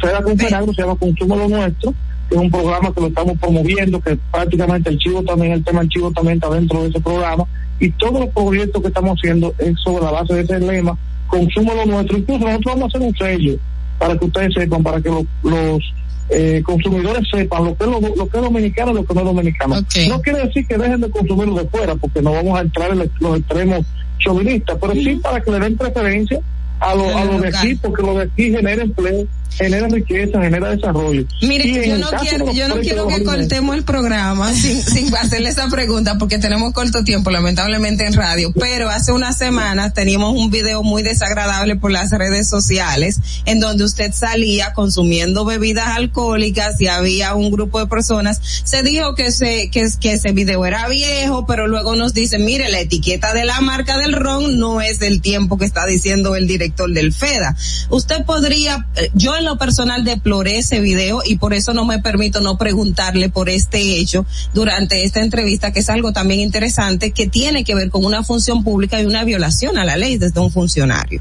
FEDA 0.00 0.22
con 0.22 0.38
se 0.38 0.82
llama 0.82 0.96
Consumo 0.96 1.36
lo 1.36 1.48
Nuestro, 1.48 1.94
es 2.30 2.36
un 2.36 2.50
programa 2.50 2.92
que 2.94 3.00
lo 3.00 3.06
estamos 3.08 3.38
promoviendo, 3.38 4.00
que 4.00 4.16
prácticamente 4.30 4.90
el 4.90 4.98
chivo 4.98 5.22
también, 5.22 5.52
el 5.52 5.64
tema 5.64 5.80
del 5.80 5.88
chivo 5.88 6.12
también 6.12 6.36
está 6.36 6.48
dentro 6.50 6.82
de 6.82 6.88
ese 6.88 7.00
programa, 7.00 7.44
y 7.80 7.90
todos 7.92 8.20
los 8.20 8.28
proyectos 8.30 8.82
que 8.82 8.88
estamos 8.88 9.18
haciendo 9.18 9.52
es 9.58 9.74
sobre 9.82 10.04
la 10.04 10.12
base 10.12 10.34
de 10.34 10.40
ese 10.42 10.60
lema, 10.60 10.96
consumo 11.26 11.74
lo 11.74 11.86
nuestro, 11.86 12.18
incluso 12.18 12.44
nosotros 12.44 12.74
vamos 12.74 12.82
a 12.82 12.98
hacer 12.98 13.08
un 13.08 13.16
sello 13.16 13.58
para 13.98 14.16
que 14.16 14.24
ustedes 14.24 14.54
sepan, 14.54 14.82
para 14.82 15.00
que 15.00 15.10
los 15.42 15.82
eh, 16.30 16.62
consumidores 16.64 17.28
sepan 17.30 17.64
lo 17.64 17.76
que, 17.76 17.84
es 17.84 17.90
lo, 17.90 18.00
lo, 18.00 18.28
que 18.28 18.38
es 18.38 18.44
dominicano 18.44 18.92
y 18.92 18.94
lo 18.94 19.04
que 19.04 19.14
no 19.14 19.20
es 19.20 19.26
dominicano. 19.26 19.74
No 20.08 20.20
quiere 20.22 20.46
decir 20.46 20.66
que 20.66 20.78
dejen 20.78 21.00
de 21.00 21.10
consumirlo 21.10 21.56
de 21.56 21.68
fuera, 21.68 21.94
porque 21.96 22.22
no 22.22 22.32
vamos 22.32 22.58
a 22.58 22.62
entrar 22.62 22.92
en 22.92 23.10
los 23.18 23.38
extremos 23.38 23.84
chauvinistas, 24.18 24.78
pero 24.80 24.92
sí 24.94 25.16
para 25.16 25.40
que 25.40 25.50
le 25.50 25.58
den 25.58 25.76
preferencia 25.76 26.40
a 26.78 26.94
lo, 26.94 27.16
a 27.16 27.24
lo 27.24 27.40
de 27.40 27.48
aquí, 27.48 27.74
porque 27.74 28.02
lo 28.02 28.14
de 28.14 28.24
aquí 28.24 28.50
genera 28.50 28.82
empleo 28.82 29.26
genera 29.60 29.88
riqueza, 29.88 30.40
genera 30.40 30.70
desarrollo. 30.70 31.24
Mire, 31.42 31.88
yo 31.88 31.98
no, 31.98 32.08
quiero, 32.20 32.52
yo 32.52 32.68
no 32.68 32.76
quiero 32.76 33.06
que 33.06 33.22
cortemos 33.22 33.76
el 33.76 33.84
programa 33.84 34.52
sin, 34.54 34.82
sin 34.82 35.14
hacerle 35.14 35.50
esa 35.50 35.68
pregunta 35.68 36.16
porque 36.18 36.38
tenemos 36.38 36.72
corto 36.72 37.04
tiempo, 37.04 37.30
lamentablemente 37.30 38.06
en 38.06 38.14
radio, 38.14 38.52
pero 38.58 38.88
hace 38.88 39.12
unas 39.12 39.36
semanas 39.36 39.92
teníamos 39.94 40.34
un 40.36 40.50
video 40.50 40.82
muy 40.82 41.02
desagradable 41.02 41.76
por 41.76 41.90
las 41.90 42.10
redes 42.10 42.48
sociales 42.48 43.20
en 43.44 43.60
donde 43.60 43.84
usted 43.84 44.12
salía 44.12 44.72
consumiendo 44.72 45.44
bebidas 45.44 45.88
alcohólicas 45.88 46.80
y 46.80 46.86
había 46.86 47.34
un 47.34 47.50
grupo 47.50 47.78
de 47.80 47.86
personas. 47.86 48.40
Se 48.64 48.82
dijo 48.82 49.14
que 49.14 49.26
ese, 49.26 49.70
que, 49.70 49.88
que 50.00 50.12
ese 50.14 50.32
video 50.32 50.64
era 50.64 50.88
viejo, 50.88 51.46
pero 51.46 51.66
luego 51.66 51.96
nos 51.96 52.14
dice, 52.14 52.38
mire, 52.38 52.70
la 52.70 52.80
etiqueta 52.80 53.34
de 53.34 53.44
la 53.44 53.60
marca 53.60 53.98
del 53.98 54.12
ron 54.12 54.58
no 54.58 54.80
es 54.80 54.98
del 54.98 55.20
tiempo 55.20 55.58
que 55.58 55.64
está 55.64 55.86
diciendo 55.86 56.36
el 56.36 56.46
director 56.46 56.90
del 56.90 57.12
FEDA. 57.12 57.56
Usted 57.90 58.24
podría, 58.24 58.86
eh, 58.96 59.10
yo 59.14 59.36
en 59.36 59.44
lo 59.50 59.58
personal 59.58 60.04
deploré 60.04 60.58
ese 60.58 60.80
video 60.80 61.22
y 61.26 61.36
por 61.36 61.54
eso 61.54 61.74
no 61.74 61.84
me 61.84 61.98
permito 61.98 62.40
no 62.40 62.56
preguntarle 62.56 63.30
por 63.30 63.48
este 63.48 63.98
hecho 63.98 64.24
durante 64.54 65.02
esta 65.02 65.20
entrevista, 65.22 65.72
que 65.72 65.80
es 65.80 65.90
algo 65.90 66.12
también 66.12 66.38
interesante 66.38 67.10
que 67.10 67.26
tiene 67.26 67.64
que 67.64 67.74
ver 67.74 67.90
con 67.90 68.04
una 68.04 68.22
función 68.22 68.62
pública 68.62 69.02
y 69.02 69.06
una 69.06 69.24
violación 69.24 69.76
a 69.76 69.84
la 69.84 69.96
ley 69.96 70.18
desde 70.18 70.38
un 70.38 70.52
funcionario. 70.52 71.20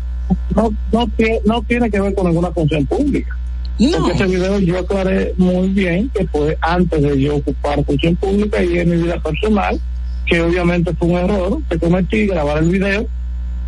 No, 0.56 0.70
no, 0.92 1.10
no 1.44 1.62
tiene 1.64 1.90
que 1.90 2.00
ver 2.00 2.14
con 2.14 2.28
ninguna 2.28 2.52
función 2.52 2.86
pública. 2.86 3.36
No. 3.80 3.98
Porque 3.98 4.14
ese 4.14 4.26
video 4.28 4.60
yo 4.60 4.78
aclaré 4.78 5.34
muy 5.38 5.70
bien 5.70 6.12
que 6.14 6.28
fue 6.28 6.56
antes 6.62 7.02
de 7.02 7.20
yo 7.20 7.38
ocupar 7.38 7.84
función 7.84 8.16
pública 8.16 8.64
y 8.64 8.78
en 8.78 8.92
mi 8.92 8.98
vida 8.98 9.20
personal, 9.20 9.82
que 10.28 10.40
obviamente 10.40 10.94
fue 10.94 11.08
un 11.08 11.18
error 11.18 11.62
que 11.68 11.80
cometí, 11.80 12.28
grabar 12.28 12.60
el 12.60 12.70
video 12.70 13.08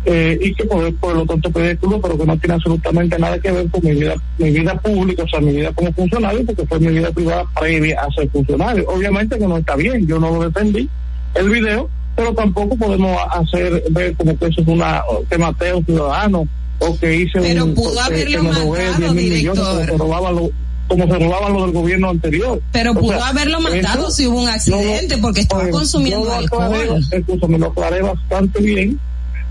eh, 0.04 0.36
y 0.40 0.54
que 0.54 0.64
por, 0.64 0.94
por 0.96 1.14
lo 1.14 1.24
tanto 1.24 1.50
pedí 1.50 1.76
pero 1.76 2.18
que 2.18 2.26
no 2.26 2.36
tiene 2.36 2.54
absolutamente 2.54 3.18
nada 3.18 3.38
que 3.38 3.52
ver 3.52 3.68
con 3.70 3.84
mi 3.84 3.92
vida, 3.92 4.14
mi 4.38 4.50
vida 4.50 4.74
pública, 4.74 5.22
o 5.22 5.28
sea, 5.28 5.40
mi 5.40 5.52
vida 5.52 5.72
como 5.72 5.92
funcionario, 5.92 6.44
porque 6.44 6.66
fue 6.66 6.80
mi 6.80 6.88
vida 6.88 7.12
privada 7.12 7.44
previa 7.58 8.00
a 8.00 8.10
ser 8.12 8.28
funcionario. 8.30 8.84
Obviamente 8.88 9.38
que 9.38 9.46
no 9.46 9.58
está 9.58 9.76
bien, 9.76 10.06
yo 10.06 10.18
no 10.18 10.30
lo 10.30 10.44
defendí, 10.44 10.88
el 11.34 11.48
video, 11.48 11.88
pero 12.16 12.34
tampoco 12.34 12.76
podemos 12.76 13.16
hacer 13.30 13.84
ver 13.90 14.14
como 14.16 14.36
que 14.36 14.46
eso 14.46 14.60
es 14.60 14.66
una, 14.66 15.02
que 15.30 15.38
Mateo 15.38 15.82
ciudadano, 15.84 16.48
o 16.80 16.98
que 16.98 17.14
hice 17.14 17.40
pero 17.40 17.64
un, 17.64 17.74
pudo 17.74 18.00
haberlo 18.00 18.42
matado, 18.42 19.14
director. 19.14 20.52
como 20.88 21.06
se 21.06 21.18
robaban 21.18 21.52
lo 21.52 21.62
del 21.62 21.72
gobierno 21.72 22.10
anterior. 22.10 22.60
Pero 22.72 22.92
pudo 22.92 23.22
haberlo 23.22 23.60
matado 23.60 24.10
si 24.10 24.26
hubo 24.26 24.42
un 24.42 24.48
accidente, 24.48 25.16
porque 25.18 25.42
estaba 25.42 25.62
pues, 25.62 25.74
consumiendo 25.74 26.32
alcohol. 26.32 27.00
Me 27.48 27.58
lo 27.58 27.66
aclaré 27.68 28.02
bastante 28.02 28.60
bien 28.60 28.98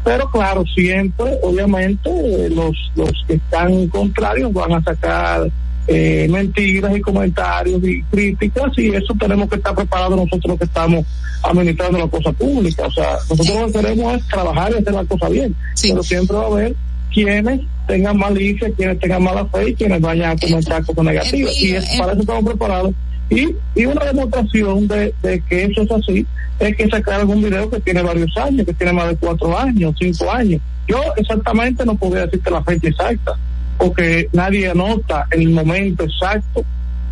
pero 0.04 0.30
claro, 0.32 0.64
siempre, 0.74 1.38
obviamente, 1.44 2.50
los, 2.50 2.76
los 2.96 3.12
que 3.28 3.36
están 3.36 3.88
contrarios 3.88 4.52
van 4.52 4.74
a 4.74 4.84
sacar 4.84 5.50
eh, 5.88 6.28
mentiras 6.30 6.96
y 6.96 7.02
comentarios 7.02 7.82
y 7.84 8.04
críticas 8.04 8.72
y 8.78 8.94
eso 8.94 9.14
tenemos 9.20 9.50
que 9.50 9.56
estar 9.56 9.74
preparados 9.76 10.16
nosotros 10.16 10.58
que 10.58 10.66
estamos 10.66 11.06
administrando 11.44 11.98
la 11.98 12.08
cosa 12.08 12.32
pública. 12.32 12.86
O 12.86 12.92
sea, 12.92 13.18
nosotros 13.30 13.60
lo 13.60 13.66
que 13.68 13.74
queremos 13.74 14.16
es 14.16 14.28
trabajar 14.28 14.72
y 14.72 14.80
hacer 14.80 14.94
la 14.94 15.06
cosa 15.06 15.30
bien, 15.30 15.56
pero 15.82 16.04
siempre 16.04 16.38
va 16.38 16.44
a 16.44 16.48
haber 16.48 16.76
quienes 17.12 17.62
tengan 17.88 18.18
malicia, 18.18 18.72
quienes 18.76 19.00
tengan 19.00 19.24
mala 19.24 19.46
fe 19.48 19.70
y 19.70 19.76
quienes 19.76 20.02
vayan 20.02 20.32
a 20.32 20.40
comentar 20.40 20.86
cosas 20.86 21.04
negativas. 21.04 21.62
y 21.62 21.76
es, 21.76 21.86
para 21.98 22.14
eso 22.14 22.22
estamos 22.22 22.46
preparados. 22.46 22.94
Y, 23.32 23.56
y 23.76 23.86
una 23.86 24.06
demostración 24.06 24.88
de, 24.88 25.16
de 25.24 25.42
que 25.42 25.64
eso 25.64 25.82
es 25.82 25.92
así 25.92 26.28
es 26.60 26.76
que 26.76 26.90
sacaron 26.90 27.30
un 27.30 27.42
video 27.42 27.70
que 27.70 27.80
tiene 27.80 28.04
varios 28.04 28.36
años, 28.38 28.66
que 28.66 28.74
tiene 28.74 28.94
más 28.94 29.08
de 29.08 29.16
cuatro 29.16 29.58
años, 29.58 29.96
cinco 30.00 30.30
años. 30.30 30.62
Yo 30.88 31.02
exactamente 31.16 31.86
no 31.86 31.96
podría 31.96 32.26
decirte 32.26 32.52
la 32.52 32.64
fecha 32.64 32.90
exacta, 32.90 33.34
porque 33.78 34.30
nadie 34.34 34.70
anota 34.70 35.28
el 35.32 35.50
momento 35.50 36.04
exacto 36.04 36.64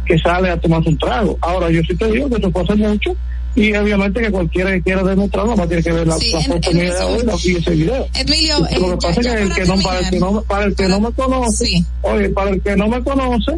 que 0.05 0.19
sale 0.19 0.49
a 0.49 0.59
tomar 0.59 0.81
un 0.85 0.97
trago. 0.97 1.37
Ahora, 1.41 1.71
yo 1.71 1.81
sí 1.83 1.95
te 1.95 2.11
digo 2.11 2.29
que 2.29 2.35
eso 2.35 2.51
hace 2.59 2.75
mucho, 2.75 3.15
y 3.55 3.73
obviamente 3.75 4.21
que 4.21 4.31
cualquiera 4.31 4.71
que 4.71 4.81
quiera 4.81 5.03
demostrarlo 5.03 5.55
va 5.55 5.63
a 5.63 5.67
tener 5.67 5.83
que 5.83 5.91
ver 5.91 6.07
la, 6.07 6.15
foto 6.15 6.71
mía 6.71 6.93
de 6.93 7.03
hoy 7.03 7.23
y 7.43 7.55
ese 7.55 7.71
video. 7.71 8.07
Emilio, 8.13 8.59
lo 8.59 8.67
que 8.67 8.75
eh, 8.75 8.97
pasa 9.01 9.21
es 9.21 9.27
que, 9.27 9.41
el 9.41 9.53
que 9.53 9.65
no, 9.65 9.77
para 9.81 9.99
el 9.99 10.09
que 10.09 10.19
no, 10.19 10.41
para 10.43 10.65
el 10.65 10.75
que 10.75 10.87
no 10.87 10.99
me 10.99 11.11
conoce, 11.11 11.83
oye, 12.01 12.29
para 12.29 12.51
el 12.51 12.61
que 12.61 12.75
no 12.75 12.87
me 12.87 13.03
conoce, 13.03 13.53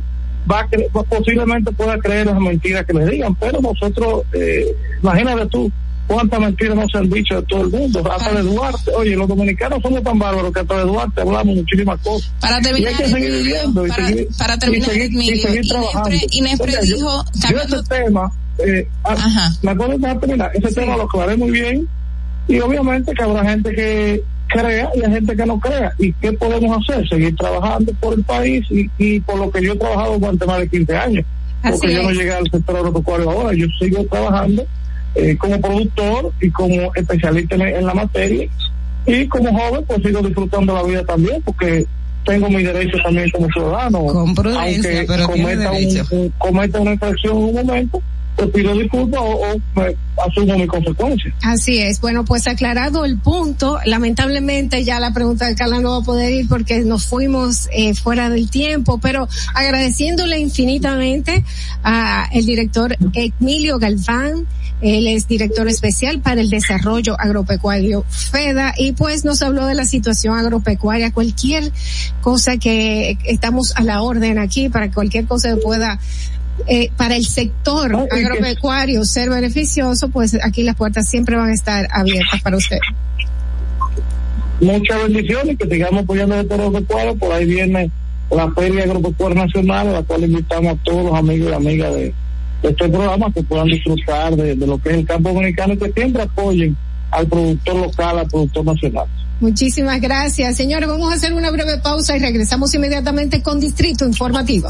va, 0.50 0.68
posiblemente 1.10 1.72
pueda 1.72 1.98
creer 1.98 2.28
las 2.28 2.40
mentiras 2.40 2.86
que 2.86 2.94
le 2.94 3.06
digan, 3.06 3.36
pero 3.36 3.60
nosotros, 3.62 4.24
eh, 4.34 4.76
imagínate 5.02 5.46
tú, 5.48 5.72
cuántas 6.08 6.40
mentiras 6.40 6.76
nos 6.76 6.94
han 6.96 7.10
dicho 7.10 7.36
de 7.36 7.44
todo 7.44 7.62
el 7.62 7.70
mundo, 7.70 8.12
hasta 8.12 8.34
de 8.34 8.42
Duarte. 8.42 8.92
Oye, 8.96 9.16
los 9.16 9.28
dominicanos 9.28 9.82
somos 9.82 10.04
tan 10.04 10.20
bárbaros 10.20 10.52
que 10.52 10.60
hasta 10.60 10.78
de 10.78 10.84
Duarte 10.84 11.22
hablamos 11.22 11.56
muchísimas 11.56 12.00
cosas. 12.02 12.32
Para 12.42 12.60
terminar, 12.62 12.92
y 12.92 12.96
hay 12.96 13.04
que 13.04 13.10
seguir 13.10 13.32
viviendo 13.32 13.88
para, 13.88 14.04
y 14.04 14.14
seguir, 14.14 14.28
para 14.38 14.58
terminar, 14.58 14.90
y 14.90 14.92
seguir, 14.92 15.24
y 15.24 15.38
seguir 15.38 15.68
trabajando. 15.68 16.10
Oiga, 16.10 16.82
dijo, 16.82 17.26
yo, 17.34 17.50
yo 17.50 17.62
ese 17.62 17.84
tema, 17.90 18.32
eh, 18.60 18.88
ah, 19.04 19.52
me 19.62 19.72
acuerdo 19.72 19.98
de 19.98 20.16
terminar, 20.16 20.52
ese 20.54 20.70
sí. 20.70 20.76
tema 20.76 20.98
lo 20.98 21.04
aclaré 21.04 21.38
muy 21.38 21.52
bien 21.52 21.88
y 22.48 22.60
obviamente 22.60 23.14
que 23.14 23.24
habrá 23.24 23.46
gente 23.46 23.74
que 23.74 24.24
crea 24.52 24.90
y 24.96 25.04
hay 25.04 25.12
gente 25.12 25.36
que 25.36 25.46
no 25.46 25.60
crea. 25.60 25.94
¿Y 26.00 26.14
qué 26.14 26.34
podemos 26.34 26.78
hacer? 26.88 27.08
Seguir 27.08 27.36
trabajando 27.36 27.92
por 28.00 28.14
el 28.14 28.24
país 28.24 28.66
y, 28.70 28.90
y 28.98 29.20
por 29.22 29.38
lo 29.40 29.50
que 29.52 29.62
yo 29.64 29.74
he 29.74 29.78
trabajado 29.78 30.18
durante 30.20 30.46
más 30.46 30.60
de 30.60 30.68
15 30.70 30.96
años. 30.98 31.26
Así 31.64 31.78
porque 31.80 31.94
yo 31.94 32.04
no 32.04 32.12
llegué 32.12 32.32
al 32.34 32.50
sector 32.50 32.76
agropecuario 32.78 33.30
ahora, 33.30 33.54
yo 33.54 33.68
sigo 33.80 34.04
trabajando 34.06 34.64
eh, 35.16 35.36
como 35.38 35.60
productor 35.62 36.32
y 36.42 36.50
como 36.50 36.94
especialista 36.96 37.56
en, 37.56 37.62
en, 37.62 37.86
la 37.86 37.94
materia 37.94 38.48
y 39.06 39.28
como 39.28 39.52
joven 39.58 39.84
pues 39.88 40.02
sigo 40.04 40.22
disfrutando 40.22 40.74
la 40.74 40.84
vida 40.84 41.04
también 41.04 41.42
porque 41.44 41.86
tengo 42.26 42.50
mis 42.50 42.64
derechos 42.66 43.02
también 43.04 43.30
como 43.32 43.48
ciudadano 43.50 44.06
Con 44.06 44.34
prudencia, 44.34 44.64
aunque 44.92 45.06
pero 45.08 45.28
cometa, 45.28 45.72
derecho. 45.72 46.06
un, 46.12 46.18
un- 46.20 46.30
cometa 46.38 46.80
una 46.80 46.94
infracción 46.94 47.38
en 47.38 47.44
un 47.44 47.54
momento 47.56 48.02
pues 48.36 48.50
pido 48.52 48.74
disculpas 48.74 49.22
o, 49.24 49.62
me 49.76 49.96
asumo 50.26 50.58
mis 50.58 50.68
consecuencias 50.68 51.34
Así 51.44 51.80
es. 51.80 52.00
Bueno, 52.02 52.26
pues 52.26 52.48
aclarado 52.48 53.06
el 53.06 53.18
punto, 53.18 53.80
lamentablemente 53.86 54.84
ya 54.84 55.00
la 55.00 55.14
pregunta 55.14 55.48
de 55.48 55.56
Carla 55.56 55.80
no 55.80 55.92
va 55.92 55.98
a 55.98 56.02
poder 56.02 56.32
ir 56.32 56.48
porque 56.48 56.80
nos 56.80 57.06
fuimos 57.06 57.68
eh, 57.72 57.94
fuera 57.94 58.30
del 58.30 58.50
tiempo, 58.50 59.00
pero 59.00 59.28
agradeciéndole 59.54 60.40
infinitamente 60.40 61.44
a 61.84 62.28
el 62.32 62.46
director 62.46 62.96
Emilio 63.14 63.80
Galván, 63.80 64.48
él 64.82 65.08
es 65.08 65.28
director 65.28 65.68
especial 65.68 66.22
para 66.22 66.42
el 66.42 66.50
desarrollo 66.50 67.16
agropecuario 67.20 68.04
FEDA 68.10 68.74
y 68.78 68.94
pues 68.94 69.26
nos 69.26 69.42
habló 69.42 69.66
de 69.66 69.76
la 69.76 69.86
situación 69.86 70.38
agropecuaria, 70.38 71.12
cualquier 71.12 71.72
cosa 72.22 72.58
que 72.58 73.18
estamos 73.26 73.74
a 73.76 73.84
la 73.84 74.02
orden 74.02 74.40
aquí 74.40 74.70
para 74.70 74.92
cualquier 74.92 75.26
cosa 75.26 75.54
que 75.54 75.62
pueda 75.62 76.00
eh, 76.68 76.90
para 76.98 77.16
el 77.16 77.26
sector 77.26 77.92
No, 77.92 78.08
que- 78.08 78.18
agropecuario 78.20 79.04
ser 79.06 79.30
beneficioso, 79.30 80.10
pues 80.10 80.38
aquí 80.44 80.64
las 80.64 80.76
puertas 80.76 81.08
siempre 81.10 81.36
van 81.36 81.50
a 81.50 81.54
estar 81.54 81.88
abiertas 81.92 82.42
para 82.42 82.58
usted. 82.58 82.80
muchas 84.60 85.04
bendiciones 85.04 85.58
que 85.58 85.68
sigamos 85.68 86.04
apoyando 86.04 86.36
el 86.36 86.42
sector 86.42 86.62
agropecuario 86.62 87.16
por 87.16 87.32
ahí 87.34 87.46
viene 87.46 87.92
la 88.30 88.50
Feria 88.52 88.84
Agropecuaria 88.84 89.44
Nacional 89.46 89.88
a 89.90 89.92
la 89.92 90.04
cual 90.04 90.24
invitamos 90.24 90.74
a 90.74 90.84
todos 90.84 91.06
los 91.06 91.16
amigos 91.16 91.50
y 91.52 91.54
amigas 91.54 91.94
de, 91.96 92.14
de 92.62 92.70
este 92.70 92.88
programa 92.90 93.32
que 93.34 93.44
puedan 93.44 93.68
disfrutar 93.68 94.36
de, 94.36 94.56
de 94.56 94.68
lo 94.68 94.78
que 94.82 94.90
es 94.90 94.96
el 94.98 95.06
campo 95.06 95.30
dominicano 95.30 95.74
y 95.74 95.78
que 95.78 95.92
siempre 95.92 96.22
apoyen 96.24 96.78
al 97.10 97.28
productor 97.28 97.76
local, 97.76 98.20
al 98.20 98.28
productor 98.28 98.64
nacional. 98.66 99.06
Muchísimas 99.42 100.00
gracias. 100.00 100.56
Señores, 100.56 100.88
vamos 100.88 101.12
a 101.12 101.16
hacer 101.16 101.34
una 101.34 101.50
breve 101.52 101.80
pausa 101.80 102.16
y 102.16 102.20
regresamos 102.20 102.74
inmediatamente 102.76 103.42
con 103.42 103.60
Distrito 103.60 104.06
Informativo. 104.06 104.70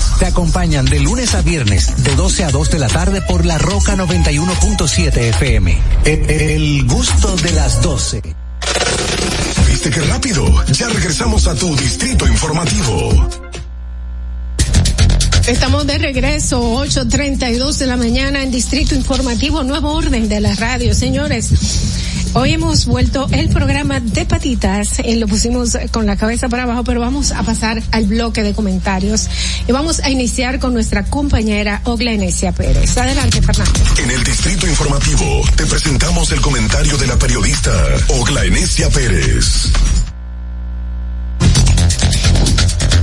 Te 0.21 0.27
acompañan 0.27 0.85
de 0.85 0.99
lunes 0.99 1.33
a 1.33 1.41
viernes, 1.41 2.03
de 2.03 2.15
12 2.15 2.43
a 2.43 2.51
2 2.51 2.69
de 2.69 2.77
la 2.77 2.87
tarde 2.89 3.23
por 3.23 3.43
La 3.43 3.57
Roca 3.57 3.97
91.7 3.97 5.17
FM. 5.17 5.75
El, 6.05 6.29
el 6.29 6.85
gusto 6.85 7.35
de 7.37 7.51
las 7.53 7.81
12. 7.81 8.21
¿Viste 9.67 9.89
qué 9.89 9.99
rápido? 10.01 10.45
Ya 10.73 10.89
regresamos 10.89 11.47
a 11.47 11.55
tu 11.55 11.75
distrito 11.75 12.27
informativo. 12.27 13.29
Estamos 15.47 15.87
de 15.87 15.97
regreso, 15.97 16.61
8.32 16.61 17.77
de 17.77 17.87
la 17.87 17.97
mañana 17.97 18.43
en 18.43 18.51
Distrito 18.51 18.93
Informativo, 18.93 19.63
nuevo 19.63 19.91
orden 19.91 20.29
de 20.29 20.39
la 20.39 20.53
radio, 20.53 20.93
señores. 20.93 21.49
Hoy 22.33 22.53
hemos 22.53 22.85
vuelto 22.85 23.27
el 23.31 23.49
programa 23.49 23.99
de 23.99 24.25
patitas, 24.25 24.99
eh, 24.99 25.17
lo 25.17 25.27
pusimos 25.27 25.77
con 25.91 26.05
la 26.05 26.15
cabeza 26.15 26.47
para 26.47 26.63
abajo, 26.63 26.85
pero 26.85 27.01
vamos 27.01 27.33
a 27.33 27.43
pasar 27.43 27.83
al 27.91 28.05
bloque 28.05 28.41
de 28.41 28.53
comentarios 28.53 29.27
y 29.67 29.71
vamos 29.73 29.99
a 29.99 30.09
iniciar 30.09 30.59
con 30.59 30.73
nuestra 30.73 31.03
compañera 31.03 31.81
Ogla 31.83 32.13
Enesia 32.13 32.53
Pérez. 32.53 32.97
Adelante, 32.97 33.41
Fernando. 33.41 33.79
En 33.97 34.11
el 34.11 34.23
Distrito 34.23 34.65
Informativo 34.65 35.41
te 35.57 35.65
presentamos 35.65 36.31
el 36.31 36.39
comentario 36.39 36.97
de 36.97 37.07
la 37.07 37.17
periodista 37.19 37.71
Ogla 38.07 38.45
Enesia 38.45 38.89
Pérez. 38.89 39.69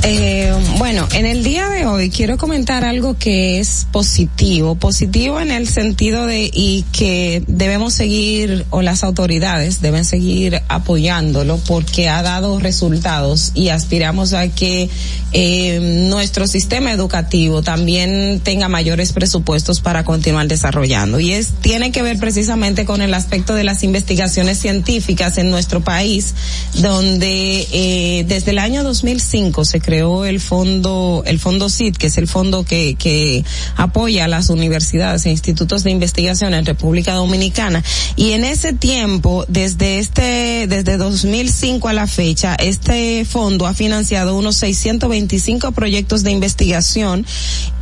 Eh, 0.05 0.55
bueno, 0.79 1.09
en 1.13 1.27
el 1.27 1.43
día 1.43 1.69
de 1.69 1.85
hoy 1.85 2.11
quiero 2.11 2.39
comentar 2.39 2.85
algo 2.85 3.19
que 3.19 3.59
es 3.59 3.87
positivo, 3.91 4.77
positivo 4.77 5.41
en 5.41 5.51
el 5.51 5.69
sentido 5.69 6.27
de 6.27 6.49
y 6.53 6.85
que 6.93 7.43
debemos 7.49 7.95
seguir 7.95 8.65
o 8.71 8.81
las 8.81 9.03
autoridades 9.03 9.81
deben 9.81 10.05
seguir 10.05 10.63
apoyándolo 10.69 11.59
porque 11.67 12.09
ha 12.09 12.23
dado 12.23 12.61
resultados 12.61 13.51
y 13.55 13.71
aspiramos 13.71 14.35
a 14.35 14.49
que 14.49 14.89
eh, 15.33 15.81
nuestro 16.09 16.47
sistema 16.47 16.93
educativo 16.93 17.63
también 17.63 18.41
tenga 18.41 18.69
mayores 18.69 19.13
presupuestos 19.13 19.81
para 19.81 20.05
continuar 20.05 20.47
desarrollando. 20.47 21.19
Y 21.19 21.33
es 21.33 21.49
tiene 21.61 21.91
que 21.91 22.03
ver 22.03 22.19
precisamente 22.19 22.85
con 22.85 23.03
el 23.03 23.15
aspecto 23.15 23.55
de 23.55 23.65
las 23.65 23.83
investigaciones 23.83 24.59
científicas 24.59 25.39
en 25.39 25.51
nuestro 25.51 25.81
país 25.83 26.35
donde 26.75 27.67
eh, 27.73 28.25
desde 28.29 28.53
el 28.53 28.59
año 28.59 28.85
2005 28.85 29.65
se 29.65 29.81
creó 29.89 30.27
el 30.27 30.39
fondo, 30.39 31.23
el 31.25 31.39
fondo 31.39 31.71
CID, 31.71 31.97
que 31.97 32.09
es 32.09 32.19
el 32.19 32.29
fondo 32.29 32.63
que, 32.63 32.95
que 32.97 33.43
apoya 33.75 34.27
a 34.27 34.29
las 34.29 34.51
universidades 34.51 35.25
e 35.25 35.31
institutos 35.31 35.83
de 35.83 35.91
investigación 35.91 36.53
en 36.53 36.67
República 36.67 37.15
Dominicana. 37.15 37.83
Y 38.15 38.33
en 38.33 38.45
ese 38.45 38.75
tiempo, 38.75 39.47
desde 39.49 39.99
este, 39.99 40.67
desde 40.69 40.99
2005 40.99 41.89
a 41.89 41.95
la 41.95 42.07
fecha, 42.07 42.55
este 42.57 43.25
fondo 43.25 43.67
ha 43.67 43.73
financiado 43.73 44.37
unos 44.37 44.57
625 44.57 45.73
proyectos 45.73 46.23
de 46.23 46.33
investigación 46.33 47.25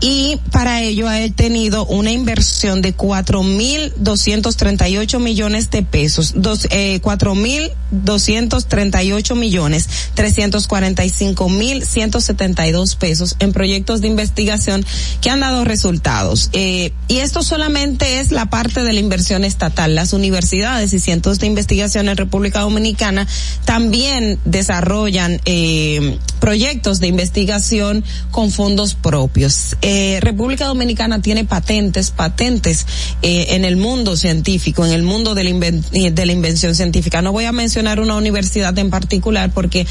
y 0.00 0.38
para 0.52 0.82
ello 0.82 1.08
ha 1.08 1.18
tenido 1.34 1.86
una 1.86 2.12
inversión 2.12 2.82
de 2.82 2.96
4.238 2.96 5.18
millones 5.18 5.72
de 5.72 5.82
pesos, 5.82 6.34
dos, 6.36 6.68
eh, 6.70 7.00
4.238 7.02 9.34
millones 9.34 9.88
345 10.14 11.48
mil 11.48 11.84
172 11.96 12.94
pesos 12.96 13.36
en 13.38 13.54
proyectos 13.54 14.02
de 14.02 14.08
investigación 14.08 14.84
que 15.22 15.30
han 15.30 15.40
dado 15.40 15.64
resultados. 15.64 16.50
Eh, 16.52 16.92
y 17.08 17.16
esto 17.18 17.42
solamente 17.42 18.20
es 18.20 18.32
la 18.32 18.50
parte 18.50 18.82
de 18.82 18.92
la 18.92 19.00
inversión 19.00 19.44
estatal. 19.44 19.94
Las 19.94 20.12
universidades 20.12 20.92
y 20.92 20.98
cientos 20.98 21.38
de 21.38 21.46
investigación 21.46 22.10
en 22.10 22.18
República 22.18 22.60
Dominicana 22.60 23.26
también 23.64 24.38
desarrollan 24.44 25.40
eh, 25.46 26.18
proyectos 26.38 27.00
de 27.00 27.06
investigación 27.06 28.04
con 28.30 28.50
fondos 28.50 28.94
propios. 28.94 29.76
Eh, 29.80 30.18
República 30.20 30.66
Dominicana 30.66 31.22
tiene 31.22 31.46
patentes, 31.46 32.10
patentes 32.10 32.84
en 33.22 33.64
el 33.64 33.76
mundo 33.76 34.18
científico, 34.18 34.84
en 34.84 34.92
el 34.92 35.02
mundo 35.02 35.34
de 35.34 35.44
la, 35.44 35.70
de 36.10 36.26
la 36.26 36.32
invención 36.32 36.74
científica. 36.74 37.22
No 37.22 37.32
voy 37.32 37.46
a 37.46 37.52
mencionar 37.52 38.00
una 38.00 38.16
universidad 38.16 38.78
en 38.78 38.90
particular 38.90 39.50
porque 39.50 39.86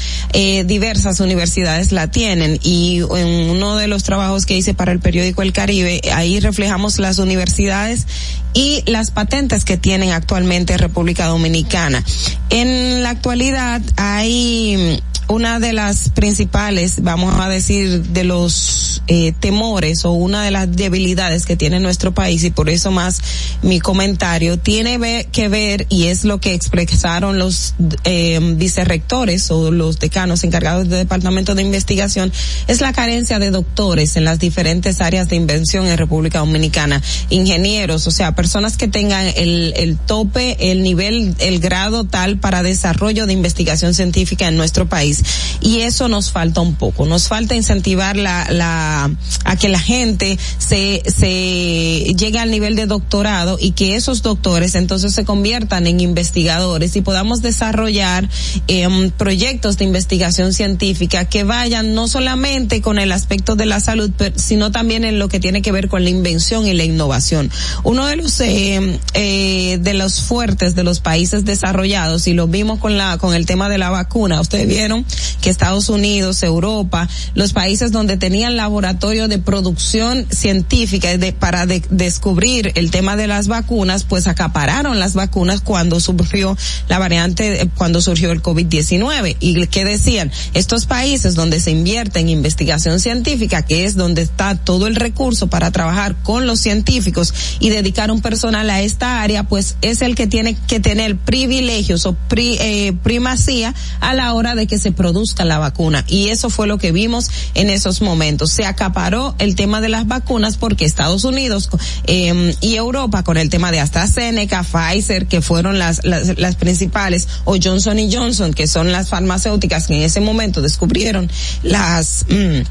diversas 0.66 1.18
universidades 1.18 1.90
la 1.96 2.08
tienen 2.08 2.60
y 2.62 2.98
en 2.98 3.50
uno 3.50 3.74
de 3.74 3.88
los 3.88 4.04
trabajos 4.04 4.46
que 4.46 4.56
hice 4.56 4.74
para 4.74 4.92
el 4.92 5.00
periódico 5.00 5.42
El 5.42 5.52
Caribe, 5.52 6.00
ahí 6.14 6.38
reflejamos 6.38 7.00
las 7.00 7.18
universidades 7.18 8.06
y 8.54 8.84
las 8.86 9.10
patentes 9.10 9.64
que 9.64 9.76
tienen 9.76 10.10
actualmente 10.10 10.76
República 10.76 11.26
Dominicana. 11.26 12.04
En 12.50 13.02
la 13.02 13.10
actualidad 13.10 13.82
hay 13.96 15.02
una 15.28 15.58
de 15.58 15.72
las 15.72 16.10
principales, 16.10 17.02
vamos 17.02 17.34
a 17.40 17.48
decir, 17.48 18.02
de 18.04 18.24
los 18.24 19.02
eh, 19.08 19.32
temores 19.38 20.04
o 20.04 20.12
una 20.12 20.44
de 20.44 20.50
las 20.50 20.74
debilidades 20.74 21.46
que 21.46 21.56
tiene 21.56 21.80
nuestro 21.80 22.14
país 22.14 22.44
y 22.44 22.50
por 22.50 22.70
eso 22.70 22.90
más 22.90 23.20
mi 23.62 23.80
comentario 23.80 24.58
tiene 24.58 25.26
que 25.32 25.48
ver 25.48 25.86
y 25.88 26.06
es 26.06 26.24
lo 26.24 26.38
que 26.38 26.54
expresaron 26.54 27.38
los 27.38 27.74
eh, 28.04 28.38
vicerrectores 28.56 29.50
o 29.50 29.70
los 29.70 29.98
decanos 29.98 30.44
encargados 30.44 30.88
del 30.88 31.00
departamento 31.00 31.54
de 31.54 31.62
investigación 31.62 32.32
es 32.68 32.80
la 32.80 32.92
carencia 32.92 33.38
de 33.38 33.50
doctores 33.50 34.16
en 34.16 34.24
las 34.24 34.38
diferentes 34.38 35.00
áreas 35.00 35.28
de 35.28 35.36
invención 35.36 35.86
en 35.86 35.98
República 35.98 36.38
Dominicana, 36.38 37.02
ingenieros, 37.30 38.06
o 38.06 38.10
sea, 38.10 38.34
personas 38.34 38.76
que 38.76 38.88
tengan 38.88 39.26
el, 39.36 39.72
el 39.76 39.96
tope, 39.96 40.70
el 40.70 40.82
nivel, 40.82 41.34
el 41.38 41.58
grado 41.58 42.04
tal 42.04 42.38
para 42.38 42.62
desarrollo 42.62 43.26
de 43.26 43.32
investigación 43.32 43.94
científica 43.94 44.48
en 44.48 44.56
nuestro 44.56 44.88
país 44.88 45.15
y 45.60 45.80
eso 45.80 46.08
nos 46.08 46.30
falta 46.30 46.60
un 46.60 46.74
poco. 46.74 47.06
Nos 47.06 47.28
falta 47.28 47.54
incentivar 47.54 48.16
la, 48.16 48.46
la, 48.50 49.10
a 49.44 49.56
que 49.56 49.68
la 49.68 49.78
gente 49.78 50.38
se, 50.58 51.02
se 51.06 52.14
llegue 52.16 52.38
al 52.38 52.50
nivel 52.50 52.76
de 52.76 52.86
doctorado 52.86 53.58
y 53.60 53.72
que 53.72 53.96
esos 53.96 54.22
doctores 54.22 54.74
entonces 54.74 55.14
se 55.14 55.24
conviertan 55.24 55.86
en 55.86 56.00
investigadores 56.00 56.96
y 56.96 57.00
podamos 57.00 57.42
desarrollar 57.42 58.28
eh, 58.68 59.10
proyectos 59.16 59.78
de 59.78 59.84
investigación 59.84 60.52
científica 60.52 61.24
que 61.24 61.44
vayan 61.44 61.94
no 61.94 62.08
solamente 62.08 62.80
con 62.80 62.98
el 62.98 63.12
aspecto 63.12 63.56
de 63.56 63.66
la 63.66 63.80
salud, 63.80 64.10
sino 64.36 64.70
también 64.70 65.04
en 65.04 65.18
lo 65.18 65.28
que 65.28 65.40
tiene 65.40 65.62
que 65.62 65.72
ver 65.72 65.88
con 65.88 66.04
la 66.04 66.10
invención 66.10 66.66
y 66.66 66.74
la 66.74 66.84
innovación. 66.84 67.50
Uno 67.84 68.06
de 68.06 68.16
los 68.16 68.40
eh, 68.40 68.98
eh, 69.14 69.78
de 69.80 69.94
los 69.94 70.20
fuertes 70.20 70.74
de 70.74 70.84
los 70.84 71.00
países 71.00 71.44
desarrollados 71.44 72.26
y 72.26 72.34
lo 72.34 72.46
vimos 72.46 72.78
con 72.78 72.98
la 72.98 73.18
con 73.18 73.34
el 73.34 73.46
tema 73.46 73.68
de 73.68 73.78
la 73.78 73.90
vacuna. 73.90 74.40
Ustedes 74.40 74.68
vieron 74.68 75.05
que 75.40 75.50
Estados 75.50 75.88
Unidos, 75.88 76.42
Europa, 76.42 77.08
los 77.34 77.52
países 77.52 77.92
donde 77.92 78.16
tenían 78.16 78.56
laboratorio 78.56 79.28
de 79.28 79.38
producción 79.38 80.26
científica 80.30 81.08
para 81.38 81.66
de, 81.66 81.82
descubrir 81.90 82.72
el 82.74 82.90
tema 82.90 83.16
de 83.16 83.26
las 83.26 83.48
vacunas, 83.48 84.04
pues 84.04 84.26
acapararon 84.26 84.98
las 84.98 85.14
vacunas 85.14 85.60
cuando 85.60 86.00
surgió 86.00 86.56
la 86.88 86.98
variante, 86.98 87.68
cuando 87.76 88.00
surgió 88.00 88.32
el 88.32 88.42
COVID-19. 88.42 89.36
Y 89.40 89.66
que 89.66 89.84
decían, 89.84 90.30
estos 90.54 90.86
países 90.86 91.34
donde 91.34 91.60
se 91.60 91.70
invierte 91.70 92.20
en 92.20 92.28
investigación 92.28 93.00
científica, 93.00 93.62
que 93.62 93.84
es 93.84 93.96
donde 93.96 94.22
está 94.22 94.54
todo 94.56 94.86
el 94.86 94.96
recurso 94.96 95.48
para 95.48 95.70
trabajar 95.70 96.16
con 96.22 96.46
los 96.46 96.60
científicos 96.60 97.32
y 97.58 97.70
dedicar 97.70 98.10
un 98.10 98.20
personal 98.20 98.68
a 98.70 98.80
esta 98.82 99.22
área, 99.22 99.44
pues 99.44 99.76
es 99.82 100.02
el 100.02 100.14
que 100.14 100.26
tiene 100.26 100.56
que 100.66 100.80
tener 100.80 101.16
privilegios 101.16 102.06
o 102.06 102.14
pri, 102.14 102.58
eh, 102.60 102.92
primacía 103.02 103.74
a 104.00 104.14
la 104.14 104.34
hora 104.34 104.54
de 104.54 104.66
que 104.66 104.78
se 104.78 104.92
produzcan 104.96 105.48
la 105.48 105.58
vacuna. 105.58 106.04
Y 106.08 106.28
eso 106.30 106.50
fue 106.50 106.66
lo 106.66 106.78
que 106.78 106.90
vimos 106.90 107.30
en 107.54 107.70
esos 107.70 108.02
momentos. 108.02 108.50
Se 108.50 108.64
acaparó 108.64 109.36
el 109.38 109.54
tema 109.54 109.80
de 109.80 109.88
las 109.88 110.06
vacunas 110.08 110.56
porque 110.56 110.84
Estados 110.84 111.24
Unidos 111.24 111.70
eh, 112.06 112.54
y 112.60 112.74
Europa 112.74 113.22
con 113.22 113.36
el 113.36 113.50
tema 113.50 113.70
de 113.70 113.80
AstraZeneca, 113.80 114.64
Pfizer, 114.64 115.26
que 115.26 115.40
fueron 115.40 115.78
las, 115.78 116.04
las, 116.04 116.38
las 116.38 116.56
principales, 116.56 117.28
o 117.44 117.56
Johnson 117.62 117.98
y 117.98 118.12
Johnson, 118.12 118.52
que 118.52 118.66
son 118.66 118.92
las 118.92 119.08
farmacéuticas 119.08 119.86
que 119.86 119.96
en 119.96 120.02
ese 120.02 120.20
momento 120.20 120.62
descubrieron 120.62 121.30
las... 121.62 122.24
Mm, 122.28 122.62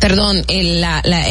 perdón, 0.00 0.44
el, 0.48 0.80
la, 0.80 1.02
la, 1.04 1.24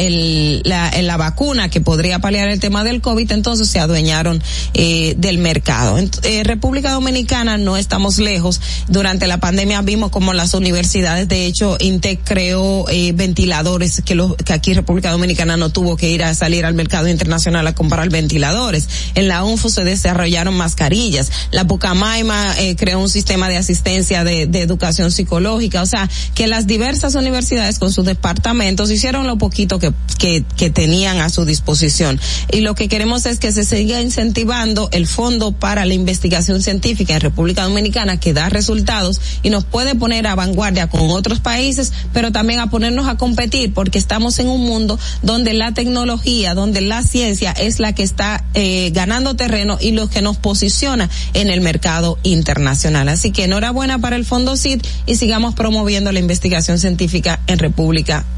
la, 0.64 1.02
la, 1.02 1.16
vacuna 1.16 1.68
que 1.70 1.80
podría 1.80 2.18
paliar 2.18 2.48
el 2.48 2.60
tema 2.60 2.84
del 2.84 3.00
COVID, 3.00 3.30
entonces 3.32 3.68
se 3.68 3.78
adueñaron 3.78 4.42
eh, 4.74 5.14
del 5.16 5.38
mercado. 5.38 5.98
En 5.98 6.10
eh, 6.24 6.42
República 6.44 6.92
Dominicana 6.92 7.56
no 7.56 7.76
estamos 7.76 8.18
lejos. 8.18 8.60
Durante 8.88 9.26
la 9.26 9.38
pandemia 9.38 9.80
vimos 9.82 10.10
como 10.10 10.32
las 10.32 10.54
universidades, 10.54 11.28
de 11.28 11.46
hecho, 11.46 11.76
INTEC 11.80 12.20
creó 12.24 12.88
eh, 12.90 13.12
ventiladores 13.12 14.02
que, 14.04 14.14
los, 14.14 14.34
que 14.36 14.52
aquí 14.52 14.74
República 14.74 15.10
Dominicana 15.10 15.56
no 15.56 15.70
tuvo 15.70 15.96
que 15.96 16.10
ir 16.10 16.22
a 16.22 16.34
salir 16.34 16.66
al 16.66 16.74
mercado 16.74 17.08
internacional 17.08 17.66
a 17.66 17.74
comprar 17.74 18.10
ventiladores. 18.10 18.88
En 19.14 19.28
la 19.28 19.44
UNFO 19.44 19.70
se 19.70 19.84
desarrollaron 19.84 20.54
mascarillas. 20.54 21.30
La 21.52 21.66
Pucamaima 21.66 22.58
eh, 22.58 22.76
creó 22.76 23.00
un 23.00 23.08
sistema 23.08 23.48
de 23.48 23.56
asistencia 23.56 24.24
de, 24.24 24.46
de 24.46 24.62
educación 24.62 25.10
psicológica. 25.10 25.82
O 25.82 25.86
sea, 25.86 26.08
que 26.34 26.46
las 26.46 26.66
diversas 26.66 27.14
universidades 27.14 27.78
con 27.78 27.92
sus 27.92 28.04
departamentos 28.04 28.47
hicieron 28.90 29.26
lo 29.26 29.38
poquito 29.38 29.78
que, 29.78 29.92
que, 30.18 30.44
que 30.56 30.70
tenían 30.70 31.20
a 31.20 31.28
su 31.30 31.44
disposición. 31.44 32.20
Y 32.52 32.60
lo 32.60 32.74
que 32.74 32.88
queremos 32.88 33.26
es 33.26 33.38
que 33.38 33.52
se 33.52 33.64
siga 33.64 34.00
incentivando 34.00 34.88
el 34.92 35.06
fondo 35.06 35.52
para 35.52 35.84
la 35.84 35.94
investigación 35.94 36.62
científica 36.62 37.14
en 37.14 37.20
República 37.20 37.64
Dominicana 37.64 38.18
que 38.18 38.32
da 38.32 38.48
resultados 38.48 39.20
y 39.42 39.50
nos 39.50 39.64
puede 39.64 39.94
poner 39.94 40.26
a 40.26 40.34
vanguardia 40.34 40.88
con 40.88 41.10
otros 41.10 41.40
países, 41.40 41.92
pero 42.12 42.32
también 42.32 42.60
a 42.60 42.70
ponernos 42.70 43.08
a 43.08 43.16
competir 43.16 43.72
porque 43.72 43.98
estamos 43.98 44.38
en 44.38 44.48
un 44.48 44.62
mundo 44.62 44.98
donde 45.22 45.54
la 45.54 45.72
tecnología, 45.72 46.54
donde 46.54 46.80
la 46.80 47.02
ciencia 47.02 47.52
es 47.52 47.80
la 47.80 47.94
que 47.94 48.02
está 48.02 48.44
eh, 48.54 48.90
ganando 48.92 49.34
terreno 49.34 49.78
y 49.80 49.92
lo 49.92 50.08
que 50.08 50.22
nos 50.22 50.36
posiciona 50.36 51.08
en 51.34 51.50
el 51.50 51.60
mercado 51.60 52.18
internacional. 52.22 53.08
Así 53.08 53.30
que 53.30 53.44
enhorabuena 53.44 53.98
para 53.98 54.16
el 54.16 54.24
Fondo 54.24 54.56
CID 54.56 54.82
y 55.06 55.16
sigamos 55.16 55.54
promoviendo 55.54 56.12
la 56.12 56.18
investigación 56.18 56.78
científica 56.78 57.40
en 57.46 57.58
República 57.58 58.24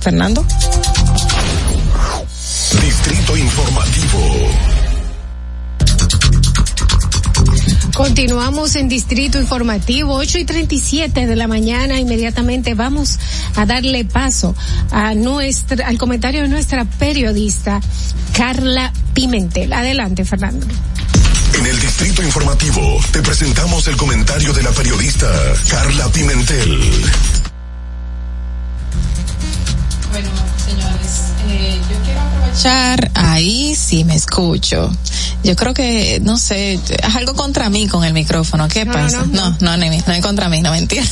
Fernando. 0.00 0.44
Distrito 2.82 3.36
Informativo. 3.36 4.18
Continuamos 7.94 8.76
en 8.76 8.88
Distrito 8.88 9.40
Informativo, 9.40 10.14
8 10.14 10.38
y 10.38 10.44
37 10.44 11.26
de 11.26 11.36
la 11.36 11.48
mañana. 11.48 11.98
Inmediatamente 11.98 12.74
vamos 12.74 13.18
a 13.54 13.64
darle 13.64 14.04
paso 14.04 14.54
a 14.90 15.14
nuestra, 15.14 15.86
al 15.86 15.96
comentario 15.96 16.42
de 16.42 16.48
nuestra 16.48 16.84
periodista, 16.84 17.80
Carla 18.36 18.92
Pimentel. 19.14 19.72
Adelante, 19.72 20.24
Fernando. 20.24 20.66
En 21.54 21.66
el 21.66 21.80
Distrito 21.80 22.22
Informativo 22.22 23.00
te 23.12 23.22
presentamos 23.22 23.88
el 23.88 23.96
comentario 23.96 24.52
de 24.52 24.62
la 24.62 24.72
periodista 24.72 25.26
Carla 25.70 26.06
Pimentel. 26.08 26.80
Bueno, 30.16 30.30
señores, 30.64 31.34
eh, 31.46 31.78
yo 31.90 31.96
quiero 32.02 32.22
aprovechar, 32.22 32.45
ahí 33.14 33.74
sí 33.74 34.04
me 34.04 34.14
escucho. 34.14 34.90
Yo 35.44 35.54
creo 35.54 35.74
que, 35.74 36.20
no 36.24 36.36
sé, 36.36 36.74
es 36.74 37.14
algo 37.14 37.34
contra 37.34 37.70
mí 37.70 37.86
con 37.86 38.04
el 38.04 38.12
micrófono. 38.12 38.66
¿Qué 38.68 38.84
No, 38.84 38.92
pasa? 38.92 39.18
no, 39.30 39.50
No, 39.60 39.76
no. 39.76 39.76
no, 39.76 39.90
no, 40.06 40.20
contra 40.22 40.48
mí, 40.48 40.60
no 40.60 40.70
mentira. 40.72 41.04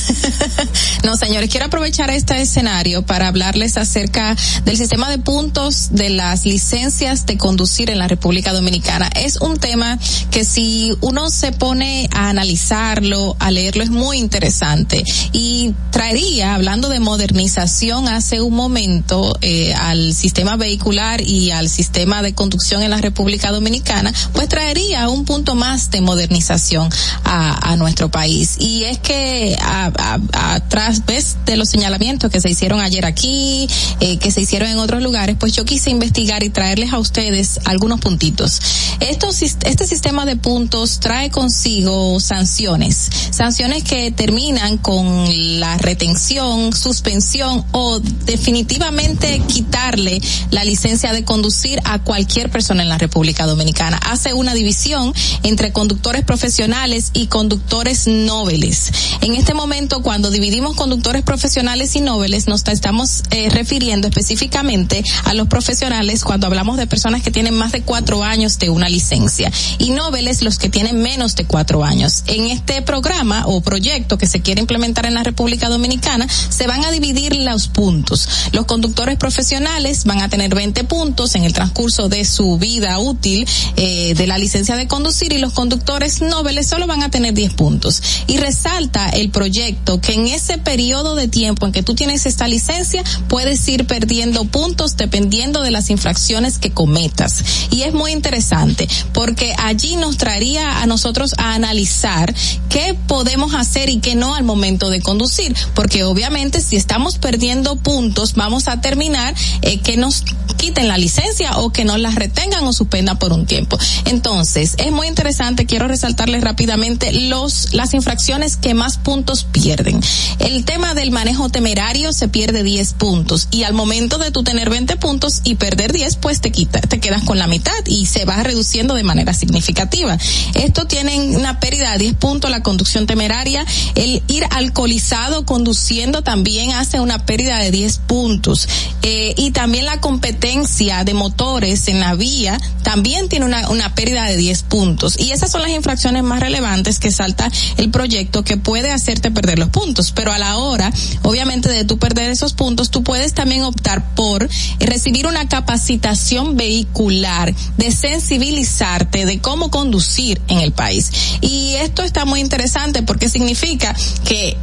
no, 1.03 1.15
señores, 1.15 1.49
quiero 1.49 1.67
aprovechar 1.67 2.09
este 2.09 2.41
escenario 2.41 3.03
para 3.05 3.27
hablarles 3.27 3.77
acerca 3.77 4.35
del 4.65 4.77
sistema 4.77 5.09
de 5.09 5.19
puntos 5.19 5.89
de 5.91 6.09
las 6.09 6.45
licencias 6.45 7.25
de 7.25 7.37
conducir 7.37 7.89
en 7.89 7.99
la 7.99 8.07
República 8.07 8.51
Dominicana. 8.51 9.09
Es 9.15 9.37
un 9.37 9.57
tema 9.57 9.97
que 10.31 10.43
si 10.43 10.91
uno 11.01 11.29
se 11.29 11.51
pone 11.51 12.09
a 12.11 12.29
analizarlo, 12.29 13.37
a 13.39 13.51
leerlo, 13.51 13.83
es 13.83 13.89
muy 13.89 14.17
interesante. 14.17 15.03
Y 15.31 15.73
traería, 15.91 16.55
hablando 16.55 16.89
de 16.89 16.99
modernización 16.99 18.07
hace 18.09 18.41
un 18.41 18.53
momento, 18.55 19.37
eh, 19.41 19.73
al 19.73 20.13
sistema 20.13 20.57
vehicular 20.57 21.21
y 21.25 21.51
al 21.51 21.69
sistema 21.69 22.21
de 22.21 22.33
conducción 22.33 22.83
en 22.83 22.91
la 22.91 22.97
República 22.97 23.51
Dominicana, 23.51 24.13
pues 24.33 24.47
traería 24.47 25.09
un 25.09 25.25
punto 25.25 25.55
más 25.55 25.91
de 25.91 26.01
modernización 26.01 26.89
a, 27.23 27.75
nuestro 27.75 28.09
país. 28.09 28.55
Y 28.59 28.85
es 28.85 28.99
que 28.99 29.57
a, 29.61 29.91
a, 29.97 30.53
a 30.53 30.59
través 30.69 31.35
de 31.45 31.57
los 31.57 31.69
señalamientos 31.69 32.31
que 32.31 32.39
se 32.39 32.49
hicieron 32.49 32.79
ayer 32.79 33.05
aquí, 33.05 33.67
eh, 33.99 34.17
que 34.17 34.31
se 34.31 34.41
hicieron 34.41 34.69
en 34.69 34.79
otros 34.79 35.01
lugares, 35.01 35.35
pues 35.39 35.53
yo 35.53 35.65
quise 35.65 35.89
investigar 35.89 36.43
y 36.43 36.49
traerles 36.49 36.93
a 36.93 36.99
ustedes 36.99 37.59
algunos 37.65 37.99
puntitos. 37.99 38.61
Estos, 38.99 39.41
este 39.41 39.87
sistema 39.87 40.25
de 40.25 40.35
puntos 40.35 40.99
trae 40.99 41.29
consigo 41.29 42.19
sanciones, 42.19 43.09
sanciones 43.31 43.83
que 43.83 44.11
terminan 44.11 44.77
con 44.77 45.25
la 45.59 45.77
retención, 45.77 46.73
suspensión 46.73 47.65
o 47.71 47.99
definitivamente 47.99 49.41
quitarle 49.47 50.21
la 50.51 50.63
licencia 50.63 51.13
de 51.15 51.23
conducir 51.23 51.79
a 51.85 51.99
cualquier 51.99 52.51
persona 52.51 52.83
en 52.83 52.89
la 52.89 52.97
República 52.97 53.45
Dominicana. 53.45 53.97
Hace 53.97 54.33
una 54.33 54.53
división 54.53 55.13
entre 55.43 55.71
conductores 55.71 56.23
profesionales 56.23 57.11
y 57.13 57.27
conductores 57.27 58.07
nobles. 58.07 58.91
En 59.21 59.33
este 59.33 59.53
momento, 59.53 60.01
cuando 60.01 60.29
dividimos 60.29 60.75
conductores 60.75 61.23
profesionales 61.23 61.95
y 61.95 62.01
nobles, 62.01 62.47
nos 62.47 62.67
estamos 62.67 63.23
eh, 63.31 63.49
refiriendo 63.49 64.07
específicamente 64.07 65.03
a 65.23 65.33
los 65.33 65.47
profesionales 65.47 66.23
cuando 66.23 66.47
hablamos 66.47 66.77
de 66.77 66.87
personas 66.87 67.23
que 67.23 67.31
tienen 67.31 67.53
más 67.53 67.71
de 67.71 67.81
cuatro 67.81 68.23
años 68.23 68.59
de 68.59 68.69
una 68.69 68.89
licencia 68.89 69.51
y 69.77 69.91
nobles 69.91 70.41
los 70.41 70.57
que 70.57 70.69
tienen 70.69 71.01
menos 71.01 71.35
de 71.35 71.45
cuatro 71.45 71.83
años. 71.83 72.23
En 72.27 72.47
este 72.47 72.81
programa 72.81 73.43
o 73.45 73.61
proyecto 73.61 74.17
que 74.17 74.27
se 74.27 74.41
quiere 74.41 74.61
implementar 74.61 75.05
en 75.05 75.13
la 75.13 75.23
República 75.23 75.69
Dominicana, 75.69 76.27
se 76.27 76.67
van 76.67 76.83
a 76.83 76.91
dividir 76.91 77.35
los 77.35 77.67
puntos. 77.67 78.27
Los 78.51 78.65
conductores 78.65 79.17
profesionales 79.17 80.03
van 80.05 80.21
a 80.21 80.29
tener 80.29 80.53
20 80.53 80.83
puntos 80.83 81.04
en 81.05 81.43
el 81.43 81.53
transcurso 81.53 82.09
de 82.09 82.25
su 82.25 82.57
vida 82.57 82.97
útil 82.97 83.47
eh, 83.75 84.15
de 84.15 84.25
la 84.27 84.39
licencia 84.39 84.75
de 84.75 84.87
conducir 84.87 85.33
y 85.33 85.37
los 85.37 85.53
conductores 85.53 86.21
nobles 86.21 86.67
solo 86.67 86.87
van 86.87 87.03
a 87.03 87.11
tener 87.11 87.33
10 87.35 87.53
puntos. 87.53 88.01
Y 88.25 88.37
resalta 88.37 89.09
el 89.09 89.29
proyecto 89.29 90.01
que 90.01 90.13
en 90.13 90.27
ese 90.27 90.57
periodo 90.57 91.15
de 91.15 91.27
tiempo 91.27 91.67
en 91.67 91.71
que 91.71 91.83
tú 91.83 91.93
tienes 91.93 92.25
esta 92.25 92.47
licencia 92.47 93.03
puedes 93.27 93.67
ir 93.67 93.85
perdiendo 93.85 94.45
puntos 94.45 94.97
dependiendo 94.97 95.61
de 95.61 95.69
las 95.69 95.91
infracciones 95.91 96.57
que 96.57 96.71
cometas. 96.71 97.43
Y 97.69 97.83
es 97.83 97.93
muy 97.93 98.11
interesante 98.11 98.87
porque 99.13 99.53
allí 99.57 99.97
nos 99.97 100.17
traería 100.17 100.81
a 100.81 100.87
nosotros 100.87 101.33
a 101.37 101.53
analizar 101.53 102.33
qué 102.69 102.95
podemos 103.07 103.53
hacer 103.53 103.89
y 103.89 103.99
qué 103.99 104.15
no 104.15 104.33
al 104.33 104.43
momento 104.43 104.89
de 104.89 105.01
conducir. 105.01 105.55
Porque 105.75 106.03
obviamente 106.03 106.61
si 106.61 106.77
estamos 106.77 107.19
perdiendo 107.19 107.75
puntos 107.75 108.33
vamos 108.33 108.67
a 108.67 108.81
terminar 108.81 109.35
eh, 109.61 109.79
que 109.79 109.97
nos 109.97 110.23
quiten 110.57 110.87
la 110.87 110.94
licencia 110.97 111.57
o 111.57 111.71
que 111.71 111.85
nos 111.85 111.99
la 111.99 112.11
retengan 112.11 112.63
o 112.65 112.73
suspendan 112.73 113.17
por 113.17 113.33
un 113.33 113.45
tiempo. 113.45 113.77
Entonces, 114.05 114.75
es 114.77 114.91
muy 114.91 115.07
interesante, 115.07 115.65
quiero 115.65 115.87
resaltarles 115.87 116.43
rápidamente 116.43 117.11
los, 117.11 117.73
las 117.73 117.93
infracciones 117.93 118.57
que 118.57 118.73
más 118.73 118.97
puntos 118.97 119.43
pierden. 119.43 119.99
El 120.39 120.65
tema 120.65 120.93
del 120.93 121.11
manejo 121.11 121.49
temerario 121.49 122.13
se 122.13 122.27
pierde 122.27 122.63
10 122.63 122.93
puntos 122.93 123.47
y 123.51 123.63
al 123.63 123.73
momento 123.73 124.17
de 124.17 124.31
tú 124.31 124.43
tener 124.43 124.69
20 124.69 124.95
puntos 124.97 125.41
y 125.43 125.55
perder 125.55 125.93
10, 125.93 126.17
pues 126.17 126.41
te 126.41 126.51
quita, 126.51 126.81
te 126.81 126.99
quedas 126.99 127.23
con 127.23 127.39
la 127.39 127.47
mitad 127.47 127.73
y 127.85 128.05
se 128.05 128.25
va 128.25 128.41
reduciendo 128.43 128.93
de 128.93 129.03
manera 129.03 129.33
significativa. 129.33 130.17
Esto 130.53 130.85
tiene 130.85 131.37
una 131.37 131.59
pérdida 131.59 131.91
de 131.93 131.99
10 131.99 132.15
puntos 132.15 132.51
la 132.51 132.63
conducción 132.63 133.05
temeraria, 133.05 133.65
el 133.95 134.21
ir 134.27 134.45
alcoholizado 134.51 135.45
conduciendo 135.45 136.21
también 136.21 136.71
hace 136.71 136.99
una 136.99 137.25
pérdida 137.25 137.57
de 137.57 137.71
10 137.71 137.97
puntos. 137.99 138.67
Eh, 139.01 139.33
y 139.37 139.51
también 139.51 139.85
la 139.85 140.01
competencia 140.01 140.84
de 140.85 141.13
motores 141.13 141.87
en 141.87 141.99
la 141.99 142.13
vía 142.15 142.59
también 142.83 143.29
tiene 143.29 143.45
una, 143.45 143.69
una 143.69 143.95
pérdida 143.95 144.25
de 144.25 144.37
10 144.37 144.63
puntos. 144.63 145.19
Y 145.19 145.31
esas 145.31 145.51
son 145.51 145.63
las 145.63 145.71
infracciones 145.71 146.21
más 146.23 146.39
relevantes 146.39 146.99
que 146.99 147.11
salta 147.11 147.51
el 147.77 147.89
proyecto 147.89 148.43
que 148.43 148.57
puede 148.57 148.91
hacerte 148.91 149.31
perder 149.31 149.57
los 149.57 149.69
puntos. 149.69 150.11
Pero 150.11 150.31
a 150.31 150.37
la 150.37 150.57
hora, 150.57 150.93
obviamente, 151.23 151.67
de 151.69 151.83
tú 151.83 151.97
perder 151.97 152.29
esos 152.29 152.53
puntos, 152.53 152.91
tú 152.91 153.03
puedes 153.03 153.33
también 153.33 153.63
optar 153.63 154.13
por 154.13 154.47
recibir 154.79 155.25
una 155.25 155.49
capacitación 155.49 156.55
vehicular, 156.55 157.53
de 157.77 157.91
sensibilizarte 157.91 159.25
de 159.25 159.39
cómo 159.41 159.71
conducir 159.71 160.39
en 160.47 160.59
el 160.59 160.71
país. 160.71 161.11
Y 161.41 161.73
esto 161.75 162.03
está 162.03 162.25
muy 162.25 162.39
interesante 162.39 163.01
porque 163.01 163.29
significa 163.29 163.95
que 164.25 164.55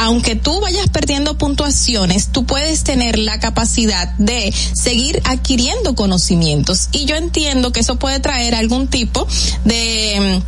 aunque 0.00 0.34
tú 0.34 0.60
vayas 0.60 0.88
perdiendo 0.88 1.36
puntuaciones, 1.36 2.28
tú 2.28 2.46
puedes 2.46 2.84
tener 2.84 3.18
la 3.18 3.38
capacidad 3.38 4.08
de 4.14 4.52
seguir 4.72 5.20
adquiriendo 5.24 5.65
conocimientos. 5.94 6.88
Y 6.92 7.04
yo 7.04 7.16
entiendo 7.16 7.72
que 7.72 7.80
eso 7.80 7.96
puede 7.96 8.20
traer 8.20 8.54
algún 8.54 8.88
tipo 8.88 9.26
de 9.64 10.40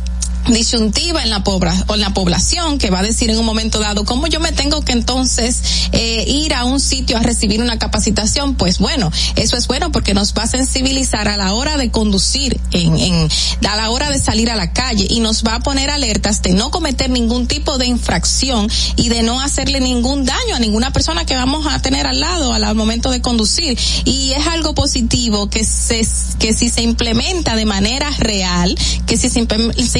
disyuntiva 0.47 1.23
en 1.23 1.29
la, 1.29 1.43
o 1.45 1.95
en 1.95 2.01
la 2.01 2.13
población 2.13 2.77
que 2.77 2.89
va 2.89 2.99
a 2.99 3.03
decir 3.03 3.29
en 3.29 3.37
un 3.37 3.45
momento 3.45 3.79
dado 3.79 4.05
cómo 4.05 4.27
yo 4.27 4.39
me 4.39 4.51
tengo 4.51 4.81
que 4.81 4.93
entonces 4.93 5.89
eh, 5.91 6.25
ir 6.27 6.53
a 6.53 6.65
un 6.65 6.79
sitio 6.79 7.17
a 7.17 7.21
recibir 7.21 7.61
una 7.61 7.77
capacitación 7.77 8.55
pues 8.55 8.79
bueno 8.79 9.11
eso 9.35 9.57
es 9.57 9.67
bueno 9.67 9.91
porque 9.91 10.13
nos 10.13 10.33
va 10.33 10.43
a 10.43 10.47
sensibilizar 10.47 11.27
a 11.27 11.37
la 11.37 11.53
hora 11.53 11.77
de 11.77 11.91
conducir 11.91 12.59
en, 12.71 12.97
en 12.97 13.29
a 13.69 13.75
la 13.75 13.89
hora 13.91 14.09
de 14.09 14.19
salir 14.19 14.49
a 14.49 14.55
la 14.55 14.73
calle 14.73 15.05
y 15.09 15.19
nos 15.19 15.43
va 15.43 15.55
a 15.55 15.59
poner 15.59 15.89
alertas 15.89 16.41
de 16.41 16.53
no 16.53 16.71
cometer 16.71 17.09
ningún 17.09 17.47
tipo 17.47 17.77
de 17.77 17.85
infracción 17.85 18.67
y 18.95 19.09
de 19.09 19.21
no 19.23 19.39
hacerle 19.41 19.79
ningún 19.79 20.25
daño 20.25 20.55
a 20.55 20.59
ninguna 20.59 20.91
persona 20.91 21.25
que 21.25 21.35
vamos 21.35 21.67
a 21.67 21.79
tener 21.81 22.07
al 22.07 22.19
lado 22.19 22.53
al, 22.53 22.75
momento 22.75 23.11
de 23.11 23.21
conducir. 23.21 23.77
Y 24.05 24.31
es 24.31 24.47
algo 24.47 24.73
positivo 24.73 25.49
que 25.49 25.65
se 25.65 26.07
que 26.39 26.53
si 26.53 26.69
se 26.69 26.81
implementa 26.81 27.55
de 27.55 27.65
manera 27.65 28.09
real 28.17 28.77
que 29.05 29.17
si 29.17 29.29
se, 29.29 29.45
se 29.85 29.99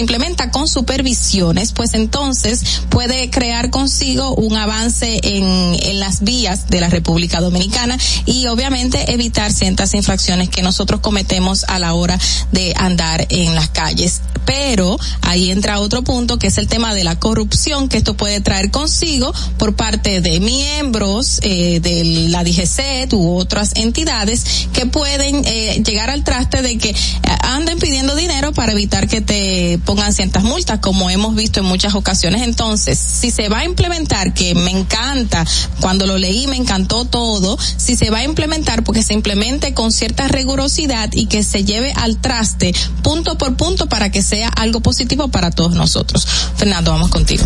con 0.52 0.68
supervisiones, 0.68 1.74
pues 1.74 1.94
entonces 1.94 2.82
puede 2.90 3.30
crear 3.30 3.70
consigo 3.70 4.36
un 4.36 4.56
avance 4.56 5.20
en, 5.24 5.76
en 5.82 6.00
las 6.00 6.22
vías 6.22 6.70
de 6.70 6.82
la 6.82 6.90
República 6.90 7.42
Dominicana 7.42 7.98
y 8.26 8.48
obviamente 8.48 9.12
evitar 9.12 9.52
ciertas 9.52 9.94
infracciones 9.94 10.50
que 10.50 10.62
nosotros 10.62 11.02
cometemos 11.02 11.64
a 11.66 11.80
la 11.80 11.94
hora 11.94 12.18
de 12.52 12.74
andar 12.78 13.28
en 13.30 13.56
las 13.56 13.70
calles. 13.70 14.22
Pero 14.46 14.98
ahí 15.22 15.52
entra 15.52 15.80
otro 15.80 16.04
punto 16.04 16.40
que 16.40 16.48
es 16.48 16.58
el 16.58 16.68
tema 16.68 16.94
de 16.94 17.04
la 17.04 17.20
corrupción 17.20 17.90
que 17.90 17.98
esto 17.98 18.16
puede 18.16 18.42
traer 18.42 18.72
consigo 18.72 19.34
por 19.58 19.76
parte 19.76 20.22
de 20.22 20.40
miembros 20.40 21.40
eh, 21.44 21.80
de 21.80 22.04
la 22.30 22.44
DGC 22.44 23.14
u 23.14 23.38
otras 23.38 23.74
entidades 23.76 24.68
que 24.74 24.86
pueden 24.86 25.44
eh, 25.46 25.84
llegar 25.86 26.10
al 26.10 26.24
traste 26.24 26.62
de 26.62 26.78
que 26.78 26.90
eh, 26.90 26.96
anden 27.42 27.80
pidiendo 27.80 28.16
dinero 28.16 28.54
para 28.54 28.72
evitar 28.72 29.08
que 29.08 29.22
te 29.22 29.80
pongan 29.86 30.14
ciertas 30.20 30.44
multas, 30.44 30.80
como 30.80 31.10
hemos 31.10 31.34
visto 31.34 31.62
en 31.62 31.66
muchas 31.66 31.96
ocasiones. 31.96 32.42
Entonces, 32.42 33.00
si 33.00 33.32
se 33.32 33.48
va 33.48 33.60
a 33.60 33.64
implementar, 33.64 34.34
que 34.34 34.54
me 34.54 34.70
encanta, 34.70 35.46
cuando 35.80 36.06
lo 36.06 36.18
leí 36.18 36.46
me 36.48 36.58
encantó 36.58 37.06
todo, 37.06 37.58
si 37.78 37.96
se 37.96 38.10
va 38.10 38.18
a 38.18 38.24
implementar, 38.26 38.84
porque 38.84 39.02
se 39.02 39.14
implemente 39.14 39.74
con 39.74 39.94
cierta 39.94 40.28
rigurosidad 40.28 41.08
y 41.14 41.28
que 41.28 41.42
se 41.42 41.64
lleve 41.64 41.94
al 41.94 42.18
traste 42.18 42.76
punto 43.02 43.38
por 43.38 43.56
punto 43.56 43.88
para 43.88 44.12
que 44.12 44.22
sea 44.22 44.50
algo 44.50 44.82
positivo 44.82 45.30
para 45.30 45.52
todos 45.52 45.74
nosotros. 45.74 46.28
Fernando, 46.58 46.92
vamos 46.92 47.08
contigo. 47.08 47.46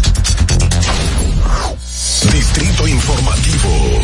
Distrito 2.32 2.88
Informativo. 2.88 4.02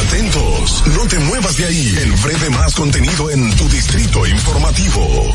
Atentos, 0.07 0.85
no 0.97 1.07
te 1.09 1.19
muevas 1.19 1.57
de 1.57 1.65
ahí. 1.67 1.95
El 2.01 2.13
breve 2.13 2.51
más 2.51 2.75
contenido 2.75 3.31
en 3.31 3.55
tu 3.57 3.69
distrito 3.69 4.27
informativo. 4.27 5.35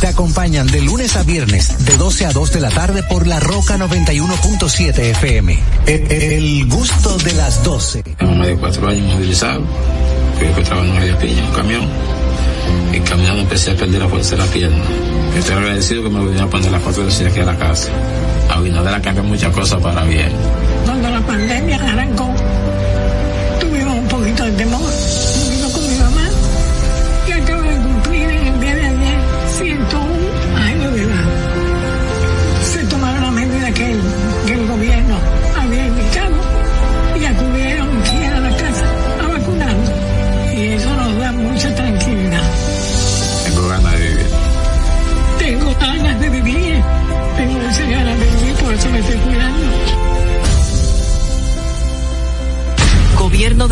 Te 0.00 0.08
acompañan 0.08 0.66
de 0.66 0.80
lunes 0.80 1.14
a 1.16 1.22
viernes, 1.24 1.84
de 1.84 1.96
12 1.98 2.24
a 2.24 2.32
2 2.32 2.52
de 2.52 2.60
la 2.60 2.70
tarde 2.70 3.02
por 3.02 3.26
La 3.26 3.38
Roca 3.38 3.76
91.7 3.76 4.98
FM. 4.98 5.58
El, 5.86 6.10
el, 6.10 6.68
gusto 6.68 7.18
de 7.18 7.34
las 7.34 7.62
12. 7.62 8.02
Tengo 8.04 8.34
más 8.34 8.46
de 8.46 8.56
cuatro 8.56 8.88
años 8.88 9.12
movilizado. 9.12 9.62
Fui 10.38 10.48
que 10.48 10.62
trabajo 10.62 10.88
en 10.88 10.98
media 10.98 11.18
piña, 11.18 11.44
un 11.44 11.52
camión. 11.52 11.82
Y 12.94 13.00
caminando 13.00 13.42
empecé 13.42 13.72
a 13.72 13.76
perder 13.76 14.00
la 14.00 14.08
fuerza 14.08 14.36
de 14.36 14.38
la 14.38 14.46
pierna. 14.46 14.84
Estoy 15.36 15.54
agradecido 15.54 16.02
que 16.02 16.08
me 16.08 16.18
volvieron 16.20 16.48
a 16.48 16.50
poner 16.50 16.70
la 16.72 16.80
foto 16.80 17.04
de 17.04 17.26
aquí 17.26 17.40
a 17.40 17.44
la 17.44 17.58
casa. 17.58 17.90
A 18.48 18.54
Abinader 18.54 19.02
cambiado 19.02 19.24
muchas 19.24 19.52
cosas 19.54 19.82
para 19.82 20.02
bien. 20.04 20.32
Cuando 20.86 21.10
la 21.10 21.20
pandemia 21.20 21.76
arrancó, 21.76 22.29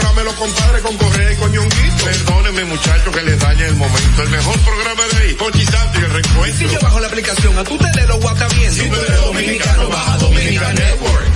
programa 0.00 0.20
de 0.20 0.24
los 0.24 0.34
compadres 0.34 0.82
con 0.82 0.96
Correa 0.96 1.32
y 1.32 1.36
Coñonguito. 1.36 2.04
Perdónenme 2.04 2.64
muchachos 2.64 3.14
que 3.14 3.22
les 3.22 3.38
dañe 3.38 3.66
el 3.66 3.76
momento. 3.76 4.22
El 4.22 4.30
mejor 4.30 4.58
programa 4.60 5.02
de 5.12 5.22
ahí, 5.22 5.34
Conchi 5.34 5.64
Santo 5.66 6.00
y 6.00 6.04
el 6.04 6.10
recuento. 6.10 6.58
Si 6.58 6.68
yo 6.68 6.78
bajo 6.80 7.00
la 7.00 7.06
aplicación, 7.06 7.58
a 7.58 7.64
tú 7.64 7.76
te 7.76 8.00
de 8.00 8.06
lo 8.06 8.16
WhatsApp 8.16 8.52
bien. 8.56 8.72
Si 8.72 8.88
tú 8.88 8.96
eres 8.96 9.20
dominicano, 9.20 9.88
baja 9.88 10.18
Dominica 10.18 10.72
Network. 10.72 11.26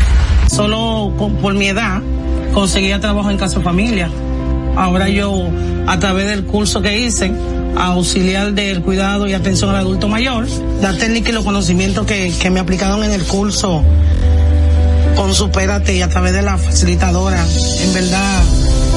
Solo 0.51 1.15
por, 1.19 1.33
por 1.37 1.55
mi 1.55 1.69
edad 1.69 2.01
conseguía 2.53 3.01
trabajo 3.01 3.31
en 3.31 3.37
casa 3.37 3.61
familia. 3.61 4.11
Ahora 4.77 5.09
yo, 5.09 5.49
a 5.87 5.99
través 5.99 6.27
del 6.27 6.45
curso 6.45 6.81
que 6.81 6.99
hice, 6.99 7.33
auxiliar 7.77 8.53
del 8.55 8.81
cuidado 8.81 9.27
y 9.27 9.35
atención 9.35 9.71
al 9.71 9.77
adulto 9.77 10.09
mayor, 10.09 10.47
la 10.81 10.97
técnica 10.97 11.31
y 11.31 11.33
los 11.33 11.45
conocimientos 11.45 12.07
que, 12.07 12.33
que 12.41 12.51
me 12.51 12.61
aplicaron 12.61 13.05
en 13.05 13.13
el 13.13 13.25
curso 13.25 13.85
con 15.15 15.35
Supérate 15.35 15.95
y 15.95 16.03
a 16.03 16.09
través 16.09 16.33
de 16.33 16.43
la 16.43 16.59
facilitadora, 16.59 17.45
en 17.81 17.95
verdad 17.95 18.44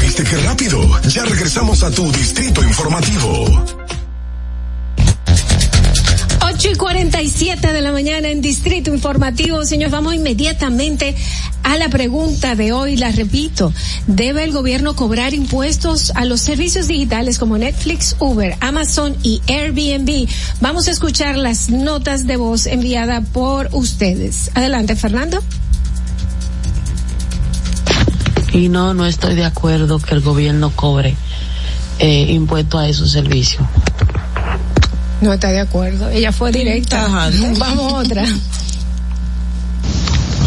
¿Viste 0.00 0.24
qué 0.24 0.36
rápido? 0.38 0.80
Ya 1.08 1.24
regresamos 1.24 1.82
a 1.82 1.90
tu 1.90 2.10
distrito 2.12 2.62
informativo. 2.62 3.64
8 6.46 6.70
y 6.70 6.74
47 6.76 7.72
de 7.72 7.80
la 7.80 7.90
mañana 7.90 8.28
en 8.28 8.40
Distrito 8.40 8.94
Informativo. 8.94 9.64
Señores, 9.64 9.90
vamos 9.90 10.14
inmediatamente 10.14 11.16
a 11.64 11.76
la 11.76 11.88
pregunta 11.88 12.54
de 12.54 12.72
hoy. 12.72 12.96
La 12.96 13.10
repito. 13.10 13.72
¿Debe 14.06 14.44
el 14.44 14.52
gobierno 14.52 14.94
cobrar 14.94 15.34
impuestos 15.34 16.12
a 16.14 16.24
los 16.24 16.40
servicios 16.40 16.86
digitales 16.86 17.38
como 17.38 17.58
Netflix, 17.58 18.14
Uber, 18.20 18.56
Amazon 18.60 19.16
y 19.22 19.42
Airbnb? 19.48 20.28
Vamos 20.60 20.86
a 20.86 20.92
escuchar 20.92 21.36
las 21.36 21.70
notas 21.70 22.26
de 22.26 22.36
voz 22.36 22.66
enviadas 22.66 23.24
por 23.32 23.68
ustedes. 23.72 24.50
Adelante, 24.54 24.94
Fernando. 24.94 25.42
Y 28.54 28.68
no, 28.68 28.94
no 28.94 29.04
estoy 29.04 29.34
de 29.34 29.44
acuerdo 29.44 29.98
que 29.98 30.14
el 30.14 30.20
gobierno 30.20 30.70
cobre 30.76 31.16
eh, 31.98 32.26
impuestos 32.30 32.80
a 32.80 32.88
esos 32.88 33.10
servicios. 33.10 33.66
No 35.20 35.32
está 35.32 35.48
de 35.50 35.58
acuerdo. 35.58 36.08
Ella 36.08 36.30
fue 36.30 36.52
directa. 36.52 37.08
Vamos 37.58 37.92
a 37.92 37.96
otra. 37.96 38.24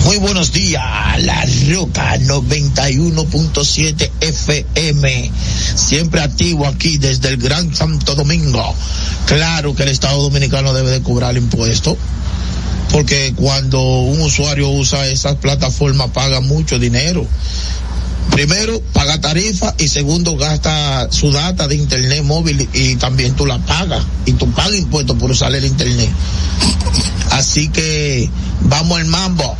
Muy 0.05 0.17
buenos 0.19 0.53
días, 0.53 0.81
La 1.23 1.45
Roca 1.69 2.17
91.7 2.17 4.09
FM, 4.21 5.31
siempre 5.75 6.21
activo 6.21 6.65
aquí 6.65 6.97
desde 6.97 7.27
el 7.27 7.35
Gran 7.35 7.75
Santo 7.75 8.15
Domingo. 8.15 8.73
Claro 9.25 9.75
que 9.75 9.83
el 9.83 9.89
Estado 9.89 10.21
Dominicano 10.21 10.73
debe 10.73 10.91
de 10.91 11.01
cobrar 11.01 11.35
impuestos, 11.35 11.97
porque 12.93 13.33
cuando 13.35 13.81
un 13.81 14.21
usuario 14.21 14.69
usa 14.69 15.05
esas 15.07 15.35
plataformas 15.35 16.11
paga 16.11 16.39
mucho 16.39 16.79
dinero. 16.79 17.27
Primero, 18.31 18.81
paga 18.93 19.19
tarifa 19.19 19.73
y 19.79 19.87
segundo, 19.87 20.37
gasta 20.37 21.11
su 21.11 21.31
data 21.31 21.67
de 21.67 21.75
internet 21.75 22.23
móvil 22.23 22.67
y 22.73 22.95
también 22.97 23.35
tú 23.35 23.45
la 23.45 23.57
pagas 23.59 24.03
y 24.25 24.33
tú 24.33 24.49
pagas 24.51 24.75
impuestos 24.75 25.17
por 25.17 25.31
usar 25.31 25.53
el 25.55 25.65
internet. 25.65 26.09
Así 27.31 27.69
que 27.69 28.29
vamos 28.61 28.99
al 28.99 29.05
mambo. 29.05 29.57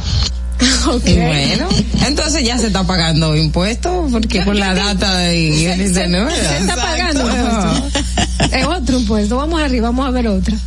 Y 1.06 1.16
bueno, 1.16 1.68
entonces 2.06 2.44
ya 2.44 2.58
se 2.58 2.68
está 2.68 2.84
pagando 2.84 3.36
impuestos 3.36 4.12
porque 4.12 4.42
por 4.42 4.56
la 4.56 4.74
data 4.74 5.18
de 5.18 5.74
el 5.74 5.82
internet. 5.88 6.30
Se 6.32 6.58
está 6.58 6.76
pagando 6.76 7.22
impuestos. 7.22 8.04
Es 8.52 8.66
otro 8.66 9.00
impuesto. 9.00 9.38
Vamos 9.38 9.62
arriba, 9.62 9.90
vamos 9.90 10.08
a 10.08 10.12
ver 10.12 10.28
otra. 10.28 10.58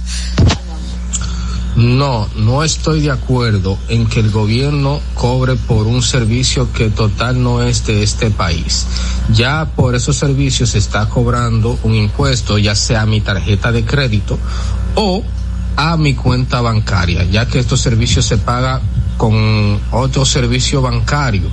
No, 1.81 2.29
no 2.37 2.63
estoy 2.63 3.01
de 3.01 3.11
acuerdo 3.11 3.79
en 3.89 4.07
que 4.07 4.21
el 4.21 4.31
gobierno 4.31 5.01
cobre 5.15 5.57
por 5.57 5.87
un 5.87 6.03
servicio 6.03 6.71
que 6.75 6.91
total 6.91 7.43
no 7.43 7.63
es 7.63 7.87
de 7.87 8.03
este 8.03 8.31
país. 8.31 8.87
Ya 9.33 9.65
por 9.65 9.95
esos 9.95 10.15
servicios 10.15 10.71
se 10.71 10.79
está 10.79 11.09
cobrando 11.09 11.79
un 11.83 11.95
impuesto, 11.95 12.59
ya 12.59 12.75
sea 12.75 13.03
a 13.03 13.07
mi 13.07 13.23
tarjeta 13.23 13.73
de 13.73 13.87
crédito 13.87 14.39
o 14.95 15.23
a 15.77 15.97
mi 15.97 16.13
cuenta 16.13 16.61
bancaria, 16.61 17.25
ya 17.25 17.47
que 17.47 17.59
estos 17.59 17.81
servicios 17.81 18.27
se 18.27 18.37
pagan 18.37 18.83
con 19.17 19.81
otro 19.91 20.27
servicio 20.27 20.83
bancario 20.83 21.49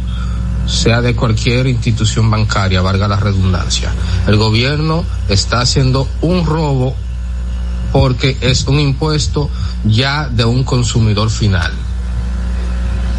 sea 0.66 1.02
de 1.02 1.16
cualquier 1.16 1.68
institución 1.68 2.30
bancaria, 2.30 2.82
valga 2.82 3.08
la 3.08 3.16
redundancia. 3.16 3.94
El 4.28 4.36
gobierno 4.36 5.06
está 5.30 5.62
haciendo 5.62 6.06
un 6.20 6.46
robo 6.46 6.94
porque 7.92 8.38
es 8.42 8.66
un 8.68 8.80
impuesto 8.80 9.50
ya 9.84 10.28
de 10.30 10.46
un 10.46 10.64
consumidor 10.64 11.30
final. 11.30 11.72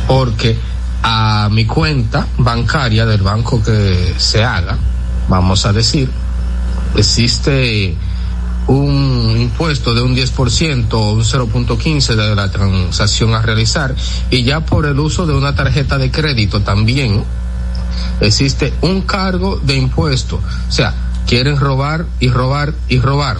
Porque 0.07 0.59
a 1.03 1.49
mi 1.51 1.65
cuenta 1.67 2.27
bancaria 2.39 3.07
del 3.07 3.23
banco 3.23 3.63
que 3.63 4.15
se 4.17 4.43
haga, 4.43 4.77
vamos 5.29 5.65
a 5.67 5.73
decir, 5.73 6.11
existe 6.97 7.97
un 8.67 9.37
impuesto 9.39 9.95
de 9.95 10.03
un 10.03 10.15
10% 10.15 10.93
o 10.93 11.13
un 11.13 11.25
0.15 11.25 12.15
de 12.15 12.35
la 12.35 12.51
transacción 12.51 13.35
a 13.35 13.41
realizar 13.41 13.95
y 14.31 14.45
ya 14.45 14.61
por 14.61 14.85
el 14.85 14.99
uso 14.99 15.27
de 15.27 15.33
una 15.33 15.55
tarjeta 15.55 15.97
de 15.97 16.11
crédito 16.11 16.61
también 16.61 17.25
existe 18.21 18.75
un 18.83 19.03
cargo 19.03 19.59
de 19.63 19.77
impuesto. 19.77 20.37
O 20.37 20.73
sea, 20.73 20.95
quieren 21.29 21.59
robar 21.59 22.07
y 22.19 22.29
robar 22.29 22.75
y 22.89 22.99
robar. 22.99 23.37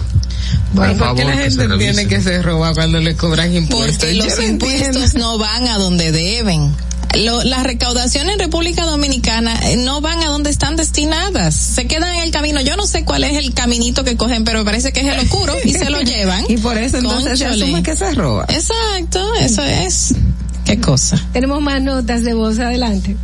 Bueno, 0.73 0.93
Por 0.93 1.07
¿por 1.07 1.15
qué 1.17 1.21
favor, 1.23 1.35
la 1.35 1.43
que 1.43 1.51
gente 1.51 1.77
tiene 1.77 2.07
que 2.07 2.21
se 2.21 2.41
roba 2.41 2.73
cuando 2.73 2.99
le 2.99 3.15
cobran 3.15 3.53
impuestos? 3.53 3.97
Porque 3.97 4.13
los 4.13 4.39
impuestos 4.39 5.15
no 5.15 5.37
van 5.37 5.67
a 5.67 5.77
donde 5.77 6.11
deben. 6.11 6.73
Lo, 7.15 7.43
la 7.43 7.63
recaudación 7.63 8.29
en 8.29 8.37
República 8.37 8.85
Dominicana 8.85 9.59
eh, 9.63 9.77
no 9.77 9.99
van 9.99 10.21
a 10.21 10.27
donde 10.27 10.51
están 10.51 10.75
destinadas. 10.75 11.55
Se 11.55 11.87
quedan 11.87 12.13
en 12.15 12.21
el 12.21 12.29
camino. 12.31 12.61
Yo 12.61 12.77
no 12.77 12.85
sé 12.85 13.03
cuál 13.03 13.23
es 13.23 13.35
el 13.35 13.55
caminito 13.55 14.03
que 14.03 14.15
cogen, 14.15 14.43
pero 14.43 14.63
parece 14.63 14.93
que 14.93 15.01
es 15.01 15.07
el 15.07 15.19
oscuro 15.19 15.55
y 15.63 15.71
se 15.71 15.89
lo 15.89 16.01
llevan. 16.03 16.45
Y 16.47 16.57
por 16.57 16.77
eso 16.77 16.97
entonces 16.97 17.39
se 17.39 17.47
asume 17.47 17.81
que 17.81 17.95
se 17.95 18.13
roba. 18.13 18.45
Exacto, 18.49 19.33
eso 19.41 19.63
es. 19.63 20.13
Qué 20.65 20.79
cosa. 20.79 21.19
Tenemos 21.33 21.59
más 21.63 21.81
notas 21.81 22.23
de 22.23 22.35
voz. 22.35 22.59
Adelante. 22.59 23.17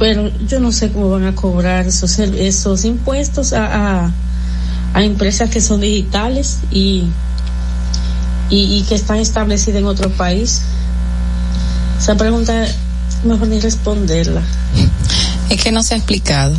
Pero 0.00 0.30
yo 0.46 0.60
no 0.60 0.72
sé 0.72 0.90
cómo 0.90 1.10
van 1.10 1.26
a 1.26 1.34
cobrar 1.34 1.86
esos 1.86 2.18
esos 2.18 2.86
impuestos 2.86 3.52
a, 3.52 4.06
a, 4.06 4.12
a 4.94 5.02
empresas 5.04 5.50
que 5.50 5.60
son 5.60 5.82
digitales 5.82 6.60
y, 6.70 7.04
y 8.48 8.78
y 8.78 8.82
que 8.88 8.94
están 8.94 9.18
establecidas 9.18 9.78
en 9.78 9.86
otro 9.86 10.08
país. 10.10 10.62
Esa 11.98 12.16
pregunta 12.16 12.66
mejor 13.24 13.48
ni 13.48 13.60
responderla. 13.60 14.42
Es 15.50 15.60
que 15.60 15.72
no 15.72 15.82
se 15.82 15.94
ha 15.94 15.96
explicado. 15.98 16.54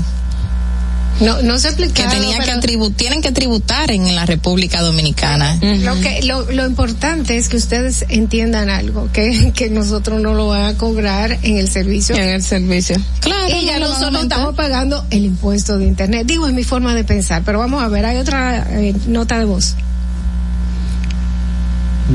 No, 1.21 1.41
no 1.41 1.59
se 1.59 1.67
ha 1.67 1.71
explicado. 1.71 2.09
Que 2.09 2.15
tenía 2.15 2.37
pero- 2.39 2.59
que 2.59 2.91
tienen 2.95 3.21
que 3.21 3.31
tributar 3.31 3.91
en 3.91 4.15
la 4.15 4.25
República 4.25 4.81
Dominicana. 4.81 5.57
Lo 5.61 5.99
que 5.99 6.23
lo, 6.23 6.51
lo 6.51 6.65
importante 6.65 7.37
es 7.37 7.47
que 7.47 7.57
ustedes 7.57 8.05
entiendan 8.09 8.69
algo, 8.69 9.09
que, 9.11 9.51
que 9.55 9.69
nosotros 9.69 10.19
no 10.21 10.33
lo 10.33 10.47
van 10.47 10.63
a 10.63 10.77
cobrar 10.77 11.37
en 11.43 11.57
el 11.57 11.69
servicio. 11.69 12.15
En 12.15 12.29
el 12.29 12.43
servicio. 12.43 12.97
Claro, 13.19 13.55
y 13.55 13.65
ya 13.65 13.79
no 13.79 13.89
nosotros 13.89 14.23
estamos 14.23 14.55
pagando 14.55 15.05
el 15.11 15.25
impuesto 15.25 15.77
de 15.77 15.85
internet. 15.85 16.25
Digo, 16.25 16.47
es 16.47 16.53
mi 16.53 16.63
forma 16.63 16.93
de 16.93 17.03
pensar, 17.03 17.43
pero 17.45 17.59
vamos 17.59 17.83
a 17.83 17.87
ver, 17.87 18.05
hay 18.05 18.17
otra 18.17 18.67
eh, 18.69 18.95
nota 19.07 19.37
de 19.37 19.45
voz. 19.45 19.75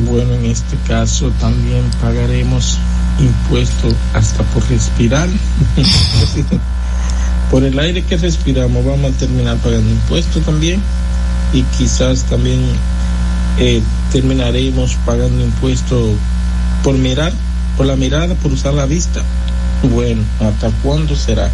Bueno, 0.08 0.34
en 0.34 0.46
este 0.46 0.76
caso 0.86 1.30
también 1.40 1.82
pagaremos 2.02 2.76
impuestos 3.18 3.94
hasta 4.12 4.42
por 4.44 4.68
respirar. 4.68 5.28
por 7.50 7.64
el 7.64 7.78
aire 7.78 8.02
que 8.02 8.16
respiramos 8.16 8.84
vamos 8.84 9.14
a 9.14 9.18
terminar 9.18 9.56
pagando 9.58 9.90
impuestos 9.90 10.44
también 10.44 10.82
y 11.52 11.62
quizás 11.62 12.24
también 12.24 12.60
eh, 13.58 13.80
terminaremos 14.12 14.96
pagando 15.06 15.44
impuestos 15.44 16.16
por 16.82 16.96
mirar, 16.98 17.32
por 17.76 17.86
la 17.86 17.96
mirada, 17.96 18.34
por 18.34 18.52
usar 18.52 18.74
la 18.74 18.86
vista. 18.86 19.22
Bueno, 19.82 20.22
¿hasta 20.40 20.70
cuándo 20.82 21.14
será? 21.16 21.50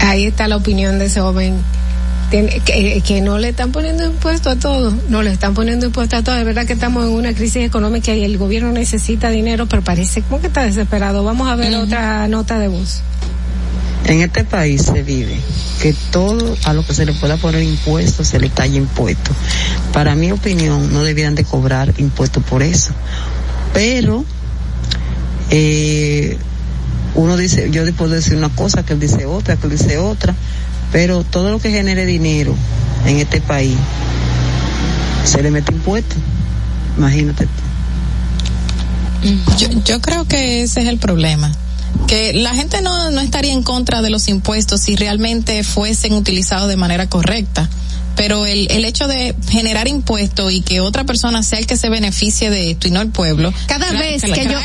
Ahí 0.00 0.26
está 0.26 0.48
la 0.48 0.56
opinión 0.56 0.98
de 0.98 1.06
ese 1.06 1.20
joven. 1.20 1.58
que, 2.30 3.02
que, 3.04 3.20
no 3.20 3.38
le 3.38 3.50
están 3.50 3.72
poniendo 3.72 4.04
impuesto 4.04 4.48
a 4.48 4.56
todo, 4.56 4.92
no 5.08 5.22
le 5.22 5.30
están 5.30 5.54
poniendo 5.54 5.86
impuesto 5.86 6.16
a 6.16 6.22
todo. 6.22 6.36
Es 6.36 6.44
verdad 6.44 6.66
que 6.66 6.72
estamos 6.72 7.04
en 7.04 7.10
una 7.10 7.34
crisis 7.34 7.64
económica 7.64 8.14
y 8.14 8.24
el 8.24 8.38
gobierno 8.38 8.72
necesita 8.72 9.28
dinero, 9.28 9.66
pero 9.66 9.82
parece 9.82 10.22
como 10.22 10.40
que 10.40 10.46
está 10.46 10.62
desesperado. 10.62 11.22
Vamos 11.24 11.48
a 11.48 11.56
ver 11.56 11.74
otra 11.76 12.26
nota 12.28 12.58
de 12.58 12.68
voz. 12.68 13.02
En 14.06 14.20
este 14.20 14.44
país 14.44 14.82
se 14.82 15.02
vive 15.02 15.38
que 15.80 15.94
todo 16.10 16.56
a 16.64 16.72
lo 16.72 16.84
que 16.84 16.92
se 16.92 17.06
le 17.06 17.12
pueda 17.12 17.36
poner 17.36 17.62
impuestos 17.62 18.28
se 18.28 18.40
le 18.40 18.48
talle 18.48 18.76
impuesto. 18.76 19.30
Para 19.92 20.14
mi 20.14 20.32
opinión, 20.32 20.92
no 20.92 21.02
debieran 21.02 21.34
de 21.34 21.44
cobrar 21.44 21.94
impuestos 21.98 22.42
por 22.44 22.62
eso. 22.62 22.92
Pero, 23.72 24.24
eh, 25.50 26.36
uno 27.14 27.36
dice, 27.36 27.70
yo 27.70 27.82
puedo 27.94 28.14
decir 28.14 28.36
una 28.36 28.48
cosa, 28.48 28.84
que 28.84 28.92
él 28.92 29.00
dice 29.00 29.26
otra, 29.26 29.56
que 29.56 29.66
él 29.66 29.72
dice 29.72 29.98
otra, 29.98 30.34
pero 30.90 31.24
todo 31.24 31.50
lo 31.50 31.58
que 31.58 31.70
genere 31.70 32.04
dinero 32.04 32.54
en 33.06 33.18
este 33.18 33.40
país 33.40 33.76
se 35.24 35.42
le 35.42 35.50
mete 35.50 35.72
impuestos. 35.72 36.18
Imagínate. 36.98 37.46
Yo, 39.56 39.68
yo 39.84 40.00
creo 40.00 40.26
que 40.26 40.62
ese 40.62 40.82
es 40.82 40.88
el 40.88 40.98
problema 40.98 41.52
que 42.06 42.32
la 42.32 42.54
gente 42.54 42.80
no, 42.82 43.10
no 43.10 43.20
estaría 43.20 43.52
en 43.52 43.62
contra 43.62 44.02
de 44.02 44.10
los 44.10 44.28
impuestos 44.28 44.82
si 44.82 44.96
realmente 44.96 45.62
fuesen 45.64 46.14
utilizados 46.14 46.68
de 46.68 46.76
manera 46.76 47.08
correcta 47.08 47.68
pero 48.16 48.46
el, 48.46 48.70
el 48.70 48.84
hecho 48.84 49.08
de 49.08 49.34
generar 49.48 49.88
impuestos 49.88 50.52
y 50.52 50.60
que 50.60 50.80
otra 50.80 51.04
persona 51.04 51.42
sea 51.42 51.58
el 51.58 51.66
que 51.66 51.76
se 51.76 51.88
beneficie 51.88 52.50
de 52.50 52.70
esto 52.70 52.88
y 52.88 52.90
no 52.90 53.00
el 53.00 53.08
pueblo, 53.08 53.52
cada 53.66 53.90
vez 53.92 54.22
que, 54.22 54.46
yo 54.46 54.58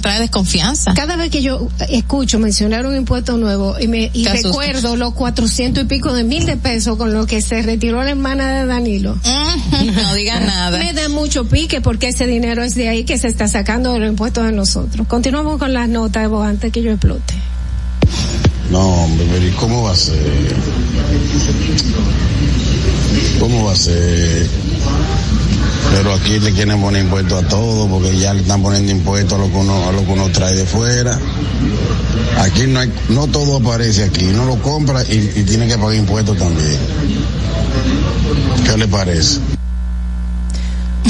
trae 0.00 0.20
desconfianza. 0.20 0.94
Cada 0.94 1.16
vez 1.16 1.30
que 1.30 1.42
yo 1.42 1.68
escucho 1.88 2.38
mencionar 2.38 2.86
un 2.86 2.96
impuesto 2.96 3.36
nuevo 3.36 3.78
y 3.78 3.88
me 3.88 4.10
y 4.12 4.26
recuerdo 4.26 4.96
los 4.96 5.14
cuatrocientos 5.14 5.84
y 5.84 5.86
pico 5.86 6.12
de 6.12 6.24
mil 6.24 6.46
de 6.46 6.56
pesos 6.56 6.96
con 6.96 7.12
lo 7.12 7.26
que 7.26 7.42
se 7.42 7.62
retiró 7.62 8.02
la 8.02 8.10
hermana 8.10 8.60
de 8.60 8.66
Danilo. 8.66 9.18
no 9.94 10.14
diga 10.14 10.40
nada. 10.40 10.78
Me 10.78 10.92
da 10.92 11.08
mucho 11.08 11.44
pique 11.46 11.80
porque 11.80 12.08
ese 12.08 12.26
dinero 12.26 12.62
es 12.62 12.74
de 12.74 12.88
ahí 12.88 13.04
que 13.04 13.18
se 13.18 13.28
está 13.28 13.48
sacando 13.48 13.92
de 13.92 14.00
los 14.00 14.08
impuestos 14.10 14.44
de 14.44 14.52
nosotros. 14.52 15.06
Continuamos 15.06 15.58
con 15.58 15.72
las 15.72 15.88
notas 15.88 16.28
vos 16.28 16.46
antes 16.46 16.72
que 16.72 16.82
yo 16.82 16.90
explote. 16.90 17.34
No, 18.70 19.04
hombre, 19.04 19.48
¿y 19.48 19.50
cómo 19.52 19.82
va 19.82 19.92
a 19.92 19.96
ser? 19.96 20.16
¿Cómo 23.40 23.64
va 23.64 23.72
a 23.72 23.76
ser? 23.76 24.46
Pero 25.90 26.14
aquí 26.14 26.38
le 26.38 26.52
quieren 26.52 26.80
poner 26.80 27.02
impuestos 27.02 27.42
a 27.42 27.48
todo 27.48 27.88
porque 27.88 28.16
ya 28.16 28.34
le 28.34 28.42
están 28.42 28.62
poniendo 28.62 28.92
impuestos 28.92 29.32
a 29.32 29.38
lo 29.38 29.50
que 29.50 29.56
uno, 29.56 29.88
a 29.88 29.92
lo 29.92 30.04
que 30.04 30.12
uno 30.12 30.28
trae 30.28 30.54
de 30.54 30.66
fuera. 30.66 31.18
Aquí 32.38 32.66
no 32.66 32.80
hay, 32.80 32.92
no 33.08 33.26
todo 33.26 33.56
aparece 33.56 34.04
aquí, 34.04 34.26
uno 34.26 34.44
lo 34.44 34.62
compra 34.62 35.02
y, 35.02 35.32
y 35.34 35.42
tiene 35.44 35.66
que 35.66 35.76
pagar 35.76 35.94
impuestos 35.94 36.36
también. 36.38 36.78
¿Qué 38.64 38.76
le 38.76 38.86
parece? 38.86 39.40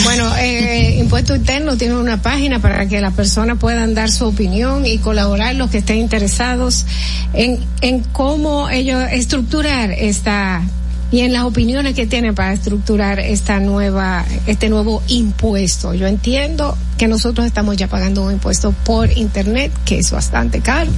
Bueno, 0.04 0.34
eh, 0.36 0.96
Impuesto 1.00 1.34
Interno 1.34 1.76
tiene 1.76 1.96
una 1.96 2.22
página 2.22 2.60
para 2.60 2.86
que 2.86 3.00
las 3.00 3.12
personas 3.12 3.58
puedan 3.58 3.94
dar 3.94 4.10
su 4.10 4.26
opinión 4.26 4.86
y 4.86 4.98
colaborar 4.98 5.56
los 5.56 5.70
que 5.70 5.78
estén 5.78 5.98
interesados 5.98 6.86
en, 7.34 7.58
en 7.80 8.00
cómo 8.00 8.70
ellos 8.70 9.02
estructurar 9.10 9.90
esta 9.90 10.62
y 11.12 11.20
en 11.20 11.32
las 11.32 11.44
opiniones 11.44 11.94
que 11.94 12.06
tienen 12.06 12.34
para 12.34 12.52
estructurar 12.52 13.18
esta 13.18 13.58
nueva, 13.58 14.24
este 14.46 14.68
nuevo 14.68 15.02
impuesto. 15.08 15.92
Yo 15.94 16.06
entiendo 16.06 16.76
que 16.98 17.08
nosotros 17.08 17.46
estamos 17.46 17.76
ya 17.76 17.88
pagando 17.88 18.22
un 18.22 18.32
impuesto 18.32 18.72
por 18.84 19.10
internet 19.16 19.72
que 19.84 19.98
es 19.98 20.10
bastante 20.10 20.60
caro. 20.60 20.90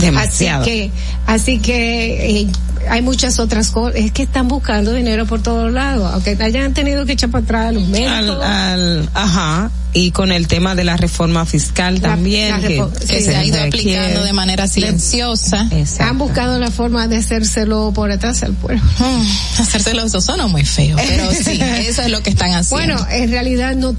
Demasiado. 0.00 0.62
Así 0.62 0.70
que, 0.70 0.90
así 1.26 1.58
que 1.58 2.40
eh, 2.40 2.46
hay 2.88 3.02
muchas 3.02 3.38
otras 3.38 3.70
cosas. 3.70 3.96
Es 3.96 4.12
que 4.12 4.22
están 4.22 4.48
buscando 4.48 4.92
dinero 4.92 5.26
por 5.26 5.42
todos 5.42 5.72
lados, 5.72 6.10
aunque 6.12 6.36
hayan 6.40 6.74
tenido 6.74 7.06
que 7.06 7.12
echar 7.12 7.30
para 7.30 7.44
atrás 7.44 7.68
a 7.68 7.72
los 7.72 7.86
médicos. 7.88 8.44
Al, 8.44 9.08
ajá. 9.14 9.70
Y 9.92 10.12
con 10.12 10.30
el 10.30 10.46
tema 10.46 10.76
de 10.76 10.84
la 10.84 10.96
reforma 10.96 11.44
fiscal 11.46 12.00
también, 12.00 12.60
que, 12.60 12.80
se, 13.22 13.34
ha 13.34 13.44
ido 13.44 13.60
aplicando 13.60 14.22
de 14.22 14.32
manera 14.32 14.68
silenciosa. 14.68 15.68
Han 15.98 16.18
buscado 16.18 16.58
la 16.60 16.70
forma 16.70 17.08
de 17.08 17.16
hacérselo 17.16 17.92
por 17.92 18.10
atrás 18.12 18.42
al 18.44 18.52
pueblo. 18.52 18.82
Hmm, 18.98 19.60
hacérselo, 19.60 20.04
eso 20.04 20.20
suena 20.20 20.46
muy 20.46 20.64
feo, 20.64 20.96
pero 20.96 21.32
sí, 21.44 21.58
eso 21.60 22.02
es 22.02 22.10
lo 22.10 22.22
que 22.22 22.30
están 22.30 22.52
haciendo. 22.52 22.94
Bueno, 22.94 23.06
en 23.10 23.30
realidad 23.30 23.74
no 23.74 23.96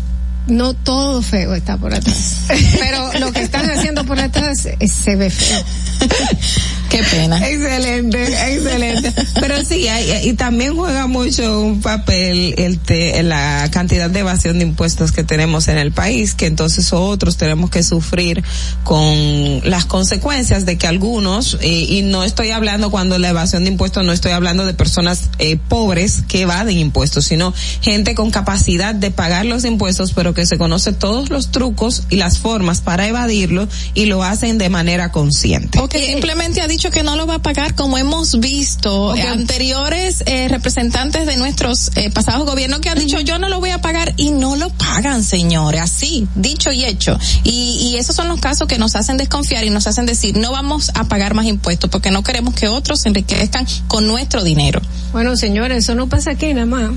no 0.48 0.74
todo 0.74 1.22
feo 1.22 1.54
está 1.54 1.78
por 1.78 1.94
atrás. 1.94 2.38
Pero 2.80 3.20
lo 3.20 3.32
que 3.32 3.42
están 3.42 3.70
haciendo 3.70 4.06
por 4.06 4.20
atrás 4.20 4.68
se 4.80 5.16
ve 5.16 5.30
feo. 5.30 5.64
Qué 6.92 7.02
pena. 7.04 7.38
Excelente, 7.48 8.22
excelente. 8.22 9.14
Pero 9.40 9.64
sí, 9.64 9.88
hay, 9.88 10.28
y 10.28 10.34
también 10.34 10.76
juega 10.76 11.08
mucho 11.08 11.62
un 11.62 11.80
papel 11.80 12.54
el 12.58 12.80
te, 12.80 13.24
la 13.24 13.70
cantidad 13.72 14.10
de 14.10 14.20
evasión 14.20 14.60
de 14.60 14.66
impuestos 14.66 15.14
que 15.14 15.24
tenemos 15.24 15.70
en 15.70 15.78
el 15.78 15.94
país, 15.94 16.34
que 16.34 16.48
entonces 16.48 16.92
otros 16.92 17.38
tenemos 17.38 17.70
que 17.70 17.82
sufrir 17.84 18.44
con 18.84 19.62
las 19.64 19.86
consecuencias 19.86 20.66
de 20.66 20.78
que 20.78 20.86
algunos, 20.86 21.58
y 21.62 22.02
no 22.02 22.26
estoy 22.26 22.52
hablando 22.52 22.92
cuando 22.92 23.18
la 23.18 23.30
evasión 23.30 23.64
de 23.64 23.70
impuestos, 23.70 24.04
no 24.04 24.12
estoy 24.12 24.34
hablando 24.34 24.66
de 24.66 24.74
personas 24.74 25.30
eh, 25.40 25.58
pobres 25.70 26.24
que 26.28 26.42
evaden 26.42 26.78
impuestos, 26.78 27.26
sino 27.26 27.54
gente 27.82 28.16
con 28.16 28.32
capacidad 28.32 28.94
de 28.94 29.12
pagar 29.12 29.46
los 29.46 29.64
impuestos, 29.64 30.12
pero 30.12 30.34
que 30.34 30.46
se 30.46 30.58
conoce 30.58 30.92
todos 30.92 31.30
los 31.30 31.52
trucos 31.52 32.04
y 32.10 32.18
las 32.18 32.38
formas 32.38 32.82
para 32.82 33.08
evadirlo 33.08 33.70
y 33.94 34.08
lo 34.08 34.24
hacen 34.24 34.58
de 34.58 34.70
manera 34.70 35.14
consciente. 35.14 35.80
O 35.80 35.88
que 35.88 36.06
simplemente 36.06 36.60
ha 36.60 36.68
dicho 36.68 36.81
que 36.90 37.04
no 37.04 37.16
lo 37.16 37.28
va 37.28 37.36
a 37.36 37.40
pagar 37.40 37.76
como 37.76 37.98
hemos 37.98 38.40
visto. 38.40 39.12
Anteriores 39.12 40.24
eh, 40.26 40.48
representantes 40.48 41.26
de 41.26 41.38
nuestros 41.38 41.92
eh, 41.96 42.10
pasados 42.10 42.46
gobiernos 42.46 42.80
que 42.80 42.90
han 42.90 42.98
dicho 42.98 43.20
yo 43.20 43.38
no 43.38 43.50
lo 43.50 43.60
voy 43.60 43.70
a 43.70 43.80
pagar 43.80 44.14
y 44.18 44.32
no 44.32 44.56
lo 44.56 44.70
pagan 44.70 45.24
señores. 45.24 45.82
Así 45.82 46.28
dicho 46.36 46.72
y 46.72 46.86
hecho. 46.86 47.20
Y, 47.44 47.92
y 47.92 47.98
esos 47.98 48.16
son 48.16 48.28
los 48.28 48.40
casos 48.40 48.68
que 48.68 48.78
nos 48.78 48.96
hacen 48.96 49.18
desconfiar 49.18 49.64
y 49.64 49.70
nos 49.70 49.88
hacen 49.88 50.06
decir 50.06 50.38
no 50.38 50.52
vamos 50.52 50.92
a 50.96 51.06
pagar 51.06 51.34
más 51.34 51.46
impuestos 51.46 51.90
porque 51.90 52.12
no 52.12 52.24
queremos 52.24 52.54
que 52.54 52.68
otros 52.68 53.02
se 53.02 53.10
enriquezcan 53.10 53.66
con 53.88 54.08
nuestro 54.08 54.44
dinero 54.44 54.82
bueno 55.12 55.36
señores 55.36 55.78
eso 55.78 55.96
no 55.96 56.08
pasa 56.08 56.32
aquí 56.32 56.54
nada 56.54 56.66
más 56.66 56.92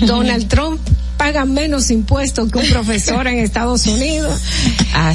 Donald 0.00 0.48
Trump 0.48 0.80
paga 1.16 1.44
menos 1.44 1.90
impuestos 1.90 2.50
que 2.50 2.58
un 2.58 2.68
profesor 2.68 3.26
en 3.26 3.38
Estados 3.38 3.86
Unidos. 3.86 4.40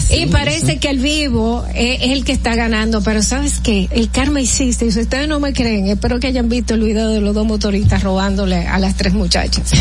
y 0.09 0.25
parece 0.27 0.77
que 0.77 0.89
el 0.89 0.99
vivo 0.99 1.65
es, 1.73 1.99
el 2.01 2.25
que 2.25 2.33
está 2.33 2.55
ganando, 2.55 3.01
pero 3.01 3.23
¿sabes 3.23 3.59
qué? 3.63 3.87
El 3.91 4.09
karma 4.09 4.41
existe 4.41 4.85
y 4.85 4.91
si 4.91 4.99
ustedes 4.99 5.27
no 5.27 5.39
me 5.39 5.53
creen, 5.53 5.87
espero 5.87 6.19
que 6.19 6.27
hayan 6.27 6.49
visto 6.49 6.73
el 6.73 6.81
video 6.81 7.09
de 7.09 7.21
los 7.21 7.33
dos 7.33 7.47
motoristas 7.47 8.03
robándole 8.03 8.67
a 8.67 8.77
las 8.79 8.95
tres 8.95 9.13
muchachas 9.13 9.71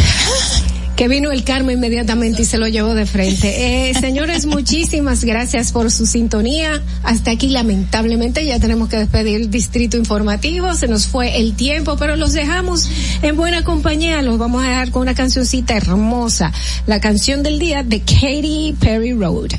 que 1.02 1.08
vino 1.08 1.32
el 1.32 1.42
karma 1.42 1.72
inmediatamente 1.72 2.42
y 2.42 2.44
se 2.44 2.58
lo 2.58 2.68
llevó 2.68 2.94
de 2.94 3.06
frente. 3.06 3.72
Eh, 3.72 3.94
señores, 3.98 4.47
muchísimas 4.47 5.24
gracias 5.24 5.72
por 5.72 5.90
su 5.90 6.06
sintonía. 6.06 6.81
Hasta 7.02 7.32
aquí, 7.32 7.48
lamentablemente, 7.48 8.44
ya 8.44 8.60
tenemos 8.60 8.89
que 8.89 8.98
despedir 8.98 9.40
el 9.40 9.50
distrito 9.50 9.97
informativo. 9.97 10.74
Se 10.74 10.86
nos 10.86 11.06
fue 11.06 11.39
el 11.39 11.55
tiempo, 11.55 11.97
pero 11.97 12.16
los 12.16 12.32
dejamos 12.32 12.89
en 13.22 13.36
buena 13.36 13.64
compañía. 13.64 14.22
Los 14.22 14.39
vamos 14.39 14.62
a 14.64 14.68
dejar 14.68 14.90
con 14.90 15.02
una 15.02 15.14
cancioncita 15.14 15.74
hermosa. 15.76 16.52
La 16.86 17.00
canción 17.00 17.42
del 17.42 17.58
día 17.58 17.82
de 17.82 18.00
Katy 18.00 18.76
Perry 18.78 19.12
Road. 19.12 19.52